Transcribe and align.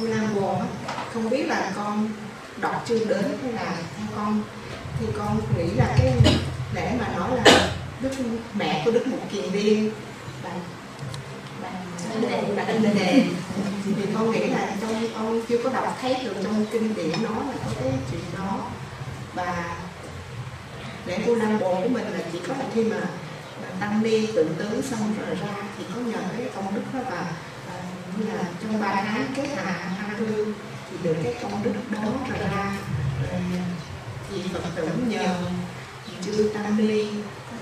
Cô 0.00 0.06
Nam 0.06 0.34
Bồ 0.34 0.52
á, 0.52 0.66
không 1.12 1.30
biết 1.30 1.46
là 1.46 1.72
con 1.76 2.08
đọc 2.60 2.84
chưa 2.88 3.04
đến 3.04 3.24
hay 3.42 3.52
là 3.52 3.76
theo 3.96 4.06
con. 4.16 4.42
Thì 5.00 5.06
con 5.18 5.40
nghĩ 5.56 5.74
là 5.76 5.94
cái 5.98 6.12
lễ 6.74 6.96
mà 7.00 7.08
nói 7.16 7.30
là 7.36 7.72
đức 8.00 8.10
mẹ 8.54 8.82
của 8.84 8.90
đức 8.90 9.06
mục 9.06 9.20
kiền 9.32 9.44
liên 9.52 9.90
bà 10.42 10.50
bà 11.62 11.68
bà 12.56 12.62
in 12.62 12.82
đề. 12.82 13.24
thì 13.84 14.06
con 14.14 14.30
nghĩ 14.30 14.46
là 14.46 14.76
trong 14.80 15.08
con 15.14 15.40
chưa 15.48 15.58
có 15.64 15.70
đọc 15.70 15.98
thấy 16.00 16.16
được 16.24 16.34
trong 16.42 16.66
kinh 16.72 16.94
điển 16.94 17.22
nói 17.22 17.44
là 17.48 17.54
có 17.64 17.70
cái 17.80 17.92
chuyện 18.10 18.20
đó. 18.38 18.70
Và 19.34 19.76
lễ 21.06 21.18
tu 21.26 21.36
nam 21.36 21.58
bồ 21.58 21.74
của 21.74 21.88
mình 21.88 22.04
là 22.04 22.20
chỉ 22.32 22.38
có 22.48 22.54
là 22.58 22.64
khi 22.74 22.84
mà 22.84 23.00
tăng 23.80 24.02
ni 24.02 24.26
tự 24.26 24.48
tứ 24.58 24.82
xong 24.90 25.14
rồi 25.20 25.36
ra 25.40 25.54
thì 25.78 25.84
có 25.94 26.00
nhờ 26.00 26.18
cái 26.36 26.46
công 26.56 26.74
đức 26.74 26.82
đó 26.94 27.00
và 27.10 27.26
như 28.18 28.26
là 28.32 28.44
trong 28.62 28.80
ba 28.80 29.04
tháng 29.08 29.26
kết 29.36 29.48
hạ 29.56 29.72
hạ 29.98 30.14
cư 30.18 30.54
thì 30.90 30.96
được 31.02 31.16
cái 31.24 31.34
công 31.42 31.62
đức 31.62 31.72
đó 31.90 32.00
ra 32.40 32.76
rồi 33.22 33.40
thì 34.30 34.42
phật 34.52 34.60
tử 34.74 34.88
nhờ 35.08 35.36
chư 36.24 36.50
tăng 36.54 36.76
ni 36.76 37.06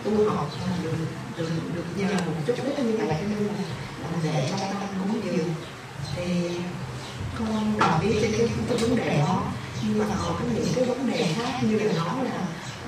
tu 0.05 0.31
học 0.31 0.51
mà 0.61 0.77
được 0.83 0.97
được 1.37 1.49
được 1.75 1.85
nhờ 1.97 2.09
một 2.27 2.33
chút 2.47 2.55
ít 2.65 2.79
như 2.79 2.97
vậy 2.97 3.17
cho 3.21 3.27
nên 3.29 3.47
là 3.47 3.53
làm 4.03 4.23
lễ 4.23 4.49
trong 4.51 4.61
tâm 4.61 4.89
cúng 4.99 5.21
dường. 5.25 5.55
Thì 6.17 6.51
con 7.39 7.79
đồng 7.79 8.01
ý 8.01 8.13
trên 8.21 8.33
cái, 8.39 8.49
cái 8.69 8.79
vấn 8.79 8.97
đề 8.97 9.19
đó 9.19 9.45
nhưng 9.83 9.99
mà 9.99 10.05
còn 10.09 10.35
có 10.39 10.45
những 10.55 10.67
cái 10.75 10.85
vấn 10.85 11.11
đề 11.11 11.35
khác 11.37 11.59
như 11.63 11.79
là 11.79 11.93
nói 11.93 12.25
là 12.25 12.47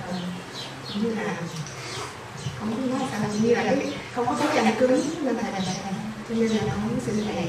ờ, 0.08 0.14
như 0.94 1.14
là 1.14 1.36
không 2.58 2.70
biết 2.70 2.90
nói 2.90 3.08
sao 3.12 3.20
như 3.42 3.54
là 3.54 3.62
cái 3.62 3.92
không 4.14 4.26
có 4.26 4.36
cái 4.40 4.48
căn 4.54 4.74
cứ 4.78 5.04
nên 5.22 5.36
là 5.36 5.60
cho 6.28 6.34
nên 6.34 6.48
là 6.48 6.62
con 6.66 6.88
muốn 6.88 7.00
xin 7.06 7.24
thầy 7.24 7.46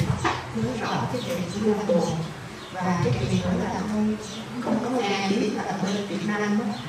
nói 0.56 0.78
rõ 0.82 1.08
cái 1.14 1.22
chuyện 1.28 1.42
của 1.54 1.60
luân 1.66 1.88
bồ 1.88 2.08
và 2.74 3.02
cái 3.04 3.14
chuyện 3.20 3.42
nữa 3.42 3.64
là 3.64 3.74
con 3.74 4.16
không 4.64 4.80
có 4.84 5.02
ai 5.08 5.30
biết 5.30 5.50
là 5.56 5.64
ở 5.64 5.78
bên 5.84 6.08
Việt 6.08 6.26
Nam 6.28 6.60
á. 6.60 6.80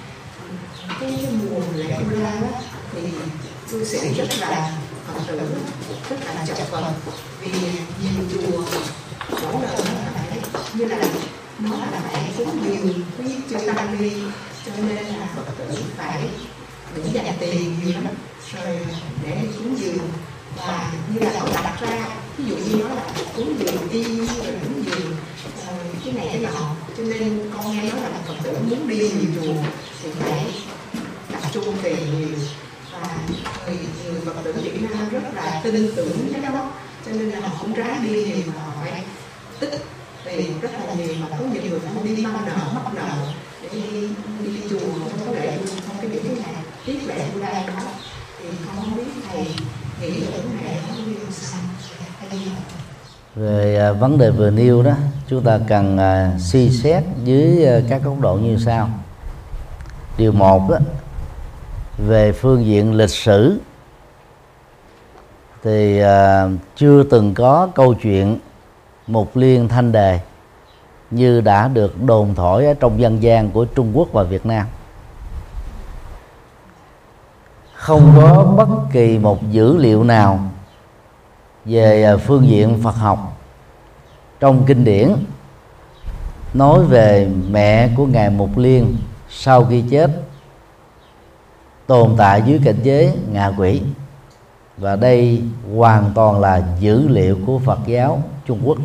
Cái 1.00 1.18
cái 1.22 1.32
mùa 1.32 1.60
lễ 1.74 1.98
Vu 2.10 2.20
Lan 2.20 2.42
á, 2.52 2.60
thì 2.92 3.00
cư 3.70 3.84
sĩ 3.84 4.14
rất 4.14 4.28
là 4.40 4.72
phật 5.06 5.20
tử, 5.26 5.40
rất 6.10 6.16
là 6.24 6.46
chật 6.46 6.70
vật 6.70 6.92
vì 7.40 7.50
nhiều 8.02 8.24
chùa 8.32 8.62
mỗi 9.42 9.62
lần 9.62 9.76
nó 9.78 10.10
phải 10.14 10.38
như 10.74 10.84
là 10.84 10.98
nó 11.58 11.76
là 11.76 12.00
phải 12.12 12.32
cúng 12.36 12.62
nhiều 12.62 12.94
quý 13.18 13.34
chư 13.50 13.72
tăng 13.72 13.98
đi 13.98 14.12
cho 14.66 14.72
nên 14.76 15.06
là 15.06 15.28
phật 15.36 15.52
tử 15.58 15.82
phải 15.96 16.28
đủ 16.96 17.02
dành 17.12 17.36
tiền 17.40 17.76
nhiều 17.84 17.94
lắm. 18.04 18.14
Rồi 18.54 18.78
để 19.24 19.38
đi 19.42 19.48
cúng 19.58 19.76
dường 19.80 20.08
và 20.56 20.92
như 21.14 21.20
là 21.20 21.40
họ 21.40 21.48
đặt 21.64 21.80
ra 21.80 22.08
ví 22.38 22.44
dụ 22.44 22.56
như 22.56 22.82
nó 22.82 22.88
là 22.88 23.02
cúng 23.36 23.56
dường 23.58 23.88
đi 23.92 24.02
rồi 24.26 24.54
cúng 24.62 24.84
dường 24.86 25.16
ờ, 25.66 25.74
cái 26.04 26.12
này 26.12 26.28
cái 26.32 26.40
nọ. 26.40 26.74
Cho 26.96 27.02
nên 27.02 27.50
con 27.54 27.76
nghe 27.76 27.82
nói 27.90 28.00
là 28.00 28.18
phật 28.28 28.34
tử 28.42 28.58
muốn 28.70 28.88
đi 28.88 28.98
nhiều 28.98 29.30
chùa 29.42 29.62
thì 30.02 30.10
phải 30.18 30.46
tập 31.32 31.42
trung 31.52 31.76
tiền 31.82 31.96
nhiều. 32.18 32.38
Và 32.92 33.18
người, 33.66 33.78
người 34.04 34.20
phật 34.24 34.34
tử 34.44 34.52
việt 34.62 34.82
nam 34.82 35.08
rất 35.10 35.34
là 35.34 35.60
tin 35.64 35.92
tưởng 35.96 36.32
cái 36.32 36.42
đó. 36.52 36.70
Cho 37.06 37.12
nên 37.12 37.30
là 37.30 37.40
họ 37.40 37.56
cũng 37.60 37.72
ráng 37.72 38.04
đi 38.08 38.24
nhiều 38.24 38.42
mà 38.46 38.62
họ 38.62 38.72
phải 38.80 39.04
tích 39.60 39.84
tiền 40.24 40.60
rất 40.60 40.70
là 40.72 40.94
nhiều. 40.94 41.14
Mà 41.20 41.26
có 41.30 41.44
nhiều 41.44 41.62
người 41.70 41.80
phải 41.80 42.02
đi 42.02 42.22
mang 42.22 42.46
nợ 42.46 42.56
mắc 42.74 42.94
nợ 42.94 43.26
để 43.62 43.68
đi 43.72 44.08
đi 44.44 44.60
chùa 44.70 44.78
không 44.78 45.26
có 45.26 45.32
để 45.34 45.58
không 45.86 45.96
cái 46.00 46.10
những 46.10 46.24
cái 46.24 46.52
này. 46.52 46.62
Tiếc 46.84 46.98
lệ 47.06 47.28
bu 47.34 47.40
lan 47.40 47.66
đó. 47.66 47.82
Thì 48.38 48.48
con 48.66 48.76
không 48.76 48.96
biết 48.96 49.10
thầy 49.28 49.46
về 53.34 53.78
à, 53.78 53.92
vấn 53.92 54.18
đề 54.18 54.30
vừa 54.30 54.50
nêu 54.50 54.82
đó 54.82 54.92
chúng 55.28 55.42
ta 55.42 55.58
cần 55.68 55.96
uh, 55.96 56.40
suy 56.40 56.70
xét 56.70 57.04
dưới 57.24 57.66
uh, 57.78 57.84
các 57.88 58.02
góc 58.04 58.20
độ 58.20 58.34
như 58.34 58.58
sau. 58.64 58.88
Điều 60.18 60.32
một 60.32 60.70
đó, 60.70 60.78
về 61.98 62.32
phương 62.32 62.64
diện 62.66 62.94
lịch 62.94 63.10
sử 63.10 63.60
thì 65.62 66.02
uh, 66.02 66.06
chưa 66.76 67.02
từng 67.02 67.34
có 67.34 67.68
câu 67.74 67.94
chuyện 67.94 68.38
một 69.06 69.36
liên 69.36 69.68
thanh 69.68 69.92
đề 69.92 70.20
như 71.10 71.40
đã 71.40 71.68
được 71.68 72.02
đồn 72.02 72.34
thổi 72.34 72.66
ở 72.66 72.74
trong 72.74 73.00
dân 73.00 73.22
gian 73.22 73.50
của 73.50 73.64
Trung 73.64 73.92
Quốc 73.94 74.08
và 74.12 74.22
Việt 74.22 74.46
Nam 74.46 74.66
không 77.86 78.12
có 78.16 78.54
bất 78.56 78.68
kỳ 78.92 79.18
một 79.18 79.50
dữ 79.50 79.76
liệu 79.76 80.04
nào 80.04 80.40
về 81.64 82.04
à, 82.04 82.16
phương 82.16 82.48
diện 82.48 82.78
Phật 82.82 82.96
học. 82.96 83.38
Trong 84.40 84.64
kinh 84.66 84.84
điển 84.84 85.08
nói 86.54 86.84
về 86.84 87.28
mẹ 87.50 87.88
của 87.96 88.06
ngài 88.06 88.30
Mục 88.30 88.50
Liên 88.56 88.96
sau 89.30 89.64
khi 89.64 89.84
chết 89.90 90.10
tồn 91.86 92.14
tại 92.16 92.42
dưới 92.46 92.60
cảnh 92.64 92.78
giới 92.82 93.12
ngạ 93.32 93.52
quỷ. 93.58 93.82
Và 94.76 94.96
đây 94.96 95.42
hoàn 95.76 96.12
toàn 96.14 96.40
là 96.40 96.62
dữ 96.80 97.08
liệu 97.08 97.38
của 97.46 97.58
Phật 97.58 97.78
giáo 97.86 98.22
Trung 98.46 98.60
Quốc. 98.64 98.78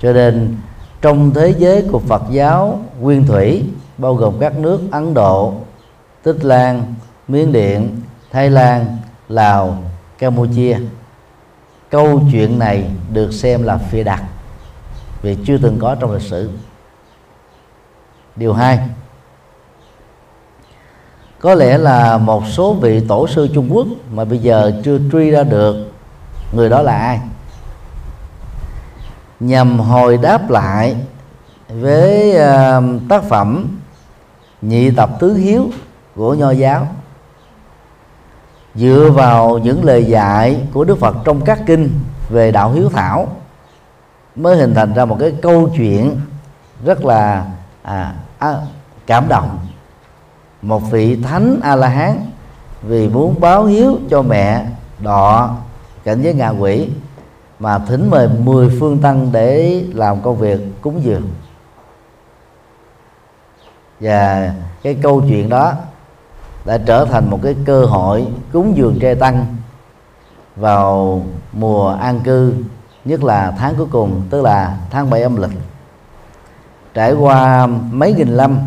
Cho 0.00 0.12
nên 0.12 0.56
trong 1.02 1.30
thế 1.34 1.54
giới 1.58 1.84
của 1.92 1.98
Phật 1.98 2.22
giáo 2.30 2.80
nguyên 3.00 3.26
thủy 3.26 3.64
bao 3.98 4.14
gồm 4.14 4.34
các 4.40 4.58
nước 4.58 4.80
Ấn 4.90 5.14
Độ, 5.14 5.54
Tích 6.22 6.44
Lan, 6.44 6.94
Miến 7.28 7.52
Điện, 7.52 8.00
Thái 8.30 8.50
Lan, 8.50 8.96
Lào, 9.28 9.82
Campuchia. 10.18 10.78
Câu 11.90 12.22
chuyện 12.32 12.58
này 12.58 12.90
được 13.12 13.32
xem 13.32 13.62
là 13.62 13.78
phi 13.78 14.04
đặc 14.04 14.22
vì 15.22 15.36
chưa 15.46 15.58
từng 15.58 15.78
có 15.80 15.94
trong 15.94 16.12
lịch 16.12 16.22
sử. 16.22 16.50
Điều 18.36 18.52
hai 18.52 18.78
có 21.40 21.54
lẽ 21.54 21.78
là 21.78 22.18
một 22.18 22.42
số 22.46 22.74
vị 22.74 23.00
tổ 23.08 23.28
sư 23.28 23.48
Trung 23.54 23.68
Quốc 23.72 23.86
mà 24.10 24.24
bây 24.24 24.38
giờ 24.38 24.72
chưa 24.84 24.98
truy 25.12 25.30
ra 25.30 25.42
được 25.42 25.92
người 26.52 26.68
đó 26.68 26.82
là 26.82 26.96
ai? 26.98 27.20
Nhằm 29.40 29.80
hồi 29.80 30.18
đáp 30.22 30.50
lại 30.50 30.96
với 31.68 32.30
uh, 32.30 33.00
tác 33.08 33.24
phẩm 33.24 33.78
nhị 34.62 34.90
tập 34.90 35.10
tứ 35.20 35.34
hiếu 35.34 35.70
của 36.16 36.34
nho 36.34 36.50
giáo 36.50 36.88
dựa 38.74 39.10
vào 39.14 39.58
những 39.58 39.84
lời 39.84 40.04
dạy 40.04 40.62
của 40.72 40.84
Đức 40.84 40.98
Phật 40.98 41.16
trong 41.24 41.40
các 41.44 41.60
kinh 41.66 41.90
về 42.28 42.50
đạo 42.50 42.72
hiếu 42.72 42.88
thảo 42.88 43.28
mới 44.34 44.56
hình 44.56 44.74
thành 44.74 44.94
ra 44.94 45.04
một 45.04 45.16
cái 45.20 45.32
câu 45.42 45.70
chuyện 45.76 46.20
rất 46.84 47.04
là 47.04 47.46
à, 47.82 48.14
à, 48.38 48.54
cảm 49.06 49.28
động. 49.28 49.58
Một 50.62 50.90
vị 50.90 51.22
thánh 51.22 51.60
a 51.62 51.76
la 51.76 51.88
hán 51.88 52.20
vì 52.82 53.08
muốn 53.08 53.40
báo 53.40 53.64
hiếu 53.64 53.98
cho 54.10 54.22
mẹ 54.22 54.66
đọ 54.98 55.56
cảnh 56.04 56.22
giới 56.22 56.34
ngạ 56.34 56.48
quỷ 56.48 56.88
mà 57.58 57.78
thỉnh 57.78 58.10
mời 58.10 58.28
10 58.28 58.76
phương 58.80 58.98
tăng 58.98 59.32
để 59.32 59.82
làm 59.92 60.22
công 60.22 60.36
việc 60.36 60.60
cúng 60.80 61.04
dường. 61.04 61.30
Và 64.00 64.54
cái 64.82 64.96
câu 65.02 65.22
chuyện 65.28 65.48
đó 65.48 65.72
đã 66.64 66.78
trở 66.78 67.04
thành 67.04 67.30
một 67.30 67.38
cái 67.42 67.54
cơ 67.64 67.84
hội 67.84 68.26
cúng 68.52 68.76
dường 68.76 68.98
tre 69.00 69.14
tăng 69.14 69.46
vào 70.56 71.22
mùa 71.52 71.88
an 71.88 72.20
cư 72.24 72.54
nhất 73.04 73.24
là 73.24 73.54
tháng 73.58 73.74
cuối 73.74 73.86
cùng 73.90 74.22
tức 74.30 74.42
là 74.42 74.76
tháng 74.90 75.10
7 75.10 75.22
âm 75.22 75.36
lịch. 75.36 75.50
Trải 76.94 77.12
qua 77.12 77.66
mấy 77.92 78.12
nghìn 78.12 78.36
năm 78.36 78.58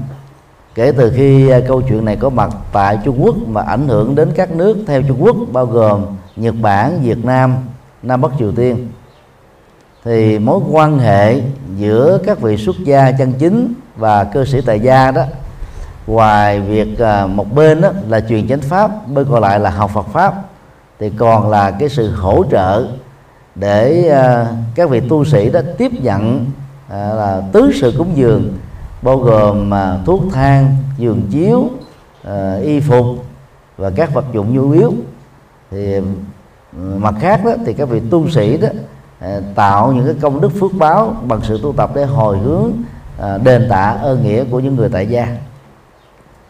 kể 0.76 0.92
từ 0.92 1.14
khi 1.16 1.52
câu 1.68 1.82
chuyện 1.82 2.06
này 2.06 2.16
có 2.16 2.30
mặt 2.30 2.50
tại 2.72 3.00
Trung 3.04 3.24
Quốc 3.24 3.36
mà 3.48 3.62
ảnh 3.62 3.88
hưởng 3.88 4.16
đến 4.16 4.32
các 4.36 4.52
nước 4.52 4.78
theo 4.88 5.02
Trung 5.02 5.24
Quốc 5.24 5.36
bao 5.52 5.66
gồm 5.66 6.06
Nhật 6.36 6.56
Bản, 6.62 7.00
Việt 7.02 7.26
Nam, 7.26 7.56
Nam 8.04 8.22
Bắc 8.22 8.32
Triều 8.40 8.52
Tiên 8.52 8.88
thì 10.04 10.40
mối 10.40 10.60
quan 10.72 11.00
hệ 11.00 11.42
giữa 11.78 12.20
các 12.26 12.40
vị 12.40 12.58
xuất 12.58 12.76
gia 12.84 13.12
chân 13.12 13.34
chính 13.34 13.74
và 13.96 14.24
cơ 14.24 14.46
sĩ 14.46 14.62
tại 14.62 14.80
gia 14.80 15.12
đó 15.12 15.24
ngoài 16.08 16.60
việc 16.60 17.00
à, 17.00 17.26
một 17.26 17.56
bên 17.56 17.82
đó 17.82 17.90
là 18.10 18.22
truyền 18.22 18.48
chánh 18.48 18.62
pháp, 18.62 19.08
bên 19.08 19.28
còn 19.32 19.42
lại 19.42 19.60
là 19.60 19.70
học 19.70 19.92
Phật 19.94 20.08
pháp, 20.08 20.34
thì 21.00 21.10
còn 21.10 21.50
là 21.50 21.72
cái 21.72 21.90
sự 21.90 22.12
hỗ 22.12 22.44
trợ 22.52 22.88
để 23.56 24.10
à, 24.10 24.48
các 24.76 24.90
vị 24.90 25.00
tu 25.10 25.26
sĩ 25.26 25.50
đó 25.50 25.60
tiếp 25.78 25.92
nhận 26.02 26.46
à, 26.90 27.14
là 27.14 27.42
tứ 27.52 27.72
sự 27.82 27.94
cúng 27.98 28.12
dường, 28.16 28.58
bao 29.02 29.18
gồm 29.18 29.72
thuốc 30.06 30.22
thang, 30.34 30.76
giường 30.98 31.22
chiếu 31.32 31.70
y 32.64 32.80
phục 32.80 33.06
và 33.78 33.90
các 33.90 34.14
vật 34.14 34.26
dụng 34.34 34.56
nhu 34.56 34.72
yếu. 34.72 34.94
Thì 35.72 36.00
mặt 36.98 37.16
khác 37.20 37.46
đó, 37.46 37.52
thì 37.66 37.74
các 37.74 37.90
vị 37.90 38.02
tu 38.12 38.30
sĩ 38.30 38.58
đó 38.58 38.68
tạo 39.56 39.92
những 39.92 40.06
cái 40.06 40.16
công 40.22 40.42
đức 40.42 40.52
phước 40.60 40.72
báo 40.74 41.16
bằng 41.24 41.40
sự 41.44 41.60
tu 41.64 41.74
tập 41.74 41.92
để 41.96 42.06
hồi 42.06 42.38
hướng 42.38 42.72
đền 43.44 43.68
tạ 43.70 43.98
ơn 44.02 44.24
nghĩa 44.24 44.44
của 44.44 44.60
những 44.60 44.76
người 44.76 44.90
tại 44.90 45.08
gia 45.08 45.28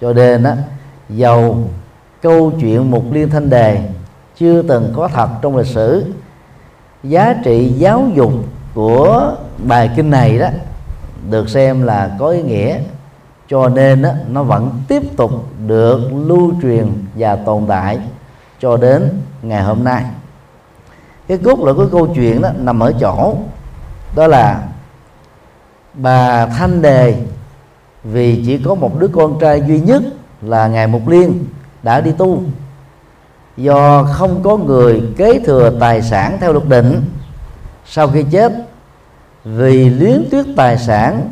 cho 0.01 0.13
nên 0.13 0.44
á 0.44 0.57
dầu 1.09 1.69
câu 2.21 2.51
chuyện 2.62 2.92
mục 2.92 3.03
liên 3.12 3.30
thanh 3.30 3.50
đề 3.50 3.89
chưa 4.38 4.62
từng 4.62 4.94
có 4.95 5.07
thật 5.07 5.30
trong 5.42 5.57
lịch 5.57 5.68
sử 5.68 6.13
giá 7.03 7.36
trị 7.44 7.74
giáo 7.77 8.07
dục 8.13 8.31
của 8.74 9.36
bài 9.57 9.89
kinh 9.95 10.09
này 10.09 10.39
đó 10.39 10.48
được 11.30 11.50
xem 11.50 11.83
là 11.83 12.15
có 12.19 12.27
ý 12.27 12.42
nghĩa. 12.42 12.80
Cho 13.50 13.69
nên 13.69 14.01
đó, 14.01 14.09
nó 14.30 14.44
vẫn 14.44 14.81
tiếp 14.88 15.18
tục 15.18 15.31
được 15.68 16.00
lưu 16.13 16.53
truyền 16.62 16.94
và 17.15 17.36
tồn 17.36 17.65
tại 17.68 18.00
cho 18.59 18.77
đến 18.77 19.09
ngày 19.42 19.62
hôm 19.62 19.83
nay. 19.83 20.06
Cái 21.27 21.38
cốt 21.38 21.59
lõi 21.59 21.74
của 21.74 21.88
câu 21.92 22.07
chuyện 22.15 22.42
đó 22.42 22.50
nằm 22.57 22.80
ở 22.80 22.94
chỗ 23.00 23.36
đó 24.15 24.27
là 24.27 24.63
bà 25.94 26.45
thanh 26.45 26.81
đề 26.81 27.15
vì 28.03 28.44
chỉ 28.45 28.57
có 28.57 28.75
một 28.75 29.00
đứa 29.00 29.07
con 29.07 29.39
trai 29.39 29.63
duy 29.68 29.80
nhất 29.80 30.03
là 30.42 30.68
ngài 30.68 30.88
mục 30.88 31.07
liên 31.07 31.45
đã 31.83 32.01
đi 32.01 32.12
tu. 32.18 32.44
Do 33.57 34.03
không 34.03 34.44
có 34.44 34.57
người 34.57 35.01
kế 35.18 35.39
thừa 35.39 35.71
tài 35.80 36.01
sản 36.01 36.38
theo 36.42 36.53
luật 36.53 36.69
định, 36.69 37.01
sau 37.86 38.07
khi 38.07 38.24
chết, 38.31 38.53
vì 39.44 39.89
luyến 39.89 40.27
tuyết 40.31 40.45
tài 40.56 40.77
sản, 40.77 41.30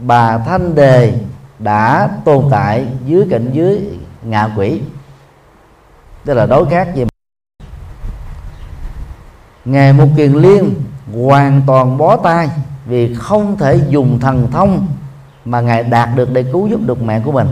bà 0.00 0.38
thanh 0.38 0.74
đề 0.74 1.20
đã 1.58 2.08
tồn 2.24 2.44
tại 2.50 2.86
dưới 3.06 3.26
cảnh 3.30 3.50
dưới 3.52 3.80
ngạ 4.22 4.50
quỷ. 4.56 4.80
Tức 6.24 6.34
là 6.34 6.46
đối 6.46 6.70
khác 6.70 6.94
gì 6.94 7.04
ngài 9.66 9.92
mục 9.92 10.08
kiền 10.16 10.32
liên 10.32 10.74
hoàn 11.14 11.62
toàn 11.66 11.98
bó 11.98 12.16
tay 12.16 12.48
vì 12.86 13.14
không 13.14 13.56
thể 13.58 13.80
dùng 13.88 14.20
thần 14.20 14.50
thông 14.50 14.86
mà 15.46 15.60
ngài 15.60 15.82
đạt 15.82 16.08
được 16.14 16.32
để 16.32 16.42
cứu 16.42 16.66
giúp 16.66 16.80
được 16.86 17.02
mẹ 17.02 17.20
của 17.24 17.32
mình. 17.32 17.48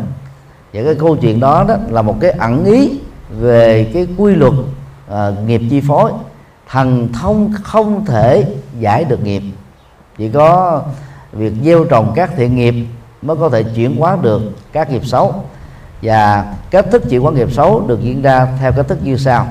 Và 0.73 0.83
cái 0.85 0.95
câu 0.95 1.17
chuyện 1.17 1.41
đó 1.41 1.65
đó 1.69 1.77
là 1.89 2.03
một 2.03 2.17
cái 2.21 2.31
ẩn 2.31 2.65
ý 2.65 3.01
về 3.31 3.91
cái 3.95 4.07
quy 4.17 4.35
luật 4.35 4.53
uh, 4.53 5.17
nghiệp 5.47 5.61
chi 5.71 5.81
phối. 5.89 6.13
Thần 6.69 7.13
thông 7.13 7.53
không 7.63 8.05
thể 8.05 8.45
giải 8.79 9.05
được 9.05 9.25
nghiệp. 9.25 9.43
Chỉ 10.19 10.29
có 10.29 10.83
việc 11.33 11.53
gieo 11.65 11.85
trồng 11.85 12.13
các 12.15 12.31
thiện 12.37 12.57
nghiệp 12.57 12.75
mới 13.23 13.37
có 13.37 13.49
thể 13.49 13.63
chuyển 13.63 13.97
hóa 13.97 14.17
được 14.23 14.43
các 14.73 14.91
nghiệp 14.91 15.07
xấu. 15.07 15.35
Và 16.03 16.55
cách 16.71 16.87
thức 16.93 17.03
chuyển 17.11 17.21
hóa 17.21 17.33
nghiệp 17.33 17.53
xấu 17.53 17.87
được 17.87 18.01
diễn 18.03 18.23
ra 18.23 18.49
theo 18.61 18.73
cách 18.73 18.89
thức 18.89 18.99
như 19.03 19.17
sau. 19.17 19.47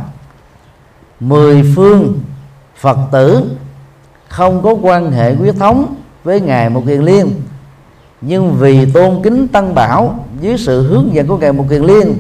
Mười 1.20 1.74
phương 1.76 2.20
phật 2.78 2.98
tử 3.12 3.58
không 4.28 4.62
có 4.62 4.76
quan 4.82 5.12
hệ 5.12 5.36
huyết 5.36 5.56
thống 5.60 5.96
với 6.24 6.42
ngài 6.42 6.70
một 6.70 6.84
kiền 6.88 7.02
liên 7.02 7.32
nhưng 8.26 8.54
vì 8.54 8.92
tôn 8.92 9.22
kính 9.24 9.48
tăng 9.48 9.76
bảo 9.76 10.26
dưới 10.40 10.58
sự 10.58 10.88
hướng 10.88 11.14
dẫn 11.14 11.28
của 11.28 11.38
ngài 11.38 11.54
một 11.54 11.66
kiền 11.70 11.84
liên 11.84 12.18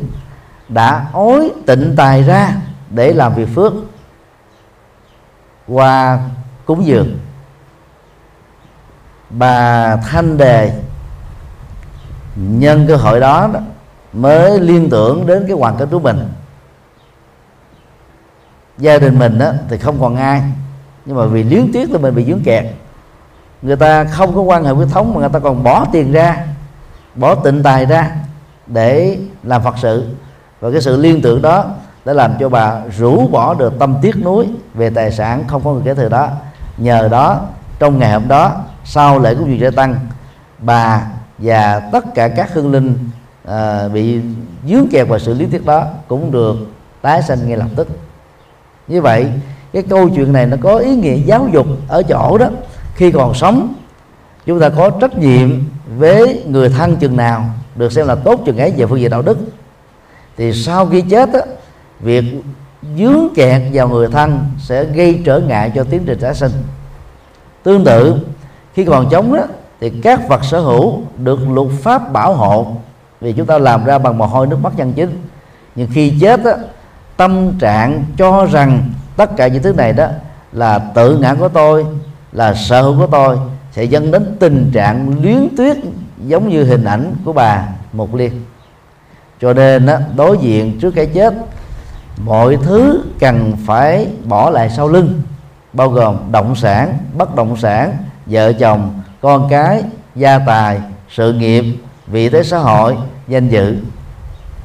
đã 0.70 1.10
ối 1.14 1.52
tịnh 1.66 1.94
tài 1.98 2.24
ra 2.24 2.56
để 2.90 3.14
làm 3.14 3.36
việc 3.36 3.48
phước 3.56 3.74
qua 5.68 6.20
cúng 6.66 6.86
dường 6.86 7.20
bà 9.30 9.96
thanh 9.96 10.38
đề 10.38 10.74
nhân 12.36 12.86
cơ 12.88 12.96
hội 12.96 13.20
đó, 13.20 13.50
mới 14.14 14.60
liên 14.60 14.90
tưởng 14.90 15.26
đến 15.26 15.44
cái 15.48 15.58
hoàn 15.58 15.78
cảnh 15.78 15.88
của 15.92 16.00
mình. 16.00 16.30
Gia 18.78 18.98
đình 18.98 19.20
mình 19.20 19.40
đó, 19.40 19.52
thì 19.70 19.78
không 19.78 20.00
còn 20.00 20.16
ai 20.16 20.42
nhưng 21.06 21.18
mà 21.18 21.26
vì 21.26 21.44
liếng 21.44 21.72
tiếc 21.74 21.90
thì 21.92 21.98
mình 21.98 22.16
bị 22.16 22.26
dướng 22.26 22.44
kẹt 22.44 22.66
người 23.64 23.76
ta 23.76 24.04
không 24.04 24.36
có 24.36 24.42
quan 24.42 24.64
hệ 24.64 24.72
huyết 24.72 24.88
thống 24.92 25.14
mà 25.14 25.20
người 25.20 25.30
ta 25.30 25.40
còn 25.40 25.64
bỏ 25.64 25.86
tiền 25.92 26.12
ra 26.12 26.46
bỏ 27.16 27.36
tịnh 27.36 27.64
tài 27.64 27.86
ra 27.86 28.12
để 28.68 29.18
làm 29.44 29.64
phật 29.64 29.76
sự. 29.78 30.08
Và 30.60 30.72
cái 30.72 30.82
sự 30.82 31.02
liên 31.02 31.22
tưởng 31.22 31.42
đó 31.42 31.66
đã 32.06 32.14
làm 32.14 32.34
cho 32.40 32.50
bà 32.50 32.82
rũ 32.98 33.28
bỏ 33.28 33.54
được 33.54 33.80
tâm 33.80 33.96
tiếc 34.02 34.16
nuối 34.24 34.48
về 34.74 34.90
tài 34.90 35.12
sản 35.12 35.44
không 35.48 35.62
có 35.64 35.72
người 35.74 35.82
kế 35.86 35.96
thừa 35.96 36.10
đó. 36.10 36.28
Nhờ 36.78 37.08
đó 37.12 37.42
trong 37.80 38.00
ngày 38.00 38.12
hôm 38.12 38.28
đó 38.28 38.62
sau 38.84 39.20
lễ 39.20 39.36
cúng 39.36 39.48
dường 39.48 39.60
gia 39.60 39.72
tăng 39.72 39.96
bà 40.60 41.08
và 41.38 41.80
tất 41.80 42.06
cả 42.16 42.28
các 42.28 42.54
hương 42.54 42.72
linh 42.72 42.98
à, 43.46 43.88
bị 43.88 44.22
dướng 44.68 44.88
kẹt 44.92 45.08
vào 45.08 45.20
sự 45.20 45.34
lý 45.34 45.46
thuyết 45.46 45.66
đó 45.66 45.86
cũng 46.08 46.32
được 46.32 46.56
tái 47.02 47.22
sanh 47.22 47.48
ngay 47.48 47.58
lập 47.58 47.70
tức. 47.76 47.88
Như 48.88 49.02
vậy 49.02 49.28
cái 49.74 49.84
câu 49.90 50.10
chuyện 50.10 50.34
này 50.34 50.46
nó 50.46 50.58
có 50.62 50.78
ý 50.78 50.96
nghĩa 50.96 51.16
giáo 51.16 51.48
dục 51.54 51.68
ở 51.88 52.04
chỗ 52.04 52.38
đó 52.38 52.48
khi 52.96 53.12
còn 53.12 53.34
sống 53.34 53.74
chúng 54.46 54.60
ta 54.60 54.70
có 54.70 54.90
trách 54.90 55.18
nhiệm 55.18 55.64
với 55.98 56.44
người 56.48 56.70
thân 56.70 56.96
chừng 56.96 57.18
nào 57.18 57.46
được 57.76 57.92
xem 57.92 58.08
là 58.08 58.16
tốt 58.16 58.42
chừng 58.46 58.58
ấy 58.58 58.74
về 58.78 58.86
phương 58.86 59.00
diện 59.00 59.12
đạo 59.12 59.22
đức. 59.22 59.38
Thì 60.38 60.54
sau 60.54 60.86
khi 60.86 61.02
chết 61.02 61.34
á, 61.34 61.40
việc 62.00 62.24
dướng 62.98 63.28
kẹt 63.36 63.62
vào 63.74 63.88
người 63.88 64.08
thân 64.08 64.46
sẽ 64.60 64.84
gây 64.84 65.22
trở 65.26 65.40
ngại 65.40 65.72
cho 65.76 65.84
tiến 65.84 66.04
trình 66.06 66.20
tái 66.20 66.36
sinh. 66.36 66.52
Tương 67.64 67.84
tự 67.84 68.16
khi 68.74 68.86
còn 68.86 69.10
chống 69.10 69.34
đó 69.34 69.44
thì 69.80 69.90
các 70.04 70.28
vật 70.30 70.44
sở 70.44 70.60
hữu 70.60 71.02
được 71.18 71.40
luật 71.50 71.68
pháp 71.82 72.14
bảo 72.14 72.34
hộ 72.34 72.76
vì 73.22 73.34
chúng 73.34 73.46
ta 73.46 73.58
làm 73.58 73.86
ra 73.86 73.98
bằng 73.98 74.18
mồ 74.18 74.26
hôi 74.26 74.48
nước 74.48 74.58
mắt 74.62 74.74
chân 74.78 74.94
chính. 74.94 75.22
Nhưng 75.76 75.88
khi 75.94 76.14
chết 76.22 76.46
á, 76.46 76.54
tâm 77.18 77.52
trạng 77.60 78.06
cho 78.18 78.46
rằng 78.46 78.90
tất 79.18 79.36
cả 79.38 79.48
những 79.48 79.64
thứ 79.64 79.74
này 79.74 79.94
đó 79.94 80.08
là 80.52 80.80
tự 80.80 81.18
ngã 81.18 81.34
của 81.34 81.48
tôi 81.48 81.86
là 82.34 82.54
sở 82.54 82.82
hữu 82.82 82.98
của 82.98 83.08
tôi 83.08 83.38
sẽ 83.72 83.84
dẫn 83.84 84.12
đến 84.12 84.36
tình 84.40 84.72
trạng 84.74 85.22
luyến 85.22 85.48
tuyết 85.58 85.78
giống 86.26 86.50
như 86.50 86.64
hình 86.64 86.84
ảnh 86.84 87.16
của 87.26 87.34
bà 87.34 87.68
một 87.94 88.16
liên. 88.16 88.32
Cho 89.42 89.54
nên 89.54 89.86
đó, 89.86 89.98
đối 90.16 90.38
diện 90.38 90.80
trước 90.80 90.92
cái 90.92 91.06
chết 91.06 91.34
mọi 92.26 92.58
thứ 92.64 93.04
cần 93.20 93.54
phải 93.66 94.08
bỏ 94.24 94.50
lại 94.50 94.70
sau 94.70 94.88
lưng 94.88 95.22
bao 95.74 95.90
gồm 95.90 96.18
động 96.32 96.56
sản 96.56 96.98
bất 97.18 97.36
động 97.36 97.58
sản 97.58 97.98
vợ 98.26 98.54
chồng 98.54 99.02
con 99.22 99.50
cái 99.50 99.84
gia 100.16 100.40
tài 100.40 100.82
sự 101.10 101.34
nghiệp 101.34 101.64
vị 102.08 102.30
thế 102.30 102.44
xã 102.44 102.58
hội 102.58 102.98
danh 103.28 103.50
dự. 103.50 103.76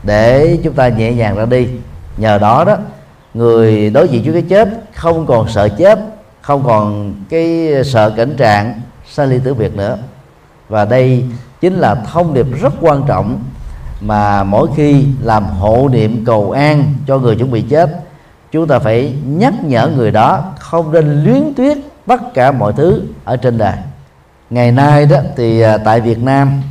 Để 0.03 0.59
chúng 0.65 0.75
ta 0.75 0.89
nhẹ 0.89 1.13
nhàng 1.13 1.37
ra 1.37 1.45
đi. 1.47 1.69
Nhờ 2.17 2.39
đó 2.39 2.65
đó 2.65 2.77
người 3.35 3.91
đối 3.91 4.09
diện 4.09 4.25
trước 4.25 4.33
cái 4.33 4.43
chết 4.43 4.69
không 4.95 5.27
còn 5.27 5.49
sợ 5.49 5.69
chết 5.69 5.99
không 6.49 6.65
còn 6.65 7.15
cái 7.29 7.73
sợ 7.85 8.11
cảnh 8.11 8.37
trạng 8.37 8.81
xa 9.09 9.25
ly 9.25 9.39
tử 9.45 9.55
biệt 9.55 9.77
nữa. 9.77 9.99
Và 10.69 10.85
đây 10.85 11.25
chính 11.61 11.75
là 11.75 11.95
thông 11.95 12.35
điệp 12.35 12.47
rất 12.61 12.73
quan 12.81 13.03
trọng 13.07 13.45
mà 14.01 14.45
mỗi 14.45 14.69
khi 14.77 15.07
làm 15.23 15.45
hộ 15.45 15.89
niệm 15.93 16.25
cầu 16.25 16.51
an 16.51 16.95
cho 17.07 17.19
người 17.19 17.37
chuẩn 17.37 17.51
bị 17.51 17.63
chết, 17.63 17.91
chúng 18.53 18.67
ta 18.67 18.79
phải 18.79 19.15
nhắc 19.27 19.55
nhở 19.65 19.89
người 19.89 20.11
đó 20.11 20.45
không 20.59 20.93
nên 20.93 21.25
luyến 21.25 21.55
tuyết 21.57 21.79
tất 22.07 22.35
cả 22.35 22.53
mọi 22.53 22.73
thứ 22.73 23.03
ở 23.25 23.37
trên 23.37 23.59
đời 23.59 23.77
ngày 24.51 24.73
nay 24.73 25.07
đó 25.07 25.19
thì 25.37 25.61
à, 25.61 25.79
tại 25.79 26.01
Việt 26.01 26.19
Nam, 26.19 26.63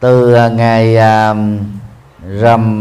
từ 0.00 0.34
à, 0.34 0.48
ngày 0.48 0.96
à, 0.96 1.34
rằm 2.40 2.80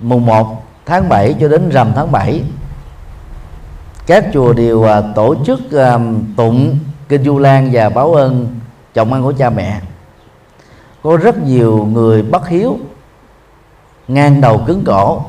mùng 0.00 0.26
1 0.26 0.62
tháng 0.86 1.08
7 1.08 1.34
cho 1.40 1.48
đến 1.48 1.68
rằm 1.68 1.92
tháng 1.94 2.12
7 2.12 2.42
các 4.06 4.24
chùa 4.32 4.52
đều 4.52 4.82
à, 4.82 5.02
tổ 5.14 5.34
chức 5.46 5.72
à, 5.72 5.98
tụng 6.36 6.78
kinh 7.08 7.24
du 7.24 7.38
lan 7.38 7.70
và 7.72 7.88
báo 7.88 8.14
ơn 8.14 8.46
chồng 8.94 9.12
ăn 9.12 9.22
của 9.22 9.32
cha 9.38 9.50
mẹ. 9.50 9.80
Có 11.02 11.16
rất 11.16 11.42
nhiều 11.42 11.88
người 11.92 12.22
bất 12.22 12.48
hiếu, 12.48 12.78
ngang 14.08 14.40
đầu 14.40 14.62
cứng 14.66 14.84
cổ, 14.86 15.22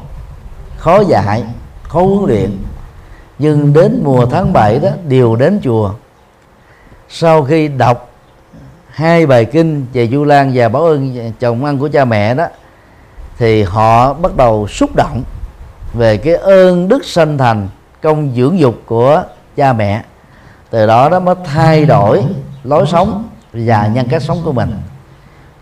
khó 0.77 1.01
dạy, 1.07 1.43
khó 1.83 2.01
huấn 2.01 2.25
luyện. 2.27 2.57
Nhưng 3.39 3.73
đến 3.73 4.01
mùa 4.03 4.25
tháng 4.25 4.53
7 4.53 4.79
đó, 4.79 4.89
đều 5.07 5.35
đến 5.35 5.59
chùa. 5.63 5.91
Sau 7.09 7.43
khi 7.43 7.67
đọc 7.67 8.09
hai 8.89 9.25
bài 9.25 9.45
kinh 9.45 9.85
về 9.93 10.07
du 10.07 10.23
lan 10.23 10.51
và 10.55 10.69
báo 10.69 10.83
ơn 10.83 11.31
chồng 11.39 11.65
ăn 11.65 11.79
của 11.79 11.89
cha 11.93 12.05
mẹ 12.05 12.33
đó, 12.33 12.47
thì 13.37 13.63
họ 13.63 14.13
bắt 14.13 14.35
đầu 14.37 14.67
xúc 14.67 14.95
động 14.95 15.23
về 15.93 16.17
cái 16.17 16.33
ơn 16.33 16.87
đức 16.87 17.05
sanh 17.05 17.37
thành 17.37 17.67
công 18.01 18.33
dưỡng 18.35 18.59
dục 18.59 18.75
của 18.85 19.23
cha 19.55 19.73
mẹ. 19.73 20.03
Từ 20.69 20.87
đó 20.87 21.09
đó 21.09 21.19
mới 21.19 21.35
thay 21.45 21.85
đổi 21.85 22.23
lối 22.63 22.87
sống 22.87 23.29
và 23.53 23.87
nhân 23.87 24.07
cách 24.09 24.21
sống 24.21 24.41
của 24.43 24.51
mình. 24.51 24.75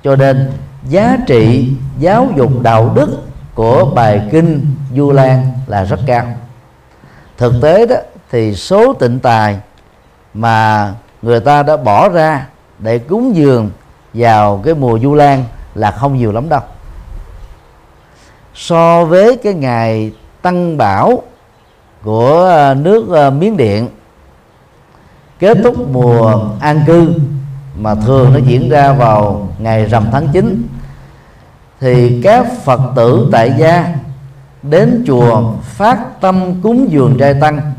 Cho 0.03 0.15
nên, 0.15 0.51
giá 0.89 1.17
trị 1.27 1.71
giáo 1.99 2.27
dục 2.35 2.61
đạo 2.61 2.91
đức 2.95 3.21
của 3.55 3.91
bài 3.95 4.21
kinh 4.31 4.65
du 4.95 5.11
lan 5.11 5.51
là 5.67 5.83
rất 5.83 5.99
cao. 6.05 6.25
Thực 7.37 7.53
tế 7.61 7.85
đó, 7.85 7.95
thì 8.31 8.55
số 8.55 8.93
tịnh 8.93 9.19
tài 9.19 9.59
mà 10.33 10.93
người 11.21 11.39
ta 11.39 11.63
đã 11.63 11.77
bỏ 11.77 12.09
ra 12.09 12.45
để 12.79 12.99
cúng 12.99 13.35
dường 13.35 13.71
vào 14.13 14.61
cái 14.65 14.73
mùa 14.73 14.99
du 14.99 15.13
lan 15.13 15.43
là 15.75 15.91
không 15.91 16.17
nhiều 16.17 16.31
lắm 16.31 16.49
đâu. 16.49 16.61
So 18.55 19.05
với 19.05 19.37
cái 19.43 19.53
ngày 19.53 20.11
tăng 20.41 20.77
bảo 20.77 21.21
của 22.05 22.45
à, 22.45 22.73
nước 22.73 23.11
à, 23.11 23.29
miến 23.29 23.57
điện 23.57 23.89
kết 25.39 25.57
thúc 25.63 25.89
mùa 25.91 26.49
an 26.59 26.81
cư 26.87 27.13
mà 27.77 27.95
thường 27.95 28.33
nó 28.33 28.39
diễn 28.39 28.69
ra 28.69 28.93
vào 28.93 29.49
ngày 29.59 29.85
rằm 29.85 30.05
tháng 30.11 30.27
9 30.33 30.67
thì 31.79 32.21
các 32.23 32.45
phật 32.63 32.81
tử 32.95 33.29
tại 33.31 33.53
gia 33.57 33.95
đến 34.63 35.03
chùa 35.07 35.53
phát 35.61 36.21
tâm 36.21 36.61
cúng 36.63 36.87
dường 36.89 37.17
trai 37.19 37.33
tăng 37.33 37.73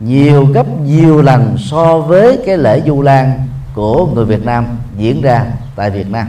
nhiều 0.00 0.46
gấp 0.46 0.66
nhiều 0.80 1.22
lần 1.22 1.56
so 1.58 1.98
với 1.98 2.38
cái 2.46 2.58
lễ 2.58 2.82
du 2.86 3.02
lan 3.02 3.46
của 3.74 4.06
người 4.06 4.24
Việt 4.24 4.44
Nam 4.44 4.66
diễn 4.96 5.22
ra 5.22 5.46
tại 5.76 5.90
Việt 5.90 6.10
Nam. 6.10 6.26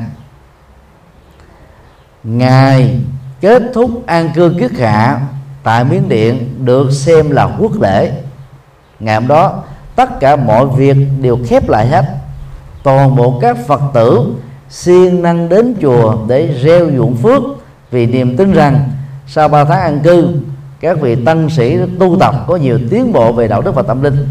Ngày 2.23 2.99
kết 3.41 3.63
thúc 3.73 4.05
an 4.05 4.29
cư 4.35 4.55
kiết 4.59 4.71
hạ 4.71 5.19
tại 5.67 5.83
Miến 5.83 6.09
Điện 6.09 6.65
được 6.65 6.91
xem 6.91 7.31
là 7.31 7.49
quốc 7.59 7.71
lễ. 7.81 8.11
Ngày 8.99 9.15
hôm 9.15 9.27
đó, 9.27 9.63
tất 9.95 10.19
cả 10.19 10.35
mọi 10.35 10.65
việc 10.67 10.97
đều 11.21 11.37
khép 11.47 11.69
lại 11.69 11.87
hết. 11.87 12.05
Toàn 12.83 13.15
bộ 13.15 13.39
các 13.41 13.57
phật 13.67 13.81
tử 13.93 14.35
siêng 14.69 15.21
năng 15.21 15.49
đến 15.49 15.75
chùa 15.81 16.17
để 16.27 16.59
gieo 16.63 16.89
dụng 16.89 17.15
phước 17.15 17.41
vì 17.91 18.05
niềm 18.05 18.37
tin 18.37 18.53
rằng 18.53 18.89
sau 19.27 19.47
ba 19.47 19.63
tháng 19.63 19.81
an 19.81 19.99
cư, 20.03 20.27
các 20.79 21.01
vị 21.01 21.25
tăng 21.25 21.49
sĩ 21.49 21.77
tu 21.99 22.17
tập 22.19 22.35
có 22.47 22.55
nhiều 22.55 22.79
tiến 22.89 23.13
bộ 23.13 23.31
về 23.31 23.47
đạo 23.47 23.61
đức 23.61 23.75
và 23.75 23.81
tâm 23.81 24.03
linh. 24.03 24.27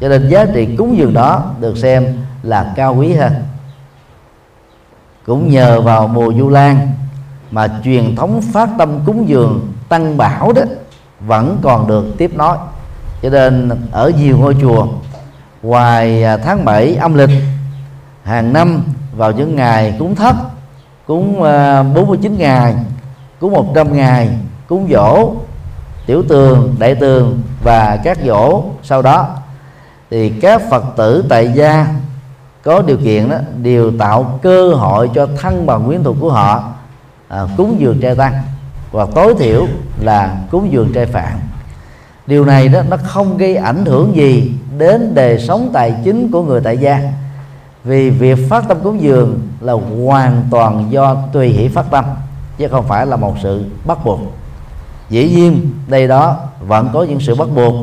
Cho 0.00 0.08
nên 0.08 0.28
giá 0.28 0.44
trị 0.54 0.68
cúng 0.78 0.98
dường 0.98 1.14
đó 1.14 1.52
được 1.60 1.76
xem 1.76 2.16
là 2.42 2.72
cao 2.76 2.94
quý 2.94 3.12
hơn. 3.12 3.32
Cũng 5.26 5.50
nhờ 5.50 5.80
vào 5.80 6.08
mùa 6.08 6.32
du 6.38 6.48
lan 6.48 6.92
mà 7.50 7.68
truyền 7.84 8.16
thống 8.16 8.42
phát 8.52 8.68
tâm 8.78 9.00
cúng 9.06 9.28
dường 9.28 9.72
tăng 9.88 10.16
bảo 10.16 10.52
đó 10.52 10.62
vẫn 11.20 11.58
còn 11.62 11.86
được 11.86 12.04
tiếp 12.18 12.30
nối. 12.34 12.56
Cho 13.22 13.30
nên 13.30 13.70
ở 13.92 14.12
nhiều 14.18 14.38
ngôi 14.38 14.56
chùa 14.60 14.86
ngoài 15.62 16.24
à, 16.24 16.36
tháng 16.36 16.64
7 16.64 16.96
âm 16.96 17.14
lịch 17.14 17.30
hàng 18.22 18.52
năm 18.52 18.82
vào 19.12 19.32
những 19.32 19.56
ngày 19.56 19.96
cúng 19.98 20.14
thất 20.14 20.36
cúng 21.06 21.42
à, 21.42 21.82
49 21.82 22.38
ngày 22.38 22.74
cúng 23.40 23.52
100 23.52 23.96
ngày 23.96 24.28
cúng 24.68 24.88
dỗ 24.92 25.32
tiểu 26.06 26.22
tường 26.28 26.74
đại 26.78 26.94
tường 26.94 27.42
và 27.62 27.98
các 28.04 28.18
dỗ 28.26 28.64
sau 28.82 29.02
đó 29.02 29.28
thì 30.10 30.30
các 30.30 30.62
phật 30.70 30.84
tử 30.96 31.24
tại 31.28 31.52
gia 31.54 31.86
có 32.62 32.82
điều 32.82 32.96
kiện 32.96 33.28
đó 33.28 33.36
đều 33.62 33.92
tạo 33.98 34.38
cơ 34.42 34.74
hội 34.74 35.10
cho 35.14 35.28
thân 35.40 35.66
bằng 35.66 35.86
quyến 35.86 36.04
thuộc 36.04 36.16
của 36.20 36.30
họ 36.30 36.64
à, 37.28 37.46
cúng 37.56 37.76
dường 37.78 38.00
trai 38.00 38.14
tăng 38.14 38.34
và 38.96 39.06
tối 39.14 39.34
thiểu 39.38 39.66
là 40.00 40.36
cúng 40.50 40.72
dường 40.72 40.92
trai 40.92 41.06
phạn. 41.06 41.38
Điều 42.26 42.44
này 42.44 42.68
đó 42.68 42.82
nó 42.88 42.96
không 42.96 43.36
gây 43.38 43.56
ảnh 43.56 43.84
hưởng 43.84 44.16
gì 44.16 44.52
đến 44.78 45.14
đời 45.14 45.38
sống 45.38 45.70
tài 45.72 45.94
chính 46.04 46.30
của 46.30 46.42
người 46.42 46.60
tại 46.60 46.78
gia 46.78 47.00
vì 47.84 48.10
việc 48.10 48.38
phát 48.50 48.68
tâm 48.68 48.76
cúng 48.82 49.00
dường 49.00 49.40
là 49.60 49.72
hoàn 50.06 50.42
toàn 50.50 50.86
do 50.90 51.16
tùy 51.32 51.48
hỷ 51.48 51.68
phát 51.68 51.90
tâm 51.90 52.04
chứ 52.58 52.68
không 52.68 52.88
phải 52.88 53.06
là 53.06 53.16
một 53.16 53.34
sự 53.42 53.64
bắt 53.84 54.04
buộc. 54.04 54.20
Dĩ 55.08 55.30
nhiên 55.30 55.70
đây 55.88 56.08
đó 56.08 56.36
vẫn 56.60 56.90
có 56.92 57.02
những 57.02 57.20
sự 57.20 57.34
bắt 57.34 57.48
buộc 57.54 57.74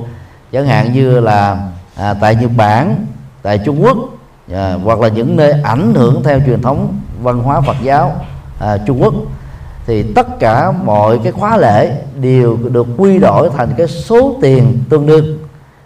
chẳng 0.51 0.65
hạn 0.65 0.93
như 0.93 1.19
là 1.19 1.69
à, 1.95 2.13
tại 2.13 2.35
nhật 2.35 2.51
bản 2.57 3.05
tại 3.41 3.57
trung 3.57 3.83
quốc 3.83 3.97
à, 4.53 4.77
hoặc 4.83 4.99
là 4.99 5.07
những 5.07 5.35
nơi 5.35 5.53
ảnh 5.63 5.93
hưởng 5.95 6.23
theo 6.23 6.39
truyền 6.45 6.61
thống 6.61 6.97
văn 7.21 7.39
hóa 7.39 7.61
phật 7.61 7.77
giáo 7.81 8.15
à, 8.59 8.77
trung 8.77 9.03
quốc 9.03 9.13
thì 9.85 10.13
tất 10.13 10.39
cả 10.39 10.71
mọi 10.71 11.19
cái 11.23 11.31
khóa 11.31 11.57
lễ 11.57 12.03
đều 12.21 12.57
được 12.57 12.87
quy 12.97 13.19
đổi 13.19 13.49
thành 13.57 13.69
cái 13.77 13.87
số 13.87 14.35
tiền 14.41 14.83
tương 14.89 15.05
đương. 15.05 15.37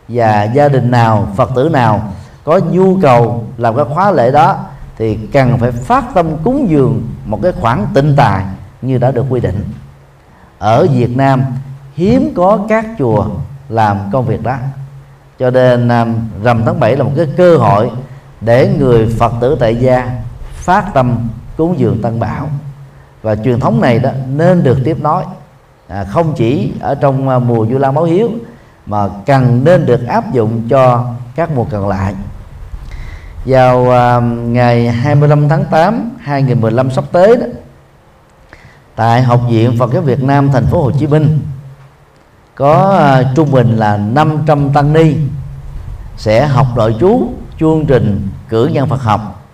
Và 0.07 0.43
gia 0.43 0.69
đình 0.69 0.91
nào, 0.91 1.27
phật 1.35 1.51
tử 1.55 1.69
nào 1.69 2.13
có 2.43 2.59
nhu 2.71 2.97
cầu 3.01 3.43
làm 3.57 3.75
cái 3.75 3.85
khóa 3.85 4.11
lễ 4.11 4.31
đó 4.31 4.57
thì 4.97 5.15
cần 5.15 5.57
phải 5.57 5.71
phát 5.71 6.05
tâm 6.13 6.27
cúng 6.43 6.69
dường 6.69 7.07
một 7.25 7.39
cái 7.43 7.51
khoản 7.51 7.85
tinh 7.93 8.15
tài 8.15 8.43
như 8.81 8.97
đã 8.97 9.11
được 9.11 9.25
quy 9.29 9.39
định. 9.39 9.63
Ở 10.59 10.87
Việt 10.93 11.17
Nam, 11.17 11.43
hiếm 11.93 12.33
có 12.35 12.59
các 12.69 12.85
chùa 12.99 13.25
làm 13.69 13.97
công 14.11 14.25
việc 14.25 14.43
đó. 14.43 14.55
Cho 15.39 15.49
nên 15.49 15.89
um, 15.89 16.15
rằm 16.43 16.61
tháng 16.65 16.79
7 16.79 16.95
là 16.95 17.03
một 17.03 17.11
cái 17.17 17.27
cơ 17.37 17.57
hội 17.57 17.91
để 18.41 18.75
người 18.79 19.15
Phật 19.19 19.33
tử 19.41 19.57
tại 19.59 19.75
gia 19.75 20.11
phát 20.53 20.93
tâm 20.93 21.27
cúng 21.57 21.79
dường 21.79 22.01
tăng 22.01 22.19
bảo 22.19 22.49
và 23.21 23.35
truyền 23.35 23.59
thống 23.59 23.81
này 23.81 23.99
đó 23.99 24.09
nên 24.27 24.63
được 24.63 24.77
tiếp 24.85 24.97
nối. 25.01 25.23
À, 25.87 26.03
không 26.03 26.33
chỉ 26.35 26.71
ở 26.79 26.95
trong 26.95 27.29
à, 27.29 27.39
mùa 27.39 27.65
du 27.71 27.77
lan 27.77 27.93
báo 27.93 28.03
hiếu 28.03 28.29
mà 28.85 29.07
cần 29.25 29.63
nên 29.63 29.85
được 29.85 30.07
áp 30.07 30.33
dụng 30.33 30.61
cho 30.69 31.13
các 31.35 31.51
mùa 31.51 31.65
còn 31.71 31.87
lại. 31.87 32.13
Vào 33.45 33.91
à, 33.91 34.19
ngày 34.19 34.89
25 34.89 35.49
tháng 35.49 35.65
8 35.65 36.09
2015 36.19 36.91
sắp 36.91 37.03
tới 37.11 37.35
đó 37.37 37.45
tại 38.95 39.21
học 39.21 39.41
viện 39.49 39.75
Phật 39.79 39.93
giáo 39.93 40.01
Việt 40.01 40.23
Nam 40.23 40.51
thành 40.51 40.65
phố 40.65 40.81
Hồ 40.81 40.91
Chí 40.99 41.07
Minh 41.07 41.39
có 42.55 42.97
à, 42.97 43.23
trung 43.35 43.51
bình 43.51 43.77
là 43.77 43.97
500 43.97 44.73
tăng 44.73 44.93
ni 44.93 45.15
sẽ 46.17 46.47
học 46.47 46.67
nội 46.75 46.95
chú 46.99 47.29
chương 47.59 47.85
trình 47.85 48.29
cử 48.49 48.65
nhân 48.65 48.89
Phật 48.89 49.01
học 49.01 49.45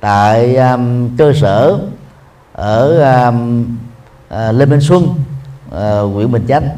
tại 0.00 0.56
um, 0.56 1.16
cơ 1.16 1.32
sở 1.32 1.78
ở 2.54 3.02
um, 3.26 3.66
uh, 4.34 4.54
Lê 4.54 4.66
Minh 4.66 4.80
Xuân 4.80 5.14
uh, 5.68 6.30
Bình 6.30 6.44
Chánh. 6.48 6.68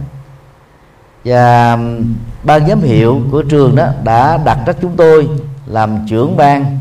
Và 1.24 1.72
um, 1.72 2.14
ban 2.42 2.66
giám 2.66 2.80
hiệu 2.80 3.20
của 3.30 3.42
trường 3.42 3.76
đó 3.76 3.88
đã 4.04 4.38
đặt 4.44 4.58
trách 4.66 4.76
chúng 4.80 4.96
tôi 4.96 5.28
làm 5.66 6.06
trưởng 6.08 6.36
ban 6.36 6.78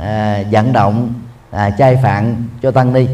à, 0.00 0.42
vận 0.50 0.72
động 0.72 1.12
à, 1.50 1.70
trai 1.70 1.96
phạn 2.02 2.44
cho 2.62 2.70
tăng 2.70 2.92
ni. 2.92 3.06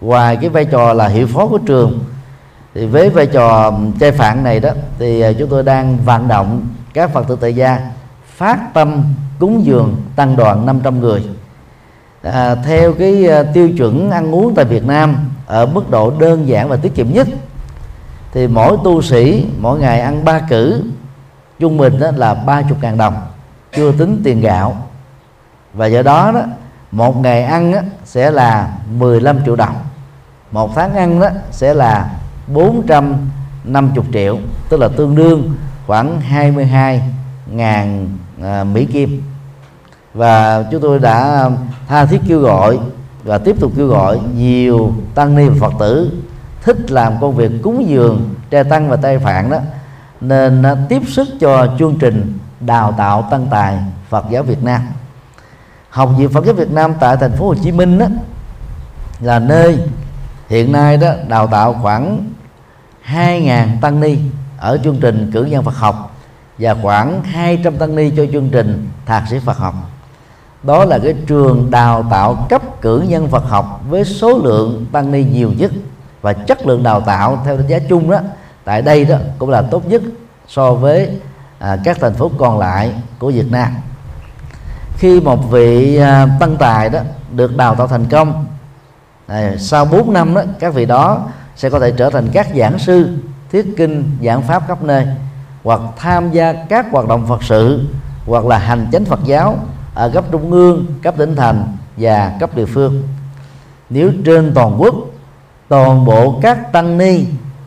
Ngoài 0.00 0.36
cái 0.36 0.50
vai 0.50 0.64
trò 0.64 0.92
là 0.92 1.08
hiệu 1.08 1.26
phó 1.26 1.46
của 1.46 1.58
trường 1.58 2.04
thì 2.74 2.86
với 2.86 3.10
vai 3.10 3.26
trò 3.26 3.64
um, 3.64 3.92
trai 3.98 4.12
phạn 4.12 4.44
này 4.44 4.60
đó 4.60 4.70
thì 4.98 5.20
à, 5.20 5.32
chúng 5.38 5.48
tôi 5.48 5.62
đang 5.62 5.98
vận 6.04 6.28
động 6.28 6.66
các 6.94 7.10
phật 7.10 7.28
tử 7.28 7.38
tại 7.40 7.54
gia 7.54 7.90
phát 8.26 8.74
tâm 8.74 9.04
cúng 9.38 9.64
dường 9.64 9.96
tăng 10.16 10.36
đoàn 10.36 10.66
500 10.66 11.00
người 11.00 11.22
à, 12.24 12.54
theo 12.54 12.92
cái 12.92 13.26
à, 13.26 13.42
tiêu 13.42 13.70
chuẩn 13.76 14.10
ăn 14.10 14.34
uống 14.34 14.54
tại 14.54 14.64
Việt 14.64 14.86
Nam 14.86 15.30
ở 15.46 15.66
mức 15.66 15.90
độ 15.90 16.12
đơn 16.18 16.48
giản 16.48 16.68
và 16.68 16.76
tiết 16.76 16.94
kiệm 16.94 17.12
nhất 17.12 17.28
thì 18.32 18.46
mỗi 18.46 18.76
tu 18.84 19.02
sĩ 19.02 19.46
mỗi 19.58 19.78
ngày 19.78 20.00
ăn 20.00 20.24
ba 20.24 20.38
cử 20.38 20.82
trung 21.58 21.76
bình 21.78 21.98
đó 21.98 22.10
là 22.16 22.34
ba 22.34 22.62
chục 22.62 22.78
ngàn 22.82 22.98
đồng 22.98 23.14
chưa 23.76 23.92
tính 23.92 24.20
tiền 24.24 24.40
gạo. 24.40 24.76
Và 25.74 25.86
do 25.86 26.02
đó 26.02 26.32
đó 26.32 26.42
một 26.90 27.16
ngày 27.16 27.42
ăn 27.42 27.72
đó, 27.72 27.78
sẽ 28.04 28.30
là 28.30 28.74
15 28.98 29.44
triệu 29.44 29.56
đồng 29.56 29.74
một 30.50 30.74
tháng 30.74 30.94
ăn 30.94 31.20
đó 31.20 31.28
sẽ 31.50 31.74
là 31.74 32.10
450 32.46 34.04
triệu 34.12 34.38
tức 34.68 34.80
là 34.80 34.88
tương 34.88 35.14
đương 35.14 35.54
khoảng 35.86 36.20
22 36.20 37.02
ngàn 37.46 38.08
à, 38.42 38.64
Mỹ 38.64 38.84
Kim 38.84 39.22
và 40.14 40.64
chúng 40.70 40.80
tôi 40.80 40.98
đã 40.98 41.50
tha 41.88 42.04
thiết 42.04 42.20
kêu 42.28 42.40
gọi 42.40 42.78
và 43.24 43.38
tiếp 43.38 43.56
tục 43.60 43.72
kêu 43.76 43.86
gọi 43.86 44.20
nhiều 44.36 44.92
tăng 45.14 45.36
ni 45.36 45.48
và 45.48 45.54
Phật 45.60 45.72
tử 45.78 46.10
thích 46.62 46.90
làm 46.90 47.12
công 47.20 47.34
việc 47.34 47.50
cúng 47.62 47.88
dường 47.88 48.34
tre 48.50 48.62
tăng 48.62 48.88
và 48.88 48.96
tay 48.96 49.18
phạn 49.18 49.50
đó, 49.50 49.58
nên 50.20 50.64
tiếp 50.88 51.02
sức 51.08 51.28
cho 51.40 51.68
chương 51.78 51.96
trình 51.98 52.38
đào 52.60 52.92
tạo 52.92 53.28
tăng 53.30 53.46
tài 53.50 53.78
Phật 54.08 54.24
giáo 54.30 54.42
Việt 54.42 54.62
Nam. 54.62 54.80
Học 55.90 56.10
viện 56.18 56.28
Phật 56.28 56.44
giáo 56.44 56.54
Việt 56.54 56.70
Nam 56.70 56.94
tại 57.00 57.16
thành 57.16 57.32
phố 57.32 57.46
Hồ 57.46 57.54
Chí 57.54 57.72
Minh 57.72 57.98
đó 57.98 58.06
là 59.20 59.38
nơi 59.38 59.78
hiện 60.48 60.72
nay 60.72 60.96
đó 60.96 61.08
đào 61.28 61.46
tạo 61.46 61.76
khoảng 61.82 62.30
2.000 63.06 63.80
tăng 63.80 64.00
ni 64.00 64.18
ở 64.58 64.78
chương 64.84 65.00
trình 65.00 65.30
cử 65.32 65.44
nhân 65.44 65.64
Phật 65.64 65.76
học 65.76 66.16
và 66.58 66.74
khoảng 66.82 67.22
200 67.24 67.76
tăng 67.76 67.96
ni 67.96 68.10
cho 68.16 68.26
chương 68.32 68.50
trình 68.50 68.88
thạc 69.06 69.22
sĩ 69.30 69.38
Phật 69.38 69.58
học 69.58 69.74
đó 70.64 70.84
là 70.84 70.98
cái 70.98 71.14
trường 71.26 71.70
đào 71.70 72.04
tạo 72.10 72.46
cấp 72.48 72.62
cử 72.80 73.04
nhân 73.08 73.28
Phật 73.28 73.44
học 73.48 73.80
với 73.88 74.04
số 74.04 74.38
lượng 74.38 74.86
tăng 74.92 75.12
ni 75.12 75.24
nhiều 75.24 75.52
nhất. 75.58 75.72
Và 76.22 76.32
chất 76.32 76.66
lượng 76.66 76.82
đào 76.82 77.00
tạo 77.00 77.38
theo 77.44 77.56
đánh 77.56 77.66
giá 77.66 77.78
chung 77.88 78.10
đó 78.10 78.18
tại 78.64 78.82
đây 78.82 79.04
đó 79.04 79.16
cũng 79.38 79.50
là 79.50 79.62
tốt 79.62 79.86
nhất 79.88 80.02
so 80.48 80.72
với 80.72 81.18
à, 81.58 81.78
các 81.84 81.96
thành 82.00 82.14
phố 82.14 82.30
còn 82.38 82.58
lại 82.58 82.92
của 83.18 83.30
Việt 83.30 83.50
Nam. 83.50 83.68
Khi 84.96 85.20
một 85.20 85.50
vị 85.50 85.96
à, 85.96 86.28
tăng 86.40 86.56
tài 86.56 86.88
đó 86.88 87.00
được 87.32 87.56
đào 87.56 87.74
tạo 87.74 87.86
thành 87.86 88.06
công 88.06 88.46
này, 89.28 89.58
sau 89.58 89.84
4 89.84 90.12
năm 90.12 90.34
đó 90.34 90.42
các 90.60 90.74
vị 90.74 90.86
đó 90.86 91.26
sẽ 91.56 91.70
có 91.70 91.80
thể 91.80 91.92
trở 91.96 92.10
thành 92.10 92.28
các 92.32 92.46
giảng 92.56 92.78
sư 92.78 93.16
thuyết 93.52 93.66
kinh 93.76 94.16
giảng 94.22 94.42
pháp 94.42 94.62
khắp 94.68 94.82
nơi 94.82 95.06
hoặc 95.64 95.80
tham 95.96 96.30
gia 96.30 96.52
các 96.52 96.86
hoạt 96.92 97.08
động 97.08 97.26
Phật 97.26 97.42
sự 97.42 97.80
hoặc 98.26 98.46
là 98.46 98.58
hành 98.58 98.86
chánh 98.92 99.04
Phật 99.04 99.20
giáo 99.24 99.58
ở 99.94 100.08
cấp 100.08 100.24
trung 100.30 100.50
ương, 100.50 100.86
cấp 101.02 101.14
tỉnh 101.18 101.36
thành 101.36 101.76
và 101.96 102.36
cấp 102.40 102.56
địa 102.56 102.66
phương. 102.66 103.02
Nếu 103.90 104.12
trên 104.24 104.52
toàn 104.54 104.76
quốc 104.78 104.94
toàn 105.68 106.04
bộ 106.04 106.38
các 106.42 106.72
tăng 106.72 106.98
ni 106.98 107.24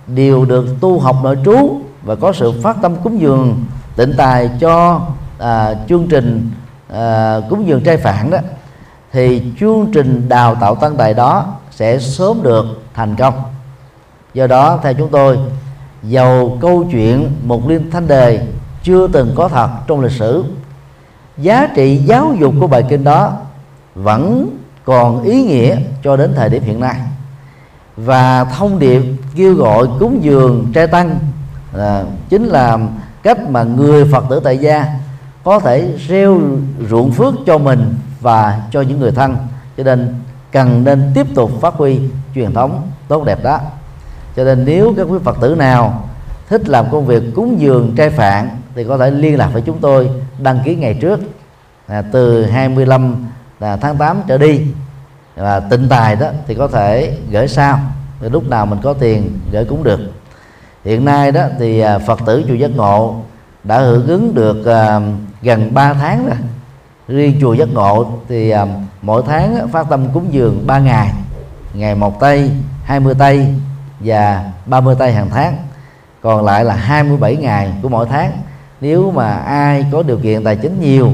đều 0.08 0.46
được 0.46 0.66
tu 0.82 1.00
học 1.00 1.16
nội 1.24 1.38
trú 1.46 1.82
và 2.04 2.16
có 2.16 2.34
sự 2.34 2.62
phát 2.62 2.78
tâm 2.82 2.96
cúng 3.04 3.22
dường 3.22 3.66
tịnh 3.96 4.14
tài 4.18 4.50
cho 4.60 5.02
à, 5.40 5.74
chương 5.90 6.08
trình 6.08 6.52
à, 6.94 7.40
cúng 7.50 7.68
dường 7.68 7.84
trai 7.84 7.98
phản 7.98 8.30
đó 8.30 8.38
thì 9.12 9.44
chương 9.60 9.88
trình 9.94 10.30
đào 10.30 10.56
tạo 10.56 10.76
tăng 10.76 10.96
tài 10.96 11.14
đó 11.14 11.56
sẽ 11.72 12.00
sớm 12.00 12.44
được 12.44 12.66
thành 12.94 13.16
công 13.16 13.34
do 14.34 14.48
đó 14.48 14.80
theo 14.84 14.94
chúng 14.94 15.10
tôi 15.10 15.38
dầu 16.04 16.58
câu 16.62 16.86
chuyện 16.92 17.36
một 17.44 17.70
liên 17.70 17.92
thanh 17.92 18.08
đề 18.08 18.48
chưa 18.84 19.08
từng 19.08 19.32
có 19.36 19.48
thật 19.48 19.70
trong 19.88 20.02
lịch 20.02 20.12
sử 20.12 20.44
giá 21.38 21.68
trị 21.76 21.98
giáo 21.98 22.34
dục 22.40 22.54
của 22.60 22.68
bài 22.68 22.84
kinh 22.90 23.04
đó 23.04 23.34
vẫn 23.96 24.50
còn 24.86 25.24
ý 25.24 25.44
nghĩa 25.44 25.78
cho 26.04 26.18
đến 26.18 26.34
thời 26.36 26.50
điểm 26.50 26.64
hiện 26.64 26.80
nay. 26.80 26.96
Và 27.98 28.44
thông 28.44 28.80
điệp 28.80 29.02
kêu 29.36 29.56
gọi 29.56 29.88
cúng 30.00 30.24
dường 30.24 30.72
trai 30.74 30.88
tăng 30.88 31.20
là 31.74 32.04
chính 32.30 32.46
là 32.46 32.80
cách 33.24 33.50
mà 33.50 33.64
người 33.64 34.06
phật 34.12 34.26
tử 34.30 34.40
tại 34.44 34.58
gia 34.58 34.86
có 35.44 35.60
thể 35.60 35.94
gieo 36.10 36.42
ruộng 36.90 37.12
phước 37.12 37.34
cho 37.46 37.58
mình 37.58 37.96
và 38.22 38.62
cho 38.72 38.82
những 38.82 39.00
người 39.00 39.12
thân. 39.12 39.36
Cho 39.78 39.84
nên 39.84 40.16
cần 40.52 40.84
nên 40.84 41.12
tiếp 41.16 41.28
tục 41.36 41.52
phát 41.62 41.74
huy 41.74 42.00
truyền 42.36 42.54
thống 42.54 42.92
tốt 43.08 43.26
đẹp 43.26 43.44
đó. 43.44 43.60
Cho 44.36 44.44
nên 44.44 44.66
nếu 44.66 44.94
các 44.98 45.08
quý 45.10 45.18
phật 45.24 45.38
tử 45.42 45.56
nào 45.56 46.10
thích 46.50 46.70
làm 46.70 46.86
công 46.92 47.06
việc 47.06 47.24
cúng 47.36 47.60
dường 47.60 47.96
trai 47.96 48.10
phạn 48.10 48.50
thì 48.78 48.84
có 48.84 48.98
thể 48.98 49.12
liên 49.12 49.38
lạc 49.38 49.50
với 49.54 49.62
chúng 49.62 49.80
tôi 49.80 50.10
đăng 50.40 50.60
ký 50.66 50.76
ngày 50.76 50.94
trước 50.94 51.20
à, 51.88 52.04
từ 52.12 52.46
25 52.46 53.26
là 53.60 53.78
tháng 53.78 53.98
8 53.98 54.22
trở 54.28 54.38
đi. 54.38 54.62
Và 55.36 55.60
tịnh 55.60 55.88
tài 55.90 56.16
đó 56.16 56.28
thì 56.48 56.56
có 56.56 56.68
thể 56.68 57.18
gửi 57.32 57.48
sau 57.48 57.80
thì 58.20 58.30
lúc 58.30 58.50
nào 58.50 58.66
mình 58.66 58.80
có 58.84 58.94
tiền 58.94 59.40
gửi 59.52 59.66
cũng 59.66 59.84
được. 59.84 60.00
Hiện 60.86 61.06
nay 61.06 61.32
đó 61.32 61.42
thì 61.60 61.80
à, 61.80 62.00
phật 62.00 62.20
tử 62.26 62.44
chùa 62.48 62.54
giác 62.54 62.72
ngộ 62.76 63.16
đã 63.64 63.80
hưởng 63.80 64.08
ứng 64.08 64.36
được 64.36 64.66
à, 64.66 65.00
gần 65.42 65.74
3 65.74 65.94
tháng 65.94 66.26
rồi. 66.26 66.38
Riêng 67.08 67.38
chùa 67.42 67.54
giác 67.54 67.70
ngộ 67.74 68.12
thì 68.30 68.50
à, 68.50 68.66
mỗi 69.02 69.24
tháng 69.28 69.68
phát 69.72 69.88
tâm 69.90 70.14
cúng 70.14 70.34
dường 70.34 70.68
3 70.68 70.80
ngày 70.80 71.14
ngày 71.74 71.96
một 71.96 72.20
tây 72.20 72.52
20 72.84 73.14
tây 73.20 73.56
và 74.00 74.52
30 74.66 74.96
tây 75.00 75.12
hàng 75.12 75.30
tháng. 75.30 75.58
Còn 76.22 76.46
lại 76.46 76.66
là 76.66 76.76
27 76.76 77.36
ngày 77.36 77.74
của 77.82 77.90
mỗi 77.90 78.06
tháng 78.10 78.32
nếu 78.82 79.12
mà 79.12 79.32
ai 79.32 79.86
có 79.92 80.04
điều 80.04 80.18
kiện 80.18 80.44
tài 80.44 80.56
chính 80.56 80.82
nhiều 80.82 81.12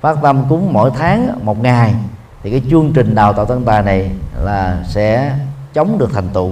phát 0.00 0.16
tâm 0.22 0.44
cúng 0.48 0.72
mỗi 0.72 0.90
tháng 0.98 1.38
một 1.42 1.62
ngày 1.62 1.94
thì 2.42 2.50
cái 2.50 2.62
chương 2.70 2.92
trình 2.94 3.14
đào 3.14 3.32
tạo 3.32 3.44
tân 3.44 3.64
tài 3.64 3.82
này 3.82 4.10
là 4.42 4.84
sẽ 4.88 5.36
chống 5.74 5.98
được 5.98 6.10
thành 6.12 6.28
tựu. 6.28 6.50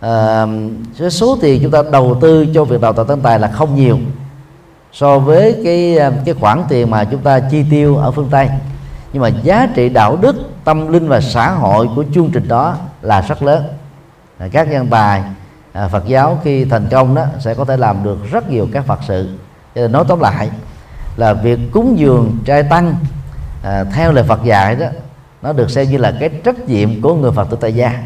À, 0.00 0.46
số 1.10 1.38
tiền 1.40 1.60
chúng 1.62 1.70
ta 1.70 1.82
đầu 1.92 2.18
tư 2.20 2.46
cho 2.54 2.64
việc 2.64 2.80
đào 2.80 2.92
tạo 2.92 3.04
tân 3.04 3.20
tài 3.20 3.38
là 3.38 3.48
không 3.48 3.76
nhiều 3.76 3.98
so 4.92 5.18
với 5.18 5.60
cái 5.64 5.98
cái 6.24 6.34
khoản 6.34 6.62
tiền 6.68 6.90
mà 6.90 7.04
chúng 7.04 7.20
ta 7.20 7.40
chi 7.40 7.64
tiêu 7.70 7.96
ở 7.96 8.10
phương 8.10 8.28
tây. 8.30 8.48
Nhưng 9.12 9.22
mà 9.22 9.28
giá 9.28 9.68
trị 9.74 9.88
đạo 9.88 10.18
đức 10.20 10.36
tâm 10.64 10.92
linh 10.92 11.08
và 11.08 11.20
xã 11.20 11.50
hội 11.50 11.88
của 11.96 12.04
chương 12.14 12.30
trình 12.30 12.48
đó 12.48 12.76
là 13.02 13.20
rất 13.20 13.42
lớn. 13.42 13.64
Các 14.52 14.70
nhân 14.70 14.86
tài 14.86 15.22
à, 15.72 15.88
Phật 15.88 16.06
giáo 16.06 16.38
khi 16.44 16.64
thành 16.64 16.88
công 16.90 17.14
đó 17.14 17.24
sẽ 17.40 17.54
có 17.54 17.64
thể 17.64 17.76
làm 17.76 18.04
được 18.04 18.18
rất 18.30 18.50
nhiều 18.50 18.68
các 18.72 18.86
Phật 18.86 18.98
sự 19.08 19.28
cho 19.78 19.82
nên 19.82 19.92
nói 19.92 20.04
tóm 20.08 20.20
lại 20.20 20.50
là 21.16 21.32
việc 21.32 21.58
cúng 21.72 21.98
dường 21.98 22.38
trai 22.44 22.62
tăng 22.62 22.94
à, 23.62 23.84
theo 23.84 24.12
lời 24.12 24.24
Phật 24.24 24.44
dạy 24.44 24.76
đó 24.76 24.86
nó 25.42 25.52
được 25.52 25.70
xem 25.70 25.90
như 25.90 25.98
là 25.98 26.14
cái 26.20 26.28
trách 26.28 26.68
nhiệm 26.68 27.02
của 27.02 27.14
người 27.14 27.32
Phật 27.32 27.50
tử 27.50 27.56
tại 27.60 27.74
gia. 27.74 28.02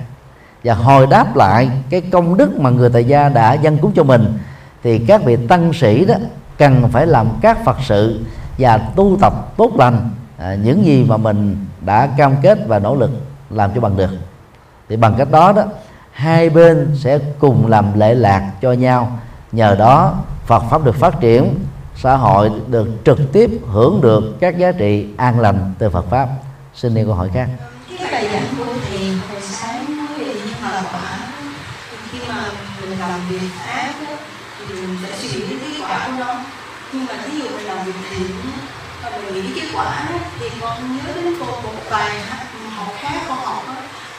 Và 0.65 0.75
hồi 0.75 1.07
đáp 1.11 1.37
lại 1.37 1.71
cái 1.91 2.01
công 2.01 2.37
đức 2.37 2.61
mà 2.61 2.71
người 2.71 2.91
tại 2.91 3.05
gia 3.05 3.29
đã 3.29 3.53
dâng 3.53 3.79
cúng 3.79 3.93
cho 3.95 4.03
mình 4.03 4.39
thì 4.83 4.99
các 4.99 5.25
vị 5.25 5.37
tăng 5.47 5.73
sĩ 5.73 6.05
đó 6.05 6.15
cần 6.59 6.89
phải 6.93 7.07
làm 7.07 7.29
các 7.43 7.65
Phật 7.65 7.77
sự 7.85 8.21
và 8.59 8.79
tu 8.79 9.19
tập 9.21 9.57
tốt 9.57 9.73
lành 9.79 10.11
à, 10.39 10.55
những 10.55 10.85
gì 10.85 11.05
mà 11.05 11.17
mình 11.17 11.67
đã 11.81 12.09
cam 12.17 12.37
kết 12.43 12.59
và 12.67 12.79
nỗ 12.79 12.95
lực 12.95 13.11
làm 13.51 13.71
cho 13.75 13.81
bằng 13.81 13.97
được. 13.97 14.11
Thì 14.89 14.97
bằng 14.97 15.15
cách 15.19 15.31
đó 15.31 15.53
đó 15.53 15.65
hai 16.13 16.51
bên 16.51 16.97
sẽ 16.97 17.19
cùng 17.39 17.67
làm 17.67 17.99
lệ 17.99 18.15
lạc 18.15 18.51
cho 18.63 18.73
nhau 18.73 19.19
nhờ 19.53 19.75
đó, 19.79 20.15
Phật 20.47 20.63
pháp 20.71 20.85
được 20.85 20.97
phát 20.97 21.15
triển, 21.21 21.55
xã 21.97 22.17
hội 22.17 22.51
được 22.69 22.89
trực 23.05 23.19
tiếp 23.33 23.51
hưởng 23.73 24.01
được 24.01 24.41
các 24.41 24.59
giá 24.59 24.73
trị 24.73 25.07
an 25.17 25.41
lành 25.41 25.75
từ 25.79 25.91
Phật 25.91 26.05
pháp. 26.11 26.29
Xin 26.75 26.95
đi 26.95 27.03
câu 27.05 27.15
hỏi 27.15 27.31
khác. 27.35 27.49
Cái 27.99 28.13
bài 28.13 28.29
giảng 28.33 28.55
của 28.59 28.75
thầy 28.89 28.99
hồi 29.31 29.41
sáng 29.41 29.97
nói 29.97 30.19
về 30.19 30.25
những 30.25 30.55
hậu 30.63 30.83
quả. 30.93 31.19
Khi 32.11 32.19
mà 32.29 32.45
mình 32.81 32.99
làm 32.99 33.21
việc 33.29 33.49
ác 33.67 33.95
thì 34.69 34.75
mình 34.75 34.97
sẽ 35.03 35.17
suy 35.19 35.29
nghĩ 35.29 35.47
đến 35.51 35.59
kết 35.59 35.83
quả 35.83 36.07
của 36.07 36.13
nó. 36.19 36.35
Nhưng 36.93 37.07
mà 37.07 37.15
thí 37.25 37.39
dụ 37.39 37.45
mình 37.57 37.67
làm 37.67 37.85
việc 37.87 37.93
thiện 38.11 38.31
và 39.03 39.11
mình 39.11 39.35
nghĩ 39.35 39.61
kết 39.61 39.69
quả 39.75 40.09
thì 40.41 40.47
con 40.61 40.97
nhớ 40.97 41.13
đến 41.15 41.35
cô 41.41 41.47
một 41.47 41.83
bài 41.91 42.11
học 42.77 42.89
khác 42.99 43.21
con 43.29 43.39
học 43.39 43.63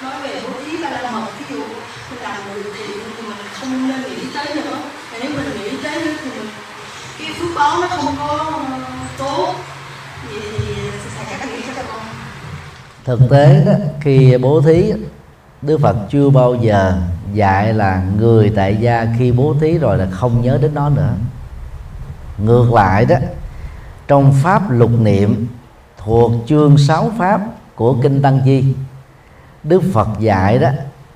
nói 0.02 0.14
về 0.24 0.42
bố 0.44 0.50
thí 0.66 0.84
ba 0.84 0.90
la 0.90 1.12
mật. 1.12 1.26
Thí 1.40 1.56
dụ 1.56 1.64
mình 2.12 2.22
làm 2.22 2.38
việc 2.54 2.72
thiện 2.78 2.98
thì 3.18 3.24
mình 3.24 3.38
không 3.60 3.88
nên 3.88 4.02
nghĩ 4.02 4.26
tới 4.34 4.56
nữa 4.56 4.78
mình 5.30 5.58
nghĩ 5.58 5.70
tới 5.84 6.00
thì 6.04 6.30
mình 6.30 6.48
cái 7.20 7.28
phước 7.40 7.50
báo 7.56 7.82
nó 7.82 7.88
không 7.88 8.16
có 8.20 8.62
ờ, 8.70 8.80
tốt. 9.18 9.54
Vậy 10.30 10.42
thì 10.52 11.10
thầy 11.18 11.38
các 11.40 11.50
nghĩ 11.50 11.62
cho 11.68 11.82
con. 11.88 12.02
Thực 13.06 13.30
tế 13.30 13.64
đó, 13.66 13.74
khi 14.02 14.38
bố 14.38 14.62
thí, 14.62 14.94
Đức 15.62 15.80
Phật 15.82 15.96
chưa 16.10 16.30
bao 16.30 16.56
giờ 16.56 16.98
dạy 17.34 17.74
là 17.74 18.04
người 18.18 18.52
tại 18.56 18.78
gia 18.80 19.08
khi 19.20 19.32
bố 19.32 19.56
thí 19.62 19.78
rồi 19.78 19.98
là 19.98 20.08
không 20.12 20.42
nhớ 20.42 20.58
đến 20.62 20.74
nó 20.74 20.90
nữa. 20.90 21.14
Ngược 22.38 22.74
lại 22.74 23.06
đó, 23.06 23.16
trong 24.08 24.34
pháp 24.44 24.72
lục 24.72 24.92
niệm 25.00 25.48
thuộc 25.98 26.32
chương 26.48 26.78
sáu 26.78 27.12
pháp 27.18 27.42
của 27.76 27.96
kinh 28.04 28.22
tăng 28.22 28.42
chi, 28.46 28.64
đức 29.64 29.84
phật 29.94 30.08
dạy 30.20 30.60
đó, 30.60 30.70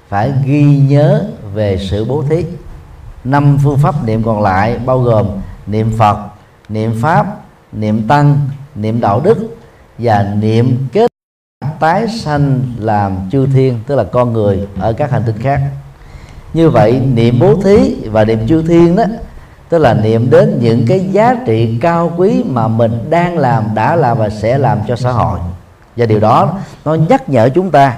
phải 0.10 0.34
ghi 0.46 0.64
nhớ 0.64 1.24
về 1.54 1.78
sự 1.90 2.06
bố 2.06 2.24
thí 2.30 2.46
năm 3.28 3.58
phương 3.64 3.78
pháp 3.78 4.06
niệm 4.06 4.24
còn 4.24 4.42
lại 4.42 4.80
bao 4.86 5.00
gồm 5.00 5.28
niệm 5.68 5.94
phật, 5.98 6.18
niệm 6.70 6.96
pháp, 7.02 7.26
niệm 7.72 8.08
tăng, 8.08 8.40
niệm 8.76 9.02
đạo 9.02 9.22
đức 9.24 9.58
và 9.98 10.34
niệm 10.40 10.88
kết 10.92 11.12
tái 11.80 12.08
sanh 12.08 12.62
làm 12.80 13.18
chư 13.32 13.48
thiên, 13.54 13.80
tức 13.88 13.96
là 13.96 14.04
con 14.04 14.34
người 14.34 14.68
ở 14.80 14.94
các 14.94 15.12
hành 15.12 15.24
tinh 15.26 15.38
khác. 15.40 15.62
Như 16.54 16.70
vậy, 16.70 17.00
niệm 17.00 17.40
bố 17.40 17.56
thí 17.64 17.96
và 18.06 18.26
niệm 18.26 18.48
chư 18.48 18.62
thiên 18.62 18.96
đó, 18.96 19.04
tức 19.70 19.78
là 19.78 19.94
niệm 19.94 20.30
đến 20.30 20.60
những 20.62 20.86
cái 20.88 21.00
giá 21.12 21.36
trị 21.46 21.78
cao 21.82 22.12
quý 22.18 22.44
mà 22.48 22.68
mình 22.68 23.10
đang 23.10 23.38
làm, 23.38 23.64
đã 23.76 23.96
làm 23.96 24.18
và 24.18 24.30
sẽ 24.30 24.58
làm 24.58 24.80
cho 24.88 24.96
xã 24.96 25.12
hội. 25.12 25.40
Và 25.96 26.06
điều 26.06 26.20
đó 26.20 26.54
nó 26.86 26.96
nhắc 26.96 27.30
nhở 27.30 27.50
chúng 27.50 27.72
ta 27.72 27.98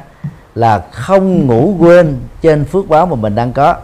là 0.55 0.83
không 0.91 1.47
ngủ 1.47 1.75
quên 1.79 2.17
trên 2.41 2.65
phước 2.65 2.89
báo 2.89 3.05
mà 3.05 3.15
mình 3.15 3.35
đang 3.35 3.53
có 3.53 3.75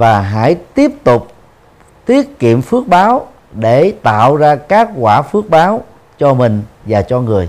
và 0.00 0.20
hãy 0.20 0.54
tiếp 0.74 0.92
tục 1.04 1.28
tiết 2.06 2.38
kiệm 2.38 2.62
phước 2.62 2.88
báo 2.88 3.26
để 3.52 3.92
tạo 4.02 4.36
ra 4.36 4.56
các 4.56 4.88
quả 4.98 5.22
phước 5.22 5.50
báo 5.50 5.80
cho 6.18 6.34
mình 6.34 6.62
và 6.86 7.02
cho 7.02 7.20
người. 7.20 7.48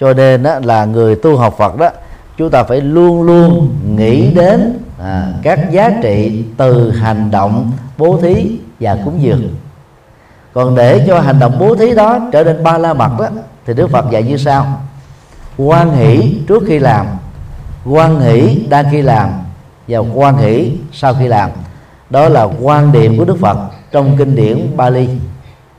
Cho 0.00 0.12
nên 0.12 0.42
đó, 0.42 0.58
là 0.62 0.84
người 0.84 1.16
tu 1.16 1.36
học 1.36 1.54
Phật 1.58 1.78
đó 1.78 1.88
chúng 2.36 2.50
ta 2.50 2.62
phải 2.62 2.80
luôn 2.80 3.22
luôn 3.22 3.76
nghĩ 3.96 4.34
đến 4.34 4.78
à, 4.98 5.26
các 5.42 5.70
giá 5.70 5.90
trị 6.02 6.44
từ 6.56 6.90
hành 6.90 7.30
động 7.30 7.72
bố 7.98 8.18
thí 8.22 8.58
và 8.80 8.96
cúng 9.04 9.22
dường. 9.22 9.54
Còn 10.52 10.74
để 10.74 11.04
cho 11.06 11.20
hành 11.20 11.38
động 11.38 11.56
bố 11.58 11.74
thí 11.74 11.94
đó 11.94 12.18
trở 12.32 12.44
nên 12.44 12.64
ba 12.64 12.78
la 12.78 12.94
mật 12.94 13.10
đó 13.18 13.26
thì 13.66 13.74
Đức 13.74 13.90
Phật 13.90 14.10
dạy 14.10 14.22
như 14.22 14.36
sau. 14.36 14.80
Quan 15.56 15.96
hỷ 15.96 16.38
trước 16.48 16.62
khi 16.66 16.78
làm 16.78 17.06
quan 17.84 18.20
hỷ 18.20 18.66
đang 18.68 18.84
khi 18.90 19.02
làm 19.02 19.41
và 19.92 19.98
quan 19.98 20.36
hỷ 20.36 20.72
sau 20.92 21.14
khi 21.14 21.28
làm. 21.28 21.50
Đó 22.10 22.28
là 22.28 22.48
quan 22.60 22.92
điểm 22.92 23.18
của 23.18 23.24
Đức 23.24 23.36
Phật 23.40 23.56
trong 23.90 24.16
kinh 24.16 24.34
điển 24.34 24.76
Bali. 24.76 25.08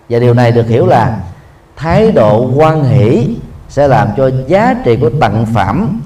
Và 0.10 0.20
điều 0.20 0.34
này 0.34 0.52
được 0.52 0.68
hiểu 0.68 0.86
là 0.86 1.20
thái 1.76 2.12
độ 2.12 2.52
quan 2.56 2.84
hỷ 2.84 3.36
sẽ 3.70 3.88
làm 3.88 4.08
cho 4.18 4.30
giá 4.48 4.76
trị 4.86 4.98
của 5.02 5.10
tặng 5.20 5.46
phẩm, 5.54 6.02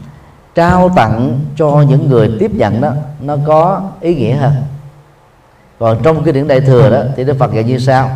trao 0.56 0.90
tặng 0.96 1.40
cho 1.56 1.86
những 1.90 2.10
người 2.10 2.32
tiếp 2.40 2.52
nhận 2.54 2.82
đó, 2.82 2.92
nó 3.22 3.38
có 3.48 3.82
ý 4.00 4.16
nghĩa 4.16 4.36
hơn. 4.36 4.54
Còn 5.80 5.98
trong 6.04 6.24
kinh 6.24 6.36
điển 6.36 6.48
đại 6.48 6.62
thừa 6.62 6.90
đó, 6.90 7.02
thì 7.16 7.24
đức 7.24 7.36
phật 7.40 7.54
dạy 7.54 7.64
như 7.64 7.78
sau. 7.78 8.12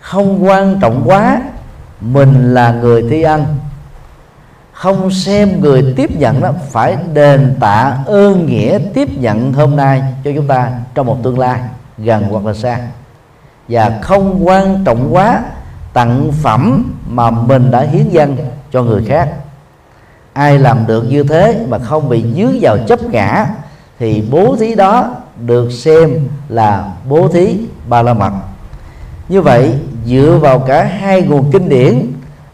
Không 0.00 0.44
quan 0.44 0.78
trọng 0.80 1.02
quá, 1.04 1.42
mình 2.00 2.54
là 2.54 2.72
người 2.72 3.06
thi 3.10 3.22
ăn 3.22 3.44
không 4.82 5.10
xem 5.10 5.60
người 5.60 5.92
tiếp 5.96 6.10
nhận 6.16 6.40
đó 6.40 6.52
phải 6.70 6.96
đền 7.12 7.56
tạ 7.60 7.96
ơn 8.06 8.46
nghĩa 8.46 8.78
tiếp 8.94 9.18
nhận 9.18 9.52
hôm 9.52 9.76
nay 9.76 10.02
cho 10.24 10.30
chúng 10.34 10.46
ta 10.46 10.70
trong 10.94 11.06
một 11.06 11.18
tương 11.22 11.38
lai 11.38 11.60
gần 11.98 12.24
hoặc 12.30 12.46
là 12.46 12.54
xa. 12.54 12.78
Và 13.68 13.98
không 14.02 14.46
quan 14.46 14.84
trọng 14.84 15.14
quá 15.14 15.42
tặng 15.92 16.32
phẩm 16.42 16.94
mà 17.08 17.30
mình 17.30 17.70
đã 17.70 17.80
hiến 17.80 18.08
dân 18.08 18.36
cho 18.72 18.82
người 18.82 19.04
khác. 19.08 19.28
Ai 20.32 20.58
làm 20.58 20.86
được 20.86 21.02
như 21.02 21.22
thế 21.22 21.66
mà 21.68 21.78
không 21.78 22.08
bị 22.08 22.24
dướng 22.36 22.58
vào 22.60 22.78
chấp 22.88 23.02
ngã 23.02 23.46
thì 23.98 24.24
bố 24.30 24.56
thí 24.56 24.74
đó 24.74 25.14
được 25.46 25.72
xem 25.72 26.28
là 26.48 26.92
bố 27.08 27.28
thí 27.28 27.58
ba 27.88 28.02
la 28.02 28.14
mật 28.14 28.32
như 29.28 29.42
vậy, 29.42 29.74
dựa 30.06 30.38
vào 30.42 30.58
cả 30.58 30.84
hai 30.84 31.22
nguồn 31.22 31.52
kinh 31.52 31.68
điển 31.68 32.12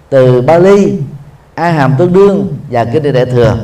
từ 0.09 0.43
Bali 0.43 0.99
A 1.59 1.71
Hàm 1.71 1.94
Tương 1.99 2.12
Đương 2.12 2.57
và 2.71 2.85
kinh 2.85 3.03
địa 3.03 3.12
Đại 3.12 3.27
thừa. 3.27 3.57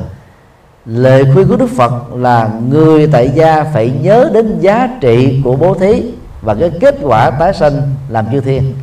Lời 0.87 1.25
khuyên 1.35 1.49
của 1.49 1.57
Đức 1.57 1.71
Phật 1.77 2.15
là 2.15 2.51
người 2.69 3.07
tại 3.07 3.31
gia 3.35 3.65
phải 3.65 3.93
nhớ 4.03 4.31
đến 4.35 4.61
giá 4.61 4.89
trị 5.01 5.41
của 5.45 5.57
bố 5.57 5.75
thí 5.75 6.03
và 6.43 6.55
cái 6.55 6.71
kết 6.81 6.95
quả 7.03 7.31
tái 7.31 7.55
sanh 7.55 7.83
làm 8.09 8.27
chư 8.33 8.41
thiên, 8.41 8.75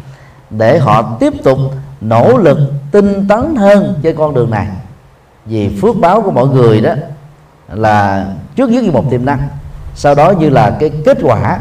để 0.50 0.80
họ 0.80 1.18
tiếp 1.20 1.34
tục 1.44 1.58
nỗ 2.02 2.38
lực 2.38 2.58
tinh 2.92 3.28
tấn 3.28 3.56
hơn 3.56 4.00
trên 4.04 4.16
con 4.16 4.34
đường 4.34 4.50
này. 4.50 4.68
Vì 5.46 5.80
phước 5.82 5.96
báo 5.96 6.22
của 6.22 6.32
mọi 6.32 6.48
người 6.48 6.82
đó 6.82 6.94
là 7.74 8.26
trước 8.56 8.70
nhất 8.70 8.84
như 8.84 8.92
một 8.92 9.10
tiềm 9.10 9.26
năng, 9.26 9.48
sau 9.96 10.16
đó 10.16 10.32
như 10.32 10.50
là 10.50 10.78
cái 10.80 10.92
kết 11.06 11.18
quả 11.22 11.60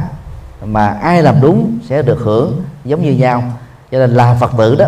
mà 0.64 0.86
ai 0.86 1.22
làm 1.22 1.34
đúng 1.42 1.78
sẽ 1.88 2.02
được 2.02 2.18
hưởng 2.20 2.62
giống 2.84 3.02
như 3.02 3.12
nhau. 3.12 3.42
Cho 3.90 3.98
nên 3.98 4.10
là 4.10 4.36
phật 4.40 4.50
tử 4.58 4.74
đó, 4.74 4.86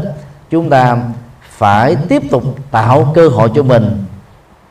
chúng 0.51 0.71
ta 0.71 0.99
phải 1.57 1.97
tiếp 2.09 2.23
tục 2.31 2.43
tạo 2.71 3.13
cơ 3.15 3.29
hội 3.29 3.51
cho 3.55 3.63
mình 3.63 4.05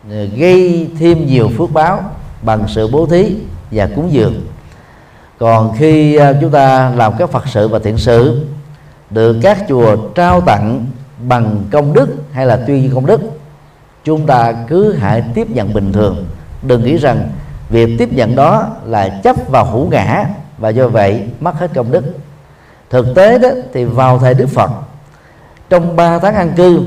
ờ, 0.10 0.26
gây 0.26 0.90
thêm 1.00 1.28
nhiều 1.28 1.50
phước 1.58 1.72
báo 1.74 2.04
bằng 2.42 2.64
sự 2.68 2.88
bố 2.88 3.06
thí 3.06 3.36
và 3.72 3.90
cúng 3.96 4.12
dường. 4.12 4.42
Còn 5.40 5.74
khi 5.78 6.16
ờ, 6.16 6.36
chúng 6.42 6.52
ta 6.52 6.92
làm 6.96 7.14
các 7.18 7.30
phật 7.30 7.48
sự 7.48 7.68
và 7.68 7.80
thiện 7.80 7.98
sự, 7.98 8.46
được 9.10 9.38
các 9.42 9.66
chùa 9.70 9.96
trao 10.16 10.42
tặng 10.42 10.86
bằng 11.28 11.64
công 11.72 11.94
đức 11.94 12.10
hay 12.32 12.46
là 12.46 12.56
tuyên 12.68 12.92
công 12.94 13.06
đức, 13.06 13.22
chúng 14.04 14.26
ta 14.26 14.54
cứ 14.68 14.94
hãy 14.94 15.24
tiếp 15.34 15.50
nhận 15.50 15.74
bình 15.74 15.94
thường. 15.94 16.26
Đừng 16.64 16.84
nghĩ 16.84 16.98
rằng 16.98 17.30
việc 17.70 17.96
tiếp 18.00 18.14
nhận 18.14 18.36
đó 18.36 18.68
là 18.86 19.20
chấp 19.24 19.36
vào 19.48 19.66
hữu 19.66 19.90
ngã 19.90 20.26
và 20.58 20.70
do 20.70 20.88
vậy 20.88 21.24
mất 21.40 21.56
hết 21.56 21.72
công 21.76 21.92
đức. 21.92 22.04
Thực 22.90 23.16
tế 23.16 23.40
đó 23.40 23.50
thì 23.74 23.86
vào 23.86 24.20
thời 24.20 24.34
đức 24.34 24.50
phật 24.50 24.72
trong 25.72 25.96
3 25.96 26.20
tháng 26.20 26.36
an 26.36 26.52
cư, 26.56 26.82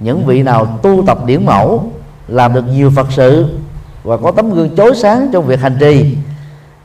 những 0.00 0.24
vị 0.26 0.42
nào 0.42 0.78
tu 0.82 1.04
tập 1.06 1.18
điển 1.26 1.46
mẫu, 1.46 1.92
làm 2.28 2.54
được 2.54 2.64
nhiều 2.68 2.90
phật 2.96 3.06
sự 3.10 3.58
và 4.02 4.16
có 4.16 4.30
tấm 4.30 4.50
gương 4.50 4.76
chói 4.76 4.94
sáng 4.94 5.28
trong 5.32 5.46
việc 5.46 5.60
hành 5.60 5.76
trì, 5.80 6.16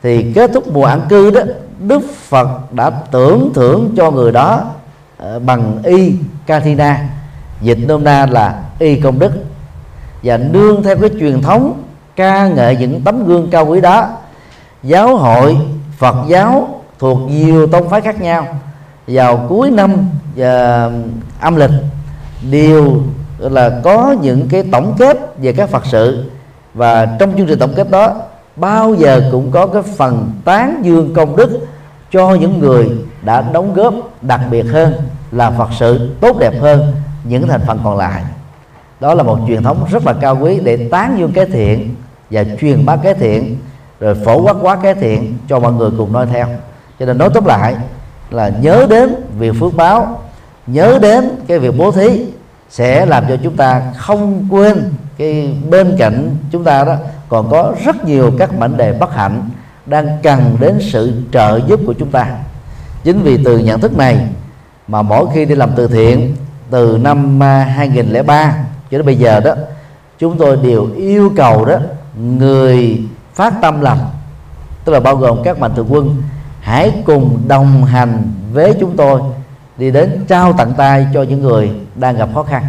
thì 0.04 0.34
kết 0.34 0.52
thúc 0.54 0.74
mùa 0.74 0.86
an 0.86 1.02
cư 1.10 1.32
đó, 1.32 1.42
đức 1.80 2.02
phật 2.28 2.74
đã 2.74 2.90
tưởng 2.90 3.52
thưởng 3.54 3.94
cho 3.98 4.12
người 4.12 4.32
đó 4.32 4.64
ờ, 5.18 5.40
bằng 5.40 5.78
y 5.84 6.14
kathina. 6.46 7.10
Dịch 7.62 7.78
nôm 7.88 8.04
na 8.04 8.26
là 8.26 8.64
y 8.80 8.96
công 8.96 9.20
đức. 9.20 9.32
Và 10.24 10.38
nương 10.38 10.84
theo 10.84 10.98
cái 10.98 11.10
truyền 11.20 11.42
thống 11.42 11.84
ca 12.16 12.48
ngợi 12.48 12.76
những 12.76 13.02
tấm 13.02 13.28
gương 13.28 13.50
cao 13.52 13.66
quý 13.66 13.82
đó, 13.82 14.10
giáo 14.84 15.16
hội 15.18 15.58
phật 15.98 16.16
giáo 16.28 16.82
thuộc 17.00 17.20
nhiều 17.30 17.68
tông 17.68 17.90
phái 17.90 18.02
khác 18.02 18.22
nhau. 18.22 18.48
Vào 19.08 19.46
cuối 19.50 19.72
năm 19.72 20.10
và 20.36 20.92
âm 21.40 21.56
lịch. 21.56 21.72
Đều 22.52 22.98
là 23.40 23.80
có 23.84 24.16
những 24.22 24.48
cái 24.50 24.64
tổng 24.72 24.96
kết 24.98 25.18
về 25.38 25.54
các 25.54 25.70
phật 25.70 25.86
sự. 25.86 26.32
Và 26.74 27.06
trong 27.06 27.38
chương 27.38 27.48
trình 27.48 27.60
tổng 27.60 27.74
kết 27.76 27.92
đó, 27.92 28.16
bao 28.56 28.94
giờ 28.94 29.30
cũng 29.32 29.52
có 29.52 29.68
cái 29.68 29.82
phần 29.82 30.32
tán 30.46 30.82
dương 30.84 31.14
công 31.14 31.36
đức 31.36 31.68
cho 32.12 32.36
những 32.36 32.60
người 32.60 32.90
đã 33.22 33.42
đóng 33.42 33.74
góp 33.74 33.94
đặc 34.22 34.42
biệt 34.52 34.64
hơn 34.64 34.94
là 35.32 35.52
phật 35.52 35.70
sự 35.80 36.10
tốt 36.22 36.40
đẹp 36.40 36.54
hơn 36.62 36.94
những 37.24 37.48
thành 37.48 37.62
phần 37.68 37.80
còn 37.84 37.98
lại. 37.98 38.24
Đó 39.00 39.14
là 39.14 39.24
một 39.24 39.40
truyền 39.48 39.64
thống 39.64 39.86
rất 39.92 40.06
là 40.06 40.14
cao 40.14 40.38
quý 40.42 40.60
để 40.64 40.90
tán 40.92 41.16
dương 41.20 41.32
cái 41.32 41.46
thiện 41.46 41.96
và 42.30 42.44
truyền 42.62 42.86
bá 42.86 42.96
cái 42.96 43.14
thiện, 43.14 43.58
rồi 44.00 44.16
phổ 44.26 44.42
quát 44.42 44.56
quá 44.62 44.78
cái 44.84 44.96
thiện 44.96 45.38
cho 45.50 45.60
mọi 45.60 45.74
người 45.74 45.90
cùng 45.98 46.14
noi 46.14 46.26
theo. 46.26 46.48
Cho 47.00 47.06
nên 47.06 47.18
nói 47.18 47.30
tóm 47.34 47.46
lại 47.46 47.76
là 48.32 48.50
nhớ 48.62 48.88
đến 48.90 49.16
việc 49.40 49.52
phước 49.60 49.76
báo, 49.76 50.22
nhớ 50.68 51.00
đến 51.02 51.30
cái 51.48 51.60
việc 51.60 51.78
bố 51.78 51.92
thí 51.92 52.26
sẽ 52.70 53.06
làm 53.06 53.26
cho 53.30 53.38
chúng 53.44 53.56
ta 53.56 53.82
không 53.98 54.48
quên 54.50 54.94
cái 55.18 55.58
bên 55.70 55.96
cạnh 55.98 56.36
chúng 56.52 56.64
ta 56.64 56.84
đó. 56.84 56.96
Còn 57.30 57.50
có 57.50 57.74
rất 57.86 58.06
nhiều 58.06 58.32
các 58.40 58.54
mảnh 58.54 58.78
đề 58.78 58.94
bất 58.94 59.16
hạnh 59.16 59.50
đang 59.86 60.18
cần 60.24 60.58
đến 60.60 60.80
sự 60.82 61.14
trợ 61.32 61.60
giúp 61.68 61.80
của 61.86 61.94
chúng 61.94 62.12
ta. 62.12 62.28
Chính 63.04 63.22
vì 63.22 63.44
từ 63.44 63.58
nhận 63.58 63.80
thức 63.80 63.98
này 63.98 64.28
mà 64.88 65.02
mỗi 65.02 65.26
khi 65.34 65.46
đi 65.46 65.56
làm 65.56 65.70
từ 65.76 65.88
thiện, 65.88 66.36
từ 66.70 66.98
năm 67.02 67.42
2003 67.42 68.54
cho 68.92 68.98
đến 68.98 69.06
bây 69.06 69.16
giờ 69.16 69.40
đó, 69.40 69.54
chúng 70.20 70.38
tôi 70.38 70.58
đều 70.58 70.88
yêu 70.96 71.32
cầu 71.36 71.66
đó 71.66 71.78
người 72.16 73.02
phát 73.34 73.54
tâm 73.62 73.82
làm. 73.82 73.98
Tức 74.86 74.94
là 74.94 75.00
bao 75.00 75.16
gồm 75.16 75.44
các 75.44 75.60
mạnh 75.60 75.72
thường 75.76 75.88
quân 75.90 76.22
hãy 76.62 76.94
cùng 77.06 77.42
đồng 77.48 77.86
hành 77.86 78.24
với 78.54 78.74
chúng 78.80 78.98
tôi 78.98 79.22
đi 79.78 79.92
đến 79.92 80.26
trao 80.28 80.54
tặng 80.54 80.74
tay 80.78 81.08
cho 81.14 81.24
những 81.24 81.42
người 81.42 81.72
đang 81.96 82.18
gặp 82.18 82.30
khó 82.34 82.44
khăn. 82.44 82.64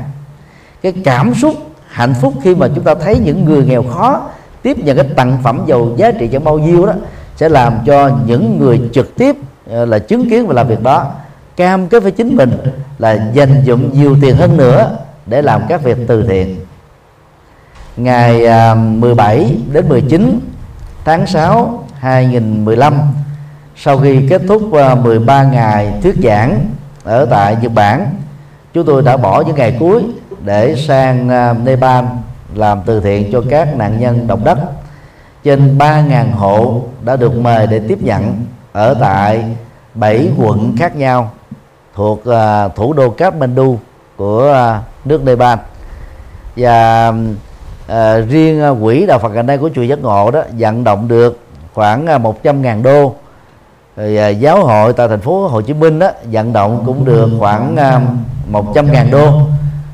Cái 0.82 0.92
cảm 1.04 1.34
xúc, 1.34 1.54
hạnh 1.88 2.14
phúc 2.20 2.34
khi 2.42 2.54
mà 2.54 2.68
chúng 2.74 2.84
ta 2.84 2.94
thấy 2.94 3.18
những 3.18 3.44
người 3.44 3.64
nghèo 3.64 3.82
khó 3.82 4.22
tiếp 4.62 4.78
nhận 4.78 4.96
cái 4.96 5.06
tặng 5.16 5.38
phẩm 5.42 5.60
giàu 5.66 5.88
giá 5.96 6.10
trị 6.10 6.28
chẳng 6.32 6.44
bao 6.44 6.58
nhiêu 6.58 6.86
đó 6.86 6.92
sẽ 7.36 7.48
làm 7.48 7.78
cho 7.86 8.10
những 8.26 8.58
người 8.58 8.80
trực 8.92 9.16
tiếp 9.16 9.36
ờ, 9.70 9.84
là 9.84 9.98
chứng 9.98 10.30
kiến 10.30 10.46
và 10.46 10.54
làm 10.54 10.68
việc 10.68 10.82
đó 10.82 11.12
cam 11.56 11.88
kết 11.88 12.02
với 12.02 12.12
chính 12.12 12.36
mình 12.36 12.52
là 12.98 13.30
dành 13.32 13.62
dụng 13.64 14.00
nhiều 14.00 14.16
tiền 14.20 14.36
hơn 14.36 14.56
nữa 14.56 14.98
để 15.26 15.42
làm 15.42 15.62
các 15.68 15.82
việc 15.82 15.98
từ 16.08 16.22
thiện. 16.28 16.60
Ngày 17.96 18.46
à, 18.46 18.74
17 18.74 19.56
đến 19.72 19.88
19 19.88 20.40
tháng 21.04 21.26
6 21.26 21.84
2015 21.98 22.94
sau 23.82 23.98
khi 23.98 24.26
kết 24.28 24.42
thúc 24.48 24.72
ờ, 24.72 24.94
13 24.94 25.42
ngày 25.42 25.92
thuyết 26.02 26.14
giảng 26.22 26.60
ở 27.04 27.26
tại 27.30 27.56
Nhật 27.62 27.72
Bản 27.74 28.06
chúng 28.74 28.86
tôi 28.86 29.02
đã 29.02 29.16
bỏ 29.16 29.42
những 29.46 29.56
ngày 29.56 29.76
cuối 29.80 30.02
để 30.44 30.76
sang 30.76 31.28
ờ, 31.28 31.54
Nepal 31.64 32.04
làm 32.54 32.80
từ 32.86 33.00
thiện 33.00 33.32
cho 33.32 33.42
các 33.50 33.76
nạn 33.76 34.00
nhân 34.00 34.26
động 34.26 34.44
đất. 34.44 34.58
Trên 35.44 35.78
3.000 35.78 36.32
hộ 36.32 36.82
đã 37.04 37.16
được 37.16 37.36
mời 37.36 37.66
để 37.66 37.80
tiếp 37.88 37.98
nhận 38.02 38.44
ở 38.72 38.94
tại 38.94 39.44
7 39.94 40.28
quận 40.38 40.76
khác 40.78 40.96
nhau 40.96 41.30
thuộc 41.94 42.24
ờ, 42.24 42.68
thủ 42.76 42.92
đô 42.92 43.10
Kathmandu 43.10 43.78
của 44.16 44.54
nước 45.04 45.24
Nepal. 45.24 45.58
Và 46.56 47.12
à, 47.86 48.18
riêng 48.18 48.76
quỹ 48.82 49.06
đạo 49.06 49.18
Phật 49.18 49.32
gần 49.32 49.46
đây 49.46 49.58
của 49.58 49.70
chùa 49.74 49.82
Giác 49.82 49.98
Ngộ 49.98 50.30
đó 50.30 50.42
vận 50.58 50.84
động 50.84 51.08
được 51.08 51.38
khoảng 51.74 52.06
100.000 52.06 52.82
đô 52.82 53.14
rồi 54.00 54.16
à, 54.16 54.28
giáo 54.28 54.64
hội 54.64 54.92
tại 54.92 55.08
thành 55.08 55.20
phố 55.20 55.48
Hồ 55.48 55.60
Chí 55.60 55.72
Minh 55.72 55.98
đó 55.98 56.10
vận 56.32 56.52
động 56.52 56.82
cũng 56.86 57.04
được 57.04 57.28
khoảng 57.38 57.76
à, 57.76 58.00
100.000 58.52 59.10
đô. 59.10 59.40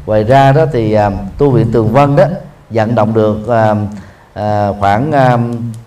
ngoài 0.06 0.24
ra 0.24 0.52
đó 0.52 0.64
thì 0.72 0.92
à, 0.92 1.10
tu 1.38 1.50
viện 1.50 1.72
Tường 1.72 1.88
Vân 1.92 2.16
đó 2.16 2.24
vận 2.70 2.94
động 2.94 3.14
được 3.14 3.38
khoảng 4.80 5.10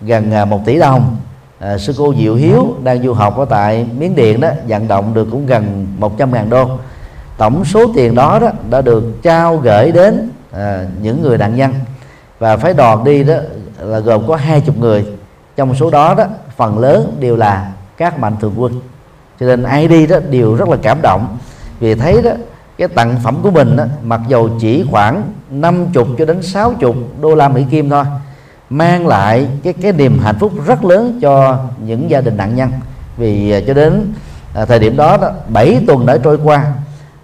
gần 0.00 0.50
1 0.50 0.60
tỷ 0.64 0.78
đồng. 0.78 1.16
À, 1.58 1.78
sư 1.78 1.94
cô 1.98 2.14
Diệu 2.18 2.34
Hiếu 2.34 2.74
đang 2.82 3.02
du 3.02 3.12
học 3.12 3.38
ở 3.38 3.44
tại 3.44 3.86
Miến 3.98 4.14
Điện 4.14 4.40
đó 4.40 4.48
vận 4.68 4.88
động 4.88 5.14
được 5.14 5.28
cũng 5.30 5.46
gần 5.46 5.86
100.000 6.00 6.48
đô. 6.48 6.70
Tổng 7.36 7.64
số 7.64 7.86
tiền 7.94 8.14
đó, 8.14 8.38
đó 8.38 8.50
đã 8.70 8.80
được 8.80 9.22
trao 9.22 9.56
gửi 9.56 9.92
đến 9.92 10.30
à, 10.52 10.86
những 11.02 11.22
người 11.22 11.38
nạn 11.38 11.56
nhân. 11.56 11.72
Và 12.38 12.56
phái 12.56 12.74
đoàn 12.74 13.04
đi 13.04 13.24
đó 13.24 13.34
là 13.80 13.98
gồm 13.98 14.28
có 14.28 14.36
hai 14.36 14.60
chục 14.60 14.78
người. 14.78 15.04
Trong 15.56 15.74
số 15.74 15.90
đó 15.90 16.14
đó 16.14 16.24
phần 16.56 16.78
lớn 16.78 17.16
đều 17.20 17.36
là 17.36 17.72
các 18.00 18.18
mạnh 18.18 18.36
thường 18.40 18.54
quân. 18.56 18.72
Cho 19.40 19.46
nên 19.46 19.62
ai 19.62 19.88
đi 19.88 20.06
đó 20.06 20.18
đều 20.30 20.54
rất 20.54 20.68
là 20.68 20.76
cảm 20.82 20.98
động. 21.02 21.38
Vì 21.80 21.94
thấy 21.94 22.22
đó 22.22 22.30
cái 22.78 22.88
tặng 22.88 23.16
phẩm 23.24 23.38
của 23.42 23.50
mình 23.50 23.76
đó, 23.76 23.84
mặc 24.02 24.20
dầu 24.28 24.50
chỉ 24.60 24.84
khoảng 24.90 25.22
50 25.50 26.04
cho 26.18 26.24
đến 26.24 26.42
60 26.42 26.94
đô 27.20 27.34
la 27.34 27.48
Mỹ 27.48 27.64
Kim 27.70 27.90
thôi 27.90 28.04
mang 28.70 29.06
lại 29.06 29.48
cái 29.62 29.72
cái 29.72 29.92
niềm 29.92 30.18
hạnh 30.18 30.36
phúc 30.38 30.52
rất 30.66 30.84
lớn 30.84 31.18
cho 31.22 31.64
những 31.84 32.10
gia 32.10 32.20
đình 32.20 32.36
nạn 32.36 32.56
nhân. 32.56 32.70
Vì 33.16 33.50
à, 33.50 33.60
cho 33.66 33.74
đến 33.74 34.12
à, 34.54 34.64
thời 34.64 34.78
điểm 34.78 34.96
đó, 34.96 35.16
đó 35.16 35.30
7 35.48 35.84
tuần 35.86 36.06
đã 36.06 36.18
trôi 36.18 36.38
qua 36.44 36.72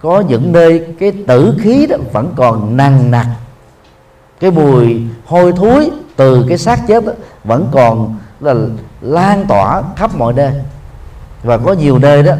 có 0.01 0.23
những 0.27 0.51
nơi 0.51 0.85
cái 0.99 1.13
tử 1.27 1.53
khí 1.59 1.85
đó 1.85 1.97
vẫn 2.13 2.33
còn 2.35 2.77
nặng 2.77 3.11
nặc. 3.11 3.27
Cái 4.39 4.51
mùi 4.51 5.01
hôi 5.25 5.53
thối 5.53 5.91
từ 6.15 6.45
cái 6.49 6.57
xác 6.57 6.87
chết 6.87 7.05
đó, 7.05 7.11
vẫn 7.43 7.67
còn 7.71 8.15
là 8.39 8.55
lan 9.01 9.45
tỏa 9.47 9.83
khắp 9.95 10.15
mọi 10.15 10.33
nơi. 10.33 10.51
Và 11.43 11.57
có 11.57 11.73
nhiều 11.73 11.99
nơi 11.99 12.23
đó, 12.23 12.33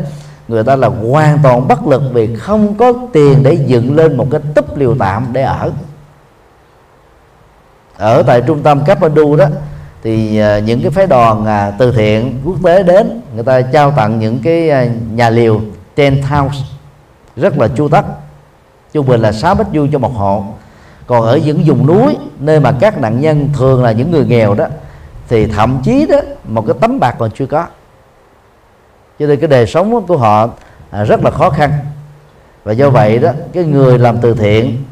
người 0.47 0.63
ta 0.63 0.75
là 0.75 0.87
hoàn 0.87 1.39
toàn 1.43 1.67
bất 1.67 1.87
lực 1.87 2.01
vì 2.13 2.35
không 2.35 2.75
có 2.75 2.93
tiền 3.13 3.43
để 3.43 3.53
dựng 3.53 3.95
lên 3.95 4.17
một 4.17 4.27
cái 4.31 4.41
túp 4.55 4.77
liều 4.77 4.95
tạm 4.99 5.27
để 5.33 5.41
ở. 5.41 5.71
Ở 7.97 8.23
tại 8.23 8.41
trung 8.41 8.63
tâm 8.63 8.85
Kathmandu 8.85 9.35
đó, 9.35 9.45
thì 10.03 10.39
à, 10.39 10.59
những 10.59 10.81
cái 10.81 10.91
phái 10.91 11.07
đoàn 11.07 11.45
à, 11.45 11.71
từ 11.77 11.91
thiện 11.91 12.41
quốc 12.45 12.55
tế 12.63 12.83
đến, 12.83 13.21
người 13.35 13.43
ta 13.43 13.61
trao 13.61 13.91
tặng 13.91 14.19
những 14.19 14.39
cái 14.43 14.69
à, 14.69 14.87
nhà 15.13 15.29
liều 15.29 15.61
tent 15.95 16.25
house 16.25 16.57
rất 17.35 17.57
là 17.57 17.67
chu 17.67 17.89
tất 17.89 18.05
trung 18.93 19.05
bình 19.05 19.21
là 19.21 19.31
6 19.31 19.55
mét 19.55 19.67
vuông 19.73 19.91
cho 19.91 19.99
một 19.99 20.13
hộ. 20.15 20.45
Còn 21.07 21.25
ở 21.25 21.37
những 21.37 21.63
vùng 21.65 21.87
núi, 21.87 22.17
nơi 22.39 22.59
mà 22.59 22.71
các 22.79 22.97
nạn 22.97 23.21
nhân 23.21 23.49
thường 23.57 23.83
là 23.83 23.91
những 23.91 24.11
người 24.11 24.25
nghèo 24.25 24.53
đó 24.53 24.65
thì 25.29 25.47
thậm 25.47 25.79
chí 25.83 26.05
đó 26.05 26.17
một 26.47 26.63
cái 26.67 26.75
tấm 26.81 26.99
bạc 26.99 27.15
còn 27.19 27.31
chưa 27.31 27.45
có. 27.45 27.65
Cho 29.19 29.27
nên 29.27 29.39
cái 29.39 29.47
đời 29.47 29.67
sống 29.67 30.05
của 30.07 30.17
họ 30.17 30.49
à, 30.91 31.03
rất 31.03 31.23
là 31.23 31.31
khó 31.31 31.49
khăn. 31.49 31.71
Và 32.63 32.73
do 32.73 32.89
vậy 32.89 33.19
đó 33.19 33.31
cái 33.53 33.63
người 33.63 33.99
làm 33.99 34.17
từ 34.17 34.33
thiện 34.33 34.83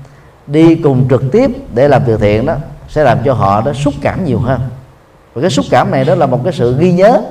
đi 0.48 0.76
cùng 0.76 1.08
trực 1.10 1.24
tiếp 1.32 1.52
để 1.74 1.88
làm 1.88 2.02
từ 2.08 2.18
thiện 2.18 2.46
đó 2.46 2.56
sẽ 2.88 3.04
làm 3.04 3.18
cho 3.26 3.34
họ 3.34 3.62
đó 3.62 3.74
xúc 3.74 3.94
cảm 4.02 4.26
nhiều 4.26 4.40
hơn. 4.40 4.60
Và 5.34 5.42
cái 5.42 5.50
xúc 5.50 5.66
cảm 5.70 5.92
này 5.92 6.06
đó 6.06 6.16
là 6.16 6.26
một 6.26 6.42
cái 6.44 6.54
sự 6.54 6.78
ghi 6.80 6.92
nhớ. 6.92 7.22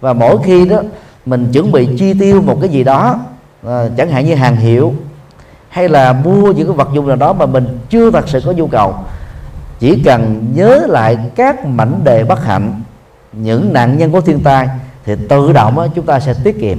Và 0.00 0.12
mỗi 0.12 0.38
khi 0.44 0.68
đó 0.68 0.82
mình 1.26 1.50
chuẩn 1.52 1.72
bị 1.72 1.88
chi 1.98 2.14
tiêu 2.20 2.42
một 2.42 2.58
cái 2.60 2.70
gì 2.70 2.84
đó 2.84 3.18
à, 3.66 3.88
chẳng 3.96 4.10
hạn 4.10 4.26
như 4.26 4.34
hàng 4.34 4.56
hiệu 4.56 4.94
hay 5.68 5.88
là 5.88 6.12
mua 6.12 6.52
những 6.52 6.66
cái 6.66 6.76
vật 6.76 6.88
dụng 6.92 7.08
nào 7.08 7.16
đó 7.16 7.32
mà 7.32 7.46
mình 7.46 7.78
chưa 7.90 8.10
thật 8.10 8.28
sự 8.28 8.40
có 8.46 8.52
nhu 8.52 8.66
cầu 8.66 8.94
chỉ 9.80 10.02
cần 10.04 10.46
nhớ 10.54 10.86
lại 10.88 11.18
các 11.34 11.66
mảnh 11.66 12.00
đề 12.04 12.24
bất 12.24 12.44
hạnh 12.44 12.82
những 13.32 13.72
nạn 13.72 13.98
nhân 13.98 14.12
của 14.12 14.20
thiên 14.20 14.40
tai 14.40 14.68
thì 15.04 15.14
tự 15.28 15.52
động 15.52 15.90
chúng 15.94 16.06
ta 16.06 16.20
sẽ 16.20 16.34
tiết 16.44 16.60
kiệm. 16.60 16.78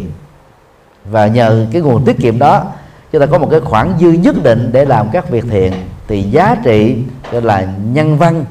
Và 1.05 1.27
nhờ 1.27 1.65
cái 1.71 1.81
nguồn 1.81 2.05
tiết 2.05 2.17
kiệm 2.17 2.39
đó 2.39 2.63
chúng 3.11 3.21
ta 3.21 3.25
có 3.25 3.37
một 3.37 3.47
cái 3.51 3.59
khoản 3.59 3.93
dư 3.99 4.11
nhất 4.11 4.35
định 4.43 4.69
để 4.71 4.85
làm 4.85 5.09
các 5.09 5.29
việc 5.29 5.45
thiện 5.49 5.73
thì 6.07 6.21
giá 6.21 6.55
trị 6.63 6.97
gọi 7.31 7.41
là 7.41 7.67
nhân 7.83 8.17
văn 8.17 8.45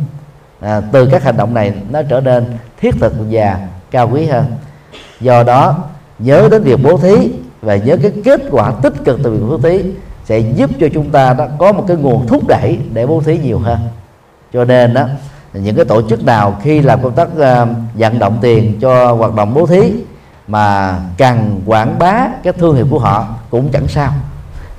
à, 0.61 0.81
từ 0.93 1.07
các 1.07 1.23
hành 1.23 1.37
động 1.37 1.55
này 1.55 1.73
nó 1.91 2.03
trở 2.03 2.21
nên 2.21 2.45
thiết 2.81 2.95
thực 3.01 3.15
và 3.31 3.61
cao 3.91 4.09
quý 4.13 4.27
hơn. 4.27 4.45
Do 5.21 5.43
đó 5.43 5.85
nhớ 6.19 6.49
đến 6.51 6.63
việc 6.63 6.79
bố 6.83 6.97
thí 6.97 7.33
và 7.63 7.77
nhớ 7.77 7.97
cái 8.03 8.13
kết 8.25 8.41
quả 8.51 8.73
tích 8.83 8.95
cực 9.05 9.21
từ 9.23 9.31
việc 9.31 9.47
bố 9.49 9.59
thí 9.59 9.85
sẽ 10.25 10.39
giúp 10.39 10.71
cho 10.81 10.87
chúng 10.95 11.11
ta 11.11 11.35
đó 11.35 11.47
có 11.59 11.73
một 11.73 11.85
cái 11.89 11.97
nguồn 11.97 12.27
thúc 12.27 12.49
đẩy 12.49 12.79
để 12.93 13.07
bố 13.07 13.23
thí 13.27 13.39
nhiều 13.39 13.59
hơn 13.59 13.79
cho 14.53 14.65
nên 14.65 14.95
đó 14.95 15.05
những 15.53 15.77
cái 15.77 15.85
tổ 15.85 16.03
chức 16.09 16.25
nào 16.25 16.57
khi 16.63 16.83
làm 16.83 17.03
công 17.03 17.13
tác 17.13 17.29
uh, 17.33 17.69
vận 17.95 18.19
động 18.19 18.39
tiền 18.41 18.81
cho 18.81 19.13
hoạt 19.13 19.35
động 19.35 19.55
bố 19.55 19.67
thí 19.67 19.93
mà 20.47 20.97
cần 21.19 21.61
quảng 21.67 21.99
bá 21.99 22.29
cái 22.43 22.53
thương 22.53 22.77
hiệu 22.77 22.87
của 22.91 22.99
họ 22.99 23.27
cũng 23.51 23.69
chẳng 23.73 23.89
sao. 23.89 24.13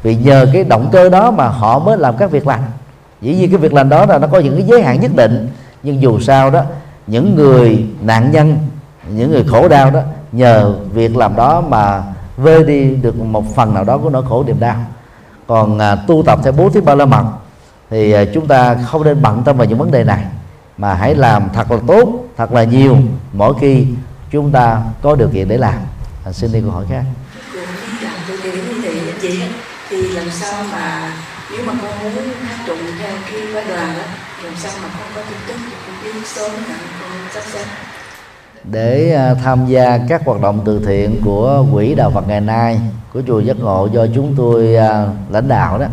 Vì 0.04 0.16
nhờ 0.16 0.48
cái 0.54 0.64
động 0.64 0.90
cơ 0.92 1.10
đó 1.10 1.32
mà 1.32 1.48
họ 1.48 1.80
mới 1.80 1.98
làm 1.98 2.18
các 2.18 2.32
việc 2.32 2.48
lành. 2.48 2.62
Dĩ 3.22 3.36
nhiên 3.36 3.50
cái 3.52 3.58
việc 3.58 3.74
lành 3.74 3.90
đó 3.90 4.06
là 4.06 4.18
nó 4.18 4.28
có 4.28 4.40
những 4.40 4.58
cái 4.58 4.66
giới 4.68 4.82
hạn 4.82 5.02
nhất 5.02 5.12
định 5.16 5.48
nhưng 5.84 6.02
dù 6.02 6.20
sao 6.20 6.50
đó 6.50 6.62
những 7.08 7.36
người 7.36 7.86
nạn 8.02 8.32
nhân 8.32 8.58
những 9.10 9.32
người 9.32 9.44
khổ 9.44 9.68
đau 9.68 9.92
đó 9.92 10.02
nhờ 10.32 10.76
việc 10.94 11.18
làm 11.18 11.36
đó 11.36 11.62
mà 11.62 12.04
vơi 12.38 12.64
đi 12.64 12.96
được 12.96 13.20
một 13.20 13.56
phần 13.56 13.74
nào 13.74 13.84
đó 13.84 13.98
của 13.98 14.10
nỗi 14.10 14.24
khổ 14.30 14.44
niềm 14.48 14.60
đau. 14.60 14.76
Còn 15.48 15.80
à, 15.80 15.96
tu 15.96 16.24
tập 16.26 16.40
theo 16.44 16.54
bố 16.54 16.70
thí 16.70 16.82
ba 16.82 16.96
la 16.96 17.06
mật 17.06 17.24
thì 17.92 18.12
à, 18.12 18.26
chúng 18.34 18.48
ta 18.48 18.76
không 18.86 19.04
nên 19.04 19.22
bận 19.22 19.44
tâm 19.46 19.58
vào 19.58 19.68
những 19.68 19.78
vấn 19.78 19.92
đề 19.92 20.04
này 20.04 20.26
mà 20.78 20.94
hãy 20.94 21.16
làm 21.16 21.50
thật 21.54 21.72
là 21.72 21.78
tốt 21.88 22.26
thật 22.38 22.52
là 22.52 22.64
nhiều 22.64 22.98
mỗi 23.34 23.54
khi 23.62 23.86
chúng 24.32 24.52
ta 24.52 24.82
có 25.02 25.16
điều 25.16 25.28
kiện 25.28 25.48
để 25.48 25.58
làm. 25.58 25.78
À, 26.26 26.32
xin 26.32 26.52
đi 26.52 26.62
câu 26.62 26.72
hỏi 26.72 26.86
khác. 26.90 27.04
Chị 29.22 29.42
thì 29.90 30.08
làm 30.08 30.30
sao 30.32 30.64
mà 30.72 31.14
nếu 31.52 31.60
mà 31.66 31.74
con 31.82 32.04
muốn 32.04 32.24
hát 32.44 32.64
tụng 32.68 32.78
theo 33.00 33.12
cái 33.32 33.42
quái 33.54 33.66
đoàn 33.70 33.94
đó 33.98 34.04
làm 34.44 34.54
sao 34.58 34.72
mà 34.84 34.90
con 35.00 35.08
có 35.16 35.22
tin 35.30 35.38
tức 35.48 35.56
con 35.88 35.96
biết 36.04 36.28
sớm 36.28 36.52
là 36.52 36.76
con 37.02 37.12
sắp 37.34 37.44
xếp 37.54 37.66
để 38.64 39.14
à, 39.14 39.34
tham 39.44 39.66
gia 39.68 39.98
các 40.10 40.22
hoạt 40.26 40.42
động 40.42 40.62
từ 40.66 40.82
thiện 40.86 41.22
của 41.26 41.66
quỹ 41.74 41.96
đạo 41.96 42.12
Phật 42.12 42.28
ngày 42.28 42.42
nay 42.42 42.80
của 43.14 43.22
chùa 43.28 43.40
Giác 43.40 43.60
Ngộ 43.60 43.90
do 43.94 44.06
chúng 44.16 44.36
tôi 44.38 44.76
à, 44.76 45.08
lãnh 45.30 45.48
đạo 45.48 45.80
đó 45.80 45.88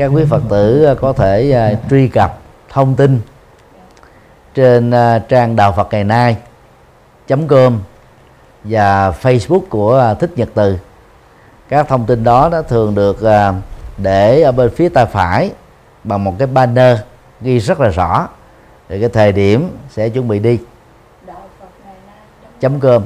các 0.00 0.06
quý 0.06 0.24
Phật 0.28 0.42
tử 0.48 0.94
có 1.00 1.12
thể 1.12 1.52
à, 1.52 1.72
truy 1.90 2.08
cập 2.08 2.38
thông 2.68 2.94
tin 2.94 3.20
trên 4.54 4.92
trang 5.28 5.56
đạo 5.56 5.72
Phật 5.72 5.88
ngày 5.92 6.04
nay. 6.04 6.36
com 7.28 7.80
và 8.64 9.10
Facebook 9.10 9.60
của 9.60 10.14
Thích 10.20 10.30
Nhật 10.36 10.48
Từ. 10.54 10.78
Các 11.68 11.88
thông 11.88 12.06
tin 12.06 12.24
đó 12.24 12.48
nó 12.52 12.62
thường 12.62 12.94
được 12.94 13.18
để 13.96 14.42
ở 14.42 14.52
bên 14.52 14.70
phía 14.70 14.88
tay 14.88 15.06
phải 15.06 15.50
bằng 16.04 16.24
một 16.24 16.34
cái 16.38 16.46
banner 16.46 16.98
ghi 17.40 17.58
rất 17.58 17.80
là 17.80 17.88
rõ. 17.88 18.28
Thì 18.88 19.00
cái 19.00 19.08
thời 19.08 19.32
điểm 19.32 19.78
sẽ 19.90 20.08
chuẩn 20.08 20.28
bị 20.28 20.38
đi. 20.38 20.58
chấm 22.60 22.80
cơm 22.80 23.02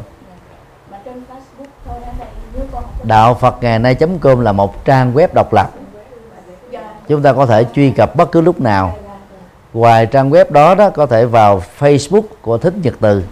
đạo 3.03 3.35
Phật 3.35 3.63
ngày 3.63 3.79
nay. 3.79 3.95
chấm 3.95 4.19
cơm 4.19 4.41
là 4.41 4.53
một 4.53 4.85
trang 4.85 5.15
web 5.15 5.29
độc 5.33 5.53
lập 5.53 5.71
chúng 7.09 7.23
ta 7.23 7.33
có 7.33 7.47
thể 7.47 7.65
truy 7.75 7.91
cập 7.91 8.17
bất 8.17 8.33
cứ 8.33 8.41
lúc 8.41 8.61
nào. 8.61 8.97
Ngoài 9.75 10.07
trang 10.07 10.31
web 10.31 10.45
đó 10.51 10.75
đó 10.75 10.91
có 10.91 11.07
thể 11.07 11.27
vào 11.27 11.63
Facebook 11.79 12.23
của 12.43 12.59
thích 12.59 12.75
nhật 12.83 12.95
từ. 13.01 13.23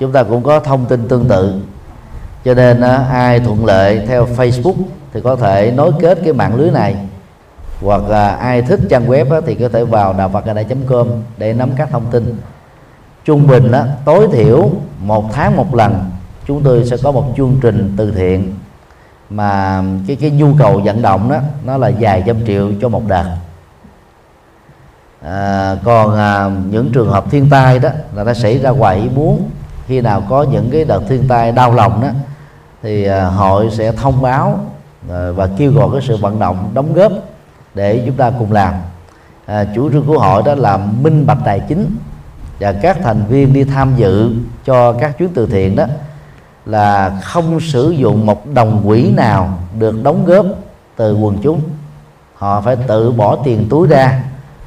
Chúng 0.00 0.12
ta 0.12 0.22
cũng 0.22 0.42
có 0.42 0.60
thông 0.60 0.86
tin 0.86 1.08
tương 1.08 1.28
tự. 1.28 1.60
Cho 2.44 2.54
nên 2.54 2.80
ai 3.10 3.40
thuận 3.40 3.64
lợi 3.66 4.06
theo 4.06 4.26
Facebook 4.36 4.74
thì 5.12 5.20
có 5.20 5.36
thể 5.36 5.72
nối 5.76 5.92
kết 6.00 6.18
cái 6.24 6.32
mạng 6.32 6.56
lưới 6.56 6.70
này. 6.70 6.96
Hoặc 7.82 8.02
là 8.08 8.28
ai 8.28 8.62
thích 8.62 8.80
trang 8.90 9.06
web 9.06 9.42
thì 9.46 9.54
có 9.54 9.68
thể 9.68 9.84
vào 9.84 10.12
đạo 10.12 10.28
Phật 10.28 10.46
ngày 10.46 10.54
nay 10.54 10.66
com 10.88 11.08
để 11.36 11.52
nắm 11.52 11.70
các 11.76 11.88
thông 11.90 12.06
tin. 12.10 12.36
Trung 13.24 13.46
bình 13.46 13.72
đó, 13.72 13.84
tối 14.04 14.28
thiểu 14.32 14.70
một 15.00 15.24
tháng 15.32 15.56
một 15.56 15.74
lần 15.74 16.10
chúng 16.46 16.62
tôi 16.62 16.84
sẽ 16.86 16.96
có 17.02 17.12
một 17.12 17.24
chương 17.36 17.56
trình 17.62 17.94
từ 17.96 18.10
thiện 18.10 18.54
mà 19.30 19.82
cái 20.06 20.16
cái 20.16 20.30
nhu 20.30 20.54
cầu 20.58 20.80
vận 20.84 21.02
động 21.02 21.30
đó 21.30 21.38
nó 21.64 21.76
là 21.76 21.90
vài 22.00 22.22
trăm 22.26 22.46
triệu 22.46 22.70
cho 22.80 22.88
một 22.88 23.02
đợt. 23.08 23.36
À, 25.22 25.76
còn 25.84 26.16
à, 26.16 26.50
những 26.70 26.92
trường 26.92 27.10
hợp 27.10 27.24
thiên 27.30 27.50
tai 27.50 27.78
đó 27.78 27.88
là 28.14 28.24
nó 28.24 28.34
xảy 28.34 28.58
ra 28.58 28.70
ngoài 28.70 28.96
ý 28.96 29.08
muốn 29.08 29.50
khi 29.86 30.00
nào 30.00 30.22
có 30.28 30.42
những 30.42 30.70
cái 30.72 30.84
đợt 30.84 31.00
thiên 31.08 31.28
tai 31.28 31.52
đau 31.52 31.74
lòng 31.74 32.02
đó 32.02 32.08
thì 32.82 33.04
à, 33.04 33.24
hội 33.24 33.70
sẽ 33.70 33.92
thông 33.92 34.22
báo 34.22 34.60
à, 35.10 35.30
và 35.30 35.48
kêu 35.58 35.72
gọi 35.72 35.88
cái 35.92 36.00
sự 36.08 36.16
vận 36.16 36.38
động 36.38 36.70
đóng 36.74 36.94
góp 36.94 37.12
để 37.74 38.02
chúng 38.06 38.16
ta 38.16 38.32
cùng 38.38 38.52
làm. 38.52 38.74
À, 39.46 39.64
chủ 39.74 39.90
trương 39.92 40.06
của 40.06 40.18
hội 40.18 40.42
đó 40.42 40.54
là 40.54 40.76
minh 40.76 41.26
bạch 41.26 41.38
tài 41.44 41.60
chính 41.60 41.96
và 42.60 42.72
các 42.72 42.98
thành 43.02 43.24
viên 43.28 43.52
đi 43.52 43.64
tham 43.64 43.92
dự 43.96 44.34
cho 44.64 44.92
các 44.92 45.18
chuyến 45.18 45.28
từ 45.34 45.46
thiện 45.46 45.76
đó 45.76 45.84
là 46.68 47.20
không 47.22 47.60
sử 47.60 47.90
dụng 47.90 48.26
một 48.26 48.46
đồng 48.46 48.82
quỹ 48.86 49.10
nào 49.10 49.58
được 49.78 50.02
đóng 50.02 50.24
góp 50.24 50.46
từ 50.96 51.16
quần 51.16 51.38
chúng. 51.42 51.60
Họ 52.34 52.60
phải 52.60 52.76
tự 52.76 53.10
bỏ 53.10 53.36
tiền 53.44 53.66
túi 53.70 53.88
ra 53.88 54.22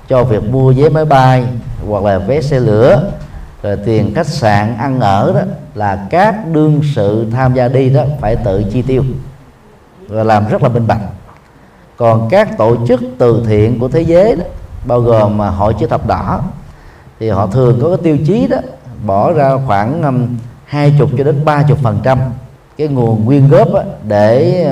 cho 0.08 0.24
việc 0.24 0.44
mua 0.50 0.74
vé 0.74 0.90
máy 0.90 1.06
bay 1.06 1.46
hoặc 1.88 2.04
là 2.04 2.18
vé 2.18 2.42
xe 2.42 2.60
lửa 2.60 3.12
rồi 3.64 3.78
tiền 3.86 4.14
khách 4.16 4.28
sạn 4.28 4.78
ăn 4.78 5.00
ở 5.00 5.34
đó 5.34 5.42
là 5.76 6.08
các 6.10 6.36
đương 6.54 6.82
sự 6.96 7.26
tham 7.32 7.54
gia 7.54 7.68
đi 7.68 7.90
đó 7.90 8.04
phải 8.22 8.36
tự 8.36 8.64
chi 8.72 8.82
tiêu 8.82 9.04
và 10.08 10.24
làm 10.24 10.48
rất 10.50 10.64
là 10.64 10.70
minh 10.70 10.88
bạch. 10.88 11.02
Còn 11.98 12.28
các 12.30 12.58
tổ 12.58 12.88
chức 12.88 13.02
từ 13.18 13.44
thiện 13.48 13.80
của 13.80 13.88
thế 13.88 14.02
giới 14.02 14.36
đó, 14.36 14.44
bao 14.86 15.02
gồm 15.02 15.38
mà 15.38 15.50
hội 15.50 15.74
chữ 15.80 15.88
thập 15.88 16.08
đỏ 16.08 16.42
thì 17.20 17.30
họ 17.30 17.48
thường 17.48 17.80
có 17.82 17.88
cái 17.88 17.98
tiêu 18.04 18.18
chí 18.28 18.48
đó 18.48 18.58
bỏ 19.06 19.32
ra 19.32 19.58
khoảng 19.68 20.04
um, 20.04 20.28
um, 20.72 20.78
hai 20.78 20.94
chục 21.00 21.10
cho 21.18 21.24
đến 21.24 21.46
ba 21.46 21.64
chục 21.68 21.78
phần 21.84 22.00
trăm 22.04 22.20
cái 22.78 22.88
nguồn 22.88 23.26
nguyên 23.26 23.50
góp 23.50 23.68
để 24.08 24.66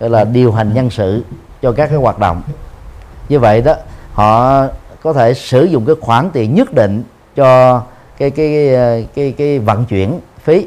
gọi 0.00 0.10
là 0.10 0.24
điều 0.24 0.52
hành 0.52 0.74
nhân 0.74 0.90
sự 0.90 1.24
cho 1.62 1.72
các 1.72 1.86
cái 1.86 1.98
hoạt 1.98 2.18
động. 2.18 2.42
Như 3.28 3.38
vậy 3.38 3.62
đó 3.62 3.74
họ 4.12 4.66
có 5.02 5.12
thể 5.12 5.34
sử 5.34 5.64
dụng 5.64 5.86
cái 5.86 5.96
khoản 6.00 6.30
tiền 6.32 6.54
nhất 6.54 6.74
định 6.74 7.02
cho 7.36 7.82
cái 8.18 8.30
cái 8.30 8.70
cái 8.74 9.06
cái, 9.14 9.32
cái 9.32 9.58
vận 9.58 9.84
chuyển 9.84 10.20
phí. 10.42 10.66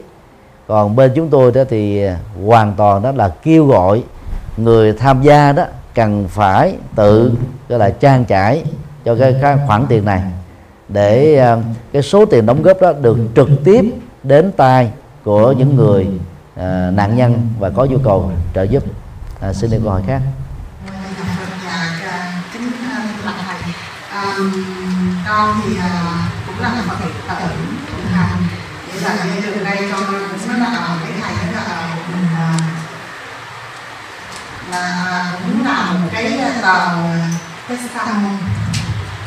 Còn 0.68 0.96
bên 0.96 1.12
chúng 1.16 1.30
tôi 1.30 1.52
đó 1.52 1.64
thì 1.70 2.06
hoàn 2.46 2.74
toàn 2.74 3.02
đó 3.02 3.12
là 3.12 3.30
kêu 3.44 3.66
gọi 3.66 4.04
người 4.58 4.94
tham 4.94 5.22
gia 5.22 5.52
đó 5.52 5.66
cần 5.96 6.28
phải 6.28 6.76
tự 6.96 7.32
gọi 7.70 7.80
là 7.80 7.90
trang 7.90 8.26
trải 8.26 8.64
cho 9.06 9.16
cái, 9.16 9.58
khoản 9.68 9.86
tiền 9.90 10.06
này 10.06 10.22
để 10.90 11.44
cái 11.94 12.02
số 12.02 12.26
tiền 12.26 12.46
đóng 12.46 12.62
góp 12.62 12.82
đó 12.82 12.94
được 13.02 13.18
trực 13.36 13.50
tiếp 13.64 13.94
đến 14.24 14.52
tay 14.58 14.92
của 15.24 15.52
những 15.52 15.76
người 15.76 16.08
à, 16.56 16.92
nạn 16.94 17.16
nhân 17.16 17.48
và 17.60 17.70
có 17.70 17.86
nhu 17.86 17.98
cầu 18.04 18.32
trợ 18.56 18.64
giúp. 18.64 18.84
À, 19.42 19.54
xin 19.54 19.72
được 19.72 19.80
câu 19.84 19.92
hỏi 19.92 20.02
khác 20.08 20.22
con 25.28 25.62
thì 25.64 25.76
cũng 26.48 26.60
là 26.62 26.70
một 26.70 26.82
phật 26.88 27.36
tử 27.40 27.46
vậy 28.94 29.02
là 29.02 29.26
từ 29.56 29.64
đây 29.64 29.78
con 29.92 30.04
nói 30.48 30.60
là 30.60 30.98
cái 31.04 31.12
thầy 31.22 31.54
đó 31.54 31.62
là 31.68 31.96
mình 32.12 32.28
là 34.72 35.34
cũng 35.46 35.66
làm 35.66 36.02
một 36.02 36.10
cái 36.12 36.40
tờ 36.62 36.98
cái 37.68 37.78
xong 37.96 38.38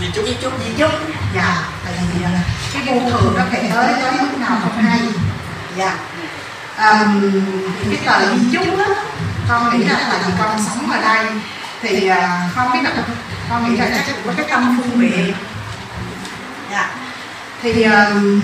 di 0.00 0.06
chúc 0.14 0.24
di 0.26 0.34
chúc 0.42 0.52
di 0.64 0.70
chúc 0.78 0.90
dạ 1.34 1.62
tại 1.84 1.94
vì 2.12 2.22
là 2.24 2.40
cái 2.72 2.82
vô 2.86 3.10
thường 3.10 3.34
nó 3.36 3.44
phải 3.50 3.70
tới 3.74 3.94
tới 4.02 4.12
lúc 4.18 4.38
nào 4.40 4.58
không 4.62 4.82
hay. 4.82 5.00
Dạ. 5.76 5.96
Um, 6.78 7.32
cái 7.90 8.00
tờ 8.06 8.36
di 8.36 8.46
chúc 8.52 8.78
đó 8.78 8.84
con 9.48 9.78
nghĩ 9.78 9.84
là 9.84 10.06
tại 10.10 10.20
vì 10.26 10.32
con 10.38 10.58
sống 10.66 10.90
ở 10.90 11.00
đây. 11.00 11.26
Thì 11.82 12.08
à, 12.08 12.46
uh, 12.46 12.56
không 12.56 12.72
biết 12.72 12.80
là 12.82 12.90
con 13.50 13.70
nghĩ 13.70 13.76
là 13.76 13.86
chắc 14.06 14.06
cũng 14.14 14.26
có 14.26 14.32
cái 14.36 14.46
tâm 14.50 14.78
phương 14.82 15.00
biện 15.00 15.34
dạ. 16.70 16.90
Thì 17.62 17.82
um, 17.82 18.40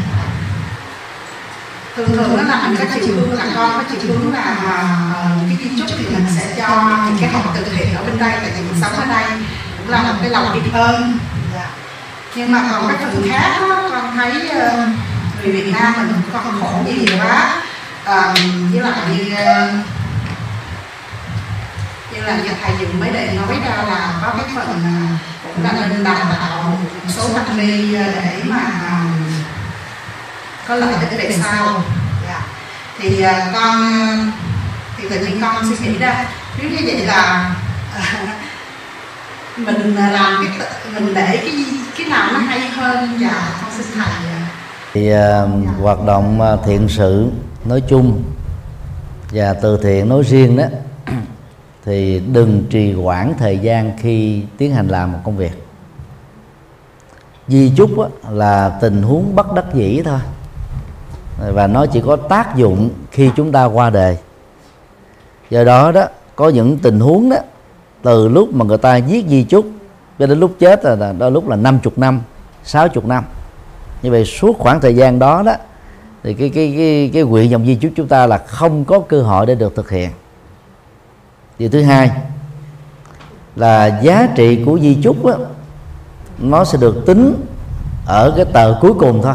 thường 1.96 2.08
thường 2.16 2.36
đó 2.36 2.42
là 2.42 2.68
mình 2.68 2.76
có 2.76 2.84
chiều 2.94 3.14
hướng 3.16 3.38
là 3.38 3.44
con 3.56 3.70
có 3.72 3.82
chiều 3.90 4.00
hướng 4.08 4.34
là 4.34 4.56
uh, 4.58 5.58
cái 5.58 5.68
di 5.70 5.80
chúc 5.80 5.86
thì 5.98 6.04
mình 6.04 6.26
sẽ 6.36 6.54
cho 6.58 6.98
những 7.06 7.18
cái 7.20 7.30
học 7.30 7.44
từ 7.56 7.64
thiện 7.76 7.94
ở 7.94 8.04
bên 8.04 8.18
đây 8.18 8.30
tại 8.30 8.50
vì 8.56 8.60
mình 8.60 8.80
sống 8.80 8.92
ở 8.92 9.06
đây 9.06 9.24
cũng 9.78 9.90
là 9.90 10.02
một 10.02 10.18
cái 10.20 10.30
lòng 10.30 10.54
biết 10.54 10.70
ơn 10.72 11.18
nhưng 12.34 12.52
mà 12.52 12.68
còn 12.70 12.88
cái 12.88 12.96
phần 12.98 13.28
khác 13.30 13.58
đó, 13.60 13.88
con 13.90 14.16
thấy 14.16 14.32
uh, 14.48 14.88
người 15.42 15.52
Việt 15.52 15.72
Nam 15.72 15.92
mình 15.96 16.22
con 16.32 16.60
khổ 16.60 16.72
nhiều 16.86 17.18
quá 17.18 17.62
à, 18.04 18.34
với 18.72 18.80
lại 18.80 19.00
như 19.08 19.24
như 22.12 22.22
là 22.26 22.36
nhà 22.36 22.52
thầy 22.62 22.72
dựng 22.80 23.00
mới 23.00 23.10
để 23.12 23.32
nói 23.36 23.58
ra 23.64 23.76
là 23.76 24.12
có 24.22 24.32
cái 24.38 24.46
phần 24.54 24.66
ờ, 24.66 25.16
cũng 25.42 25.64
là 25.64 25.72
nên 25.72 26.04
đào 26.04 26.26
tạo 26.30 26.62
một 26.62 27.12
số 27.16 27.28
cách 27.34 27.56
ly 27.56 27.92
để 27.94 28.42
mà 28.44 28.60
có 30.68 30.74
lợi 30.74 30.94
ích 30.94 31.18
về 31.18 31.38
sau 31.42 31.82
yeah. 32.28 32.42
thì 32.98 33.24
con 33.52 34.32
thì 34.96 35.08
tự 35.08 35.16
nhiên 35.16 35.40
con 35.40 35.64
suy 35.68 35.86
nghĩ 35.86 35.98
ra 35.98 36.24
nếu 36.58 36.70
như 36.70 36.76
vậy 36.84 37.06
là 37.06 37.50
mình 39.66 39.96
làm 39.96 40.46
cái 40.58 40.68
mình 40.94 41.14
để 41.14 41.36
cái 41.36 41.64
cái 41.98 42.08
nào 42.08 42.32
nó 42.32 42.38
hay 42.38 42.60
hơn 42.60 43.18
và 43.20 43.58
con 43.62 43.70
xin 43.78 43.86
thầy 43.94 44.30
thì 44.92 45.12
uh, 45.12 45.80
hoạt 45.80 46.04
động 46.06 46.40
uh, 46.40 46.64
thiện 46.64 46.88
sự 46.88 47.30
nói 47.64 47.82
chung 47.88 48.22
và 49.32 49.54
từ 49.54 49.76
thiện 49.82 50.08
nói 50.08 50.22
riêng 50.22 50.56
đó 50.56 50.64
thì 51.84 52.20
đừng 52.32 52.64
trì 52.70 52.92
hoãn 52.92 53.34
thời 53.38 53.58
gian 53.58 53.92
khi 53.98 54.42
tiến 54.58 54.74
hành 54.74 54.88
làm 54.88 55.12
một 55.12 55.18
công 55.24 55.36
việc. 55.36 55.66
Di 57.48 57.72
chúc 57.76 57.90
là 58.30 58.78
tình 58.80 59.02
huống 59.02 59.36
bất 59.36 59.52
đắc 59.54 59.64
dĩ 59.74 60.02
thôi. 60.04 60.18
Và 61.52 61.66
nó 61.66 61.86
chỉ 61.86 62.02
có 62.06 62.16
tác 62.16 62.56
dụng 62.56 62.90
khi 63.10 63.30
chúng 63.36 63.52
ta 63.52 63.64
qua 63.64 63.90
đời. 63.90 64.16
Do 65.50 65.64
đó 65.64 65.92
đó 65.92 66.06
có 66.36 66.48
những 66.48 66.78
tình 66.78 67.00
huống 67.00 67.30
đó 67.30 67.36
từ 68.02 68.28
lúc 68.28 68.54
mà 68.54 68.64
người 68.64 68.78
ta 68.78 68.98
viết 69.08 69.24
di 69.28 69.42
chúc 69.42 69.66
cho 70.18 70.26
đến 70.26 70.40
lúc 70.40 70.54
chết 70.58 70.84
là 70.84 71.12
đôi 71.18 71.30
lúc 71.30 71.48
là 71.48 71.56
50 71.56 71.92
năm 71.96 72.20
60 72.64 73.04
năm. 73.06 73.24
Như 74.02 74.10
vậy 74.10 74.24
suốt 74.24 74.58
khoảng 74.58 74.80
thời 74.80 74.96
gian 74.96 75.18
đó 75.18 75.42
đó 75.42 75.54
thì 76.22 76.34
cái 76.34 76.48
cái 76.48 76.74
cái 76.76 77.10
cái 77.14 77.22
quyền 77.22 77.50
dòng 77.50 77.66
di 77.66 77.74
chúc 77.74 77.92
chúng 77.96 78.08
ta 78.08 78.26
là 78.26 78.38
không 78.38 78.84
có 78.84 79.00
cơ 79.00 79.22
hội 79.22 79.46
để 79.46 79.54
được 79.54 79.76
thực 79.76 79.90
hiện. 79.90 80.10
Điều 81.58 81.68
thứ 81.68 81.82
hai 81.82 82.10
là 83.56 84.00
giá 84.02 84.28
trị 84.34 84.64
của 84.64 84.78
di 84.78 84.98
chúc 85.02 85.24
đó, 85.24 85.36
nó 86.38 86.64
sẽ 86.64 86.78
được 86.80 87.06
tính 87.06 87.34
ở 88.06 88.32
cái 88.36 88.44
tờ 88.44 88.78
cuối 88.80 88.94
cùng 88.94 89.22
thôi. 89.22 89.34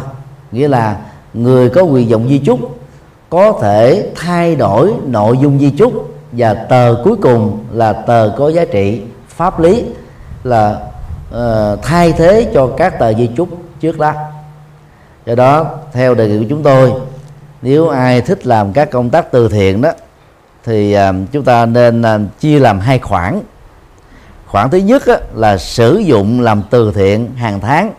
Nghĩa 0.52 0.68
là 0.68 0.98
người 1.34 1.70
có 1.70 1.82
quyền 1.82 2.10
vọng 2.10 2.30
di 2.30 2.40
chúc 2.40 2.80
có 3.30 3.60
thể 3.62 4.12
thay 4.16 4.56
đổi 4.56 4.94
nội 5.06 5.38
dung 5.42 5.60
di 5.60 5.70
chúc 5.70 6.15
và 6.38 6.54
tờ 6.54 6.96
cuối 7.04 7.16
cùng 7.22 7.66
là 7.72 7.94
tờ 7.94 8.32
có 8.38 8.50
giá 8.50 8.66
trị 8.66 9.02
pháp 9.28 9.60
lý 9.60 9.86
là 10.44 10.80
uh, 11.30 11.80
thay 11.84 12.12
thế 12.12 12.52
cho 12.54 12.68
các 12.78 13.00
tờ 13.00 13.14
di 13.14 13.30
chúc 13.38 13.50
trước 13.80 14.00
đó. 14.00 14.14
Do 15.26 15.36
đó 15.36 15.66
theo 15.94 16.16
đề 16.16 16.28
nghị 16.28 16.40
của 16.40 16.46
chúng 16.50 16.64
tôi 16.64 16.94
nếu 17.62 17.90
ai 17.90 18.22
thích 18.22 18.48
làm 18.48 18.74
các 18.74 18.92
công 18.92 19.10
tác 19.10 19.32
từ 19.32 19.50
thiện 19.50 19.82
đó 19.82 19.92
thì 20.64 20.98
uh, 20.98 21.16
chúng 21.32 21.44
ta 21.44 21.66
nên 21.66 22.02
uh, 22.02 22.40
chia 22.40 22.60
làm 22.60 22.80
hai 22.80 23.00
khoản 23.00 23.42
khoản 24.48 24.70
thứ 24.70 24.78
nhất 24.78 25.06
á, 25.06 25.18
là 25.34 25.58
sử 25.58 25.98
dụng 25.98 26.42
làm 26.42 26.64
từ 26.70 26.92
thiện 26.96 27.36
hàng 27.36 27.60
tháng 27.60 27.94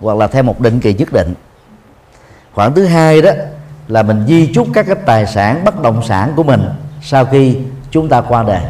hoặc 0.00 0.16
là 0.16 0.26
theo 0.26 0.42
một 0.42 0.60
định 0.60 0.80
kỳ 0.80 0.94
nhất 0.94 1.12
định. 1.12 1.34
Khoản 2.54 2.74
thứ 2.74 2.84
hai 2.84 3.22
đó 3.22 3.30
là 3.88 4.02
mình 4.02 4.24
di 4.28 4.50
chúc 4.54 4.68
các 4.74 4.86
cái 4.86 4.96
tài 5.06 5.26
sản 5.26 5.64
bất 5.64 5.82
động 5.82 6.02
sản 6.08 6.32
của 6.36 6.42
mình 6.42 6.60
sau 7.06 7.24
khi 7.24 7.56
chúng 7.90 8.08
ta 8.08 8.20
qua 8.20 8.42
đời 8.42 8.62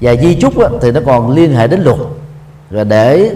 và 0.00 0.14
di 0.14 0.34
chúc 0.34 0.54
thì 0.80 0.92
nó 0.92 1.00
còn 1.06 1.30
liên 1.30 1.54
hệ 1.54 1.66
đến 1.66 1.80
luật. 1.82 1.98
Và 2.70 2.84
để 2.84 3.32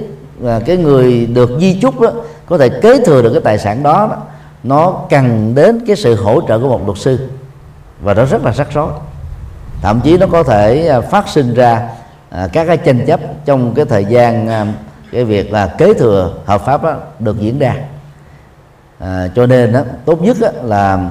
à, 0.46 0.61
cái 0.66 0.77
người 0.77 1.27
được 1.27 1.51
di 1.61 1.79
chúc 1.81 2.01
đó, 2.01 2.11
có 2.46 2.59
thể 2.59 2.68
kế 2.68 3.05
thừa 3.05 3.22
được 3.22 3.33
cái 3.33 3.40
tài 3.44 3.59
sản 3.59 3.83
đó, 3.83 4.09
đó 4.11 4.16
nó 4.62 5.01
cần 5.11 5.55
đến 5.55 5.81
cái 5.87 5.96
sự 5.96 6.14
hỗ 6.14 6.40
trợ 6.48 6.59
của 6.59 6.68
một 6.68 6.87
luật 6.87 6.98
sư. 6.98 7.29
Và 8.01 8.14
nó 8.14 8.25
rất 8.25 8.44
là 8.44 8.53
rắc 8.53 8.68
rối. 8.72 8.88
Thậm 9.83 10.01
chí 10.01 10.18
nó 10.18 10.27
có 10.27 10.42
thể 10.42 10.88
à, 10.88 11.01
phát 11.01 11.29
sinh 11.29 11.55
ra 11.55 11.88
à, 12.31 12.48
các 12.53 12.64
cái 12.64 12.77
tranh 12.77 13.07
chấp 13.07 13.20
trong 13.44 13.75
cái 13.75 13.85
thời 13.85 14.05
gian 14.05 14.48
cái 15.12 15.25
việc 15.25 15.53
là 15.53 15.66
kế 15.66 15.94
thừa 15.94 16.35
hợp 16.44 16.64
pháp 16.64 16.83
đó 16.83 16.94
được 17.18 17.40
diễn 17.40 17.59
ra. 17.59 17.77
À, 18.98 19.29
cho 19.35 19.46
nên 19.46 19.72
đó, 19.72 19.81
tốt 20.05 20.22
nhất 20.22 20.37
đó 20.40 20.48
là 20.62 21.11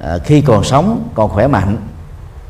à, 0.00 0.18
khi 0.24 0.40
còn 0.40 0.64
sống 0.64 1.08
còn 1.14 1.28
khỏe 1.28 1.46
mạnh 1.46 1.76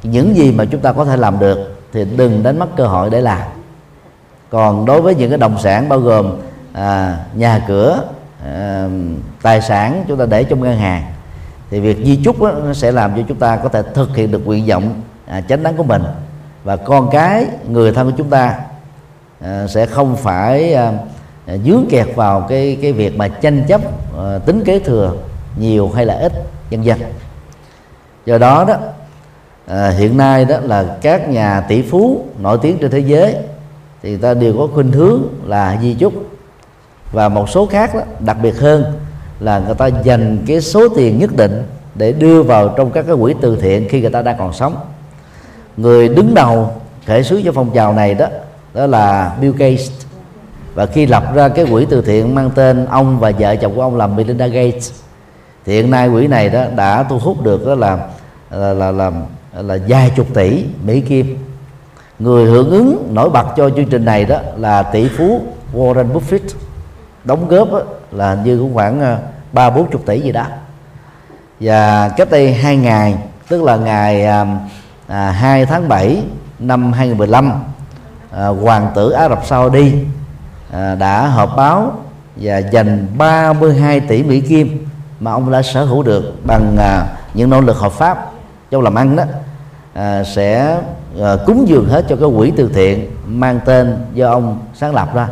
những 0.02 0.36
gì 0.36 0.52
mà 0.52 0.64
chúng 0.64 0.80
ta 0.80 0.92
có 0.92 1.04
thể 1.04 1.16
làm 1.16 1.38
được 1.38 1.78
thì 1.92 2.04
đừng 2.04 2.42
đánh 2.42 2.58
mất 2.58 2.66
cơ 2.76 2.86
hội 2.86 3.10
để 3.10 3.20
làm. 3.20 3.42
Còn 4.50 4.86
đối 4.86 5.02
với 5.02 5.14
những 5.14 5.30
cái 5.30 5.38
đồng 5.38 5.58
sản 5.58 5.88
bao 5.88 5.98
gồm 5.98 6.36
à, 6.72 7.18
nhà 7.34 7.64
cửa 7.68 8.04
à, 8.44 8.88
tài 9.42 9.62
sản 9.62 10.04
chúng 10.08 10.18
ta 10.18 10.26
để 10.26 10.44
trong 10.44 10.60
ngân 10.60 10.76
hàng 10.76 11.02
thì 11.70 11.80
việc 11.80 11.98
di 12.04 12.20
chúc 12.24 12.42
đó, 12.42 12.52
nó 12.64 12.72
sẽ 12.72 12.92
làm 12.92 13.16
cho 13.16 13.22
chúng 13.28 13.38
ta 13.38 13.56
có 13.56 13.68
thể 13.68 13.82
thực 13.94 14.16
hiện 14.16 14.30
được 14.30 14.46
nguyện 14.46 14.66
vọng 14.66 15.00
à, 15.26 15.40
chánh 15.40 15.62
đáng 15.62 15.76
của 15.76 15.82
mình. 15.82 16.02
Và 16.64 16.76
con 16.76 17.10
cái 17.10 17.46
người 17.68 17.92
thân 17.92 18.10
của 18.10 18.16
chúng 18.18 18.30
ta 18.30 18.58
à, 19.40 19.66
sẽ 19.66 19.86
không 19.86 20.16
phải 20.16 20.74
à, 20.74 20.92
à, 21.46 21.56
dướng 21.56 21.86
kẹt 21.90 22.08
vào 22.16 22.40
cái 22.40 22.78
cái 22.82 22.92
việc 22.92 23.16
mà 23.16 23.28
tranh 23.28 23.64
chấp 23.68 23.80
à, 24.18 24.38
tính 24.46 24.62
kế 24.64 24.78
thừa 24.78 25.14
nhiều 25.56 25.90
hay 25.94 26.06
là 26.06 26.14
ít 26.14 26.32
vân 26.70 26.82
vân. 26.82 26.98
Do 28.26 28.38
đó 28.38 28.64
đó 28.68 28.76
à, 29.66 29.88
hiện 29.88 30.16
nay 30.16 30.44
đó 30.44 30.56
là 30.62 30.96
các 31.02 31.28
nhà 31.28 31.60
tỷ 31.60 31.82
phú 31.82 32.24
nổi 32.38 32.58
tiếng 32.62 32.78
trên 32.78 32.90
thế 32.90 32.98
giới 32.98 33.36
thì 34.02 34.10
người 34.10 34.18
ta 34.18 34.34
đều 34.34 34.54
có 34.58 34.68
khuynh 34.74 34.92
hướng 34.92 35.22
là 35.46 35.78
di 35.82 35.94
chúc. 35.94 36.12
Và 37.12 37.28
một 37.28 37.48
số 37.48 37.66
khác 37.66 37.94
đó, 37.94 38.00
đặc 38.20 38.36
biệt 38.42 38.58
hơn 38.58 38.84
là 39.40 39.58
người 39.58 39.74
ta 39.74 39.86
dành 39.86 40.38
cái 40.46 40.60
số 40.60 40.88
tiền 40.88 41.18
nhất 41.18 41.36
định 41.36 41.62
để 41.94 42.12
đưa 42.12 42.42
vào 42.42 42.68
trong 42.68 42.90
các 42.90 43.04
cái 43.06 43.16
quỹ 43.20 43.34
từ 43.40 43.56
thiện 43.60 43.88
khi 43.88 44.00
người 44.00 44.10
ta 44.10 44.22
đang 44.22 44.38
còn 44.38 44.52
sống. 44.52 44.76
Người 45.76 46.08
đứng 46.08 46.34
đầu 46.34 46.70
khởi 47.06 47.24
xướng 47.24 47.42
cho 47.44 47.52
phong 47.52 47.70
trào 47.74 47.92
này 47.92 48.14
đó 48.14 48.26
đó 48.74 48.86
là 48.86 49.36
Bill 49.40 49.54
Gates. 49.56 49.90
Và 50.74 50.86
khi 50.86 51.06
lập 51.06 51.34
ra 51.34 51.48
cái 51.48 51.66
quỹ 51.70 51.86
từ 51.90 52.02
thiện 52.02 52.34
mang 52.34 52.50
tên 52.50 52.86
ông 52.86 53.18
và 53.18 53.32
vợ 53.38 53.56
chồng 53.56 53.74
của 53.74 53.82
ông 53.82 53.96
là 53.96 54.06
Melinda 54.06 54.46
Gates 54.46 54.90
thì 55.64 55.72
hiện 55.72 55.90
nay 55.90 56.10
quỹ 56.10 56.26
này 56.26 56.48
đó 56.48 56.64
đã 56.76 57.02
thu 57.02 57.18
hút 57.18 57.42
được 57.42 57.66
đó 57.66 57.74
là 57.74 57.98
là 58.50 58.72
là, 58.72 58.90
là 58.90 59.12
là 59.52 59.78
vài 59.88 60.12
chục 60.16 60.26
tỷ 60.34 60.64
mỹ 60.84 61.00
kim. 61.00 61.38
Người 62.18 62.44
hưởng 62.44 62.70
ứng 62.70 63.08
nổi 63.14 63.30
bật 63.30 63.46
cho 63.56 63.70
chương 63.70 63.88
trình 63.88 64.04
này 64.04 64.24
đó 64.24 64.38
là 64.56 64.82
tỷ 64.82 65.08
phú 65.08 65.42
Warren 65.74 66.12
Buffett. 66.12 66.48
Đóng 67.24 67.48
góp 67.48 67.68
là 68.12 68.38
như 68.44 68.58
cũng 68.58 68.74
khoảng 68.74 69.00
ờ, 69.00 69.18
ba 69.52 69.70
bốn 69.70 69.90
chục 69.90 70.06
tỷ 70.06 70.20
gì 70.20 70.32
đó. 70.32 70.46
Và 71.60 72.08
cách 72.08 72.30
đây 72.30 72.54
hai 72.54 72.76
ngày 72.76 73.14
tức 73.48 73.62
là 73.62 73.76
ngày 73.76 74.24
ờ, 74.24 74.46
à, 75.08 75.30
2 75.30 75.66
tháng 75.66 75.88
7 75.88 76.22
năm 76.58 76.92
2015 76.92 77.50
à, 77.50 77.54
ờ, 78.30 78.52
hoàng 78.52 78.90
tử 78.94 79.10
Ả 79.10 79.28
Rập 79.28 79.46
Saudi 79.46 79.94
à, 80.72 80.94
đã 80.94 81.26
họp 81.26 81.56
báo 81.56 81.92
và 82.36 82.58
dành 82.58 83.06
32 83.18 84.00
tỷ 84.00 84.22
Mỹ 84.22 84.40
Kim 84.40 84.86
mà 85.20 85.32
ông 85.32 85.52
đã 85.52 85.62
sở 85.62 85.84
hữu 85.84 86.02
được 86.02 86.46
bằng 86.46 86.76
à, 86.78 87.06
những 87.34 87.50
nỗ 87.50 87.60
lực 87.60 87.76
hợp 87.76 87.92
pháp 87.92 88.31
trong 88.72 88.82
làm 88.82 88.94
ăn 88.94 89.16
đó 89.16 89.24
à, 89.94 90.24
sẽ 90.24 90.78
à, 91.22 91.36
cúng 91.46 91.68
dường 91.68 91.88
hết 91.88 92.04
cho 92.08 92.16
cái 92.16 92.28
quỹ 92.36 92.52
từ 92.56 92.70
thiện 92.74 93.10
mang 93.26 93.60
tên 93.64 94.04
do 94.14 94.30
ông 94.30 94.58
sáng 94.74 94.94
lập 94.94 95.14
ra. 95.14 95.28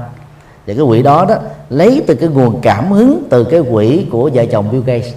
Và 0.66 0.74
cái 0.74 0.84
quỹ 0.88 1.02
đó 1.02 1.26
đó 1.28 1.34
lấy 1.70 2.02
từ 2.06 2.14
cái 2.14 2.28
nguồn 2.28 2.60
cảm 2.60 2.92
hứng 2.92 3.26
từ 3.30 3.44
cái 3.44 3.62
quỹ 3.72 4.06
của 4.10 4.30
vợ 4.34 4.44
chồng 4.52 4.70
Bill 4.70 4.84
Gates. 4.84 5.14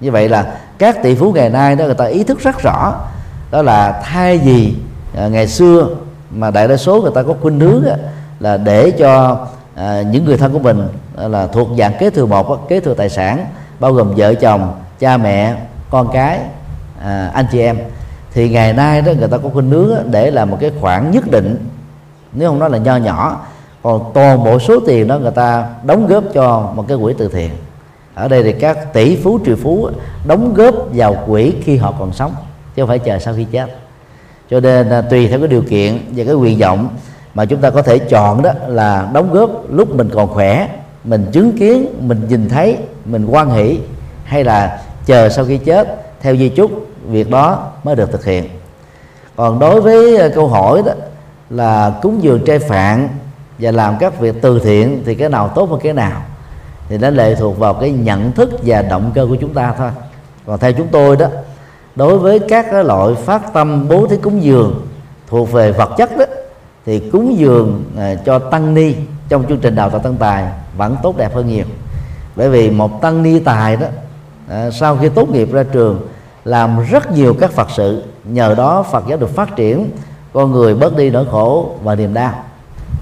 Như 0.00 0.10
vậy 0.10 0.28
là 0.28 0.54
các 0.78 1.02
tỷ 1.02 1.14
phú 1.14 1.32
ngày 1.32 1.50
nay 1.50 1.76
đó 1.76 1.84
người 1.84 1.94
ta 1.94 2.04
ý 2.04 2.24
thức 2.24 2.40
rất 2.40 2.62
rõ 2.62 2.94
đó 3.50 3.62
là 3.62 4.02
thay 4.04 4.38
vì 4.38 4.74
à, 5.16 5.28
ngày 5.28 5.48
xưa 5.48 5.88
mà 6.30 6.50
đại 6.50 6.68
đa 6.68 6.76
số 6.76 7.02
người 7.02 7.12
ta 7.14 7.22
có 7.22 7.34
khuynh 7.40 7.60
hướng 7.60 7.84
á, 7.84 7.96
là 8.40 8.56
để 8.56 8.90
cho 8.90 9.46
à, 9.74 10.02
những 10.02 10.24
người 10.24 10.36
thân 10.36 10.52
của 10.52 10.58
mình 10.58 10.88
à, 11.16 11.28
là 11.28 11.46
thuộc 11.46 11.68
dạng 11.78 11.92
kế 11.98 12.10
thừa 12.10 12.26
một 12.26 12.68
kế 12.68 12.80
thừa 12.80 12.94
tài 12.94 13.08
sản 13.08 13.46
bao 13.80 13.92
gồm 13.92 14.14
vợ 14.16 14.34
chồng 14.34 14.74
cha 14.98 15.16
mẹ 15.16 15.56
con 15.90 16.08
cái 16.12 16.40
à, 17.04 17.30
anh 17.34 17.46
chị 17.52 17.60
em 17.60 17.78
thì 18.32 18.48
ngày 18.48 18.72
nay 18.72 19.02
đó 19.02 19.12
người 19.18 19.28
ta 19.28 19.38
có 19.38 19.48
khuynh 19.48 19.70
hướng 19.70 20.10
để 20.10 20.30
là 20.30 20.44
một 20.44 20.56
cái 20.60 20.70
khoản 20.80 21.10
nhất 21.10 21.30
định 21.30 21.66
nếu 22.32 22.48
không 22.48 22.58
nói 22.58 22.70
là 22.70 22.78
nho 22.78 22.96
nhỏ. 22.96 23.40
Còn 23.82 24.10
toàn 24.14 24.44
bộ 24.44 24.58
số 24.58 24.80
tiền 24.86 25.08
đó 25.08 25.18
người 25.18 25.30
ta 25.30 25.68
đóng 25.84 26.06
góp 26.06 26.24
cho 26.34 26.72
một 26.74 26.84
cái 26.88 26.98
quỹ 27.02 27.14
từ 27.18 27.28
thiện. 27.28 27.50
Ở 28.14 28.28
đây 28.28 28.42
thì 28.42 28.52
các 28.52 28.92
tỷ 28.92 29.16
phú 29.16 29.38
triệu 29.46 29.56
phú 29.56 29.90
đóng 30.24 30.54
góp 30.54 30.74
vào 30.94 31.16
quỹ 31.26 31.54
khi 31.64 31.76
họ 31.76 31.94
còn 31.98 32.12
sống 32.12 32.34
chứ 32.74 32.82
không 32.82 32.88
phải 32.88 32.98
chờ 32.98 33.18
sau 33.18 33.34
khi 33.34 33.44
chết. 33.44 33.66
Cho 34.50 34.60
nên 34.60 34.90
à, 34.90 35.00
tùy 35.02 35.28
theo 35.28 35.38
cái 35.38 35.48
điều 35.48 35.62
kiện 35.62 35.98
và 36.16 36.24
cái 36.24 36.34
nguyện 36.34 36.58
vọng 36.58 36.88
mà 37.34 37.44
chúng 37.44 37.60
ta 37.60 37.70
có 37.70 37.82
thể 37.82 37.98
chọn 37.98 38.42
đó 38.42 38.50
là 38.66 39.08
đóng 39.12 39.32
góp 39.32 39.50
lúc 39.70 39.94
mình 39.94 40.10
còn 40.14 40.28
khỏe 40.28 40.68
mình 41.04 41.26
chứng 41.32 41.58
kiến 41.58 41.86
mình 42.00 42.26
nhìn 42.28 42.48
thấy 42.48 42.76
mình 43.04 43.26
quan 43.26 43.50
hỷ 43.50 43.78
hay 44.24 44.44
là 44.44 44.82
chờ 45.06 45.28
sau 45.28 45.44
khi 45.44 45.58
chết 45.58 46.02
theo 46.20 46.36
di 46.36 46.48
chúc 46.48 46.89
việc 47.10 47.30
đó 47.30 47.70
mới 47.84 47.96
được 47.96 48.12
thực 48.12 48.24
hiện. 48.24 48.44
Còn 49.36 49.58
đối 49.58 49.80
với 49.80 50.16
ờ, 50.16 50.30
câu 50.34 50.48
hỏi 50.48 50.82
đó 50.86 50.92
là 51.50 51.92
cúng 52.02 52.22
dường 52.22 52.44
trai 52.46 52.58
phạn 52.58 53.08
và 53.58 53.70
làm 53.70 53.96
các 54.00 54.20
việc 54.20 54.34
từ 54.42 54.58
thiện 54.58 55.02
thì 55.06 55.14
cái 55.14 55.28
nào 55.28 55.48
tốt 55.48 55.70
hơn 55.70 55.80
cái 55.82 55.92
nào 55.92 56.22
thì 56.88 56.98
nó 56.98 57.10
lệ 57.10 57.34
thuộc 57.34 57.58
vào 57.58 57.74
cái 57.74 57.90
nhận 57.90 58.32
thức 58.32 58.50
và 58.62 58.82
động 58.82 59.12
cơ 59.14 59.26
của 59.26 59.36
chúng 59.40 59.54
ta 59.54 59.74
thôi. 59.78 59.90
Còn 60.46 60.58
theo 60.58 60.72
chúng 60.72 60.88
tôi 60.88 61.16
đó, 61.16 61.26
đối 61.96 62.18
với 62.18 62.38
các 62.38 62.72
loại 62.72 63.14
phát 63.14 63.52
tâm 63.52 63.88
bố 63.88 64.06
thí 64.06 64.16
cúng 64.16 64.42
dường 64.42 64.86
thuộc 65.28 65.52
về 65.52 65.72
vật 65.72 65.90
chất 65.96 66.16
đó, 66.18 66.24
thì 66.86 66.98
cúng 66.98 67.38
dường 67.38 67.84
ờ, 67.96 68.16
cho 68.26 68.38
tăng 68.38 68.74
ni 68.74 68.94
trong 69.28 69.44
chương 69.48 69.58
trình 69.58 69.74
đào 69.74 69.90
tạo 69.90 70.00
tăng 70.00 70.16
tài 70.16 70.44
vẫn 70.76 70.96
tốt 71.02 71.16
đẹp 71.16 71.34
hơn 71.34 71.48
nhiều. 71.48 71.64
Bởi 72.36 72.48
vì 72.50 72.70
một 72.70 73.00
tăng 73.00 73.22
ni 73.22 73.38
tài 73.38 73.76
đó 73.76 73.86
ờ, 74.48 74.70
sau 74.70 74.96
khi 74.96 75.08
tốt 75.08 75.28
nghiệp 75.28 75.52
ra 75.52 75.62
trường 75.72 76.00
làm 76.44 76.80
rất 76.90 77.12
nhiều 77.12 77.36
các 77.40 77.50
phật 77.50 77.68
sự. 77.70 78.04
Nhờ 78.24 78.54
đó 78.54 78.82
phật 78.82 79.04
giáo 79.08 79.18
được 79.18 79.34
phát 79.34 79.56
triển, 79.56 79.90
con 80.32 80.52
người 80.52 80.74
bớt 80.74 80.96
đi 80.96 81.10
nỗi 81.10 81.26
khổ 81.30 81.74
và 81.82 81.94
niềm 81.94 82.14
đau. 82.14 82.32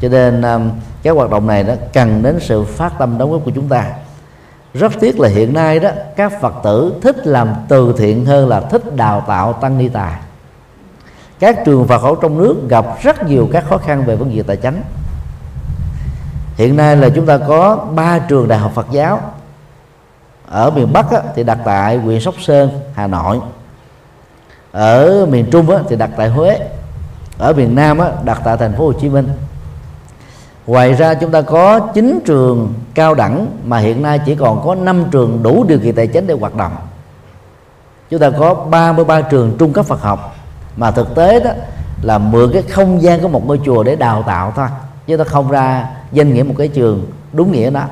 Cho 0.01 0.09
nên 0.09 0.43
um, 0.43 0.71
các 1.03 1.17
hoạt 1.17 1.31
động 1.31 1.47
này 1.47 1.63
đó 1.63 1.75
cần 1.93 2.23
đến 2.23 2.39
sự 2.41 2.65
phát 2.65 2.93
tâm 2.99 3.19
đóng 3.19 3.33
góp 3.33 3.45
của 3.45 3.53
chúng 3.55 3.69
ta. 3.69 3.85
Rất 4.75 4.93
tiếc 5.01 5.21
là 5.21 5.29
hiện 5.29 5.55
nay 5.55 5.79
đó, 5.79 5.91
các 6.17 6.41
phật 6.41 6.55
tử 6.65 6.95
thích 7.03 7.27
làm 7.27 7.49
từ 7.69 7.95
thiện 7.99 8.25
hơn 8.25 8.49
là 8.49 8.61
thích 8.61 8.97
đào 8.97 9.25
tạo 9.27 9.53
tăng 9.53 9.79
ni 9.79 9.89
tài. 9.89 10.15
Các 11.39 11.65
trường 11.65 11.87
Phật 11.87 12.03
học 12.03 12.19
trong 12.23 12.39
nước 12.39 12.57
gặp 12.69 12.87
rất 13.03 13.27
nhiều 13.27 13.49
các 13.53 13.65
khó 13.69 13.79
khăn 13.79 14.05
về 14.05 14.17
vấn 14.17 14.37
đề 14.37 14.43
tài 14.43 14.57
chính. 14.57 14.83
Hiện 16.57 16.77
nay 16.77 16.97
là 16.97 17.09
chúng 17.09 17.27
ta 17.27 17.39
có 17.39 17.87
ba 17.95 18.19
trường 18.19 18.49
đại 18.49 18.59
học 18.59 18.73
Phật 18.75 18.87
giáo 18.91 19.21
ở 20.51 20.71
miền 20.71 20.93
Bắc 20.93 21.11
á, 21.11 21.23
thì 21.35 21.45
đặt 21.45 21.59
tại 21.65 21.97
huyện 21.97 22.21
Sóc 22.21 22.35
Sơn 22.41 22.71
Hà 22.95 23.07
Nội. 23.07 23.41
Ở 24.73 25.27
miền 25.27 25.51
Trung 25.51 25.71
á, 25.71 25.79
thì 25.89 25.97
đặt 25.97 26.11
tại 26.17 26.29
Huế. 26.29 26.59
Ở 27.39 27.53
miền 27.53 27.75
Nam 27.75 27.99
á, 27.99 28.09
đặt 28.25 28.41
tại 28.45 28.57
thành 28.57 28.73
phố 28.73 28.87
Hồ 28.87 28.93
Chí 28.93 29.09
Minh. 29.09 29.29
Ngoài 30.67 30.93
ra 30.95 31.15
chúng 31.15 31.31
ta 31.31 31.41
có 31.41 31.81
9 31.95 32.21
trường 32.27 32.75
cao 32.95 33.15
đẳng 33.15 33.47
mà 33.65 33.79
hiện 33.79 34.03
nay 34.03 34.21
chỉ 34.27 34.35
còn 34.35 34.63
có 34.65 34.75
5 34.75 35.05
trường 35.11 35.43
đủ 35.43 35.65
điều 35.69 35.79
kiện 35.79 35.95
tài 35.95 36.07
chính 36.07 36.27
để 36.27 36.35
hoạt 36.41 36.55
động. 36.55 36.73
Chúng 38.11 38.21
ta 38.21 38.31
có 38.31 38.55
33 38.55 39.21
trường 39.21 39.57
trung 39.59 39.73
cấp 39.73 39.87
Phật 39.87 40.03
học 40.03 40.37
mà 40.77 40.91
thực 40.91 41.15
tế 41.15 41.41
đó 41.41 41.51
là 42.03 42.19
mượn 42.19 42.51
cái 42.53 42.63
không 42.63 43.03
gian 43.03 43.21
của 43.21 43.29
một 43.29 43.47
ngôi 43.47 43.61
chùa 43.65 43.83
để 43.83 43.97
đào 43.97 44.23
tạo 44.23 44.53
thôi 44.57 44.69
chứ 45.07 45.17
ta 45.17 45.25
không 45.25 45.51
ra 45.51 45.89
danh 46.13 46.35
nghĩa 46.35 46.43
một 46.43 46.55
cái 46.59 46.69
trường 46.69 47.07
đúng 47.33 47.53
nghĩa 47.53 47.71
đó. 47.71 47.83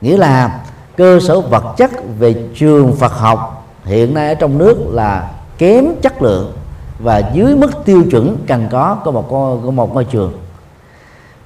Nghĩa 0.00 0.16
là 0.16 0.60
cơ 0.96 1.20
sở 1.20 1.40
vật 1.40 1.64
chất 1.76 1.90
về 2.18 2.34
trường 2.54 2.92
Phật 2.96 3.12
học 3.12 3.66
hiện 3.84 4.14
nay 4.14 4.28
ở 4.28 4.34
trong 4.34 4.58
nước 4.58 4.76
là 4.90 5.30
kém 5.58 5.84
chất 6.02 6.22
lượng 6.22 6.52
và 6.98 7.22
dưới 7.32 7.56
mức 7.56 7.70
tiêu 7.84 8.04
chuẩn 8.10 8.36
cần 8.46 8.68
có 8.70 8.96
của 9.04 9.12
một 9.12 9.28
của 9.64 9.70
một 9.70 9.94
ngôi 9.94 10.04
trường. 10.04 10.32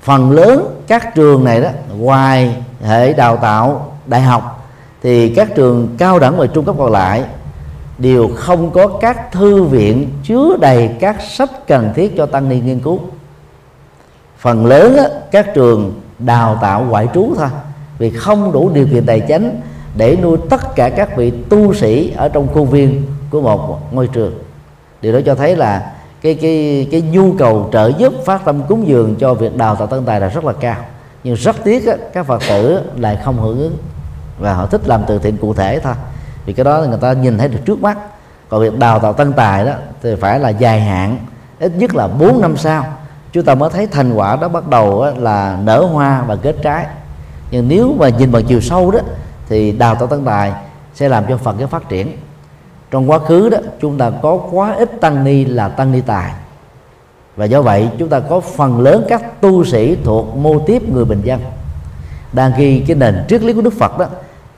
Phần 0.02 0.30
lớn 0.30 0.82
các 0.86 1.14
trường 1.14 1.44
này 1.44 1.60
đó 1.60 1.68
ngoài 1.98 2.56
hệ 2.82 3.12
đào 3.12 3.36
tạo 3.36 3.92
đại 4.06 4.22
học 4.22 4.70
thì 5.02 5.34
các 5.34 5.54
trường 5.54 5.94
cao 5.98 6.18
đẳng 6.18 6.36
và 6.36 6.46
trung 6.46 6.64
cấp 6.64 6.74
còn 6.78 6.92
lại 6.92 7.24
đều 7.98 8.28
không 8.36 8.70
có 8.70 8.86
các 8.86 9.32
thư 9.32 9.62
viện 9.62 10.10
chứa 10.24 10.56
đầy 10.60 10.90
các 11.00 11.16
sách 11.30 11.50
cần 11.66 11.92
thiết 11.94 12.16
cho 12.16 12.26
tăng 12.26 12.48
ni 12.48 12.60
nghiên 12.60 12.80
cứu. 12.80 13.00
Phần 14.38 14.66
lớn 14.66 14.96
á, 14.96 15.04
các 15.30 15.54
trường 15.54 16.00
đào 16.18 16.58
tạo 16.62 16.86
ngoại 16.88 17.08
trú 17.14 17.34
thôi 17.36 17.48
vì 17.98 18.10
không 18.10 18.52
đủ 18.52 18.70
điều 18.74 18.86
kiện 18.86 19.06
tài 19.06 19.20
chính 19.20 19.60
để 19.94 20.16
nuôi 20.22 20.38
tất 20.50 20.74
cả 20.74 20.88
các 20.88 21.16
vị 21.16 21.30
tu 21.30 21.74
sĩ 21.74 22.12
ở 22.16 22.28
trong 22.28 22.48
khuôn 22.54 22.66
viên 22.66 23.06
của 23.30 23.40
một 23.40 23.94
ngôi 23.94 24.06
trường. 24.06 24.38
Điều 25.02 25.12
đó 25.12 25.18
cho 25.26 25.34
thấy 25.34 25.56
là 25.56 25.92
cái 26.22 26.34
cái 26.34 26.88
cái 26.90 27.00
nhu 27.00 27.32
cầu 27.38 27.68
trợ 27.72 27.92
giúp 27.98 28.12
phát 28.24 28.44
tâm 28.44 28.62
cúng 28.68 28.88
dường 28.88 29.14
cho 29.16 29.34
việc 29.34 29.56
đào 29.56 29.76
tạo 29.76 29.86
tân 29.86 30.04
tài 30.04 30.20
là 30.20 30.28
rất 30.28 30.44
là 30.44 30.52
cao. 30.52 30.76
Nhưng 31.24 31.34
rất 31.34 31.56
tiếc 31.64 31.86
á, 31.86 31.94
các 32.12 32.26
phật 32.26 32.42
tử 32.48 32.80
lại 32.96 33.18
không 33.24 33.40
hưởng 33.40 33.58
ứng 33.58 33.76
và 34.38 34.54
họ 34.54 34.66
thích 34.66 34.88
làm 34.88 35.02
từ 35.06 35.18
thiện 35.18 35.36
cụ 35.36 35.54
thể 35.54 35.80
thôi. 35.80 35.94
Vì 36.46 36.52
cái 36.52 36.64
đó 36.64 36.84
người 36.88 36.98
ta 37.00 37.12
nhìn 37.12 37.38
thấy 37.38 37.48
được 37.48 37.58
trước 37.64 37.82
mắt. 37.82 37.98
Còn 38.48 38.60
việc 38.60 38.78
đào 38.78 38.98
tạo 38.98 39.12
tân 39.12 39.32
tài 39.32 39.64
đó 39.64 39.72
thì 40.02 40.14
phải 40.14 40.40
là 40.40 40.48
dài 40.48 40.80
hạn 40.80 41.18
ít 41.60 41.72
nhất 41.76 41.94
là 41.94 42.08
4 42.08 42.40
năm 42.40 42.56
sau. 42.56 42.84
Chúng 43.32 43.44
ta 43.44 43.54
mới 43.54 43.70
thấy 43.70 43.86
thành 43.86 44.12
quả 44.12 44.36
đó 44.36 44.48
bắt 44.48 44.68
đầu 44.68 45.06
là 45.16 45.58
nở 45.62 45.84
hoa 45.92 46.24
và 46.26 46.36
kết 46.36 46.56
trái 46.62 46.86
nhưng 47.50 47.68
nếu 47.68 47.94
mà 47.98 48.08
nhìn 48.08 48.32
bằng 48.32 48.44
chiều 48.44 48.60
sâu 48.60 48.90
đó, 48.90 48.98
thì 49.48 49.72
đào 49.72 49.94
tạo 49.94 50.06
tăng 50.06 50.24
tài 50.24 50.52
sẽ 50.94 51.08
làm 51.08 51.24
cho 51.28 51.36
phật 51.36 51.56
giáo 51.58 51.68
phát 51.68 51.88
triển. 51.88 52.16
Trong 52.90 53.10
quá 53.10 53.18
khứ 53.18 53.48
đó, 53.48 53.58
chúng 53.80 53.98
ta 53.98 54.10
có 54.22 54.40
quá 54.50 54.74
ít 54.74 55.00
tăng 55.00 55.24
ni 55.24 55.44
là 55.44 55.68
tăng 55.68 55.92
ni 55.92 56.00
tài. 56.00 56.32
Và 57.36 57.44
do 57.44 57.62
vậy, 57.62 57.88
chúng 57.98 58.08
ta 58.08 58.20
có 58.20 58.40
phần 58.40 58.80
lớn 58.80 59.04
các 59.08 59.40
tu 59.40 59.64
sĩ 59.64 59.96
thuộc 60.04 60.36
mô 60.36 60.58
tiếp 60.58 60.82
người 60.88 61.04
bình 61.04 61.20
dân. 61.24 61.40
Đang 62.32 62.52
ghi 62.58 62.84
cái 62.86 62.96
nền 62.96 63.24
triết 63.28 63.42
lý 63.42 63.52
của 63.52 63.62
đức 63.62 63.72
phật 63.78 63.98
đó, 63.98 64.06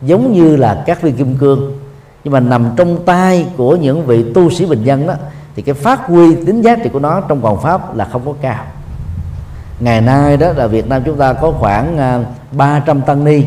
giống 0.03 0.33
như 0.33 0.57
là 0.57 0.83
các 0.87 1.03
viên 1.03 1.17
kim 1.17 1.37
cương. 1.37 1.79
Nhưng 2.25 2.33
mà 2.33 2.41
nằm 2.41 2.71
trong 2.77 3.05
tay 3.05 3.47
của 3.57 3.77
những 3.77 4.07
vị 4.07 4.25
tu 4.35 4.51
sĩ 4.51 4.67
bình 4.67 4.85
dân 4.85 5.07
đó, 5.07 5.15
thì 5.57 5.63
cái 5.63 5.75
phát 5.75 6.07
huy 6.07 6.35
tính 6.35 6.63
giá 6.63 6.77
trị 6.77 6.91
của 6.93 6.99
nó 6.99 7.21
trong 7.21 7.41
vòng 7.41 7.61
pháp 7.63 7.97
là 7.97 8.05
không 8.05 8.23
có 8.27 8.33
cao 8.41 8.65
ngày 9.81 10.01
nay 10.01 10.37
đó 10.37 10.53
là 10.53 10.67
Việt 10.67 10.89
Nam 10.89 11.03
chúng 11.07 11.17
ta 11.17 11.33
có 11.33 11.51
khoảng 11.51 11.99
à, 11.99 12.21
300 12.53 13.03
tăng 13.03 13.25
ni. 13.25 13.45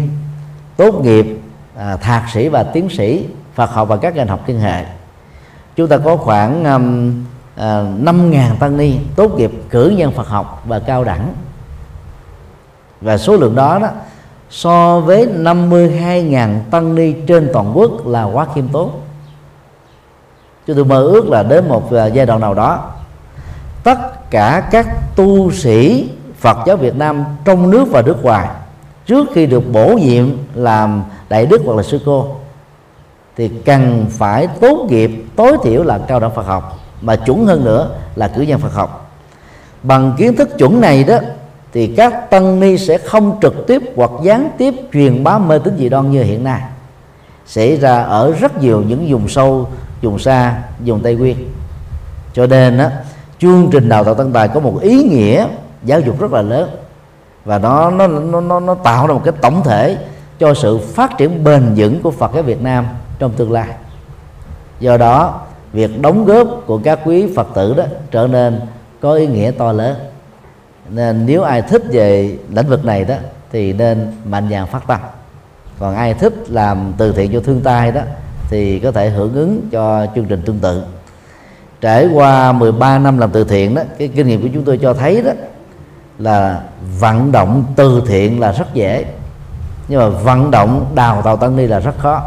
Tốt 0.77 1.01
nghiệp 1.03 1.39
à, 1.77 1.97
thạc 1.97 2.23
sĩ 2.33 2.47
và 2.47 2.63
tiến 2.63 2.89
sĩ 2.89 3.27
Phật 3.55 3.71
học 3.71 3.87
và 3.87 3.97
các 3.97 4.15
ngành 4.15 4.27
học 4.27 4.39
liên 4.47 4.59
hệ. 4.59 4.85
Chúng 5.75 5.87
ta 5.87 5.97
có 5.97 6.17
khoảng 6.17 6.63
um, 6.63 7.23
à, 7.55 7.65
à 7.65 7.83
5.000 8.03 8.55
tăng 8.55 8.77
ni 8.77 8.97
tốt 9.15 9.31
nghiệp 9.37 9.51
cử 9.69 9.93
nhân 9.97 10.11
Phật 10.11 10.27
học 10.27 10.63
và 10.65 10.79
cao 10.79 11.03
đẳng. 11.03 11.33
Và 13.01 13.17
số 13.17 13.37
lượng 13.37 13.55
đó 13.55 13.79
đó 13.79 13.89
so 14.49 14.99
với 14.99 15.27
52.000 15.37 16.59
tăng 16.71 16.95
ni 16.95 17.13
trên 17.27 17.49
toàn 17.53 17.77
quốc 17.77 18.07
là 18.07 18.23
quá 18.23 18.47
khiêm 18.55 18.67
tốn. 18.67 18.91
Chúng 20.67 20.75
tôi 20.75 20.85
mơ 20.85 21.01
ước 21.01 21.29
là 21.29 21.43
đến 21.43 21.69
một 21.69 21.93
à, 21.93 22.05
giai 22.05 22.25
đoạn 22.25 22.39
nào 22.39 22.53
đó 22.53 22.91
tất 23.83 24.29
cả 24.29 24.67
các 24.71 24.87
tu 25.15 25.51
sĩ 25.51 26.09
Phật 26.43 26.57
giáo 26.67 26.77
Việt 26.77 26.95
Nam 26.95 27.25
trong 27.45 27.69
nước 27.69 27.85
và 27.91 28.01
nước 28.01 28.23
ngoài 28.23 28.47
trước 29.05 29.27
khi 29.33 29.45
được 29.45 29.71
bổ 29.71 29.87
nhiệm 29.87 30.29
làm 30.53 31.03
đại 31.29 31.45
đức 31.45 31.61
hoặc 31.65 31.77
là 31.77 31.83
sư 31.83 31.99
cô 32.05 32.27
thì 33.37 33.47
cần 33.65 34.05
phải 34.09 34.47
tốt 34.47 34.87
nghiệp 34.89 35.11
tối 35.35 35.57
thiểu 35.63 35.83
là 35.83 35.97
cao 35.97 36.19
đẳng 36.19 36.35
Phật 36.35 36.45
học 36.45 36.79
mà 37.01 37.15
chuẩn 37.15 37.45
hơn 37.45 37.65
nữa 37.65 37.89
là 38.15 38.27
cử 38.27 38.41
nhân 38.41 38.59
Phật 38.59 38.73
học. 38.73 39.11
Bằng 39.83 40.13
kiến 40.17 40.35
thức 40.35 40.49
chuẩn 40.57 40.81
này 40.81 41.03
đó 41.03 41.17
thì 41.73 41.87
các 41.87 42.29
tăng 42.29 42.59
ni 42.59 42.77
sẽ 42.77 42.97
không 42.97 43.39
trực 43.41 43.67
tiếp 43.67 43.81
hoặc 43.95 44.11
gián 44.23 44.49
tiếp 44.57 44.73
truyền 44.93 45.23
bá 45.23 45.37
mê 45.37 45.59
tín 45.59 45.73
dị 45.77 45.89
đoan 45.89 46.11
như 46.11 46.23
hiện 46.23 46.43
nay. 46.43 46.61
Xảy 47.45 47.77
ra 47.77 48.01
ở 48.03 48.33
rất 48.39 48.61
nhiều 48.61 48.83
những 48.87 49.11
vùng 49.11 49.29
sâu 49.29 49.67
vùng 50.01 50.19
xa 50.19 50.61
vùng 50.85 50.99
tây 50.99 51.15
nguyên. 51.15 51.37
Cho 52.33 52.47
nên 52.47 52.77
đó, 52.77 52.89
chương 53.39 53.69
trình 53.71 53.89
đào 53.89 54.03
tạo 54.03 54.15
tăng 54.15 54.31
tài 54.31 54.47
có 54.47 54.59
một 54.59 54.79
ý 54.81 55.03
nghĩa 55.03 55.47
giáo 55.83 55.99
dục 55.99 56.19
rất 56.19 56.31
là 56.31 56.41
lớn. 56.41 56.69
Và 57.45 57.57
nó 57.57 57.91
nó 57.91 58.07
nó 58.07 58.41
nó, 58.41 58.59
nó 58.59 58.75
tạo 58.75 59.07
ra 59.07 59.13
một 59.13 59.21
cái 59.23 59.33
tổng 59.41 59.63
thể 59.63 59.97
cho 60.39 60.53
sự 60.53 60.77
phát 60.77 61.17
triển 61.17 61.43
bền 61.43 61.73
vững 61.75 62.01
của 62.01 62.11
Phật 62.11 62.31
giáo 62.33 62.43
Việt 62.43 62.61
Nam 62.61 62.85
trong 63.19 63.31
tương 63.31 63.51
lai. 63.51 63.67
Do 64.79 64.97
đó 64.97 65.41
việc 65.73 66.01
đóng 66.01 66.25
góp 66.25 66.47
của 66.65 66.79
các 66.83 66.99
quý 67.05 67.33
Phật 67.35 67.47
tử 67.55 67.73
đó 67.73 67.83
trở 68.11 68.27
nên 68.27 68.61
có 69.01 69.13
ý 69.13 69.27
nghĩa 69.27 69.51
to 69.51 69.71
lớn. 69.71 69.95
Nên 70.89 71.25
nếu 71.25 71.41
ai 71.41 71.61
thích 71.61 71.83
về 71.91 72.37
lĩnh 72.49 72.67
vực 72.67 72.85
này 72.85 73.05
đó 73.05 73.15
thì 73.51 73.73
nên 73.73 74.11
mạnh 74.25 74.47
dạn 74.51 74.67
phát 74.67 74.87
tâm. 74.87 74.99
Còn 75.79 75.95
ai 75.95 76.13
thích 76.13 76.33
làm 76.47 76.93
từ 76.97 77.11
thiện 77.11 77.33
cho 77.33 77.39
thương 77.39 77.61
tai 77.61 77.91
đó 77.91 78.01
thì 78.49 78.79
có 78.79 78.91
thể 78.91 79.09
hưởng 79.09 79.33
ứng 79.33 79.61
cho 79.71 80.05
chương 80.15 80.25
trình 80.25 80.41
tương 80.45 80.59
tự. 80.59 80.83
Trải 81.81 82.07
qua 82.13 82.51
13 82.51 82.99
năm 82.99 83.17
làm 83.17 83.31
từ 83.31 83.43
thiện 83.43 83.75
đó 83.75 83.81
cái 83.97 84.07
kinh 84.07 84.27
nghiệm 84.27 84.41
của 84.41 84.49
chúng 84.53 84.63
tôi 84.63 84.79
cho 84.81 84.93
thấy 84.93 85.21
đó 85.21 85.31
là 86.19 86.61
vận 86.99 87.31
động 87.31 87.63
từ 87.75 88.03
thiện 88.07 88.39
là 88.39 88.51
rất 88.51 88.73
dễ. 88.73 89.05
Nhưng 89.87 89.99
mà 89.99 90.09
vận 90.09 90.51
động 90.51 90.85
đào 90.95 91.21
tạo 91.21 91.37
tăng 91.37 91.55
ni 91.55 91.67
là 91.67 91.79
rất 91.79 91.97
khó. 91.97 92.21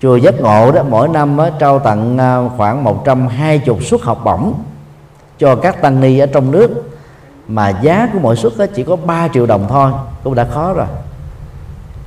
Chùa 0.00 0.16
giác 0.16 0.40
ngộ 0.40 0.72
đó 0.72 0.82
mỗi 0.82 1.08
năm 1.08 1.36
đó, 1.36 1.50
trao 1.58 1.78
tặng 1.78 2.18
à, 2.18 2.38
khoảng 2.56 2.84
120 2.84 3.80
suất 3.80 4.00
học 4.02 4.20
bổng 4.24 4.54
cho 5.38 5.56
các 5.56 5.82
tăng 5.82 6.00
ni 6.00 6.18
ở 6.18 6.26
trong 6.26 6.50
nước. 6.50 6.90
Mà 7.48 7.68
giá 7.68 8.08
của 8.12 8.18
mỗi 8.18 8.36
suất 8.36 8.52
đó 8.58 8.66
chỉ 8.74 8.84
có 8.84 8.96
3 8.96 9.28
triệu 9.28 9.46
đồng 9.46 9.66
thôi 9.68 9.92
cũng 10.24 10.34
đã 10.34 10.44
khó 10.44 10.72
rồi. 10.72 10.86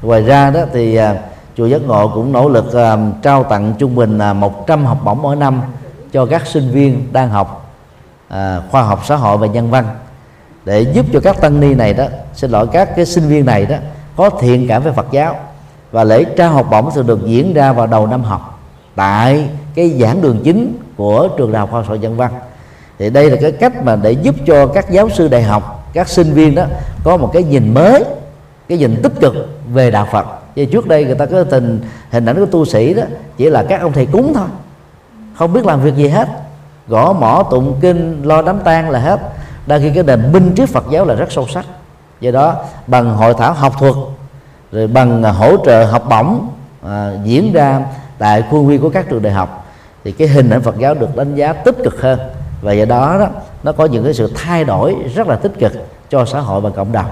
Ngoài 0.02 0.22
ra 0.22 0.50
đó 0.50 0.62
thì 0.74 0.96
à, 0.96 1.16
chùa 1.58 1.66
giác 1.66 1.82
ngộ 1.82 2.08
cũng 2.08 2.32
nỗ 2.32 2.50
lực 2.50 2.74
à, 2.74 2.98
trao 3.22 3.44
tặng 3.44 3.74
trung 3.80 3.96
bình 3.96 4.18
là 4.18 4.34
100 4.34 4.86
học 4.86 4.98
bổng 5.04 5.22
mỗi 5.22 5.36
năm 5.36 5.62
cho 6.12 6.26
các 6.26 6.48
sinh 6.48 6.72
viên 6.72 7.14
đang 7.14 7.30
học 7.30 7.60
khoa 8.72 8.84
học 8.84 9.02
xã 9.06 9.16
hội 9.16 9.38
và 9.38 9.48
nhân 9.48 9.70
văn 9.70 9.86
để 10.66 10.82
giúp 10.82 11.06
cho 11.14 11.20
các 11.20 11.42
tăng 11.42 11.60
ni 11.60 11.74
này 11.74 11.94
đó, 11.94 12.06
xin 12.34 12.52
lỗi, 12.52 12.68
các 12.72 12.96
cái 12.96 13.06
sinh 13.06 13.28
viên 13.28 13.46
này 13.46 13.66
đó, 13.66 13.76
có 14.16 14.30
thiện 14.30 14.68
cảm 14.68 14.84
với 14.84 14.94
Phật 14.94 15.08
giáo. 15.12 15.36
Và 15.92 16.04
lễ 16.04 16.24
trao 16.24 16.50
học 16.50 16.68
bổng 16.72 16.92
sẽ 16.92 17.02
được 17.02 17.26
diễn 17.26 17.54
ra 17.54 17.72
vào 17.72 17.88
đầu 17.88 18.08
năm 18.08 18.24
học 18.24 18.60
tại 18.96 19.50
cái 19.76 19.90
giảng 19.90 20.22
đường 20.22 20.42
chính 20.44 20.78
của 20.98 21.28
trường 21.38 21.52
đại 21.52 21.60
học 21.60 21.72
khoa 21.72 21.82
học 21.82 21.98
dân 22.02 22.18
văn. 22.18 22.32
Thì 23.00 23.10
đây 23.10 23.30
là 23.30 23.38
cái 23.42 23.52
cách 23.52 23.84
mà 23.84 23.96
để 23.96 24.12
giúp 24.12 24.36
cho 24.48 24.68
các 24.68 24.92
giáo 24.92 25.10
sư 25.10 25.28
đại 25.28 25.44
học, 25.44 25.90
các 25.94 26.10
sinh 26.10 26.34
viên 26.34 26.56
đó 26.56 26.66
có 27.04 27.18
một 27.18 27.30
cái 27.34 27.44
nhìn 27.44 27.74
mới, 27.74 28.04
cái 28.70 28.78
nhìn 28.78 29.00
tích 29.04 29.14
cực 29.20 29.34
về 29.74 29.92
đạo 29.92 30.08
Phật. 30.12 30.26
Vì 30.56 30.66
trước 30.66 30.88
đây 30.88 31.06
người 31.06 31.16
ta 31.16 31.26
có 31.26 31.44
tình, 31.44 31.82
hình 32.12 32.26
ảnh 32.26 32.36
của 32.36 32.46
tu 32.46 32.66
sĩ 32.66 32.94
đó 32.94 33.04
chỉ 33.38 33.50
là 33.50 33.66
các 33.70 33.82
ông 33.82 33.92
thầy 33.92 34.06
cúng 34.06 34.34
thôi, 34.36 34.48
không 35.36 35.54
biết 35.54 35.66
làm 35.66 35.82
việc 35.82 35.96
gì 35.96 36.08
hết. 36.08 36.30
Gõ 36.88 37.14
mỏ 37.14 37.44
tụng 37.52 37.78
kinh, 37.82 38.22
lo 38.24 38.42
đám 38.42 38.60
tang 38.60 38.90
là 38.90 39.00
hết 39.00 39.20
đang 39.66 39.82
khi 39.82 39.92
cái 39.96 40.04
nền 40.04 40.32
minh 40.32 40.54
triết 40.56 40.70
Phật 40.70 40.84
giáo 40.90 41.06
là 41.06 41.16
rất 41.16 41.32
sâu 41.32 41.48
sắc. 41.48 41.66
Do 42.20 42.32
đó 42.32 42.56
bằng 42.88 43.16
hội 43.16 43.34
thảo 43.38 43.54
học 43.54 43.74
thuật 43.80 43.96
rồi 44.72 44.88
bằng 44.88 45.24
à, 45.24 45.32
hỗ 45.32 45.66
trợ 45.66 45.86
học 45.86 46.06
bổng 46.10 46.48
à, 46.88 47.12
diễn 47.24 47.54
ra 47.54 47.82
tại 48.18 48.44
khuôn 48.50 48.68
viên 48.68 48.82
của 48.82 48.90
các 48.90 49.10
trường 49.10 49.22
đại 49.22 49.34
học 49.34 49.66
thì 50.04 50.12
cái 50.12 50.28
hình 50.28 50.50
ảnh 50.50 50.62
Phật 50.62 50.78
giáo 50.78 50.94
được 50.94 51.16
đánh 51.16 51.36
giá 51.36 51.54
tích 51.54 51.76
cực 51.84 52.02
hơn. 52.02 52.20
Và 52.62 52.74
do 52.74 52.86
đó 52.86 53.18
đó 53.20 53.28
nó 53.64 53.72
có 53.72 53.86
những 53.86 54.04
cái 54.04 54.14
sự 54.14 54.32
thay 54.36 54.64
đổi 54.64 54.96
rất 55.16 55.28
là 55.28 55.36
tích 55.36 55.52
cực 55.60 55.72
cho 56.10 56.26
xã 56.26 56.40
hội 56.40 56.62
và 56.62 56.70
cộng 56.70 56.92
đồng. 56.92 57.12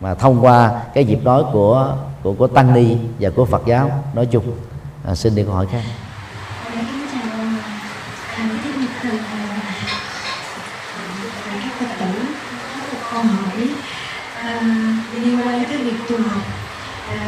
Mà 0.00 0.14
thông 0.14 0.44
qua 0.44 0.70
cái 0.94 1.04
dịp 1.04 1.24
nói 1.24 1.44
của 1.52 1.94
của 2.22 2.32
của 2.32 2.46
tăng 2.46 2.74
ni 2.74 2.96
và 3.20 3.30
của 3.36 3.44
Phật 3.44 3.62
giáo 3.66 3.90
nói 4.14 4.26
chung. 4.26 4.44
À, 5.08 5.14
xin 5.14 5.34
đi 5.34 5.42
câu 5.42 5.54
hỏi 5.54 5.66
khác 5.72 5.82
câu 13.12 13.20
hỏi 13.20 13.68
à, 14.42 14.60
liên 15.12 15.40
quan 15.40 15.52
đến 15.52 15.64
cái 15.68 15.78
việc 15.78 15.96
tu 16.08 16.16
học 16.16 16.42
à, 17.08 17.26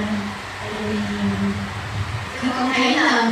thì 2.40 2.48
con 2.58 2.72
thấy 2.74 2.96
là 2.96 3.30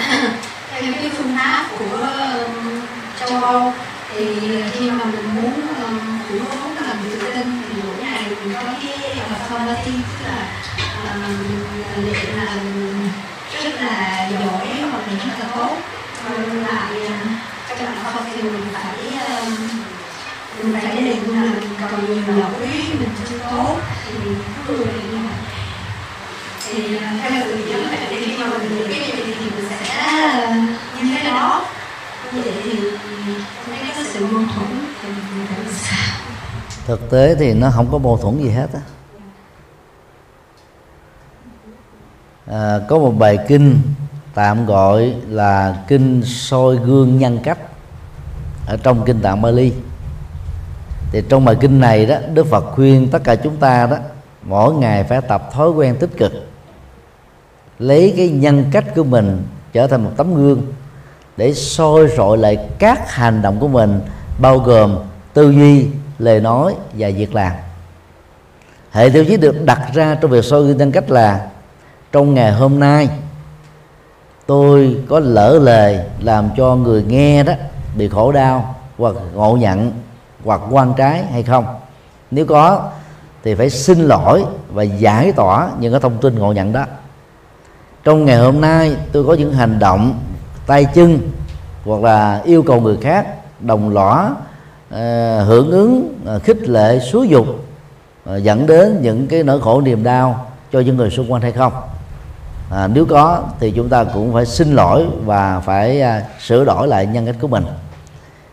theo 0.71 0.93
cái 0.93 1.11
phương 1.17 1.37
pháp 1.39 1.67
của 1.79 2.07
châu 3.51 3.73
thì 4.15 4.27
ờ, 4.63 4.71
khi 4.73 4.91
mà 4.91 5.05
mình 5.05 5.35
muốn 5.35 5.53
củng 6.29 6.45
cố 6.51 6.85
làm 6.87 6.97
tự 7.11 7.33
tin 7.35 7.63
thì 7.69 7.83
mỗi 7.85 8.05
ngày 8.05 8.23
mình 8.29 8.55
có 8.55 8.73
cái 8.83 8.99
affirmative 9.31 10.03
tức 10.19 10.27
là 10.27 10.49
uh, 11.15 11.97
luyện 11.97 12.37
là 12.37 12.55
ừ, 12.75 12.91
rất 13.65 13.81
là 13.81 14.29
giỏi 14.31 14.69
hoặc 14.91 15.03
là 15.07 15.15
rất 15.25 15.35
là 15.39 15.47
tốt. 15.55 15.77
Nhưng 16.29 16.63
lại 16.63 17.11
trong 17.79 17.95
đó 17.95 18.11
Phật 18.15 18.25
thì 18.35 18.43
mình 18.43 18.67
phải 18.73 18.95
mình 20.63 20.73
phải 20.73 20.97
để 20.97 21.03
định 21.03 21.35
là 21.35 21.43
mình 21.43 21.71
còn 21.81 22.07
nhiều 22.07 22.37
lỗi 22.37 22.69
mình 23.01 23.09
chưa 23.31 23.39
tốt 23.51 23.77
thì 24.05 24.13
cứ 24.67 24.77
luyện 24.77 25.11
như 25.11 25.19
vậy 25.29 25.39
thì 26.67 26.99
theo 27.23 27.31
người 27.31 27.65
dẫn 27.71 27.87
thì 28.11 28.25
khi 28.27 28.37
mà 28.37 28.47
mình 28.59 28.79
luyện 28.79 28.91
cái 28.91 29.01
gì 29.01 29.35
thì 29.41 29.51
mình 29.57 29.69
sẽ 29.71 30.27
như 30.97 31.15
thế 31.15 31.25
đó 31.25 31.67
vậy 32.33 32.53
thì 32.65 32.79
thấy 33.67 33.93
có 33.97 34.03
sự 34.13 34.27
mâu 34.27 34.43
thuẫn 34.55 34.85
thì 35.03 35.09
mình 35.09 35.47
phải 35.49 35.75
sao 35.75 36.21
thực 36.91 37.11
tế 37.11 37.35
thì 37.35 37.55
nó 37.55 37.71
không 37.71 37.89
có 37.93 37.99
mâu 37.99 38.17
thuẫn 38.17 38.39
gì 38.39 38.51
hết 38.51 38.69
á. 38.75 38.81
À, 42.47 42.81
có 42.89 42.99
một 42.99 43.11
bài 43.11 43.39
kinh 43.49 43.79
tạm 44.35 44.67
gọi 44.67 45.15
là 45.29 45.85
kinh 45.89 46.23
soi 46.25 46.77
gương 46.77 47.19
nhân 47.19 47.39
cách 47.43 47.59
ở 48.67 48.77
trong 48.77 49.05
kinh 49.05 49.21
tạng 49.21 49.43
Bali. 49.43 49.73
Thì 51.13 51.23
trong 51.29 51.45
bài 51.45 51.57
kinh 51.61 51.81
này 51.81 52.07
đó 52.07 52.17
Đức 52.35 52.47
Phật 52.47 52.65
khuyên 52.75 53.09
tất 53.09 53.25
cả 53.25 53.35
chúng 53.35 53.57
ta 53.57 53.87
đó 53.87 53.97
mỗi 54.43 54.75
ngày 54.75 55.05
phải 55.05 55.21
tập 55.21 55.51
thói 55.53 55.71
quen 55.71 55.97
tích 56.01 56.11
cực 56.17 56.33
lấy 57.79 58.15
cái 58.17 58.29
nhân 58.29 58.65
cách 58.73 58.85
của 58.97 59.05
mình 59.05 59.43
trở 59.73 59.87
thành 59.87 60.05
một 60.05 60.11
tấm 60.17 60.35
gương 60.35 60.63
để 61.37 61.55
soi 61.55 62.09
rọi 62.17 62.39
lại 62.39 62.69
các 62.79 63.11
hành 63.11 63.43
động 63.43 63.61
của 63.61 63.69
mình 63.69 64.01
bao 64.41 64.59
gồm 64.59 64.99
tư 65.35 65.51
duy 65.51 65.87
lời 66.21 66.41
nói 66.41 66.75
và 66.93 67.09
việc 67.17 67.35
làm. 67.35 67.53
Hệ 68.91 69.11
tiêu 69.11 69.25
chí 69.25 69.37
được 69.37 69.65
đặt 69.65 69.81
ra 69.95 70.17
trong 70.21 70.31
việc 70.31 70.45
soi 70.45 70.63
gương 70.63 70.77
nhân 70.77 70.93
cách 70.93 71.11
là, 71.11 71.47
trong 72.13 72.35
ngày 72.35 72.53
hôm 72.53 72.81
nay, 72.81 73.09
tôi 74.47 75.05
có 75.09 75.21
lỡ 75.21 75.59
lời 75.63 76.01
làm 76.21 76.49
cho 76.57 76.77
người 76.77 77.03
nghe 77.03 77.43
đó 77.43 77.53
bị 77.97 78.09
khổ 78.09 78.33
đau 78.33 78.75
hoặc 78.99 79.15
ngộ 79.35 79.57
nhận 79.57 79.93
hoặc 80.45 80.61
quan 80.71 80.93
trái 80.97 81.25
hay 81.33 81.43
không. 81.43 81.65
Nếu 82.31 82.47
có, 82.47 82.91
thì 83.43 83.55
phải 83.55 83.71
xin 83.71 84.01
lỗi 84.01 84.45
và 84.73 84.83
giải 84.83 85.33
tỏa 85.33 85.71
những 85.81 85.93
cái 85.93 86.01
thông 86.01 86.19
tin 86.19 86.39
ngộ 86.39 86.53
nhận 86.53 86.73
đó. 86.73 86.85
Trong 88.05 88.25
ngày 88.25 88.39
hôm 88.39 88.61
nay, 88.61 88.97
tôi 89.13 89.25
có 89.25 89.35
những 89.35 89.53
hành 89.53 89.79
động 89.79 90.19
tay 90.67 90.85
chân 90.85 91.19
hoặc 91.85 92.03
là 92.03 92.41
yêu 92.45 92.63
cầu 92.63 92.81
người 92.81 92.97
khác 93.03 93.27
đồng 93.61 93.95
lõa 93.95 94.31
Ờ, 94.91 95.43
hưởng 95.45 95.71
ứng 95.71 96.15
uh, 96.37 96.43
khích 96.43 96.69
lệ 96.69 97.01
xúi 97.01 97.29
dục 97.29 97.47
ờ, 98.25 98.37
dẫn 98.37 98.67
đến 98.67 98.99
những 99.03 99.27
cái 99.27 99.43
nỗi 99.43 99.61
khổ 99.61 99.81
niềm 99.81 100.03
đau 100.03 100.47
cho 100.73 100.81
những 100.81 100.97
người 100.97 101.11
xung 101.11 101.33
quanh 101.33 101.43
hay 101.43 101.53
không? 101.53 101.73
À, 102.71 102.87
nếu 102.87 103.07
có 103.07 103.43
thì 103.61 103.71
chúng 103.71 103.89
ta 103.89 104.05
cũng 104.05 104.33
phải 104.33 104.47
xin 104.47 104.75
lỗi 104.75 105.07
và 105.25 105.61
phải 105.61 106.01
à, 106.01 106.23
sửa 106.41 106.65
đổi 106.65 106.89
lại 106.89 107.07
nhân 107.07 107.27
cách 107.27 107.37
của 107.41 107.49
mình. 107.49 107.65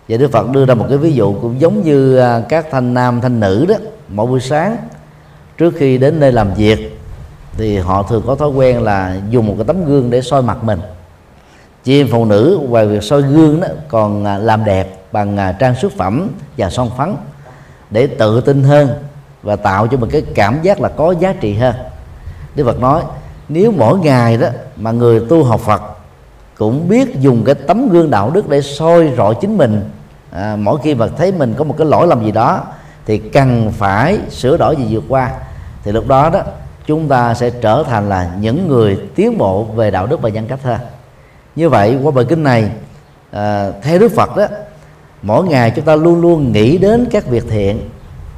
Và 0.09 0.17
Đức 0.17 0.31
Phật 0.31 0.49
đưa 0.49 0.65
ra 0.65 0.73
một 0.73 0.85
cái 0.89 0.97
ví 0.97 1.13
dụ 1.13 1.33
cũng 1.41 1.61
giống 1.61 1.83
như 1.83 2.17
à, 2.17 2.41
các 2.49 2.65
thanh 2.71 2.93
nam 2.93 3.21
thanh 3.21 3.39
nữ 3.39 3.65
đó 3.69 3.75
mỗi 4.07 4.27
buổi 4.27 4.39
sáng 4.39 4.77
trước 5.57 5.73
khi 5.77 5.97
đến 5.97 6.19
nơi 6.19 6.31
làm 6.31 6.53
việc 6.53 6.99
thì 7.57 7.77
họ 7.77 8.03
thường 8.03 8.23
có 8.27 8.35
thói 8.35 8.49
quen 8.49 8.81
là 8.81 9.21
dùng 9.29 9.47
một 9.47 9.53
cái 9.57 9.65
tấm 9.67 9.85
gương 9.85 10.09
để 10.09 10.21
soi 10.21 10.41
mặt 10.41 10.63
mình. 10.63 10.79
Chị 11.83 12.01
em 12.01 12.07
phụ 12.11 12.25
nữ 12.25 12.59
ngoài 12.69 12.87
việc 12.87 13.03
soi 13.03 13.21
gương 13.21 13.59
đó 13.59 13.67
còn 13.87 14.25
à, 14.25 14.37
làm 14.37 14.65
đẹp 14.65 14.96
bằng 15.11 15.37
à, 15.37 15.51
trang 15.51 15.75
sức 15.75 15.91
phẩm 15.97 16.29
và 16.57 16.69
son 16.69 16.89
phấn 16.97 17.15
để 17.89 18.07
tự 18.07 18.41
tin 18.41 18.63
hơn 18.63 18.89
và 19.43 19.55
tạo 19.55 19.87
cho 19.87 19.97
mình 19.97 20.09
cái 20.09 20.23
cảm 20.35 20.61
giác 20.61 20.81
là 20.81 20.89
có 20.89 21.11
giá 21.19 21.33
trị 21.33 21.53
hơn. 21.53 21.75
Đức 22.55 22.63
Phật 22.63 22.79
nói 22.79 23.03
nếu 23.49 23.71
mỗi 23.71 23.99
ngày 23.99 24.37
đó 24.37 24.47
mà 24.75 24.91
người 24.91 25.25
tu 25.29 25.43
học 25.43 25.61
Phật 25.61 25.81
cũng 26.57 26.87
biết 26.89 27.19
dùng 27.19 27.43
cái 27.45 27.55
tấm 27.55 27.89
gương 27.89 28.11
đạo 28.11 28.29
đức 28.29 28.49
để 28.49 28.61
soi 28.61 29.13
rọi 29.17 29.35
chính 29.41 29.57
mình 29.57 29.89
à, 30.31 30.55
mỗi 30.55 30.79
khi 30.83 30.95
mà 30.95 31.07
thấy 31.17 31.31
mình 31.31 31.53
có 31.57 31.63
một 31.63 31.75
cái 31.77 31.87
lỗi 31.87 32.07
lầm 32.07 32.25
gì 32.25 32.31
đó 32.31 32.63
thì 33.05 33.17
cần 33.17 33.71
phải 33.77 34.19
sửa 34.29 34.57
đổi 34.57 34.75
gì 34.75 34.87
vượt 34.89 35.03
qua. 35.09 35.31
Thì 35.83 35.91
lúc 35.91 36.07
đó 36.07 36.29
đó 36.29 36.41
chúng 36.85 37.07
ta 37.07 37.33
sẽ 37.33 37.49
trở 37.49 37.83
thành 37.87 38.09
là 38.09 38.31
những 38.39 38.67
người 38.67 38.99
tiến 39.15 39.37
bộ 39.37 39.63
về 39.63 39.91
đạo 39.91 40.07
đức 40.07 40.21
và 40.21 40.29
nhân 40.29 40.47
cách 40.47 40.63
hơn. 40.63 40.79
Như 41.55 41.69
vậy 41.69 41.99
qua 42.03 42.11
bài 42.11 42.25
kinh 42.29 42.43
này 42.43 42.71
à, 43.31 43.71
theo 43.83 43.99
đức 43.99 44.11
phật 44.15 44.35
đó 44.37 44.47
mỗi 45.21 45.47
ngày 45.47 45.71
chúng 45.75 45.85
ta 45.85 45.95
luôn 45.95 46.21
luôn 46.21 46.51
nghĩ 46.51 46.77
đến 46.77 47.07
các 47.11 47.27
việc 47.27 47.43
thiện, 47.49 47.89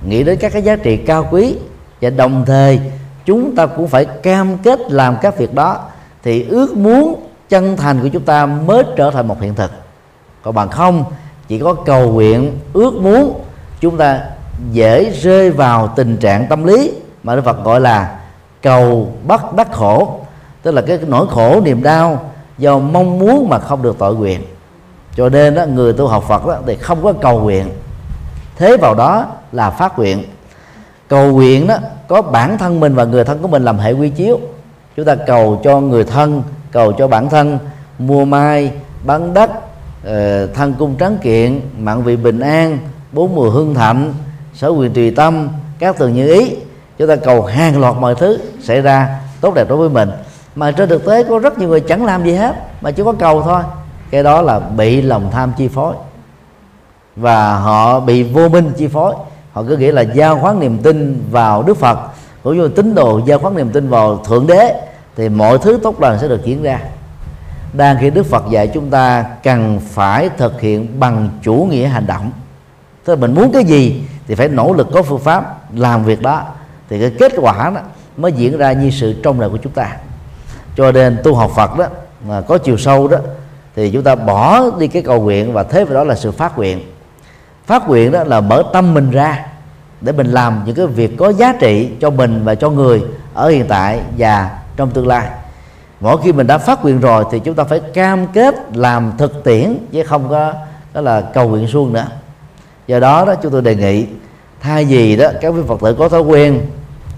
nghĩ 0.07 0.23
đến 0.23 0.37
các 0.39 0.53
cái 0.53 0.61
giá 0.61 0.75
trị 0.75 0.97
cao 0.97 1.27
quý. 1.31 1.55
Và 2.01 2.09
đồng 2.09 2.43
thời, 2.45 2.79
chúng 3.25 3.55
ta 3.55 3.65
cũng 3.65 3.87
phải 3.87 4.05
cam 4.05 4.57
kết 4.57 4.79
làm 4.91 5.15
các 5.21 5.37
việc 5.37 5.53
đó. 5.53 5.79
Thì 6.23 6.43
ước 6.43 6.77
muốn 6.77 7.15
chân 7.49 7.77
thành 7.77 8.01
của 8.01 8.07
chúng 8.07 8.23
ta 8.23 8.45
mới 8.45 8.83
trở 8.95 9.11
thành 9.11 9.27
một 9.27 9.41
hiện 9.41 9.55
thực. 9.55 9.71
Còn 10.41 10.55
bằng 10.55 10.69
không, 10.69 11.03
chỉ 11.47 11.59
có 11.59 11.73
cầu 11.73 12.11
nguyện, 12.11 12.57
ước 12.73 12.93
muốn, 12.93 13.39
chúng 13.79 13.97
ta 13.97 14.21
dễ 14.71 15.11
rơi 15.21 15.49
vào 15.51 15.87
tình 15.95 16.17
trạng 16.17 16.47
tâm 16.47 16.63
lý 16.63 16.91
mà 17.23 17.35
Đức 17.35 17.41
Phật 17.45 17.63
gọi 17.63 17.81
là 17.81 18.19
cầu 18.61 19.13
bắt 19.27 19.53
đắc 19.53 19.71
khổ. 19.71 20.19
Tức 20.61 20.71
là 20.71 20.81
cái 20.81 20.99
nỗi 21.07 21.27
khổ, 21.29 21.61
niềm 21.61 21.83
đau 21.83 22.31
do 22.57 22.79
mong 22.79 23.19
muốn 23.19 23.49
mà 23.49 23.59
không 23.59 23.81
được 23.81 23.95
tội 23.99 24.15
nguyện 24.15 24.41
cho 25.19 25.29
nên 25.29 25.55
đó, 25.55 25.65
người 25.65 25.93
tu 25.93 26.07
học 26.07 26.25
Phật 26.27 26.45
đó, 26.47 26.57
thì 26.67 26.75
không 26.75 27.03
có 27.03 27.13
cầu 27.13 27.39
nguyện. 27.39 27.69
Thế 28.57 28.77
vào 28.77 28.95
đó 28.95 29.25
là 29.51 29.69
phát 29.69 29.99
nguyện. 29.99 30.23
Cầu 31.07 31.31
nguyện 31.31 31.67
đó 31.67 31.77
có 32.07 32.21
bản 32.21 32.57
thân 32.57 32.79
mình 32.79 32.95
và 32.95 33.03
người 33.03 33.23
thân 33.23 33.39
của 33.41 33.47
mình 33.47 33.65
làm 33.65 33.77
hệ 33.77 33.91
quy 33.91 34.09
chiếu. 34.09 34.39
Chúng 34.95 35.05
ta 35.05 35.15
cầu 35.15 35.61
cho 35.63 35.79
người 35.79 36.03
thân 36.03 36.43
cầu 36.71 36.93
cho 36.93 37.07
bản 37.07 37.29
thân. 37.29 37.59
Mua 37.99 38.25
mai 38.25 38.71
bán 39.05 39.33
đất 39.33 39.51
ờ, 40.05 40.47
thân 40.47 40.73
cung 40.79 40.95
tráng 40.99 41.17
kiện 41.17 41.61
mạng 41.77 42.03
vị 42.03 42.15
bình 42.15 42.39
an 42.39 42.77
bốn 43.11 43.35
mùa 43.35 43.49
hương 43.49 43.73
thạnh 43.73 44.13
sở 44.53 44.67
quyền 44.67 44.93
tùy 44.93 45.11
tâm 45.11 45.49
các 45.79 45.97
tường 45.97 46.13
như 46.13 46.33
ý. 46.33 46.55
Chúng 46.97 47.07
ta 47.07 47.15
cầu 47.15 47.43
hàng 47.43 47.79
loạt 47.79 47.95
mọi 47.99 48.15
thứ 48.15 48.39
xảy 48.61 48.81
ra 48.81 49.19
tốt 49.41 49.53
đẹp 49.55 49.69
đối 49.69 49.77
với 49.77 49.89
mình. 49.89 50.09
Mà 50.55 50.71
trên 50.71 50.89
thực 50.89 51.05
tế 51.05 51.23
có 51.23 51.39
rất 51.39 51.59
nhiều 51.59 51.69
người 51.69 51.81
chẳng 51.81 52.05
làm 52.05 52.23
gì 52.23 52.33
hết 52.33 52.55
mà 52.81 52.91
chỉ 52.91 53.03
có 53.03 53.13
cầu 53.19 53.41
thôi 53.41 53.61
cái 54.11 54.23
đó 54.23 54.41
là 54.41 54.59
bị 54.59 55.01
lòng 55.01 55.29
tham 55.31 55.51
chi 55.57 55.67
phối. 55.67 55.93
Và 57.15 57.55
họ 57.55 57.99
bị 57.99 58.23
vô 58.23 58.49
minh 58.49 58.71
chi 58.77 58.87
phối. 58.87 59.13
Họ 59.53 59.63
cứ 59.67 59.77
nghĩ 59.77 59.91
là 59.91 60.01
giao 60.01 60.39
khoán 60.39 60.59
niềm 60.59 60.77
tin 60.77 61.23
vào 61.31 61.63
đức 61.63 61.77
phật. 61.77 61.99
Cũng 62.43 62.57
như 62.57 62.67
tín 62.67 62.95
đồ 62.95 63.21
giao 63.25 63.39
khoán 63.39 63.55
niềm 63.55 63.69
tin 63.69 63.89
vào 63.89 64.17
thượng 64.17 64.47
đế, 64.47 64.81
thì 65.15 65.29
mọi 65.29 65.57
thứ 65.57 65.79
tốt 65.83 65.99
lành 65.99 66.19
sẽ 66.19 66.27
được 66.27 66.45
diễn 66.45 66.63
ra. 66.63 66.79
Đang 67.73 67.97
khi 67.99 68.09
đức 68.09 68.25
phật 68.25 68.43
dạy 68.49 68.67
chúng 68.67 68.89
ta 68.89 69.25
cần 69.43 69.79
phải 69.89 70.29
thực 70.37 70.61
hiện 70.61 70.99
bằng 70.99 71.29
chủ 71.41 71.67
nghĩa 71.71 71.87
hành 71.87 72.07
động. 72.07 72.31
Tức 73.05 73.15
là 73.15 73.21
mình 73.21 73.33
muốn 73.33 73.51
cái 73.51 73.63
gì 73.63 74.03
thì 74.27 74.35
phải 74.35 74.47
nỗ 74.47 74.73
lực 74.73 74.87
có 74.93 75.01
phương 75.01 75.19
pháp 75.19 75.73
làm 75.75 76.03
việc 76.03 76.21
đó. 76.21 76.43
Thì 76.89 76.99
cái 76.99 77.11
kết 77.19 77.33
quả 77.37 77.71
đó 77.75 77.81
mới 78.17 78.31
diễn 78.31 78.57
ra 78.57 78.71
như 78.71 78.89
sự 78.89 79.15
trong 79.23 79.39
đời 79.39 79.49
của 79.49 79.57
chúng 79.57 79.71
ta. 79.71 79.95
Cho 80.75 80.91
nên 80.91 81.17
tu 81.23 81.35
học 81.35 81.51
Phật 81.55 81.77
đó, 81.77 81.85
mà 82.27 82.41
có 82.41 82.57
chiều 82.57 82.77
sâu 82.77 83.07
đó 83.07 83.17
thì 83.79 83.91
chúng 83.91 84.03
ta 84.03 84.15
bỏ 84.15 84.69
đi 84.79 84.87
cái 84.87 85.01
cầu 85.01 85.21
nguyện 85.21 85.53
và 85.53 85.63
thế 85.63 85.83
vào 85.83 85.93
đó 85.93 86.03
là 86.03 86.15
sự 86.15 86.31
phát 86.31 86.57
nguyện. 86.57 86.81
Phát 87.65 87.87
nguyện 87.87 88.11
đó 88.11 88.23
là 88.23 88.41
mở 88.41 88.63
tâm 88.73 88.93
mình 88.93 89.11
ra 89.11 89.45
để 90.01 90.11
mình 90.11 90.27
làm 90.27 90.61
những 90.65 90.75
cái 90.75 90.87
việc 90.87 91.17
có 91.17 91.29
giá 91.29 91.53
trị 91.59 91.89
cho 92.01 92.09
mình 92.09 92.41
và 92.43 92.55
cho 92.55 92.69
người 92.69 93.01
ở 93.33 93.49
hiện 93.49 93.65
tại 93.67 93.99
và 94.17 94.59
trong 94.75 94.91
tương 94.91 95.07
lai. 95.07 95.27
Mỗi 95.99 96.17
khi 96.23 96.31
mình 96.31 96.47
đã 96.47 96.57
phát 96.57 96.83
nguyện 96.83 96.99
rồi 96.99 97.25
thì 97.31 97.39
chúng 97.39 97.55
ta 97.55 97.63
phải 97.63 97.79
cam 97.79 98.27
kết 98.27 98.55
làm 98.73 99.11
thực 99.17 99.43
tiễn 99.43 99.77
chứ 99.91 100.03
không 100.03 100.29
có 100.29 100.53
đó 100.93 101.01
là 101.01 101.21
cầu 101.21 101.49
nguyện 101.49 101.67
suông 101.67 101.93
nữa. 101.93 102.07
Do 102.87 102.99
đó 102.99 103.25
đó 103.25 103.35
chúng 103.35 103.51
tôi 103.51 103.61
đề 103.61 103.75
nghị 103.75 104.05
thay 104.61 104.85
vì 104.85 105.15
đó 105.15 105.29
các 105.41 105.53
vị 105.53 105.61
phật 105.67 105.81
tử 105.81 105.93
có 105.93 106.09
thói 106.09 106.21
quen 106.21 106.61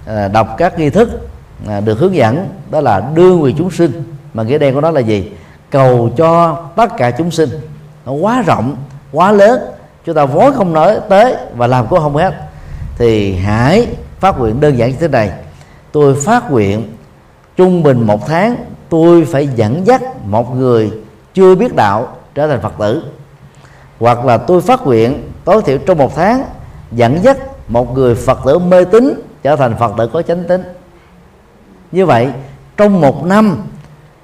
à, 0.06 0.28
đọc 0.28 0.56
các 0.58 0.80
nghi 0.80 0.90
thức 0.90 1.30
à, 1.68 1.80
được 1.80 2.00
hướng 2.00 2.16
dẫn 2.16 2.50
đó 2.72 2.82
là 2.82 3.04
đưa 3.16 3.36
người 3.36 3.56
chúng 3.58 3.72
sinh. 3.72 4.04
Mà 4.34 4.44
nghĩa 4.44 4.58
đen 4.58 4.74
của 4.74 4.82
nó 4.82 4.92
là 4.92 5.00
gì? 5.00 5.32
Cầu 5.72 6.10
cho 6.18 6.60
tất 6.76 6.92
cả 6.98 7.12
chúng 7.12 7.32
sinh. 7.32 7.50
Nó 8.06 8.12
quá 8.12 8.42
rộng, 8.42 8.76
quá 9.12 9.32
lớn, 9.32 9.62
chúng 10.06 10.16
ta 10.16 10.26
vốn 10.26 10.54
không 10.54 10.74
nói 10.74 11.00
tới 11.10 11.36
và 11.56 11.68
làm 11.68 11.88
cũng 11.88 12.00
không 12.00 12.16
hết. 12.16 12.34
Thì 12.98 13.36
hãy 13.36 13.88
phát 14.20 14.40
nguyện 14.40 14.60
đơn 14.60 14.78
giản 14.78 14.90
như 14.90 14.98
thế 15.00 15.08
này. 15.08 15.32
Tôi 15.92 16.16
phát 16.16 16.52
nguyện 16.52 16.94
trung 17.58 17.84
bình 17.84 18.08
một 18.08 18.28
tháng, 18.28 18.56
tôi 18.90 19.26
phải 19.26 19.48
dẫn 19.48 19.88
dắt 19.88 20.02
một 20.26 20.56
người 20.56 20.92
chưa 21.34 21.56
biết 21.56 21.76
đạo 21.76 22.08
trở 22.36 22.48
thành 22.48 22.62
phật 22.62 22.74
tử. 22.80 23.04
Hoặc 24.00 24.26
là 24.26 24.38
tôi 24.38 24.62
phát 24.62 24.82
nguyện 24.86 25.32
tối 25.46 25.62
thiểu 25.66 25.78
trong 25.78 25.98
một 25.98 26.16
tháng, 26.16 26.44
dẫn 26.92 27.24
dắt 27.24 27.38
một 27.68 27.94
người 27.94 28.16
phật 28.16 28.40
tử 28.46 28.60
mê 28.60 28.86
tín 28.86 29.22
trở 29.44 29.56
thành 29.56 29.76
phật 29.80 29.94
tử 29.98 30.08
có 30.08 30.22
chánh 30.22 30.44
tín. 30.48 30.64
Như 31.92 32.06
vậy, 32.06 32.30
trong 32.78 33.02
một 33.02 33.26
năm 33.26 33.58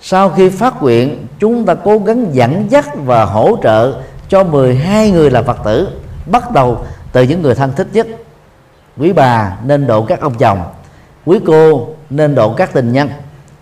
sau 0.09 0.29
khi 0.29 0.49
phát 0.49 0.81
nguyện 0.81 1.27
chúng 1.39 1.65
ta 1.65 1.73
cố 1.73 1.99
gắng 1.99 2.35
dẫn 2.35 2.65
dắt 2.69 2.85
và 3.05 3.25
hỗ 3.25 3.57
trợ 3.63 4.01
cho 4.29 4.43
12 4.43 5.11
người 5.11 5.31
là 5.31 5.41
Phật 5.41 5.57
tử 5.63 5.87
bắt 6.25 6.51
đầu 6.51 6.85
từ 7.11 7.23
những 7.23 7.41
người 7.41 7.55
thân 7.55 7.71
thích 7.75 7.87
nhất. 7.93 8.07
Quý 8.97 9.13
bà 9.13 9.57
nên 9.63 9.87
độ 9.87 10.03
các 10.03 10.21
ông 10.21 10.33
chồng 10.37 10.63
quý 11.25 11.39
cô 11.45 11.87
nên 12.09 12.35
độ 12.35 12.53
các 12.53 12.73
tình 12.73 12.91
nhân. 12.91 13.09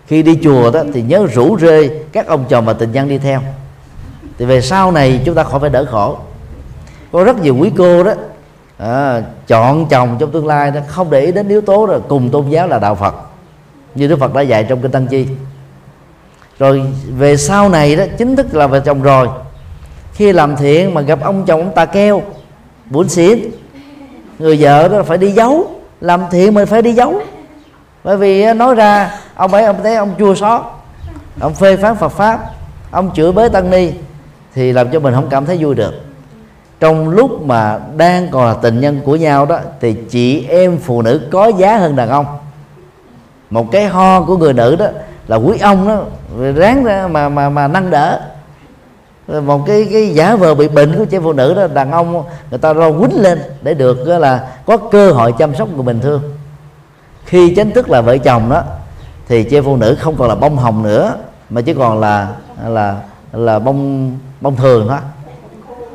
Khi 0.06 0.22
đi 0.22 0.38
chùa 0.42 0.70
đó 0.70 0.82
thì 0.94 1.02
nhớ 1.02 1.26
rủ 1.34 1.58
rê 1.58 1.88
các 2.12 2.26
ông 2.26 2.44
chồng 2.48 2.64
và 2.64 2.72
tình 2.72 2.92
nhân 2.92 3.08
đi 3.08 3.18
theo. 3.18 3.40
Thì 4.38 4.44
về 4.44 4.60
sau 4.60 4.92
này 4.92 5.22
chúng 5.24 5.34
ta 5.34 5.44
khỏi 5.44 5.60
phải 5.60 5.70
đỡ 5.70 5.84
khổ. 5.84 6.18
Có 7.12 7.24
rất 7.24 7.38
nhiều 7.38 7.56
quý 7.60 7.72
cô 7.76 8.04
đó 8.04 8.12
à, 8.78 9.22
chọn 9.46 9.88
chồng 9.88 10.16
trong 10.18 10.30
tương 10.30 10.46
lai 10.46 10.70
đó 10.70 10.80
không 10.86 11.10
để 11.10 11.20
ý 11.20 11.32
đến 11.32 11.48
yếu 11.48 11.60
tố 11.60 11.86
là 11.86 11.98
cùng 12.08 12.30
tôn 12.30 12.48
giáo 12.48 12.68
là 12.68 12.78
đạo 12.78 12.94
Phật. 12.94 13.14
Như 13.94 14.08
Đức 14.08 14.18
Phật 14.18 14.34
đã 14.34 14.40
dạy 14.40 14.64
trong 14.64 14.80
kinh 14.82 14.90
Tăng 14.90 15.06
Chi 15.06 15.26
rồi 16.58 16.82
về 17.16 17.36
sau 17.36 17.68
này 17.68 17.96
đó, 17.96 18.04
chính 18.18 18.36
thức 18.36 18.54
là 18.54 18.66
vợ 18.66 18.80
chồng 18.80 19.02
rồi. 19.02 19.28
Khi 20.12 20.32
làm 20.32 20.56
thiện 20.56 20.94
mà 20.94 21.00
gặp 21.00 21.18
ông 21.22 21.44
chồng 21.46 21.60
ông 21.60 21.74
ta 21.74 21.84
keo 21.84 22.22
buồn 22.90 23.08
xỉn. 23.08 23.38
Người 24.38 24.56
vợ 24.60 24.88
đó 24.88 25.02
phải 25.02 25.18
đi 25.18 25.30
giấu. 25.30 25.70
Làm 26.00 26.22
thiện 26.30 26.54
mình 26.54 26.66
phải 26.66 26.82
đi 26.82 26.92
giấu. 26.92 27.20
Bởi 28.04 28.16
vì 28.16 28.52
nói 28.54 28.74
ra, 28.74 29.20
ông 29.34 29.54
ấy, 29.54 29.64
ông 29.64 29.76
thấy 29.82 29.96
ông 29.96 30.14
chua 30.18 30.34
xót. 30.34 30.62
Ông 31.40 31.54
phê 31.54 31.76
phán 31.76 31.96
Phật 31.96 32.08
pháp. 32.08 32.40
Ông 32.90 33.10
chửi 33.14 33.32
bới 33.32 33.50
tăng 33.50 33.70
ni, 33.70 33.90
thì 34.54 34.72
làm 34.72 34.90
cho 34.90 35.00
mình 35.00 35.14
không 35.14 35.28
cảm 35.30 35.46
thấy 35.46 35.56
vui 35.60 35.74
được. 35.74 35.94
Trong 36.80 37.08
lúc 37.08 37.42
mà 37.42 37.78
đang 37.96 38.28
còn 38.30 38.46
là 38.46 38.54
tình 38.54 38.80
nhân 38.80 39.00
của 39.04 39.16
nhau 39.16 39.46
đó, 39.46 39.58
thì 39.80 39.94
chị 40.10 40.46
em 40.48 40.78
phụ 40.78 41.02
nữ 41.02 41.28
có 41.32 41.48
giá 41.58 41.76
hơn 41.76 41.96
đàn 41.96 42.08
ông. 42.08 42.26
Một 43.50 43.72
cái 43.72 43.86
ho 43.86 44.22
của 44.22 44.36
người 44.36 44.52
nữ 44.52 44.76
đó 44.76 44.86
là 45.28 45.36
quý 45.36 45.58
ông 45.58 45.88
đó, 45.88 46.02
ráng 46.52 46.84
ra 46.84 47.08
mà 47.08 47.28
mà 47.28 47.48
mà 47.48 47.68
nâng 47.68 47.90
đỡ. 47.90 48.20
Một 49.44 49.66
cái 49.66 49.88
cái 49.92 50.08
giả 50.08 50.36
vờ 50.36 50.54
bị 50.54 50.68
bệnh 50.68 50.98
của 50.98 51.04
chị 51.04 51.18
phụ 51.22 51.32
nữ 51.32 51.54
đó, 51.54 51.66
đàn 51.66 51.92
ông 51.92 52.24
người 52.50 52.58
ta 52.58 52.72
lo 52.72 52.90
quýnh 52.90 53.22
lên 53.22 53.42
để 53.62 53.74
được 53.74 54.08
là, 54.08 54.48
có 54.66 54.76
cơ 54.76 55.12
hội 55.12 55.32
chăm 55.32 55.54
sóc 55.54 55.68
người 55.68 55.82
bình 55.82 56.00
thường. 56.00 56.22
Khi 57.24 57.54
chính 57.54 57.70
thức 57.70 57.90
là 57.90 58.00
vợ 58.00 58.18
chồng 58.18 58.50
đó, 58.50 58.62
thì 59.28 59.44
chị 59.44 59.60
phụ 59.60 59.76
nữ 59.76 59.96
không 60.00 60.16
còn 60.16 60.28
là 60.28 60.34
bông 60.34 60.56
hồng 60.56 60.82
nữa, 60.82 61.14
mà 61.50 61.60
chỉ 61.60 61.74
còn 61.74 62.00
là 62.00 62.28
là 62.66 62.96
là 63.32 63.58
bông 63.58 64.12
bông 64.40 64.56
thường 64.56 64.88
đó 64.88 64.98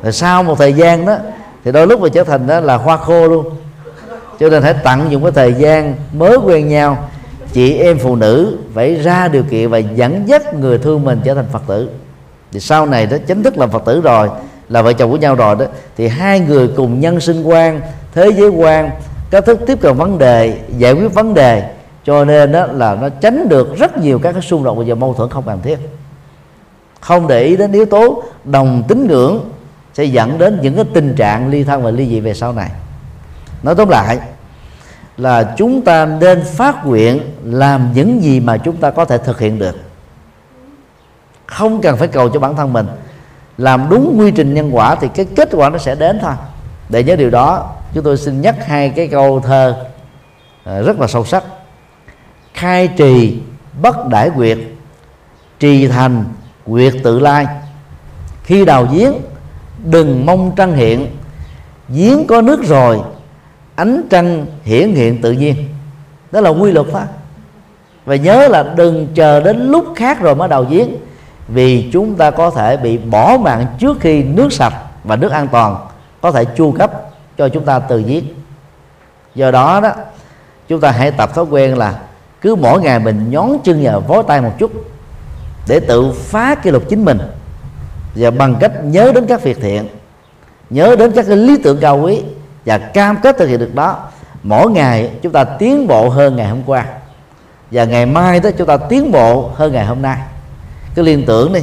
rồi 0.02 0.12
sau 0.12 0.42
một 0.42 0.58
thời 0.58 0.72
gian 0.72 1.06
đó, 1.06 1.16
thì 1.64 1.72
đôi 1.72 1.86
lúc 1.86 2.00
mà 2.00 2.08
trở 2.08 2.24
thành 2.24 2.46
đó 2.46 2.60
là 2.60 2.76
hoa 2.76 2.96
khô 2.96 3.28
luôn. 3.28 3.50
Cho 4.40 4.48
nên 4.48 4.62
hãy 4.62 4.74
tận 4.74 5.10
dụng 5.10 5.22
cái 5.22 5.32
thời 5.32 5.54
gian 5.54 5.94
mới 6.12 6.36
quen 6.36 6.68
nhau 6.68 7.08
chị 7.52 7.74
em 7.74 7.98
phụ 7.98 8.16
nữ 8.16 8.58
phải 8.74 8.94
ra 8.94 9.28
điều 9.28 9.42
kiện 9.42 9.70
và 9.70 9.78
dẫn 9.78 10.28
dắt 10.28 10.54
người 10.54 10.78
thương 10.78 11.04
mình 11.04 11.20
trở 11.24 11.34
thành 11.34 11.46
phật 11.52 11.62
tử. 11.66 11.88
Thì 12.52 12.60
sau 12.60 12.86
này 12.86 13.06
đó, 13.06 13.16
chính 13.26 13.42
thức 13.42 13.58
là 13.58 13.66
phật 13.66 13.84
tử 13.84 14.00
rồi, 14.00 14.28
là 14.68 14.82
vợ 14.82 14.92
chồng 14.92 15.10
của 15.10 15.16
nhau 15.16 15.34
rồi 15.34 15.56
đó, 15.56 15.64
thì 15.96 16.08
hai 16.08 16.40
người 16.40 16.68
cùng 16.76 17.00
nhân 17.00 17.20
sinh 17.20 17.42
quan, 17.42 17.80
thế 18.14 18.30
giới 18.36 18.48
quan, 18.48 18.90
cách 19.30 19.46
thức 19.46 19.60
tiếp 19.66 19.78
cận 19.80 19.96
vấn 19.96 20.18
đề, 20.18 20.58
giải 20.78 20.92
quyết 20.92 21.14
vấn 21.14 21.34
đề. 21.34 21.70
Cho 22.04 22.24
nên 22.24 22.52
đó 22.52 22.66
là 22.66 22.94
nó 22.94 23.08
tránh 23.08 23.48
được 23.48 23.78
rất 23.78 23.98
nhiều 23.98 24.18
các 24.18 24.32
cái 24.32 24.42
xung 24.42 24.64
đột 24.64 24.84
và 24.86 24.94
mâu 24.94 25.14
thuẫn 25.14 25.30
không 25.30 25.44
cần 25.46 25.60
thiết. 25.62 25.78
Không 27.00 27.28
để 27.28 27.42
ý 27.42 27.56
đến 27.56 27.72
yếu 27.72 27.84
tố 27.84 28.22
đồng 28.44 28.82
tín 28.88 29.06
ngưỡng 29.06 29.50
sẽ 29.94 30.04
dẫn 30.04 30.38
đến 30.38 30.58
những 30.62 30.74
cái 30.76 30.84
tình 30.94 31.14
trạng 31.14 31.50
ly 31.50 31.64
thân 31.64 31.82
và 31.82 31.90
ly 31.90 32.08
dị 32.08 32.20
về 32.20 32.34
sau 32.34 32.52
này. 32.52 32.70
Nói 33.62 33.74
tóm 33.74 33.88
lại 33.88 34.18
là 35.16 35.54
chúng 35.56 35.82
ta 35.82 36.06
nên 36.06 36.44
phát 36.44 36.86
nguyện 36.86 37.20
làm 37.44 37.92
những 37.94 38.22
gì 38.22 38.40
mà 38.40 38.56
chúng 38.56 38.76
ta 38.76 38.90
có 38.90 39.04
thể 39.04 39.18
thực 39.18 39.40
hiện 39.40 39.58
được. 39.58 39.76
Không 41.46 41.80
cần 41.80 41.96
phải 41.96 42.08
cầu 42.08 42.28
cho 42.28 42.40
bản 42.40 42.56
thân 42.56 42.72
mình. 42.72 42.86
Làm 43.58 43.86
đúng 43.90 44.16
quy 44.18 44.30
trình 44.30 44.54
nhân 44.54 44.76
quả 44.76 44.94
thì 44.94 45.08
cái 45.14 45.26
kết 45.36 45.48
quả 45.52 45.70
nó 45.70 45.78
sẽ 45.78 45.94
đến 45.94 46.18
thôi. 46.22 46.34
Để 46.88 47.04
nhớ 47.04 47.16
điều 47.16 47.30
đó, 47.30 47.70
chúng 47.94 48.04
tôi 48.04 48.16
xin 48.16 48.40
nhắc 48.40 48.66
hai 48.66 48.90
cái 48.90 49.08
câu 49.08 49.40
thơ 49.40 49.84
à, 50.64 50.80
rất 50.80 51.00
là 51.00 51.06
sâu 51.06 51.24
sắc. 51.24 51.44
Khai 52.54 52.88
trì 52.88 53.38
bất 53.82 54.08
đãi 54.08 54.30
quyệt 54.30 54.58
trì 55.58 55.88
thành 55.88 56.24
quyệt 56.66 56.94
tự 57.02 57.18
lai. 57.18 57.46
Khi 58.44 58.64
đào 58.64 58.86
giếng, 58.92 59.12
đừng 59.84 60.26
mong 60.26 60.52
trăng 60.56 60.72
hiện. 60.74 61.16
Giếng 61.88 62.26
có 62.26 62.42
nước 62.42 62.64
rồi 62.64 63.00
ánh 63.74 64.02
trăng 64.10 64.46
hiển 64.62 64.92
hiện 64.92 65.22
tự 65.22 65.32
nhiên. 65.32 65.68
Đó 66.32 66.40
là 66.40 66.50
quy 66.50 66.72
luật 66.72 66.86
đó 66.92 67.02
và 68.04 68.16
nhớ 68.16 68.48
là 68.48 68.62
đừng 68.62 69.06
chờ 69.14 69.40
đến 69.40 69.68
lúc 69.70 69.86
khác 69.96 70.20
rồi 70.20 70.34
mới 70.34 70.48
đầu 70.48 70.66
giếng, 70.70 70.88
vì 71.48 71.90
chúng 71.92 72.14
ta 72.14 72.30
có 72.30 72.50
thể 72.50 72.76
bị 72.76 72.98
bỏ 72.98 73.38
mạng 73.40 73.66
trước 73.78 74.00
khi 74.00 74.22
nước 74.22 74.52
sạch 74.52 74.74
và 75.04 75.16
nước 75.16 75.32
an 75.32 75.48
toàn 75.48 75.76
có 76.20 76.32
thể 76.32 76.44
chu 76.44 76.72
cấp 76.72 76.92
cho 77.38 77.48
chúng 77.48 77.64
ta 77.64 77.78
từ 77.78 78.02
giếng. 78.06 78.24
Do 79.34 79.50
đó 79.50 79.80
đó, 79.80 79.92
chúng 80.68 80.80
ta 80.80 80.90
hãy 80.90 81.10
tập 81.10 81.34
thói 81.34 81.44
quen 81.44 81.78
là 81.78 81.98
cứ 82.40 82.54
mỗi 82.54 82.80
ngày 82.80 82.98
mình 82.98 83.30
nhón 83.30 83.50
chân 83.64 83.80
và 83.82 83.98
vó 83.98 84.22
tay 84.22 84.40
một 84.40 84.52
chút 84.58 84.72
để 85.68 85.80
tự 85.80 86.12
phá 86.12 86.54
kỷ 86.54 86.70
luật 86.70 86.82
chính 86.88 87.04
mình. 87.04 87.18
Và 88.14 88.30
bằng 88.30 88.56
cách 88.60 88.72
nhớ 88.84 89.12
đến 89.14 89.26
các 89.26 89.42
việc 89.42 89.58
thiện, 89.60 89.88
nhớ 90.70 90.96
đến 90.96 91.12
các 91.12 91.26
cái 91.28 91.36
lý 91.36 91.56
tưởng 91.62 91.78
cao 91.80 92.00
quý 92.00 92.22
và 92.66 92.78
cam 92.78 93.16
kết 93.22 93.36
thực 93.38 93.46
hiện 93.46 93.58
được 93.58 93.74
đó. 93.74 93.96
Mỗi 94.42 94.70
ngày 94.70 95.10
chúng 95.22 95.32
ta 95.32 95.44
tiến 95.44 95.86
bộ 95.86 96.08
hơn 96.08 96.36
ngày 96.36 96.48
hôm 96.48 96.62
qua. 96.66 96.84
Và 97.70 97.84
ngày 97.84 98.06
mai 98.06 98.40
đó 98.40 98.50
chúng 98.58 98.66
ta 98.66 98.76
tiến 98.76 99.12
bộ 99.12 99.50
hơn 99.54 99.72
ngày 99.72 99.86
hôm 99.86 100.02
nay. 100.02 100.18
Cứ 100.94 101.02
liên 101.02 101.24
tưởng 101.26 101.52
đi, 101.52 101.60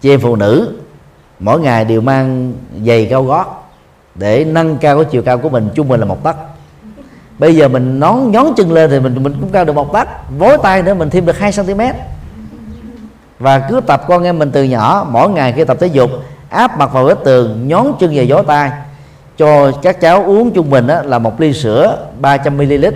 chị 0.00 0.10
em 0.10 0.20
phụ 0.20 0.36
nữ, 0.36 0.78
mỗi 1.38 1.60
ngày 1.60 1.84
đều 1.84 2.00
mang 2.00 2.52
giày 2.86 3.06
cao 3.10 3.24
gót 3.24 3.70
để 4.14 4.44
nâng 4.44 4.78
cao 4.78 4.96
cái 4.96 5.04
chiều 5.10 5.22
cao 5.22 5.38
của 5.38 5.48
mình, 5.48 5.70
trung 5.74 5.88
bình 5.88 6.00
là 6.00 6.06
một 6.06 6.24
tấc. 6.24 6.36
Bây 7.38 7.56
giờ 7.56 7.68
mình 7.68 8.00
nón, 8.00 8.30
nhón 8.30 8.46
chân 8.56 8.72
lên 8.72 8.90
thì 8.90 9.00
mình 9.00 9.22
mình 9.22 9.36
cũng 9.40 9.50
cao 9.50 9.64
được 9.64 9.72
một 9.72 9.92
tấc. 9.92 10.08
Vối 10.38 10.58
tay 10.62 10.82
nữa 10.82 10.94
mình 10.94 11.10
thêm 11.10 11.26
được 11.26 11.38
2 11.38 11.52
cm 11.52 11.80
và 13.38 13.58
cứ 13.58 13.80
tập 13.80 14.04
con 14.08 14.24
em 14.24 14.38
mình 14.38 14.50
từ 14.50 14.62
nhỏ, 14.62 15.06
mỗi 15.10 15.30
ngày 15.30 15.52
khi 15.52 15.64
tập 15.64 15.76
thể 15.80 15.86
dục, 15.86 16.10
áp 16.48 16.78
mặt 16.78 16.92
vào 16.92 17.04
vết 17.04 17.18
tường, 17.24 17.68
nhón 17.68 17.86
chân 18.00 18.10
và 18.14 18.22
gió 18.22 18.42
tay 18.42 18.70
cho 19.40 19.72
các 19.82 20.00
cháu 20.00 20.24
uống 20.24 20.50
trung 20.50 20.70
bình 20.70 20.86
là 20.86 21.18
một 21.18 21.40
ly 21.40 21.52
sữa 21.52 22.06
300 22.20 22.56
ml 22.56 22.86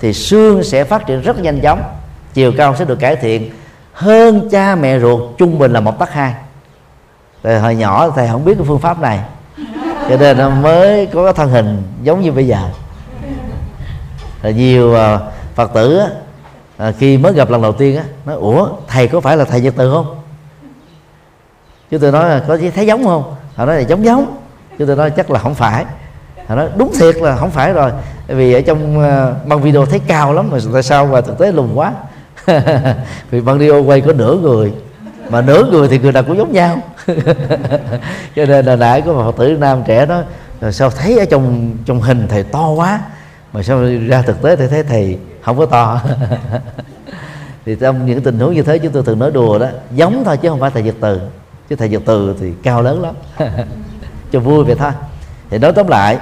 thì 0.00 0.12
xương 0.12 0.64
sẽ 0.64 0.84
phát 0.84 1.06
triển 1.06 1.22
rất 1.22 1.38
nhanh 1.38 1.60
chóng 1.60 1.82
chiều 2.34 2.52
cao 2.56 2.76
sẽ 2.78 2.84
được 2.84 2.98
cải 2.98 3.16
thiện. 3.16 3.50
Hơn 3.92 4.48
cha 4.50 4.74
mẹ 4.74 4.98
ruột 5.00 5.38
trung 5.38 5.58
bình 5.58 5.72
là 5.72 5.80
một 5.80 5.98
tấc 5.98 6.12
hai. 6.12 6.34
Rồi 7.42 7.58
hồi 7.58 7.74
nhỏ 7.74 8.10
thầy 8.10 8.28
không 8.28 8.44
biết 8.44 8.54
cái 8.58 8.66
phương 8.66 8.78
pháp 8.78 9.00
này. 9.00 9.20
Cho 10.08 10.16
nên 10.16 10.38
nó 10.38 10.50
mới 10.50 11.06
có 11.06 11.24
cái 11.24 11.32
thân 11.32 11.50
hình 11.50 11.82
giống 12.02 12.20
như 12.20 12.32
bây 12.32 12.46
giờ. 12.46 12.70
Là 14.42 14.50
nhiều 14.50 14.94
à, 14.94 15.18
phật 15.54 15.74
tử 15.74 15.98
á, 15.98 16.06
à, 16.76 16.92
khi 16.98 17.18
mới 17.18 17.32
gặp 17.32 17.50
lần 17.50 17.62
đầu 17.62 17.72
tiên 17.72 17.96
á 17.96 18.04
nói 18.26 18.36
ủa 18.36 18.68
thầy 18.88 19.08
có 19.08 19.20
phải 19.20 19.36
là 19.36 19.44
thầy 19.44 19.60
nhật 19.60 19.74
từ 19.76 19.92
không? 19.92 20.16
Chúng 21.90 22.00
tôi 22.00 22.12
nói 22.12 22.28
là 22.28 22.44
có 22.48 22.58
thấy 22.74 22.86
giống 22.86 23.04
không? 23.04 23.34
Họ 23.54 23.66
nói 23.66 23.76
là 23.76 23.82
giống 23.82 24.04
giống 24.04 24.39
chứ 24.80 24.86
tôi 24.86 24.96
nói 24.96 25.10
chắc 25.10 25.30
là 25.30 25.38
không 25.38 25.54
phải. 25.54 25.84
Họ 26.46 26.54
nói 26.54 26.68
đúng 26.76 26.92
thiệt 27.00 27.16
là 27.16 27.36
không 27.36 27.50
phải 27.50 27.72
rồi. 27.72 27.90
Vì 28.26 28.52
ở 28.52 28.60
trong 28.60 28.98
uh, 28.98 29.46
băng 29.46 29.62
video 29.62 29.86
thấy 29.86 29.98
cao 29.98 30.32
lắm 30.32 30.50
mà 30.50 30.58
tại 30.72 30.82
sao 30.82 31.06
mà 31.06 31.20
thực 31.20 31.38
tế 31.38 31.52
lùn 31.52 31.74
quá. 31.74 31.92
Vì 33.30 33.40
băng 33.40 33.58
video 33.58 33.82
quay 33.82 34.00
có 34.00 34.12
nửa 34.12 34.36
người 34.36 34.72
mà 35.28 35.40
nửa 35.40 35.64
người 35.64 35.88
thì 35.88 35.98
người 35.98 36.12
nào 36.12 36.22
cũng 36.22 36.36
giống 36.36 36.52
nhau. 36.52 36.78
Cho 38.36 38.46
nên 38.46 38.66
là 38.66 38.76
nãy 38.76 39.02
có 39.02 39.12
một 39.12 39.22
phật 39.24 39.42
tử 39.42 39.56
nam 39.60 39.82
trẻ 39.86 40.06
đó 40.06 40.22
rồi 40.60 40.72
sao 40.72 40.90
thấy 40.90 41.18
ở 41.18 41.24
trong 41.24 41.72
trong 41.86 42.00
hình 42.00 42.26
thầy 42.28 42.42
to 42.42 42.68
quá 42.68 43.00
mà 43.52 43.62
sao 43.62 43.84
ra 44.08 44.22
thực 44.22 44.42
tế 44.42 44.56
thì 44.56 44.66
thấy 44.66 44.82
thầy 44.82 45.18
không 45.42 45.58
có 45.58 45.66
to? 45.66 46.00
Thì 47.66 47.76
trong 47.80 48.06
những 48.06 48.22
tình 48.22 48.38
huống 48.38 48.54
như 48.54 48.62
thế 48.62 48.78
chúng 48.78 48.92
tôi 48.92 49.02
thường 49.02 49.18
nói 49.18 49.30
đùa 49.30 49.58
đó 49.58 49.66
giống 49.94 50.24
thôi 50.24 50.36
chứ 50.36 50.48
không 50.48 50.60
phải 50.60 50.70
thầy 50.70 50.82
Nhật 50.82 50.94
từ. 51.00 51.20
Chứ 51.68 51.76
thầy 51.76 51.88
Nhật 51.88 52.02
từ 52.04 52.34
thì 52.40 52.52
cao 52.62 52.82
lớn 52.82 53.02
lắm 53.02 53.14
cho 54.32 54.40
vui 54.40 54.64
vậy 54.64 54.74
thôi. 54.74 54.90
Thì 55.50 55.58
nói 55.58 55.72
tóm 55.72 55.88
lại 55.88 56.18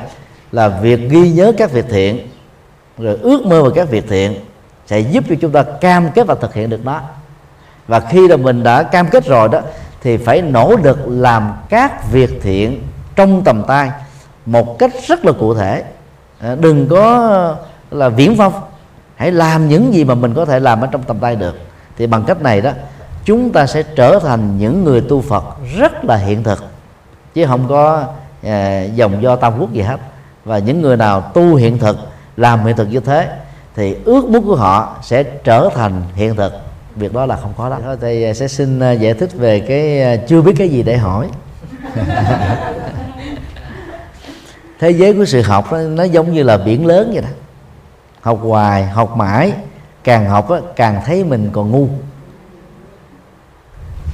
là 0.53 0.69
việc 0.69 1.11
ghi 1.11 1.31
nhớ 1.31 1.53
các 1.59 1.73
việc 1.73 1.85
thiện, 1.89 2.29
rồi 2.99 3.19
ước 3.23 3.47
mơ 3.47 3.63
về 3.63 3.71
các 3.75 3.91
việc 3.91 4.05
thiện 4.09 4.35
sẽ 4.87 5.01
giúp 5.01 5.25
cho 5.29 5.35
chúng 5.41 5.53
ta 5.53 5.63
cam 5.63 6.11
kết 6.11 6.27
và 6.27 6.35
thực 6.35 6.55
hiện 6.55 6.71
được 6.71 6.85
nó. 6.85 7.01
Và 7.87 8.01
khi 8.01 8.29
là 8.29 8.37
mình 8.37 8.63
đã 8.63 8.83
cam 8.83 9.09
kết 9.09 9.27
rồi 9.27 9.49
đó, 9.49 9.61
thì 10.03 10.17
phải 10.17 10.43
nỗ 10.43 10.77
lực 10.83 10.99
làm 11.07 11.53
các 11.69 12.13
việc 12.13 12.41
thiện 12.43 12.83
trong 13.17 13.45
tầm 13.45 13.63
tay 13.69 13.91
một 14.47 14.79
cách 14.79 14.91
rất 15.07 15.25
là 15.25 15.33
cụ 15.33 15.55
thể. 15.55 15.85
À, 16.41 16.55
đừng 16.55 16.89
có 16.89 17.57
là 17.91 18.09
viễn 18.09 18.35
vông. 18.35 18.53
Hãy 19.17 19.33
làm 19.33 19.69
những 19.69 19.95
gì 19.95 20.05
mà 20.05 20.15
mình 20.15 20.35
có 20.35 20.45
thể 20.45 20.61
làm 20.61 20.81
ở 20.81 20.87
trong 20.87 21.03
tầm 21.03 21.19
tay 21.19 21.37
được. 21.37 21.59
Thì 21.97 22.07
bằng 22.07 22.25
cách 22.25 22.43
này 22.43 22.61
đó, 22.61 22.71
chúng 23.25 23.53
ta 23.53 23.67
sẽ 23.67 23.83
trở 23.83 24.19
thành 24.19 24.59
những 24.59 24.85
người 24.85 25.01
tu 25.01 25.21
Phật 25.21 25.45
rất 25.79 26.05
là 26.05 26.17
hiện 26.17 26.43
thực 26.43 26.65
chứ 27.35 27.47
không 27.47 27.69
có 27.69 28.05
à, 28.43 28.83
dòng 28.83 29.23
do 29.23 29.37
tam 29.37 29.59
quốc 29.59 29.73
gì 29.73 29.81
hết. 29.81 30.01
Và 30.45 30.59
những 30.59 30.83
người 30.83 30.97
nào 30.97 31.21
tu 31.21 31.55
hiện 31.55 31.79
thực 31.79 31.99
làm 32.37 32.65
hiện 32.65 32.77
thực 32.77 32.89
như 32.91 33.01
thế 33.01 33.29
thì 33.75 33.97
ước 34.05 34.29
muốn 34.29 34.45
của 34.45 34.57
họ 34.57 34.97
sẽ 35.03 35.23
trở 35.23 35.69
thành 35.75 36.03
hiện 36.15 36.37
thực. 36.37 36.53
Việc 36.97 37.13
đó 37.13 37.27
là 37.27 37.37
không 37.37 37.53
có 37.57 37.71
đó 37.71 37.77
thì 37.85 37.97
thầy 38.01 38.35
sẽ 38.35 38.49
xin 38.49 38.81
à, 38.81 38.93
giải 38.93 39.15
thích 39.15 39.31
về 39.35 39.61
cái 39.61 40.03
à, 40.03 40.17
chưa 40.29 40.43
biết 40.43 40.55
cái 40.59 40.69
gì 40.69 40.83
để 40.83 40.97
hỏi. 40.97 41.29
Thế 44.79 44.91
giới 44.91 45.15
của 45.15 45.25
sự 45.25 45.43
học 45.43 45.73
đó, 45.73 45.79
nó 45.79 46.05
giống 46.05 46.33
như 46.33 46.43
là 46.43 46.59
biển 46.59 46.87
lớn 46.87 47.11
vậy 47.13 47.23
đó. 47.23 47.29
Học 48.21 48.39
hoài 48.43 48.85
học 48.85 49.17
mãi 49.17 49.53
càng 50.05 50.27
học 50.27 50.51
đó, 50.51 50.61
càng 50.77 51.03
thấy 51.07 51.25
mình 51.25 51.51
còn 51.53 51.71
ngu. 51.71 51.89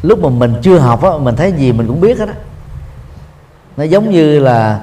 Lúc 0.02 0.18
mà 0.22 0.28
mình 0.28 0.54
chưa 0.62 0.78
học 0.78 1.02
đó, 1.02 1.18
mình 1.18 1.36
thấy 1.36 1.52
gì 1.52 1.72
mình 1.72 1.86
cũng 1.86 2.00
biết 2.00 2.18
hết 2.18 2.26
đó 2.26 2.34
nó 3.76 3.84
giống 3.84 4.10
như 4.10 4.38
là 4.38 4.80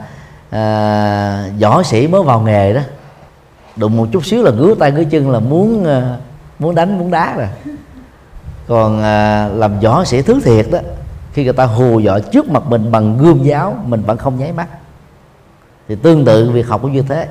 à, 0.50 1.46
võ 1.62 1.84
sĩ 1.84 2.08
mới 2.08 2.24
vào 2.24 2.42
nghề 2.42 2.74
đó. 2.74 2.82
Đụng 3.76 3.98
một 3.98 4.08
chút 4.12 4.26
xíu 4.26 4.44
là 4.44 4.52
ngứa 4.52 4.76
tay 4.76 4.92
ngứa 4.92 5.04
chân 5.04 5.30
là 5.30 5.40
muốn 5.40 5.86
à, 5.86 6.18
muốn 6.60 6.76
đánh 6.76 7.00
muốn 7.00 7.12
đá 7.12 7.36
rồi. 7.38 7.48
Còn 8.68 9.02
à, 9.02 9.48
làm 9.48 9.80
võ 9.80 10.06
sĩ 10.06 10.22
thứ 10.22 10.40
thiệt 10.44 10.68
đó 10.72 10.80
khi 11.34 11.44
người 11.44 11.54
ta 11.54 11.66
hù 11.66 12.00
dọa 12.00 12.20
trước 12.20 12.50
mặt 12.50 12.64
mình 12.66 12.92
bằng 12.92 13.18
gươm 13.18 13.44
giáo 13.44 13.78
mình 13.86 14.02
vẫn 14.02 14.18
không 14.18 14.40
nháy 14.40 14.52
mắt. 14.52 14.68
Thì 15.88 15.96
tương 15.96 16.26
tự 16.26 16.52
việc 16.52 16.68
học 16.68 16.82
cũng 16.82 16.94
như 16.94 17.02
thế. 17.02 17.28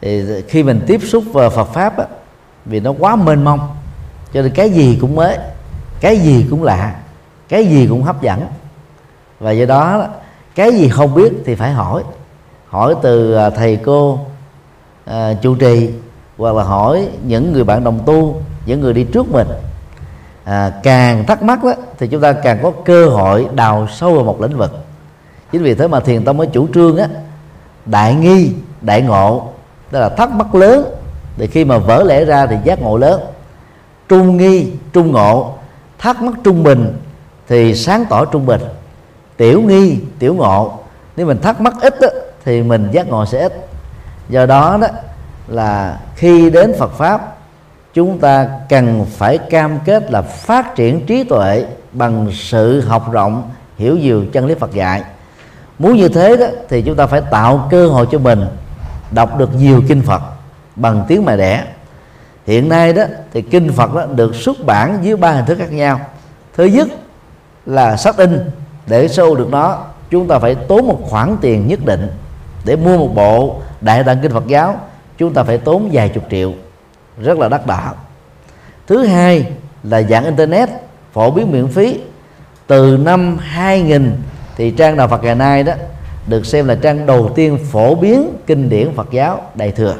Thì 0.00 0.42
khi 0.48 0.62
mình 0.62 0.80
tiếp 0.86 1.00
xúc 1.04 1.24
vào 1.32 1.50
Phật 1.50 1.64
pháp 1.64 1.98
á, 1.98 2.04
vì 2.64 2.80
nó 2.80 2.92
quá 2.98 3.16
mênh 3.16 3.44
mông 3.44 3.60
cho 4.32 4.42
nên 4.42 4.52
cái 4.54 4.70
gì 4.70 4.98
cũng 5.00 5.14
mới 5.14 5.38
cái 6.00 6.18
gì 6.18 6.46
cũng 6.50 6.62
lạ 6.62 6.94
cái 7.48 7.66
gì 7.66 7.86
cũng 7.86 8.02
hấp 8.02 8.22
dẫn. 8.22 8.46
Và 9.40 9.50
do 9.50 9.66
đó 9.66 10.06
cái 10.54 10.72
gì 10.72 10.88
không 10.88 11.14
biết 11.14 11.32
thì 11.44 11.54
phải 11.54 11.72
hỏi. 11.72 12.02
Hỏi 12.68 12.94
từ 13.02 13.34
à, 13.34 13.50
thầy 13.50 13.76
cô 13.76 14.18
à, 15.04 15.34
chủ 15.42 15.54
trì 15.54 15.90
hoặc 16.38 16.54
là 16.54 16.62
hỏi 16.62 17.08
những 17.26 17.52
người 17.52 17.64
bạn 17.64 17.84
đồng 17.84 18.00
tu 18.06 18.42
những 18.66 18.80
người 18.80 18.92
đi 18.92 19.04
trước 19.04 19.30
mình. 19.30 19.48
À, 20.44 20.72
càng 20.82 21.26
thắc 21.26 21.42
mắc 21.42 21.64
đó, 21.64 21.72
thì 21.98 22.06
chúng 22.06 22.20
ta 22.20 22.32
càng 22.32 22.58
có 22.62 22.72
cơ 22.84 23.08
hội 23.08 23.46
đào 23.54 23.88
sâu 23.90 24.14
vào 24.14 24.24
một 24.24 24.40
lĩnh 24.40 24.56
vực. 24.56 24.84
Chính 25.52 25.62
vì 25.62 25.74
thế 25.74 25.88
mà 25.88 26.00
thiền 26.00 26.24
tông 26.24 26.36
mới 26.36 26.46
chủ 26.46 26.68
trương 26.74 26.96
á 26.96 27.08
đại 27.86 28.14
nghi 28.14 28.52
đại 28.80 29.02
ngộ 29.02 29.48
tức 29.90 30.00
là 30.00 30.08
thắc 30.08 30.30
mắc 30.30 30.54
lớn. 30.54 30.84
Thì 31.36 31.46
khi 31.46 31.64
mà 31.64 31.78
vỡ 31.78 32.02
lẽ 32.02 32.24
ra 32.24 32.46
thì 32.46 32.56
giác 32.64 32.82
ngộ 32.82 32.96
lớn. 32.96 33.20
Trung 34.08 34.36
nghi 34.36 34.72
trung 34.92 35.12
ngộ 35.12 35.52
thắc 35.98 36.22
mắc 36.22 36.34
trung 36.44 36.62
bình 36.62 36.98
thì 37.48 37.74
sáng 37.74 38.04
tỏ 38.10 38.24
trung 38.24 38.46
bình 38.46 38.60
tiểu 39.36 39.62
nghi 39.62 39.98
tiểu 40.18 40.34
ngộ. 40.34 40.78
Nếu 41.16 41.26
mình 41.26 41.40
thắc 41.40 41.60
mắc 41.60 41.74
ít 41.80 42.00
đó, 42.00 42.08
thì 42.44 42.62
mình 42.62 42.88
giác 42.92 43.08
ngộ 43.08 43.26
sẽ 43.26 43.42
ít. 43.42 43.52
Do 44.28 44.46
đó 44.46 44.78
đó 44.80 44.88
là 45.48 46.00
khi 46.16 46.50
đến 46.50 46.72
Phật 46.78 46.92
pháp 46.92 47.36
chúng 47.94 48.18
ta 48.18 48.48
cần 48.68 49.06
phải 49.10 49.38
cam 49.38 49.78
kết 49.84 50.10
là 50.10 50.22
phát 50.22 50.74
triển 50.74 51.06
trí 51.06 51.24
tuệ 51.24 51.66
bằng 51.92 52.28
sự 52.32 52.80
học 52.80 53.12
rộng 53.12 53.50
hiểu 53.78 53.96
nhiều 53.96 54.24
chân 54.32 54.46
lý 54.46 54.54
Phật 54.54 54.72
dạy. 54.72 55.02
Muốn 55.78 55.96
như 55.96 56.08
thế 56.08 56.36
đó 56.36 56.46
thì 56.68 56.82
chúng 56.82 56.96
ta 56.96 57.06
phải 57.06 57.20
tạo 57.20 57.68
cơ 57.70 57.88
hội 57.88 58.06
cho 58.12 58.18
mình 58.18 58.46
đọc 59.10 59.38
được 59.38 59.54
nhiều 59.54 59.82
kinh 59.88 60.02
Phật 60.02 60.22
bằng 60.76 61.04
tiếng 61.08 61.24
mẹ 61.24 61.36
đẻ. 61.36 61.64
Hiện 62.46 62.68
nay 62.68 62.92
đó 62.92 63.02
thì 63.32 63.42
kinh 63.42 63.72
Phật 63.72 63.94
đó 63.94 64.06
được 64.14 64.34
xuất 64.34 64.56
bản 64.66 64.98
dưới 65.02 65.16
ba 65.16 65.30
hình 65.32 65.44
thức 65.44 65.58
khác 65.58 65.72
nhau. 65.72 66.00
Thứ 66.56 66.64
nhất 66.64 66.88
là 67.66 67.96
sách 67.96 68.16
in 68.16 68.50
để 68.86 69.08
sâu 69.08 69.34
được 69.34 69.48
nó 69.50 69.84
chúng 70.10 70.28
ta 70.28 70.38
phải 70.38 70.54
tốn 70.54 70.88
một 70.88 71.00
khoản 71.02 71.36
tiền 71.40 71.68
nhất 71.68 71.84
định 71.84 72.10
để 72.64 72.76
mua 72.76 72.98
một 72.98 73.14
bộ 73.14 73.60
đại 73.80 74.04
tạng 74.04 74.18
kinh 74.22 74.32
Phật 74.32 74.46
giáo. 74.46 74.80
Chúng 75.18 75.34
ta 75.34 75.42
phải 75.42 75.58
tốn 75.58 75.88
vài 75.92 76.08
chục 76.08 76.24
triệu. 76.30 76.52
Rất 77.22 77.38
là 77.38 77.48
đắt 77.48 77.66
đỏ. 77.66 77.94
Thứ 78.86 79.04
hai 79.04 79.46
là 79.82 80.02
dạng 80.02 80.24
internet, 80.24 80.68
phổ 81.12 81.30
biến 81.30 81.52
miễn 81.52 81.68
phí. 81.68 82.00
Từ 82.66 82.96
năm 82.96 83.38
2000 83.38 84.12
thì 84.56 84.70
trang 84.70 84.96
đạo 84.96 85.08
Phật 85.08 85.24
ngày 85.24 85.34
nay 85.34 85.62
đó 85.62 85.72
được 86.26 86.46
xem 86.46 86.68
là 86.68 86.74
trang 86.74 87.06
đầu 87.06 87.30
tiên 87.34 87.58
phổ 87.72 87.94
biến 87.94 88.36
kinh 88.46 88.68
điển 88.68 88.92
Phật 88.94 89.10
giáo 89.10 89.42
đại 89.54 89.70
thừa. 89.70 89.94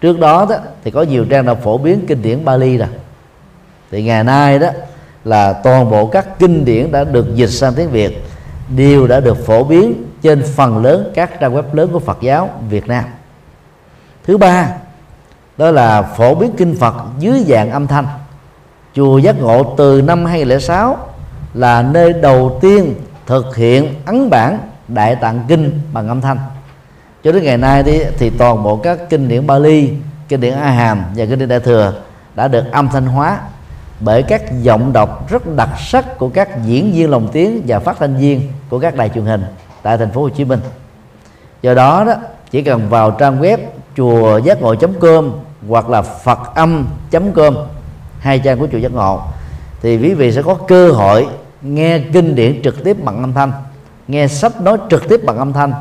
Trước 0.00 0.18
đó 0.18 0.46
đó 0.50 0.56
thì 0.84 0.90
có 0.90 1.02
nhiều 1.02 1.24
trang 1.24 1.46
đã 1.46 1.54
phổ 1.54 1.78
biến 1.78 2.04
kinh 2.08 2.22
điển 2.22 2.44
Bali 2.44 2.78
rồi. 2.78 2.88
Thì 3.90 4.02
ngày 4.02 4.24
nay 4.24 4.58
đó 4.58 4.68
là 5.24 5.52
toàn 5.52 5.90
bộ 5.90 6.06
các 6.06 6.38
kinh 6.38 6.64
điển 6.64 6.92
đã 6.92 7.04
được 7.04 7.34
dịch 7.34 7.50
sang 7.50 7.74
tiếng 7.74 7.90
Việt 7.90 8.24
đều 8.76 9.06
đã 9.06 9.20
được 9.20 9.46
phổ 9.46 9.64
biến 9.64 10.04
trên 10.22 10.42
phần 10.56 10.82
lớn 10.84 11.12
các 11.14 11.40
trang 11.40 11.54
web 11.54 11.62
lớn 11.72 11.88
của 11.92 11.98
Phật 11.98 12.18
giáo 12.20 12.50
Việt 12.68 12.88
Nam. 12.88 13.04
Thứ 14.24 14.38
ba 14.38 14.68
đó 15.56 15.70
là 15.70 16.02
phổ 16.02 16.34
biến 16.34 16.52
kinh 16.56 16.74
Phật 16.74 16.94
dưới 17.18 17.44
dạng 17.48 17.70
âm 17.70 17.86
thanh. 17.86 18.06
Chùa 18.94 19.18
giác 19.18 19.40
ngộ 19.40 19.74
từ 19.78 20.02
năm 20.02 20.24
2006 20.24 20.96
là 21.54 21.82
nơi 21.82 22.12
đầu 22.12 22.58
tiên 22.60 22.94
thực 23.26 23.56
hiện 23.56 23.94
ấn 24.06 24.30
bản 24.30 24.58
đại 24.88 25.16
tạng 25.16 25.44
kinh 25.48 25.80
bằng 25.92 26.08
âm 26.08 26.20
thanh. 26.20 26.38
Cho 27.24 27.32
đến 27.32 27.42
ngày 27.44 27.56
nay 27.56 27.82
thì, 27.82 28.04
thì 28.18 28.30
toàn 28.30 28.62
bộ 28.62 28.76
các 28.76 28.98
kinh 29.10 29.28
điển 29.28 29.46
Bali 29.46 29.92
kinh 30.28 30.40
điển 30.40 30.54
A 30.54 30.70
Hàm 30.70 31.04
và 31.16 31.24
kinh 31.26 31.38
điển 31.38 31.48
Đại 31.48 31.60
thừa 31.60 31.94
đã 32.34 32.48
được 32.48 32.64
âm 32.72 32.88
thanh 32.88 33.06
hóa 33.06 33.40
bởi 34.04 34.22
các 34.22 34.42
giọng 34.62 34.92
đọc 34.92 35.30
rất 35.30 35.56
đặc 35.56 35.68
sắc 35.78 36.18
của 36.18 36.28
các 36.28 36.64
diễn 36.64 36.92
viên 36.92 37.10
lồng 37.10 37.28
tiếng 37.32 37.62
và 37.66 37.78
phát 37.78 37.96
thanh 37.98 38.16
viên 38.16 38.52
của 38.68 38.78
các 38.78 38.96
đài 38.96 39.08
truyền 39.08 39.24
hình 39.24 39.44
tại 39.82 39.98
thành 39.98 40.10
phố 40.10 40.22
Hồ 40.22 40.28
Chí 40.28 40.44
Minh. 40.44 40.60
Do 41.62 41.74
đó 41.74 42.04
đó 42.04 42.14
chỉ 42.50 42.62
cần 42.62 42.88
vào 42.88 43.10
trang 43.10 43.40
web 43.40 43.58
chùa 43.96 44.38
giác 44.38 44.62
ngộ.com 44.62 45.32
hoặc 45.68 45.88
là 45.88 46.02
phật 46.02 46.38
âm.com 46.54 47.56
hai 48.18 48.38
trang 48.38 48.58
của 48.58 48.66
chùa 48.72 48.78
giác 48.78 48.92
ngộ 48.92 49.20
thì 49.82 49.96
quý 49.96 50.14
vị 50.14 50.32
sẽ 50.32 50.42
có 50.42 50.54
cơ 50.54 50.90
hội 50.90 51.26
nghe 51.62 51.98
kinh 51.98 52.34
điển 52.34 52.62
trực 52.64 52.84
tiếp 52.84 52.96
bằng 53.04 53.20
âm 53.20 53.32
thanh 53.32 53.52
nghe 54.08 54.28
sách 54.28 54.60
nói 54.60 54.78
trực 54.90 55.08
tiếp 55.08 55.20
bằng 55.24 55.38
âm 55.38 55.52
thanh 55.52 55.72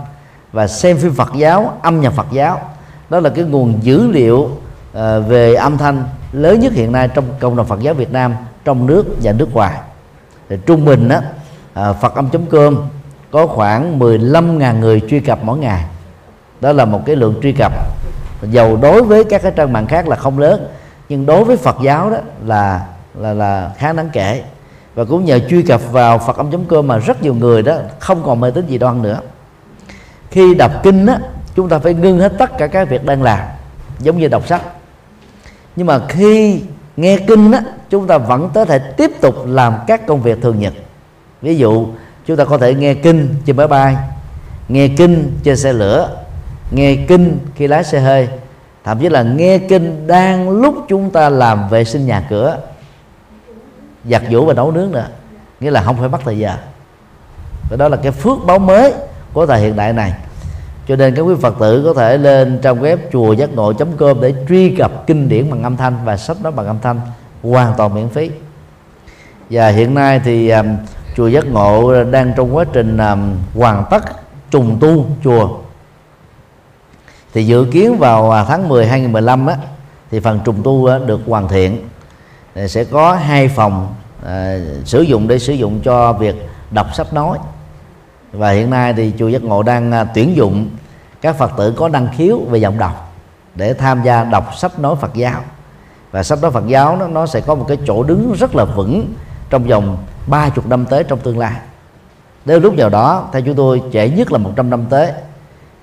và 0.51 0.67
xem 0.67 0.97
phim 0.97 1.13
Phật 1.13 1.31
giáo 1.35 1.77
âm 1.81 2.01
nhạc 2.01 2.09
Phật 2.09 2.27
giáo 2.31 2.61
đó 3.09 3.19
là 3.19 3.29
cái 3.29 3.43
nguồn 3.43 3.79
dữ 3.81 4.07
liệu 4.07 4.37
uh, 4.37 4.51
về 5.27 5.55
âm 5.55 5.77
thanh 5.77 6.03
lớn 6.31 6.59
nhất 6.59 6.73
hiện 6.73 6.91
nay 6.91 7.07
trong 7.07 7.25
cộng 7.39 7.55
đồng 7.55 7.67
Phật 7.67 7.79
giáo 7.79 7.93
Việt 7.93 8.11
Nam, 8.11 8.35
trong 8.65 8.85
nước 8.85 9.05
và 9.21 9.31
nước 9.31 9.53
ngoài. 9.53 9.79
Thì 10.49 10.57
trung 10.65 10.85
bình 10.85 11.09
á 11.09 11.21
à, 11.73 11.93
Phật 11.93 12.15
âm.com 12.15 12.77
có 13.31 13.47
khoảng 13.47 13.99
15.000 13.99 14.79
người 14.79 15.01
truy 15.09 15.19
cập 15.19 15.39
mỗi 15.43 15.57
ngày. 15.57 15.85
Đó 16.61 16.71
là 16.71 16.85
một 16.85 17.01
cái 17.05 17.15
lượng 17.15 17.35
truy 17.43 17.51
cập. 17.51 17.71
Dầu 18.41 18.77
đối 18.81 19.03
với 19.03 19.23
các 19.23 19.41
cái 19.41 19.51
trang 19.55 19.73
mạng 19.73 19.87
khác 19.87 20.07
là 20.07 20.15
không 20.15 20.39
lớn, 20.39 20.67
nhưng 21.09 21.25
đối 21.25 21.43
với 21.43 21.57
Phật 21.57 21.75
giáo 21.83 22.09
đó 22.09 22.17
là 22.45 22.85
là 23.15 23.33
là 23.33 23.71
khá 23.77 23.93
đáng 23.93 24.09
kể. 24.13 24.43
Và 24.95 25.05
cũng 25.05 25.25
nhờ 25.25 25.39
truy 25.39 25.61
cập 25.61 25.91
vào 25.91 26.19
Phật 26.19 26.37
âm.com 26.37 26.87
mà 26.87 26.97
rất 26.97 27.23
nhiều 27.23 27.33
người 27.33 27.61
đó 27.61 27.77
không 27.99 28.23
còn 28.25 28.39
mê 28.39 28.51
tín 28.51 28.67
gì 28.67 28.77
đoan 28.77 29.01
nữa. 29.01 29.19
Khi 30.29 30.55
đọc 30.55 30.71
kinh 30.83 31.05
á, 31.05 31.19
chúng 31.55 31.69
ta 31.69 31.79
phải 31.79 31.93
ngưng 31.93 32.19
hết 32.19 32.33
tất 32.37 32.57
cả 32.57 32.67
các 32.67 32.89
việc 32.89 33.05
đang 33.05 33.23
làm, 33.23 33.39
giống 33.99 34.17
như 34.17 34.27
đọc 34.27 34.47
sách 34.47 34.61
nhưng 35.75 35.87
mà 35.87 35.99
khi 36.09 36.61
nghe 36.97 37.17
kinh 37.17 37.51
á, 37.51 37.61
chúng 37.89 38.07
ta 38.07 38.17
vẫn 38.17 38.49
có 38.53 38.65
thể 38.65 38.79
tiếp 38.79 39.11
tục 39.21 39.35
làm 39.47 39.73
các 39.87 40.07
công 40.07 40.21
việc 40.21 40.41
thường 40.41 40.59
nhật. 40.59 40.73
Ví 41.41 41.55
dụ, 41.55 41.87
chúng 42.25 42.37
ta 42.37 42.45
có 42.45 42.57
thể 42.57 42.73
nghe 42.73 42.93
kinh 42.93 43.35
trên 43.45 43.57
máy 43.57 43.67
bay, 43.67 43.95
nghe 44.67 44.87
kinh 44.87 45.39
trên 45.43 45.57
xe 45.57 45.73
lửa, 45.73 46.23
nghe 46.71 46.95
kinh 46.95 47.39
khi 47.55 47.67
lái 47.67 47.83
xe 47.83 47.99
hơi. 47.99 48.29
Thậm 48.83 48.99
chí 48.99 49.09
là 49.09 49.23
nghe 49.23 49.57
kinh 49.57 50.07
đang 50.07 50.49
lúc 50.49 50.75
chúng 50.87 51.09
ta 51.09 51.29
làm 51.29 51.69
vệ 51.69 51.83
sinh 51.83 52.05
nhà 52.05 52.25
cửa, 52.29 52.57
giặt 54.05 54.21
giũ 54.31 54.45
và 54.45 54.53
nấu 54.53 54.71
nướng 54.71 54.91
nữa. 54.91 55.07
Nghĩa 55.59 55.71
là 55.71 55.81
không 55.81 55.97
phải 55.97 56.09
mất 56.09 56.21
thời 56.25 56.37
giờ. 56.37 56.55
Và 57.69 57.77
đó 57.77 57.87
là 57.87 57.97
cái 57.97 58.11
phước 58.11 58.37
báo 58.45 58.59
mới 58.59 58.93
của 59.33 59.45
thời 59.45 59.61
hiện 59.61 59.75
đại 59.75 59.93
này 59.93 60.13
cho 60.91 60.97
nên 60.97 61.15
các 61.15 61.21
quý 61.21 61.35
phật 61.41 61.55
tử 61.59 61.83
có 61.85 61.93
thể 61.93 62.17
lên 62.17 62.59
trang 62.63 62.81
web 62.81 62.97
chùa 63.11 63.33
giác 63.33 63.49
ngộ 63.53 63.73
com 63.97 64.21
để 64.21 64.33
truy 64.49 64.75
cập 64.75 65.07
kinh 65.07 65.29
điển 65.29 65.49
bằng 65.49 65.63
âm 65.63 65.77
thanh 65.77 65.97
và 66.05 66.17
sách 66.17 66.37
đó 66.43 66.51
bằng 66.51 66.65
âm 66.65 66.79
thanh 66.81 67.01
hoàn 67.43 67.73
toàn 67.77 67.93
miễn 67.93 68.09
phí. 68.09 68.31
Và 69.49 69.67
hiện 69.67 69.93
nay 69.93 70.21
thì 70.23 70.49
um, 70.49 70.67
chùa 71.17 71.27
giác 71.27 71.45
ngộ 71.45 72.03
đang 72.03 72.33
trong 72.35 72.55
quá 72.55 72.65
trình 72.73 72.97
um, 72.97 73.35
hoàn 73.55 73.85
tất 73.91 74.03
trùng 74.51 74.77
tu 74.79 75.05
chùa. 75.23 75.57
Thì 77.33 77.45
dự 77.45 77.65
kiến 77.71 77.97
vào 77.97 78.31
à, 78.31 78.43
tháng 78.43 78.69
10 78.69 78.87
2015 78.87 79.47
á, 79.47 79.57
thì 80.11 80.19
phần 80.19 80.39
trùng 80.45 80.63
tu 80.63 80.85
á, 80.85 80.97
được 81.05 81.21
hoàn 81.27 81.47
thiện. 81.47 81.89
Sẽ 82.67 82.83
có 82.83 83.13
hai 83.13 83.47
phòng 83.47 83.93
à, 84.25 84.57
sử 84.85 85.01
dụng 85.01 85.27
để 85.27 85.39
sử 85.39 85.53
dụng 85.53 85.79
cho 85.83 86.13
việc 86.13 86.35
đọc 86.71 86.95
sách 86.95 87.13
nói. 87.13 87.37
Và 88.31 88.51
hiện 88.51 88.69
nay 88.69 88.93
thì 88.93 89.13
chùa 89.19 89.27
giác 89.27 89.43
ngộ 89.43 89.63
đang 89.63 89.91
à, 89.91 90.03
tuyển 90.03 90.35
dụng 90.35 90.69
các 91.21 91.35
phật 91.35 91.51
tử 91.57 91.73
có 91.77 91.89
năng 91.89 92.07
khiếu 92.17 92.39
về 92.39 92.59
giọng 92.59 92.77
đọc 92.77 93.13
để 93.55 93.73
tham 93.73 94.03
gia 94.03 94.23
đọc 94.23 94.55
sách 94.57 94.79
nói 94.79 94.95
phật 95.01 95.13
giáo. 95.13 95.41
Và 96.11 96.23
sách 96.23 96.41
nói 96.41 96.51
phật 96.51 96.67
giáo 96.67 96.97
nó, 96.97 97.07
nó 97.07 97.25
sẽ 97.27 97.41
có 97.41 97.55
một 97.55 97.65
cái 97.67 97.77
chỗ 97.87 98.03
đứng 98.03 98.33
rất 98.39 98.55
là 98.55 98.65
vững 98.65 99.13
trong 99.49 99.63
vòng 99.63 99.97
ba 100.27 100.49
chục 100.49 100.67
năm 100.67 100.85
tới 100.85 101.03
trong 101.03 101.19
tương 101.19 101.39
lai. 101.39 101.53
Nếu 102.45 102.59
lúc 102.59 102.77
nào 102.77 102.89
đó 102.89 103.29
theo 103.33 103.41
chúng 103.41 103.55
tôi 103.55 103.81
trễ 103.93 104.09
nhất 104.09 104.31
là 104.31 104.37
100 104.37 104.69
năm 104.69 104.85
tới 104.89 105.11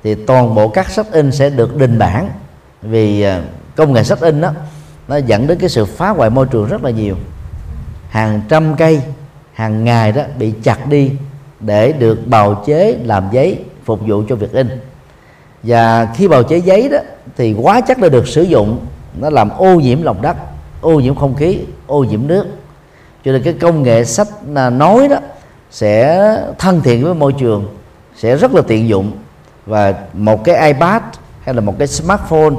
thì 0.04 0.14
toàn 0.14 0.54
bộ 0.54 0.68
các 0.68 0.90
sách 0.90 1.06
in 1.12 1.32
sẽ 1.32 1.50
được 1.50 1.76
đình 1.76 1.98
bản 1.98 2.28
vì 2.82 3.22
à, 3.22 3.42
công 3.76 3.92
nghệ 3.92 4.04
sách 4.04 4.20
in 4.20 4.40
đó 4.40 4.52
nó 5.08 5.16
dẫn 5.16 5.46
đến 5.46 5.58
cái 5.58 5.68
sự 5.68 5.84
phá 5.84 6.08
hoại 6.08 6.30
môi 6.30 6.46
trường 6.46 6.68
rất 6.68 6.84
là 6.84 6.90
nhiều. 6.90 7.16
Hàng 8.10 8.40
trăm 8.48 8.76
cây 8.76 9.02
hàng 9.52 9.84
ngày 9.84 10.12
đó 10.12 10.22
bị 10.38 10.54
chặt 10.62 10.86
đi 10.88 11.12
để 11.60 11.92
được 11.92 12.26
bào 12.26 12.62
chế 12.66 12.98
làm 13.04 13.28
giấy 13.32 13.64
phục 13.84 14.00
vụ 14.06 14.22
cho 14.28 14.36
việc 14.36 14.52
in 14.52 14.80
và 15.62 16.08
khi 16.14 16.28
bào 16.28 16.42
chế 16.42 16.56
giấy 16.56 16.88
đó, 16.88 16.98
thì 17.36 17.54
quá 17.62 17.80
chất 17.80 17.98
đã 17.98 18.08
được 18.08 18.28
sử 18.28 18.42
dụng. 18.42 18.78
Nó 19.20 19.30
làm 19.30 19.50
ô 19.50 19.74
nhiễm 19.74 20.02
lòng 20.02 20.22
đất, 20.22 20.36
ô 20.80 21.00
nhiễm 21.00 21.14
không 21.14 21.34
khí, 21.34 21.58
ô 21.86 22.04
nhiễm 22.04 22.26
nước. 22.26 22.46
Cho 23.24 23.32
nên 23.32 23.42
cái 23.42 23.52
công 23.52 23.82
nghệ 23.82 24.04
sách 24.04 24.28
nói 24.72 25.08
đó 25.08 25.16
sẽ 25.70 26.36
thân 26.58 26.80
thiện 26.80 27.04
với 27.04 27.14
môi 27.14 27.32
trường, 27.32 27.68
sẽ 28.16 28.36
rất 28.36 28.54
là 28.54 28.62
tiện 28.66 28.88
dụng. 28.88 29.12
Và 29.66 29.94
một 30.12 30.44
cái 30.44 30.72
ipad 30.72 31.02
hay 31.40 31.54
là 31.54 31.60
một 31.60 31.74
cái 31.78 31.88
smartphone 31.88 32.54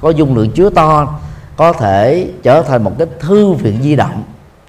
có 0.00 0.10
dung 0.10 0.36
lượng 0.36 0.50
chứa 0.50 0.70
to 0.70 1.18
có 1.56 1.72
thể 1.72 2.28
trở 2.42 2.62
thành 2.62 2.84
một 2.84 2.92
cái 2.98 3.06
thư 3.20 3.52
viện 3.52 3.78
di 3.82 3.96
động 3.96 4.22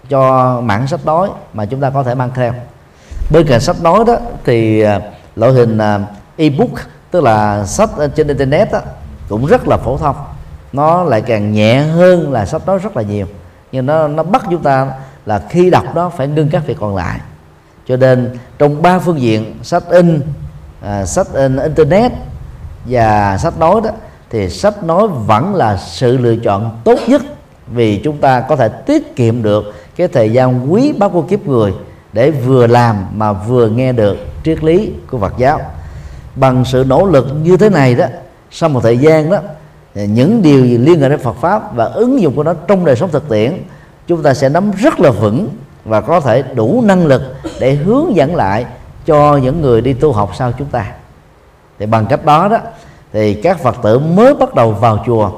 cho 0.09 0.61
mảng 0.61 0.88
sách 0.88 1.05
nói 1.05 1.29
mà 1.53 1.65
chúng 1.65 1.81
ta 1.81 1.89
có 1.89 2.03
thể 2.03 2.15
mang 2.15 2.29
theo. 2.36 2.53
Bên 3.31 3.47
cạnh 3.47 3.59
sách 3.59 3.81
nói 3.81 4.03
đó 4.07 4.15
thì 4.45 4.81
à, 4.81 5.01
loại 5.36 5.51
hình 5.51 5.77
à, 5.77 5.99
ebook 6.38 6.69
tức 7.14 7.24
là 7.24 7.66
sách 7.66 7.89
trên 8.16 8.28
internet 8.28 8.72
đó, 8.72 8.80
cũng 9.30 9.45
rất 9.45 9.68
là 9.68 9.78
phổ 9.78 9.97
thông. 9.97 10.16
Nó 10.74 11.03
lại 11.03 11.22
càng 11.22 11.51
nhẹ 11.51 11.82
hơn 11.82 12.32
là 12.32 12.45
sách 12.45 12.68
nói 12.68 12.80
rất 12.80 12.97
là 12.97 13.03
nhiều. 13.03 13.26
Nhưng 13.72 13.86
nó 13.86 14.07
nó 14.07 14.24
bắt 14.24 14.43
chúng 14.49 14.64
ta 14.64 14.91
là 15.26 15.41
khi 15.49 15.70
đọc 15.70 15.95
đó 15.95 16.09
phải 16.18 16.28
ngưng 16.28 16.49
các 16.49 16.68
việc 16.68 16.78
còn 16.80 16.95
lại. 16.95 17.20
Cho 17.88 17.97
nên 17.97 18.38
trong 18.57 18.82
ba 18.82 18.99
phương 18.99 19.22
diện 19.22 19.53
sách 19.64 19.84
in 19.89 20.22
à, 20.82 21.05
sách 21.05 21.28
in 21.34 21.57
internet 21.57 22.11
và 22.86 23.38
sách 23.38 23.59
nói 23.59 23.82
đó 23.84 23.89
thì 24.30 24.49
sách 24.49 24.84
nói 24.84 25.07
vẫn 25.07 25.55
là 25.55 25.78
sự 25.78 26.18
lựa 26.18 26.36
chọn 26.36 26.78
tốt 26.84 26.99
nhất 27.07 27.22
vì 27.68 28.01
chúng 28.03 28.18
ta 28.18 28.39
có 28.39 28.55
thể 28.55 28.70
tiết 28.70 29.16
kiệm 29.16 29.43
được 29.43 29.74
cái 29.95 30.07
thời 30.07 30.34
gian 30.34 30.74
quý 30.74 30.93
báu 30.99 31.09
của 31.09 31.22
kiếp 31.22 31.47
người 31.47 31.74
để 32.14 32.32
vừa 32.32 32.68
làm 32.68 33.05
mà 33.16 33.34
vừa 33.34 33.70
nghe 33.70 33.91
được 33.91 34.18
triết 34.43 34.64
lý 34.64 34.91
của 35.11 35.20
Phật 35.20 35.34
giáo 35.38 35.59
bằng 36.36 36.65
sự 36.65 36.86
nỗ 36.88 37.05
lực 37.05 37.27
như 37.43 37.57
thế 37.57 37.69
này 37.69 37.95
đó, 37.95 38.05
sau 38.51 38.69
một 38.69 38.79
thời 38.84 38.97
gian 38.97 39.29
đó 39.29 39.38
những 39.95 40.41
điều 40.41 40.65
gì 40.65 40.77
liên 40.77 41.01
hệ 41.01 41.09
đến 41.09 41.19
Phật 41.19 41.36
pháp 41.41 41.75
và 41.75 41.86
ứng 41.86 42.21
dụng 42.21 42.36
của 42.36 42.43
nó 42.43 42.53
trong 42.67 42.86
đời 42.86 42.95
sống 42.95 43.11
thực 43.11 43.29
tiễn, 43.29 43.53
chúng 44.07 44.23
ta 44.23 44.34
sẽ 44.34 44.49
nắm 44.49 44.71
rất 44.71 44.99
là 44.99 45.11
vững 45.11 45.49
và 45.86 46.01
có 46.01 46.19
thể 46.19 46.43
đủ 46.55 46.84
năng 46.86 47.05
lực 47.05 47.21
để 47.59 47.75
hướng 47.75 48.15
dẫn 48.15 48.36
lại 48.36 48.65
cho 49.05 49.38
những 49.38 49.61
người 49.61 49.81
đi 49.81 49.93
tu 49.93 50.11
học 50.11 50.31
sau 50.38 50.51
chúng 50.51 50.67
ta. 50.67 50.91
Thì 51.79 51.86
bằng 51.86 52.05
cách 52.05 52.25
đó 52.25 52.47
đó, 52.47 52.57
thì 53.13 53.34
các 53.34 53.59
phật 53.59 53.75
tử 53.84 53.99
mới 53.99 54.34
bắt 54.34 54.55
đầu 54.55 54.71
vào 54.71 55.03
chùa 55.05 55.31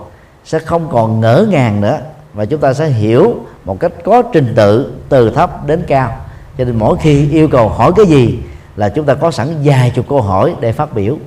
sẽ 0.46 0.60
không 0.60 0.88
còn 0.92 1.20
ngỡ 1.20 1.48
ngàng 1.50 1.82
nữa 1.82 1.98
và 2.34 2.46
chúng 2.46 2.60
ta 2.60 2.74
sẽ 2.74 2.88
hiểu 2.88 3.36
một 3.66 3.80
cách 3.80 3.92
có 4.04 4.22
trình 4.34 4.54
tự 4.56 4.94
từ 5.10 5.30
thấp 5.30 5.68
đến 5.68 5.84
cao. 5.88 6.18
Cho 6.58 6.66
nên 6.66 6.76
mỗi 6.76 6.98
khi 7.02 7.30
yêu 7.32 7.48
cầu 7.48 7.70
hỏi 7.70 7.92
cái 7.96 8.06
gì 8.06 8.40
là 8.76 8.90
chúng 8.90 9.06
ta 9.06 9.14
có 9.14 9.32
sẵn 9.32 9.56
vài 9.64 9.92
chục 9.96 10.06
câu 10.10 10.22
hỏi 10.22 10.56
để 10.60 10.72
phát 10.72 10.94
biểu. 10.94 11.18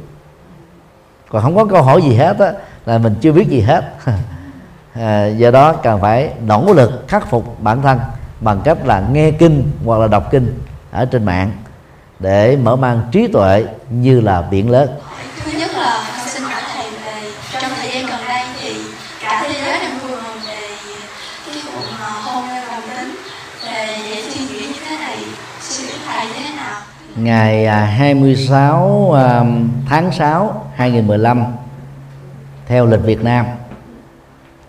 Còn 1.29 1.43
không 1.43 1.57
có 1.57 1.65
câu 1.65 1.83
hỏi 1.83 2.03
gì 2.03 2.15
hết 2.15 2.39
á 2.39 2.53
là 2.87 2.99
mình 2.99 3.15
chưa 3.21 3.33
biết 3.33 3.49
gì 3.49 3.61
hết. 3.61 3.85
À, 4.95 5.27
do 5.27 5.51
đó 5.51 5.73
cần 5.73 6.01
phải 6.01 6.33
nỗ 6.47 6.73
lực 6.73 7.05
khắc 7.09 7.31
phục 7.31 7.63
bản 7.63 7.83
thân 7.83 7.99
bằng 8.41 8.61
cách 8.65 8.79
là 8.87 9.03
nghe 9.13 9.31
kinh 9.31 9.71
hoặc 9.85 10.01
là 10.01 10.07
đọc 10.07 10.29
kinh 10.31 10.59
ở 10.91 11.05
trên 11.05 11.25
mạng 11.25 11.53
để 12.19 12.57
mở 12.57 12.77
mang 12.77 13.01
trí 13.13 13.27
tuệ 13.27 13.65
như 13.91 14.21
là 14.21 14.43
biển 14.43 14.71
lớn 14.71 14.89
thứ 15.45 15.53
nhất 15.59 15.71
là 15.75 16.05
con 16.17 16.29
xin 16.29 16.43
hỏi 16.43 16.63
thầy 16.75 16.91
về 16.91 17.31
trong 17.61 17.73
thời 17.81 17.91
gian 17.93 18.07
gần 18.07 18.21
đây 18.29 18.45
thì 18.61 18.75
cả 19.23 19.43
thế 19.43 19.61
giới 19.65 19.81
đang 19.81 19.99
vui 19.99 20.11
mừng 20.11 20.41
về 20.47 20.59
cái 21.47 21.63
vụ 21.73 21.81
hôn 22.23 22.49
nhân 22.49 22.65
đồng 22.71 22.83
tính 22.97 23.17
về 23.67 23.99
vậy 24.09 24.25
suy 24.31 24.45
nghĩ 24.45 24.67
như 24.67 24.81
thế 24.89 24.99
này 24.99 25.19
suy 25.61 25.85
nghĩ 25.85 25.95
thầy 26.07 26.27
như 26.27 26.33
thế 26.49 26.57
nào 26.57 26.81
ngày 27.25 27.67
à, 27.67 27.85
26 27.85 29.13
à, 29.13 29.45
tháng 29.89 30.13
6 30.13 30.65
2015 30.75 31.45
theo 32.67 32.87
lịch 32.87 33.03
Việt 33.03 33.25
Nam. 33.25 33.47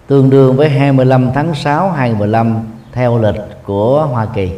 Tương 0.07 0.29
đương 0.29 0.55
với 0.55 0.69
25 0.69 1.31
tháng 1.33 1.55
6 1.55 1.91
2015 1.91 2.59
theo 2.93 3.17
lịch 3.17 3.41
của 3.63 4.05
Hoa 4.05 4.25
Kỳ. 4.25 4.51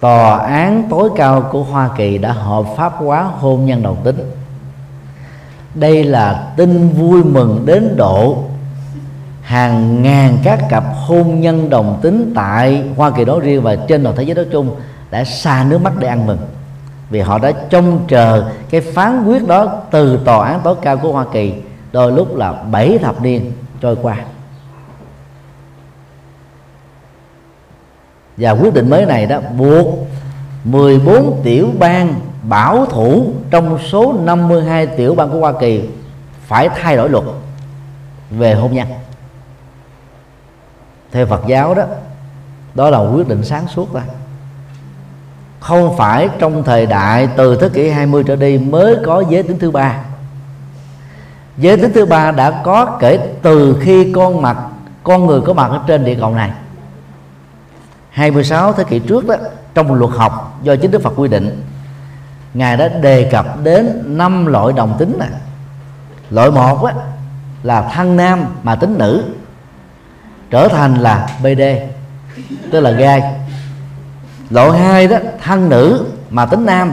Tòa 0.00 0.38
án 0.38 0.82
tối 0.90 1.10
cao 1.16 1.48
của 1.52 1.62
Hoa 1.62 1.90
Kỳ 1.96 2.18
đã 2.18 2.32
hợp 2.32 2.64
pháp 2.76 2.92
hóa 2.96 3.22
hôn 3.22 3.66
nhân 3.66 3.82
đồng 3.82 3.96
tính. 4.04 4.18
Đây 5.74 6.04
là 6.04 6.52
tin 6.56 6.88
vui 6.88 7.24
mừng 7.24 7.62
đến 7.66 7.96
độ 7.96 8.44
hàng 9.42 10.02
ngàn 10.02 10.38
các 10.42 10.60
cặp 10.68 10.84
hôn 10.94 11.40
nhân 11.40 11.70
đồng 11.70 11.98
tính 12.02 12.32
tại 12.34 12.82
Hoa 12.96 13.10
Kỳ 13.10 13.24
nói 13.24 13.40
riêng 13.40 13.62
và 13.62 13.76
trên 13.76 14.04
toàn 14.04 14.16
thế 14.16 14.22
giới 14.22 14.34
nói 14.34 14.46
chung 14.52 14.76
đã 15.10 15.24
xa 15.24 15.64
nước 15.68 15.78
mắt 15.78 15.92
để 15.98 16.08
ăn 16.08 16.26
mừng. 16.26 16.38
Vì 17.10 17.20
họ 17.20 17.38
đã 17.38 17.52
trông 17.70 18.04
chờ 18.08 18.52
cái 18.70 18.80
phán 18.80 19.24
quyết 19.24 19.46
đó 19.46 19.82
từ 19.90 20.20
tòa 20.24 20.48
án 20.48 20.60
tối 20.64 20.74
cao 20.82 20.96
của 20.96 21.12
Hoa 21.12 21.24
Kỳ, 21.32 21.54
đôi 21.92 22.12
lúc 22.12 22.36
là 22.36 22.52
bảy 22.52 22.98
thập 22.98 23.22
niên 23.22 23.52
trôi 23.80 23.96
qua. 24.02 24.16
Và 28.36 28.50
quyết 28.50 28.74
định 28.74 28.90
mới 28.90 29.06
này 29.06 29.26
đó 29.26 29.40
buộc 29.58 30.06
14 30.64 31.40
tiểu 31.44 31.68
bang, 31.78 32.14
bảo 32.42 32.86
thủ 32.86 33.32
trong 33.50 33.78
số 33.78 34.14
52 34.24 34.86
tiểu 34.86 35.14
bang 35.14 35.30
của 35.30 35.40
Hoa 35.40 35.52
Kỳ 35.60 35.88
phải 36.46 36.68
thay 36.68 36.96
đổi 36.96 37.08
luật 37.08 37.24
về 38.30 38.54
hôn 38.54 38.74
nhân. 38.74 38.88
Theo 41.12 41.26
Phật 41.26 41.42
giáo 41.46 41.74
đó 41.74 41.84
đó 42.74 42.90
là 42.90 42.98
quyết 42.98 43.28
định 43.28 43.44
sáng 43.44 43.68
suốt 43.68 43.94
đó 43.94 44.00
không 45.60 45.96
phải 45.96 46.28
trong 46.38 46.62
thời 46.64 46.86
đại 46.86 47.28
từ 47.36 47.56
thế 47.56 47.68
kỷ 47.68 47.88
20 47.88 48.24
trở 48.26 48.36
đi 48.36 48.58
mới 48.58 48.96
có 49.04 49.24
giới 49.30 49.42
tính 49.42 49.58
thứ 49.58 49.70
ba. 49.70 49.96
Giới 51.56 51.76
tính 51.76 51.92
thứ 51.94 52.06
ba 52.06 52.30
đã 52.30 52.62
có 52.64 52.96
kể 53.00 53.18
từ 53.42 53.76
khi 53.80 54.12
con 54.12 54.42
mặt 54.42 54.56
con 55.02 55.26
người 55.26 55.40
có 55.40 55.52
mặt 55.52 55.70
ở 55.70 55.80
trên 55.86 56.04
địa 56.04 56.16
cầu 56.20 56.34
này. 56.34 56.50
26 58.10 58.72
thế 58.72 58.84
kỷ 58.84 58.98
trước 58.98 59.26
đó 59.26 59.34
trong 59.74 59.94
luật 59.94 60.10
học 60.14 60.58
do 60.62 60.76
chính 60.76 60.90
Đức 60.90 61.02
Phật 61.02 61.12
quy 61.16 61.28
định 61.28 61.62
ngài 62.54 62.76
đã 62.76 62.88
đề 62.88 63.28
cập 63.32 63.62
đến 63.62 64.02
năm 64.06 64.46
loại 64.46 64.72
đồng 64.76 64.96
tính 64.98 65.16
này. 65.18 65.28
Loại 66.30 66.50
một 66.50 66.84
á, 66.84 66.94
là 67.62 67.82
thân 67.82 68.16
nam 68.16 68.44
mà 68.62 68.74
tính 68.74 68.94
nữ 68.98 69.24
trở 70.50 70.68
thành 70.68 70.94
là 70.94 71.28
BD 71.42 71.62
tức 72.70 72.80
là 72.80 72.90
gai 72.90 73.22
loại 74.50 74.78
hai 74.78 75.06
đó 75.06 75.16
thân 75.42 75.68
nữ 75.68 76.04
mà 76.30 76.46
tính 76.46 76.66
nam 76.66 76.92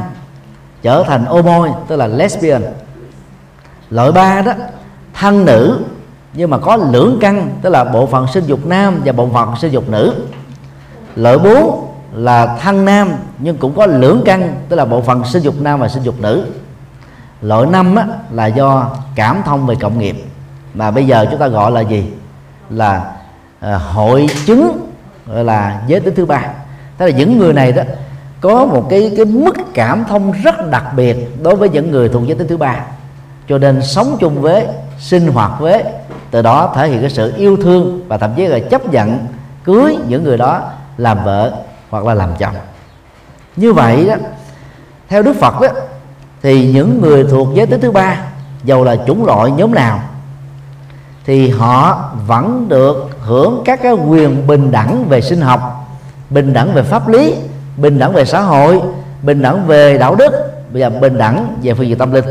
trở 0.81 1.03
thành 1.07 1.25
homo 1.25 1.67
tức 1.87 1.95
là 1.95 2.07
lesbian. 2.07 2.61
Loại 3.89 4.11
ba 4.11 4.41
đó 4.41 4.53
thân 5.13 5.45
nữ 5.45 5.79
nhưng 6.33 6.49
mà 6.49 6.57
có 6.57 6.75
lưỡng 6.75 7.17
căn 7.21 7.49
tức 7.61 7.69
là 7.69 7.83
bộ 7.83 8.05
phận 8.05 8.27
sinh 8.33 8.43
dục 8.45 8.65
nam 8.65 9.01
và 9.05 9.11
bộ 9.11 9.29
phận 9.33 9.55
sinh 9.55 9.71
dục 9.71 9.89
nữ. 9.89 10.13
Loại 11.15 11.37
bốn 11.37 11.87
là 12.13 12.57
thân 12.61 12.85
nam 12.85 13.11
nhưng 13.39 13.57
cũng 13.57 13.75
có 13.75 13.85
lưỡng 13.85 14.21
căn 14.25 14.55
tức 14.69 14.75
là 14.75 14.85
bộ 14.85 15.01
phận 15.01 15.25
sinh 15.25 15.43
dục 15.43 15.55
nam 15.59 15.79
và 15.79 15.87
sinh 15.89 16.03
dục 16.03 16.15
nữ. 16.19 16.45
Loại 17.41 17.67
năm 17.67 17.95
á, 17.95 18.07
là 18.31 18.47
do 18.47 18.89
cảm 19.15 19.41
thông 19.45 19.65
về 19.65 19.75
cộng 19.75 19.99
nghiệp 19.99 20.23
mà 20.73 20.91
bây 20.91 21.07
giờ 21.07 21.25
chúng 21.31 21.39
ta 21.39 21.47
gọi 21.47 21.71
là 21.71 21.81
gì? 21.81 22.11
Là 22.69 23.11
à, 23.59 23.77
hội 23.77 24.27
chứng 24.45 24.89
gọi 25.27 25.43
là 25.43 25.81
giới 25.87 25.99
tính 25.99 26.15
thứ 26.15 26.25
ba 26.25 26.43
tức 26.97 27.05
là 27.05 27.11
những 27.11 27.37
người 27.37 27.53
này 27.53 27.71
đó, 27.71 27.83
có 28.41 28.65
một 28.65 28.87
cái 28.89 29.13
cái 29.17 29.25
mức 29.25 29.53
cảm 29.73 30.05
thông 30.09 30.31
rất 30.31 30.69
đặc 30.71 30.85
biệt 30.95 31.43
đối 31.43 31.55
với 31.55 31.69
những 31.69 31.91
người 31.91 32.09
thuộc 32.09 32.23
giới 32.27 32.37
tính 32.37 32.47
thứ 32.47 32.57
ba. 32.57 32.85
Cho 33.49 33.57
nên 33.57 33.81
sống 33.81 34.17
chung 34.19 34.41
với, 34.41 34.67
sinh 34.99 35.27
hoạt 35.27 35.51
với, 35.59 35.83
từ 36.31 36.41
đó 36.41 36.73
thể 36.75 36.89
hiện 36.89 37.01
cái 37.01 37.09
sự 37.09 37.33
yêu 37.37 37.57
thương 37.63 38.01
và 38.07 38.17
thậm 38.17 38.33
chí 38.35 38.47
là 38.47 38.59
chấp 38.59 38.85
nhận 38.85 39.27
cưới 39.63 39.97
những 40.07 40.23
người 40.23 40.37
đó 40.37 40.61
làm 40.97 41.23
vợ 41.23 41.53
hoặc 41.89 42.05
là 42.05 42.13
làm 42.13 42.29
chồng. 42.39 42.55
Như 43.55 43.73
vậy 43.73 44.05
đó, 44.07 44.15
theo 45.09 45.21
đức 45.21 45.35
phật 45.35 45.61
đó, 45.61 45.67
thì 46.41 46.71
những 46.73 47.01
người 47.01 47.25
thuộc 47.29 47.47
giới 47.53 47.65
tính 47.65 47.81
thứ 47.81 47.91
ba, 47.91 48.17
dầu 48.63 48.83
là 48.83 48.95
chủng 49.07 49.25
loại 49.25 49.51
nhóm 49.51 49.73
nào, 49.73 49.99
thì 51.25 51.49
họ 51.49 52.11
vẫn 52.27 52.65
được 52.69 53.09
hưởng 53.21 53.61
các 53.65 53.79
cái 53.83 53.93
quyền 53.93 54.47
bình 54.47 54.71
đẳng 54.71 55.05
về 55.09 55.21
sinh 55.21 55.41
học 55.41 55.72
bình 56.34 56.53
đẳng 56.53 56.73
về 56.73 56.84
pháp 56.84 57.07
lý, 57.07 57.36
bình 57.77 57.99
đẳng 57.99 58.13
về 58.13 58.25
xã 58.25 58.41
hội, 58.41 58.79
bình 59.21 59.41
đẳng 59.41 59.67
về 59.67 59.97
đạo 59.97 60.15
đức. 60.15 60.31
Và 60.73 60.89
bình 60.89 61.17
đẳng 61.17 61.57
về 61.61 61.73
phương 61.73 61.88
diện 61.88 61.97
tâm 61.97 62.11
linh. 62.11 62.25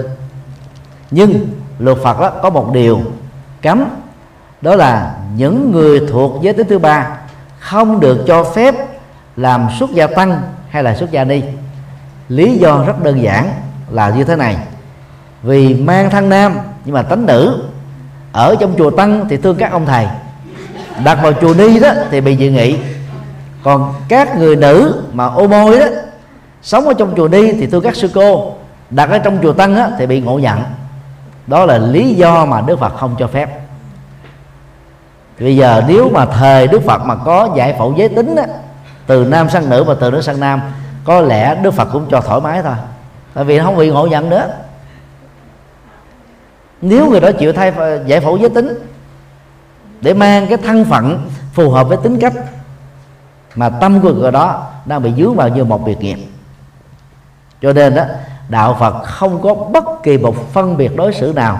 Nhưng 1.10 1.48
luật 1.78 1.98
phật 1.98 2.20
đó 2.20 2.30
có 2.42 2.50
một 2.50 2.72
điều 2.72 3.00
cấm, 3.62 3.84
đó 4.62 4.76
là 4.76 5.14
những 5.36 5.72
người 5.72 6.00
thuộc 6.10 6.42
giới 6.42 6.52
tính 6.52 6.66
thứ 6.68 6.78
ba 6.78 7.18
không 7.58 8.00
được 8.00 8.24
cho 8.26 8.44
phép 8.44 8.74
làm 9.36 9.68
xuất 9.78 9.90
gia 9.90 10.06
tăng 10.06 10.42
hay 10.68 10.82
là 10.82 10.96
xuất 10.96 11.10
gia 11.10 11.24
ni. 11.24 11.42
Lý 12.28 12.56
do 12.56 12.84
rất 12.86 13.02
đơn 13.02 13.22
giản 13.22 13.50
là 13.90 14.10
như 14.10 14.24
thế 14.24 14.36
này. 14.36 14.56
Vì 15.42 15.74
mang 15.74 16.10
thân 16.10 16.28
nam 16.28 16.58
nhưng 16.84 16.94
mà 16.94 17.02
tánh 17.02 17.26
nữ 17.26 17.62
ở 18.32 18.56
trong 18.60 18.74
chùa 18.78 18.90
tăng 18.90 19.26
thì 19.28 19.36
thương 19.36 19.56
các 19.56 19.72
ông 19.72 19.86
thầy, 19.86 20.06
đặt 21.04 21.18
vào 21.22 21.32
chùa 21.40 21.54
ni 21.54 21.80
đó 21.80 21.92
thì 22.10 22.20
bị 22.20 22.36
dị 22.36 22.50
nghị 22.50 22.76
còn 23.62 23.94
các 24.08 24.36
người 24.36 24.56
nữ 24.56 25.02
mà 25.12 25.26
ô 25.26 25.46
môi 25.46 25.78
đó 25.78 25.86
sống 26.62 26.88
ở 26.88 26.94
trong 26.94 27.14
chùa 27.16 27.28
đi 27.28 27.52
thì 27.52 27.66
thương 27.66 27.82
các 27.82 27.96
sư 27.96 28.10
cô 28.14 28.54
đặt 28.90 29.10
ở 29.10 29.18
trong 29.18 29.38
chùa 29.42 29.52
tăng 29.52 29.76
á, 29.76 29.90
thì 29.98 30.06
bị 30.06 30.20
ngộ 30.20 30.38
nhận. 30.38 30.62
Đó 31.46 31.66
là 31.66 31.78
lý 31.78 32.14
do 32.14 32.44
mà 32.44 32.60
đức 32.60 32.78
phật 32.78 32.96
không 32.96 33.16
cho 33.18 33.26
phép. 33.26 33.60
Bây 35.40 35.56
giờ 35.56 35.82
nếu 35.88 36.08
mà 36.08 36.26
thời 36.26 36.66
đức 36.66 36.82
phật 36.86 37.02
mà 37.04 37.14
có 37.14 37.48
giải 37.56 37.74
phẫu 37.78 37.94
giới 37.96 38.08
tính 38.08 38.36
á, 38.36 38.46
từ 39.06 39.24
nam 39.24 39.50
sang 39.50 39.70
nữ 39.70 39.84
và 39.84 39.94
từ 40.00 40.10
nữ 40.10 40.20
sang 40.20 40.40
nam 40.40 40.60
có 41.04 41.20
lẽ 41.20 41.54
đức 41.54 41.70
phật 41.70 41.88
cũng 41.92 42.06
cho 42.10 42.20
thoải 42.20 42.40
mái 42.40 42.62
thôi. 42.62 42.74
Tại 43.34 43.44
vì 43.44 43.58
nó 43.58 43.64
không 43.64 43.76
bị 43.76 43.90
ngộ 43.90 44.06
nhận 44.06 44.30
nữa. 44.30 44.48
Nếu 46.82 47.10
người 47.10 47.20
đó 47.20 47.30
chịu 47.38 47.52
thay 47.52 47.72
giải 48.06 48.20
phẫu 48.20 48.36
giới 48.36 48.50
tính 48.50 48.68
để 50.00 50.14
mang 50.14 50.46
cái 50.46 50.58
thân 50.58 50.84
phận 50.84 51.30
phù 51.52 51.70
hợp 51.70 51.88
với 51.88 51.96
tính 52.02 52.18
cách 52.20 52.32
mà 53.54 53.68
tâm 53.68 54.00
của 54.00 54.12
người 54.12 54.32
đó 54.32 54.66
đang 54.84 55.02
bị 55.02 55.12
dướng 55.16 55.34
vào 55.34 55.48
như 55.48 55.64
một 55.64 55.84
việc 55.84 56.00
nghiệp. 56.00 56.18
Cho 57.62 57.72
nên 57.72 57.94
đó, 57.94 58.04
đạo 58.48 58.76
phật 58.80 59.02
không 59.04 59.42
có 59.42 59.54
bất 59.54 59.84
kỳ 60.02 60.18
một 60.18 60.52
phân 60.52 60.76
biệt 60.76 60.96
đối 60.96 61.14
xử 61.14 61.32
nào 61.36 61.58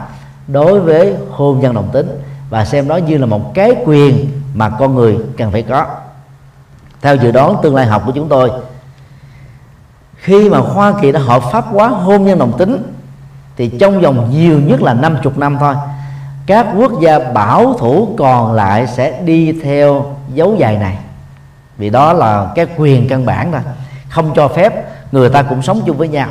đối 0.49 0.81
với 0.81 1.15
hôn 1.31 1.61
nhân 1.61 1.75
đồng 1.75 1.89
tính 1.93 2.09
và 2.51 2.65
xem 2.65 2.89
đó 2.89 2.97
như 2.97 3.19
là 3.19 3.27
một 3.27 3.55
cái 3.55 3.77
quyền 3.85 4.43
mà 4.55 4.69
con 4.69 4.95
người 4.95 5.19
cần 5.37 5.53
phải 5.53 5.63
có. 5.63 5.87
Theo 7.01 7.17
dự 7.17 7.31
đoán 7.31 7.57
tương 7.63 7.75
lai 7.75 7.87
học 7.87 8.03
của 8.07 8.13
chúng 8.13 8.29
tôi, 8.29 8.51
khi 10.17 10.51
mà 10.51 10.59
Hoa 10.59 10.95
Kỳ 11.03 11.13
đã 11.13 11.21
hợp 11.21 11.43
pháp 11.53 11.65
hóa 11.65 11.89
hôn 11.89 12.25
nhân 12.25 12.39
đồng 12.39 12.59
tính, 12.59 12.95
thì 13.57 13.69
trong 13.81 14.01
vòng 14.01 14.31
nhiều 14.31 14.61
nhất 14.61 14.83
là 14.83 14.95
50 14.95 15.33
năm 15.37 15.57
thôi, 15.61 15.75
các 16.47 16.67
quốc 16.77 16.93
gia 17.01 17.19
bảo 17.19 17.75
thủ 17.79 18.15
còn 18.19 18.53
lại 18.53 18.87
sẽ 18.87 19.21
đi 19.23 19.61
theo 19.63 20.17
dấu 20.35 20.57
dài 20.57 20.79
này 20.79 20.99
vì 21.77 21.91
đó 21.91 22.13
là 22.13 22.53
cái 22.55 22.67
quyền 22.77 23.09
căn 23.09 23.27
bản 23.27 23.53
thôi. 23.53 23.61
Không 24.09 24.33
cho 24.37 24.49
phép 24.49 24.73
người 25.13 25.29
ta 25.29 25.43
cũng 25.43 25.63
sống 25.63 25.83
chung 25.87 25.97
với 25.97 26.09
nhau. 26.09 26.29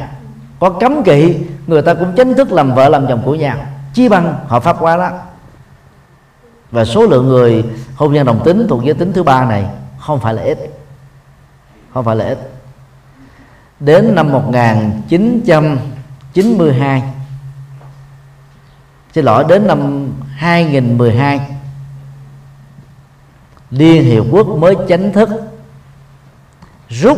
Có 0.60 0.70
cấm 0.70 1.04
kỵ, 1.04 1.38
người 1.68 1.82
ta 1.82 1.94
cũng 1.94 2.14
chính 2.16 2.34
thức 2.34 2.52
làm 2.52 2.74
vợ 2.74 2.90
làm 2.90 3.08
chồng 3.08 3.22
của 3.26 3.36
nhau. 3.36 3.58
Chi 3.94 4.10
bằng 4.10 4.36
hợp 4.48 4.64
pháp 4.64 4.78
hóa 4.78 4.98
đó. 4.98 5.10
Và 6.72 6.86
số 6.86 7.04
lượng 7.04 7.28
người 7.28 7.66
hôn 7.96 8.14
nhân 8.14 8.26
đồng 8.26 8.42
tính 8.46 8.66
thuộc 8.70 8.84
giới 8.84 8.94
tính 8.94 9.14
thứ 9.14 9.24
ba 9.24 9.46
này 9.46 9.66
không 10.00 10.20
phải 10.20 10.34
là 10.34 10.42
ít. 10.42 10.58
Không 11.94 12.06
phải 12.06 12.16
là 12.16 12.26
ít. 12.26 12.52
Đến 13.80 14.16
năm 14.16 14.32
1992 14.32 17.04
xin 19.14 19.26
lỗi, 19.26 19.46
đến 19.50 19.68
năm 19.68 20.12
2012 20.36 21.40
Liên 23.72 24.04
Hiệp 24.04 24.24
Quốc 24.32 24.48
mới 24.48 24.76
chính 24.88 25.12
thức. 25.12 25.30
Rút 26.90 27.18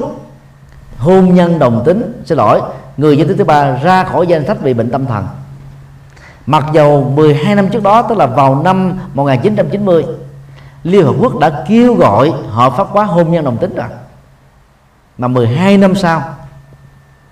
hôn 0.98 1.36
nhân 1.36 1.60
đồng 1.60 1.84
tính, 1.86 2.22
xin 2.26 2.38
lỗi, 2.38 2.62
người 2.98 3.18
giới 3.18 3.28
tính 3.28 3.38
thứ 3.38 3.44
ba 3.44 3.80
ra 3.84 4.04
khỏi 4.04 4.28
danh 4.28 4.48
sách 4.48 4.64
bị 4.64 4.74
bệnh 4.74 4.92
tâm 4.92 5.06
thần. 5.06 5.28
Mặc 6.46 6.66
dầu 6.74 7.14
12 7.16 7.56
năm 7.56 7.70
trước 7.70 7.84
đó, 7.84 8.02
tức 8.02 8.18
là 8.18 8.26
vào 8.26 8.62
năm 8.64 9.00
1990 9.14 10.06
Liên 10.84 11.06
Hợp 11.06 11.16
Quốc 11.20 11.40
đã 11.40 11.66
kêu 11.68 11.96
gọi 11.96 12.34
hợp 12.50 12.74
pháp 12.78 12.88
hóa 12.88 13.06
hôn 13.06 13.32
nhân 13.32 13.46
đồng 13.46 13.58
tính 13.58 13.76
rồi. 13.76 13.88
Mà 15.18 15.28
12 15.28 15.78
năm 15.78 15.96
sau 15.96 16.24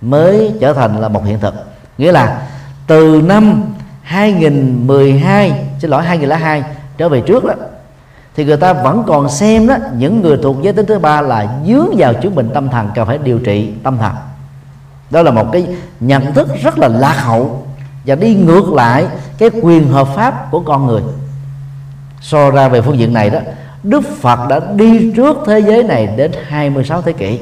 mới 0.01 0.53
trở 0.61 0.73
thành 0.73 1.01
là 1.01 1.07
một 1.07 1.25
hiện 1.25 1.39
thực. 1.39 1.53
Nghĩa 1.97 2.11
là 2.11 2.47
từ 2.87 3.21
năm 3.25 3.63
2012 4.01 5.67
xin 5.79 5.91
lỗi 5.91 6.03
2002 6.03 6.63
trở 6.97 7.09
về 7.09 7.21
trước 7.21 7.45
đó 7.45 7.53
thì 8.35 8.45
người 8.45 8.57
ta 8.57 8.73
vẫn 8.73 9.03
còn 9.07 9.29
xem 9.29 9.67
đó, 9.67 9.75
những 9.97 10.21
người 10.21 10.37
thuộc 10.43 10.57
giới 10.61 10.73
tính 10.73 10.85
thứ 10.85 10.99
ba 10.99 11.21
là 11.21 11.47
dướng 11.67 11.87
vào 11.97 12.13
chứng 12.13 12.35
bệnh 12.35 12.49
tâm 12.49 12.69
thần, 12.69 12.89
cần 12.95 13.07
phải 13.07 13.17
điều 13.17 13.39
trị 13.39 13.73
tâm 13.83 13.97
thần. 13.97 14.13
Đó 15.09 15.21
là 15.21 15.31
một 15.31 15.47
cái 15.51 15.67
nhận 15.99 16.33
thức 16.33 16.47
rất 16.61 16.77
là 16.79 16.87
lạc 16.87 17.15
hậu 17.17 17.67
và 18.05 18.15
đi 18.15 18.35
ngược 18.35 18.73
lại 18.73 19.07
cái 19.37 19.49
quyền 19.61 19.87
hợp 19.87 20.07
pháp 20.15 20.51
của 20.51 20.59
con 20.59 20.87
người. 20.87 21.01
So 22.21 22.51
ra 22.51 22.67
về 22.67 22.81
phương 22.81 22.97
diện 22.97 23.13
này 23.13 23.29
đó, 23.29 23.39
Đức 23.83 24.01
Phật 24.21 24.39
đã 24.49 24.59
đi 24.75 25.13
trước 25.15 25.37
thế 25.47 25.59
giới 25.59 25.83
này 25.83 26.07
đến 26.07 26.31
26 26.47 27.01
thế 27.01 27.13
kỷ. 27.13 27.39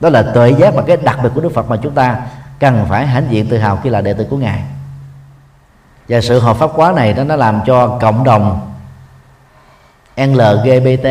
Đó 0.00 0.08
là 0.08 0.22
tuệ 0.22 0.50
giác 0.50 0.74
và 0.74 0.82
cái 0.82 0.96
đặc 0.96 1.18
biệt 1.22 1.28
của 1.34 1.40
Đức 1.40 1.54
Phật 1.54 1.70
mà 1.70 1.76
chúng 1.76 1.92
ta 1.92 2.16
cần 2.58 2.86
phải 2.88 3.06
hãnh 3.06 3.26
diện 3.30 3.46
tự 3.46 3.58
hào 3.58 3.78
khi 3.82 3.90
là 3.90 4.00
đệ 4.00 4.12
tử 4.12 4.26
của 4.30 4.36
ngài. 4.36 4.62
Và 6.08 6.20
sự 6.20 6.40
hợp 6.40 6.56
pháp 6.56 6.70
quá 6.74 6.92
này 6.92 7.12
đó, 7.12 7.24
nó 7.24 7.36
làm 7.36 7.60
cho 7.66 7.98
cộng 8.00 8.24
đồng 8.24 8.60
LGBT 10.16 11.06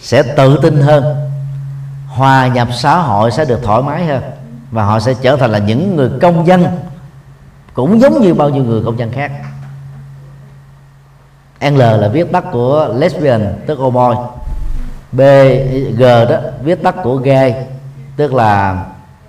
sẽ 0.00 0.22
tự 0.22 0.58
tin 0.62 0.80
hơn. 0.80 1.30
Hòa 2.06 2.46
nhập 2.46 2.68
xã 2.72 2.96
hội 2.96 3.30
sẽ 3.30 3.44
được 3.44 3.60
thoải 3.62 3.82
mái 3.82 4.06
hơn. 4.06 4.22
Và 4.70 4.84
họ 4.84 5.00
sẽ 5.00 5.14
trở 5.22 5.36
thành 5.36 5.52
là 5.52 5.58
những 5.58 5.96
người 5.96 6.10
công 6.20 6.46
dân. 6.46 6.66
Cũng 7.74 8.00
giống 8.00 8.22
như 8.22 8.34
bao 8.34 8.48
nhiêu 8.48 8.64
người 8.64 8.82
công 8.84 8.98
dân 8.98 9.12
khác. 9.12 9.32
L 11.60 11.78
là 11.78 12.08
viết 12.12 12.32
tắt 12.32 12.44
của 12.52 12.94
lesbian 12.96 13.62
tức 13.66 13.78
homoi 13.78 14.16
B 15.12 15.20
G 15.96 16.02
đó 16.02 16.36
viết 16.62 16.82
tắt 16.82 16.94
của 17.02 17.16
gay 17.16 17.66
tức 18.16 18.34
là, 18.34 18.84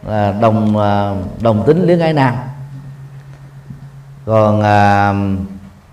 là 0.07 0.31
đồng 0.31 0.77
à, 0.77 1.13
đồng 1.41 1.63
tính 1.67 1.85
luyến 1.85 1.99
ái 1.99 2.13
nam. 2.13 2.35
Còn 4.25 4.61
à, 4.61 5.13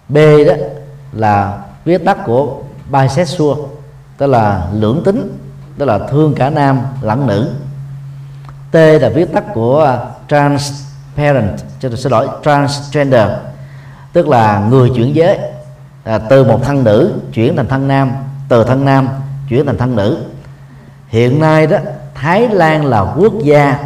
B 0.08 0.16
đó 0.46 0.54
là 1.12 1.58
viết 1.86 2.04
tắt 2.04 2.18
của 2.26 2.56
bisexual 2.90 3.58
tức 4.18 4.26
là 4.26 4.66
lưỡng 4.72 5.02
tính 5.04 5.38
tức 5.78 5.84
là 5.84 5.98
thương 5.98 6.34
cả 6.34 6.50
nam 6.50 6.80
lẫn 7.02 7.26
nữ. 7.26 7.50
T 8.70 8.74
là 8.74 9.08
viết 9.08 9.32
tắt 9.32 9.44
của 9.54 9.84
à, 9.84 9.98
transparent 10.28 11.58
cho 11.80 11.90
xin 11.96 12.12
lỗi 12.12 12.28
transgender 12.44 13.28
tức 14.12 14.28
là 14.28 14.66
người 14.70 14.90
chuyển 14.96 15.14
giới. 15.14 15.38
À, 16.04 16.18
từ 16.18 16.44
một 16.44 16.60
thân 16.64 16.84
nữ 16.84 17.14
chuyển 17.32 17.56
thành 17.56 17.68
thân 17.68 17.88
nam 17.88 18.12
từ 18.48 18.64
thân 18.64 18.84
nam 18.84 19.08
chuyển 19.48 19.66
thành 19.66 19.78
thân 19.78 19.96
nữ. 19.96 20.24
Hiện 21.08 21.40
nay 21.40 21.66
đó 21.66 21.78
Thái 22.14 22.48
Lan 22.48 22.84
là 22.84 23.00
quốc 23.00 23.32
gia 23.42 23.78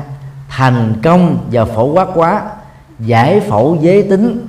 thành 0.48 0.94
công 1.03 1.38
và 1.53 1.64
phổ 1.64 1.92
quát 1.92 2.09
quá 2.14 2.42
giải 2.98 3.40
phẫu 3.40 3.78
giới 3.80 4.03
tính 4.03 4.46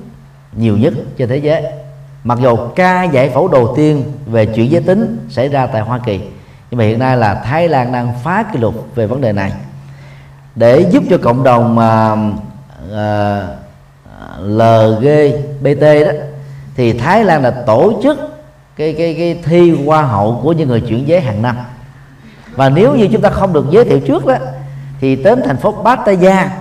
nhiều 0.54 0.78
nhất 0.78 0.94
trên 1.18 1.30
thế 1.30 1.38
giới 1.38 1.81
mặc 2.24 2.40
dù 2.42 2.58
ca 2.76 3.04
giải 3.04 3.30
phẫu 3.30 3.48
đầu 3.48 3.74
tiên 3.78 4.04
về 4.26 4.46
chuyển 4.46 4.72
giới 4.72 4.82
tính 4.82 5.28
xảy 5.30 5.50
ra 5.50 5.68
tại 5.68 5.82
Hoa 5.82 6.00
Kỳ 6.06 6.20
nhưng 6.72 6.78
mà 6.78 6.84
hiện 6.84 7.00
nay 7.00 7.18
là 7.18 7.36
Thái 7.36 7.68
Lan 7.68 7.92
đang 7.92 8.14
phá 8.24 8.44
kỷ 8.54 8.60
lục 8.60 8.88
về 8.96 9.08
vấn 9.08 9.22
đề 9.22 9.32
này. 9.32 9.52
Để 10.56 10.86
giúp 10.92 11.04
cho 11.10 11.18
cộng 11.18 11.44
đồng 11.44 11.80
à, 11.80 12.16
mà 12.16 13.48
uh, 13.48 14.42
LGBT 14.42 15.82
đó 15.82 16.12
thì 16.76 16.94
Thái 16.94 17.24
Lan 17.24 17.44
là 17.44 17.52
tổ 17.52 18.00
chức 18.04 18.20
cái 18.76 18.94
cái 18.98 19.14
cái 19.14 19.40
thi 19.44 19.86
hoa 19.86 20.02
hậu 20.02 20.40
của 20.44 20.52
những 20.52 20.68
người 20.68 20.82
chuyển 20.82 21.08
giới 21.08 21.22
hàng 21.22 21.42
năm. 21.42 21.58
Và 22.56 22.70
nếu 22.70 22.96
như 22.96 23.08
chúng 23.12 23.22
ta 23.22 23.30
không 23.30 23.54
được 23.54 23.66
giới 23.72 23.86
thiệu 23.86 24.00
trước 24.00 24.26
đó 24.26 24.36
thì 25.02 25.16
đến 25.16 25.42
thành 25.46 25.58
phố 25.58 25.72
Pattaya 25.72 26.52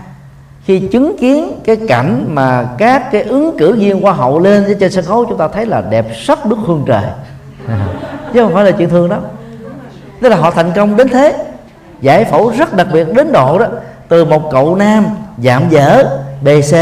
khi 0.70 0.78
chứng 0.88 1.16
kiến 1.18 1.60
cái 1.64 1.76
cảnh 1.88 2.24
mà 2.28 2.68
các 2.78 3.12
cái 3.12 3.22
ứng 3.22 3.58
cử 3.58 3.74
viên 3.74 4.00
hoa 4.00 4.12
hậu 4.12 4.38
lên 4.38 4.76
trên 4.80 4.92
sân 4.92 5.04
khấu, 5.04 5.24
chúng 5.24 5.38
ta 5.38 5.48
thấy 5.48 5.66
là 5.66 5.82
đẹp 5.90 6.06
sắc 6.14 6.46
đức 6.46 6.56
hương 6.66 6.84
trời. 6.86 7.02
Chứ 8.32 8.42
không 8.42 8.54
phải 8.54 8.64
là 8.64 8.70
chuyện 8.70 8.88
thường 8.88 9.08
đó. 9.08 9.18
Tức 10.20 10.28
là 10.28 10.36
họ 10.36 10.50
thành 10.50 10.72
công 10.74 10.96
đến 10.96 11.08
thế. 11.08 11.44
Giải 12.00 12.24
phẫu 12.24 12.52
rất 12.58 12.76
đặc 12.76 12.86
biệt 12.92 13.06
đến 13.14 13.32
độ 13.32 13.58
đó. 13.58 13.66
Từ 14.08 14.24
một 14.24 14.50
cậu 14.52 14.76
nam 14.76 15.06
giảm 15.42 15.62
dở 15.70 16.04
bc 16.42 16.76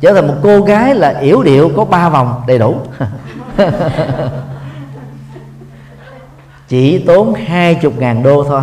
trở 0.00 0.12
thành 0.14 0.26
một 0.26 0.34
cô 0.42 0.60
gái 0.60 0.94
là 0.94 1.18
yểu 1.20 1.42
điệu 1.42 1.70
có 1.76 1.84
ba 1.84 2.08
vòng 2.08 2.42
đầy 2.46 2.58
đủ. 2.58 2.74
Chỉ 6.68 6.98
tốn 6.98 7.34
hai 7.34 7.74
chục 7.74 7.98
ngàn 7.98 8.22
đô 8.22 8.44
thôi. 8.44 8.62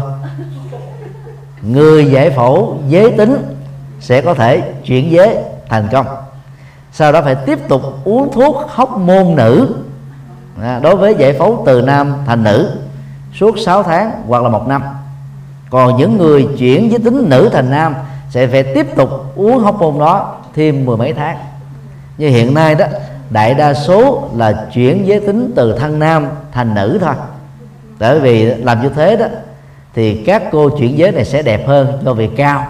Người 1.62 2.06
giải 2.06 2.30
phẫu 2.30 2.78
giới 2.90 3.12
tính 3.12 3.53
sẽ 4.04 4.22
có 4.22 4.34
thể 4.34 4.74
chuyển 4.84 5.12
giới 5.12 5.38
thành 5.70 5.88
công. 5.92 6.06
Sau 6.92 7.12
đó 7.12 7.22
phải 7.22 7.36
tiếp 7.36 7.60
tục 7.68 7.82
uống 8.04 8.32
thuốc 8.32 8.66
hóc 8.68 8.98
môn 8.98 9.36
nữ 9.36 9.76
à, 10.62 10.80
đối 10.84 10.96
với 10.96 11.16
giải 11.18 11.34
phẫu 11.34 11.64
từ 11.66 11.82
nam 11.82 12.14
thành 12.26 12.44
nữ 12.44 12.72
suốt 13.40 13.56
6 13.66 13.84
tháng 13.84 14.12
hoặc 14.28 14.44
là 14.44 14.50
một 14.50 14.68
năm. 14.68 14.84
Còn 15.70 15.98
những 15.98 16.18
người 16.18 16.48
chuyển 16.58 16.92
giới 16.92 17.00
tính 17.00 17.30
nữ 17.30 17.50
thành 17.54 17.70
nam 17.70 17.96
sẽ 18.30 18.48
phải 18.48 18.64
tiếp 18.64 18.96
tục 18.96 19.10
uống 19.36 19.60
hóc 19.60 19.80
môn 19.80 20.00
đó 20.00 20.36
thêm 20.56 20.86
mười 20.86 20.98
mấy 20.98 21.14
tháng. 21.14 21.38
Như 22.18 22.30
hiện 22.30 22.54
nay 22.54 22.76
đó, 22.76 22.86
đại 23.30 23.54
đa 23.54 23.74
số 23.74 24.30
là 24.36 24.68
chuyển 24.74 25.08
giới 25.08 25.20
tính 25.20 25.52
từ 25.56 25.78
thân 25.80 26.00
nam 26.00 26.28
thành 26.52 26.74
nữ 26.74 26.98
thôi. 27.02 27.14
Bởi 28.00 28.20
vì 28.20 28.46
làm 28.46 28.82
như 28.82 28.90
thế 28.90 29.16
đó, 29.16 29.26
thì 29.94 30.24
các 30.26 30.44
cô 30.52 30.70
chuyển 30.70 30.98
giới 30.98 31.12
này 31.12 31.26
sẽ 31.26 31.42
đẹp 31.42 31.68
hơn 31.68 32.00
do 32.06 32.14
việc 32.14 32.32
cao 32.38 32.68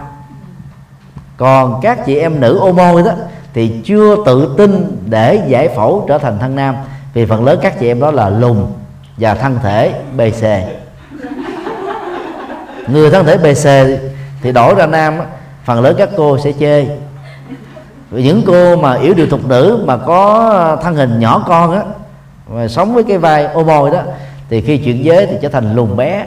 còn 1.36 1.80
các 1.82 2.06
chị 2.06 2.16
em 2.16 2.40
nữ 2.40 2.58
ô 2.58 2.72
môi 2.72 3.02
đó 3.02 3.12
thì 3.54 3.80
chưa 3.84 4.16
tự 4.26 4.54
tin 4.58 4.96
để 5.06 5.42
giải 5.48 5.68
phẫu 5.68 6.04
trở 6.08 6.18
thành 6.18 6.38
thân 6.38 6.56
nam. 6.56 6.74
Vì 7.14 7.26
phần 7.26 7.44
lớn 7.44 7.58
các 7.62 7.80
chị 7.80 7.88
em 7.88 8.00
đó 8.00 8.10
là 8.10 8.28
lùn 8.28 8.66
và 9.16 9.34
thân 9.34 9.58
thể 9.62 9.92
bc 10.16 10.34
xề 10.34 10.66
người 12.86 13.10
thân 13.10 13.26
thể 13.26 13.36
bc 13.36 13.56
xề 13.56 13.98
thì 14.42 14.52
đổi 14.52 14.74
ra 14.74 14.86
nam 14.86 15.14
phần 15.64 15.82
lớn 15.82 15.94
các 15.98 16.08
cô 16.16 16.38
sẽ 16.38 16.52
chê. 16.60 16.86
Những 18.10 18.42
cô 18.46 18.76
mà 18.76 18.94
yếu 18.94 19.14
điều 19.14 19.26
thục 19.26 19.46
nữ 19.46 19.84
mà 19.86 19.96
có 19.96 20.78
thân 20.82 20.94
hình 20.94 21.18
nhỏ 21.18 21.44
con 21.46 21.72
á 21.72 21.82
và 22.46 22.68
sống 22.68 22.94
với 22.94 23.04
cái 23.04 23.18
vai 23.18 23.44
ô 23.44 23.64
môi 23.64 23.90
đó, 23.90 24.02
thì 24.50 24.60
khi 24.60 24.78
chuyển 24.78 25.04
giới 25.04 25.26
thì 25.26 25.36
trở 25.42 25.48
thành 25.48 25.74
lùn 25.74 25.96
bé, 25.96 26.26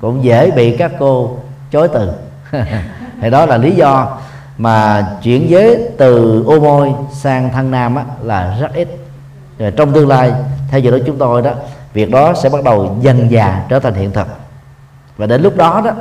cũng 0.00 0.24
dễ 0.24 0.50
bị 0.50 0.76
các 0.76 0.90
cô 0.98 1.36
chối 1.70 1.88
từ. 1.88 2.10
Thì 3.22 3.30
đó 3.30 3.46
là 3.46 3.56
lý 3.56 3.70
do 3.70 4.18
mà 4.58 5.06
chuyển 5.22 5.50
giới 5.50 5.88
từ 5.98 6.42
ô 6.46 6.60
môi 6.60 6.92
sang 7.12 7.50
thân 7.52 7.70
nam 7.70 7.96
á, 7.96 8.04
là 8.22 8.56
rất 8.60 8.74
ít. 8.74 8.88
Rồi 9.58 9.70
trong 9.70 9.92
tương 9.92 10.08
lai 10.08 10.32
theo 10.70 10.80
dự 10.80 10.90
đoán 10.90 11.02
chúng 11.06 11.18
tôi 11.18 11.42
đó 11.42 11.52
việc 11.92 12.10
đó 12.10 12.34
sẽ 12.42 12.48
bắt 12.48 12.64
đầu 12.64 12.96
dần 13.00 13.28
dà 13.30 13.64
trở 13.68 13.78
thành 13.78 13.94
hiện 13.94 14.10
thực. 14.12 14.26
Và 15.16 15.26
đến 15.26 15.42
lúc 15.42 15.56
đó 15.56 15.82
đó 15.84 15.92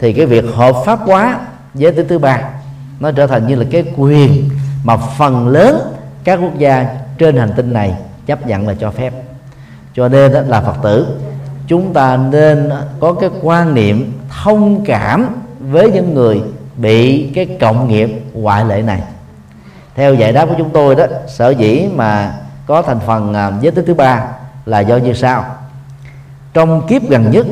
thì 0.00 0.12
cái 0.12 0.26
việc 0.26 0.44
hợp 0.54 0.74
pháp 0.84 0.98
hóa 1.00 1.38
giới 1.74 1.92
tính 1.92 2.08
thứ 2.08 2.18
ba 2.18 2.40
nó 3.00 3.10
trở 3.12 3.26
thành 3.26 3.46
như 3.46 3.54
là 3.54 3.64
cái 3.70 3.84
quyền 3.96 4.50
mà 4.84 4.96
phần 4.96 5.48
lớn 5.48 5.94
các 6.24 6.38
quốc 6.42 6.58
gia 6.58 6.86
trên 7.18 7.36
hành 7.36 7.52
tinh 7.56 7.72
này 7.72 7.94
chấp 8.26 8.46
nhận 8.46 8.66
và 8.66 8.74
cho 8.74 8.90
phép. 8.90 9.12
Cho 9.94 10.08
nên 10.08 10.32
đó 10.32 10.40
là 10.46 10.60
phật 10.60 10.76
tử 10.82 11.06
chúng 11.66 11.92
ta 11.92 12.16
nên 12.16 12.70
có 13.00 13.12
cái 13.12 13.30
quan 13.42 13.74
niệm 13.74 14.12
thông 14.42 14.84
cảm 14.84 15.36
với 15.60 15.90
những 15.90 16.14
người 16.14 16.42
bị 16.78 17.30
cái 17.34 17.46
cộng 17.60 17.88
nghiệp 17.88 18.10
ngoại 18.32 18.64
lệ 18.64 18.82
này. 18.82 19.02
Theo 19.94 20.14
giải 20.14 20.32
đáp 20.32 20.46
của 20.46 20.54
chúng 20.58 20.70
tôi 20.70 20.94
đó 20.94 21.04
sở 21.28 21.50
dĩ 21.50 21.88
mà 21.94 22.34
có 22.66 22.82
thành 22.82 23.00
phần 23.06 23.34
à, 23.34 23.52
giới 23.60 23.72
tính 23.72 23.84
thứ 23.86 23.94
ba 23.94 24.22
là 24.66 24.80
do 24.80 24.96
như 24.96 25.12
sau. 25.12 25.44
Trong 26.54 26.86
kiếp 26.86 27.02
gần 27.08 27.30
nhất 27.30 27.46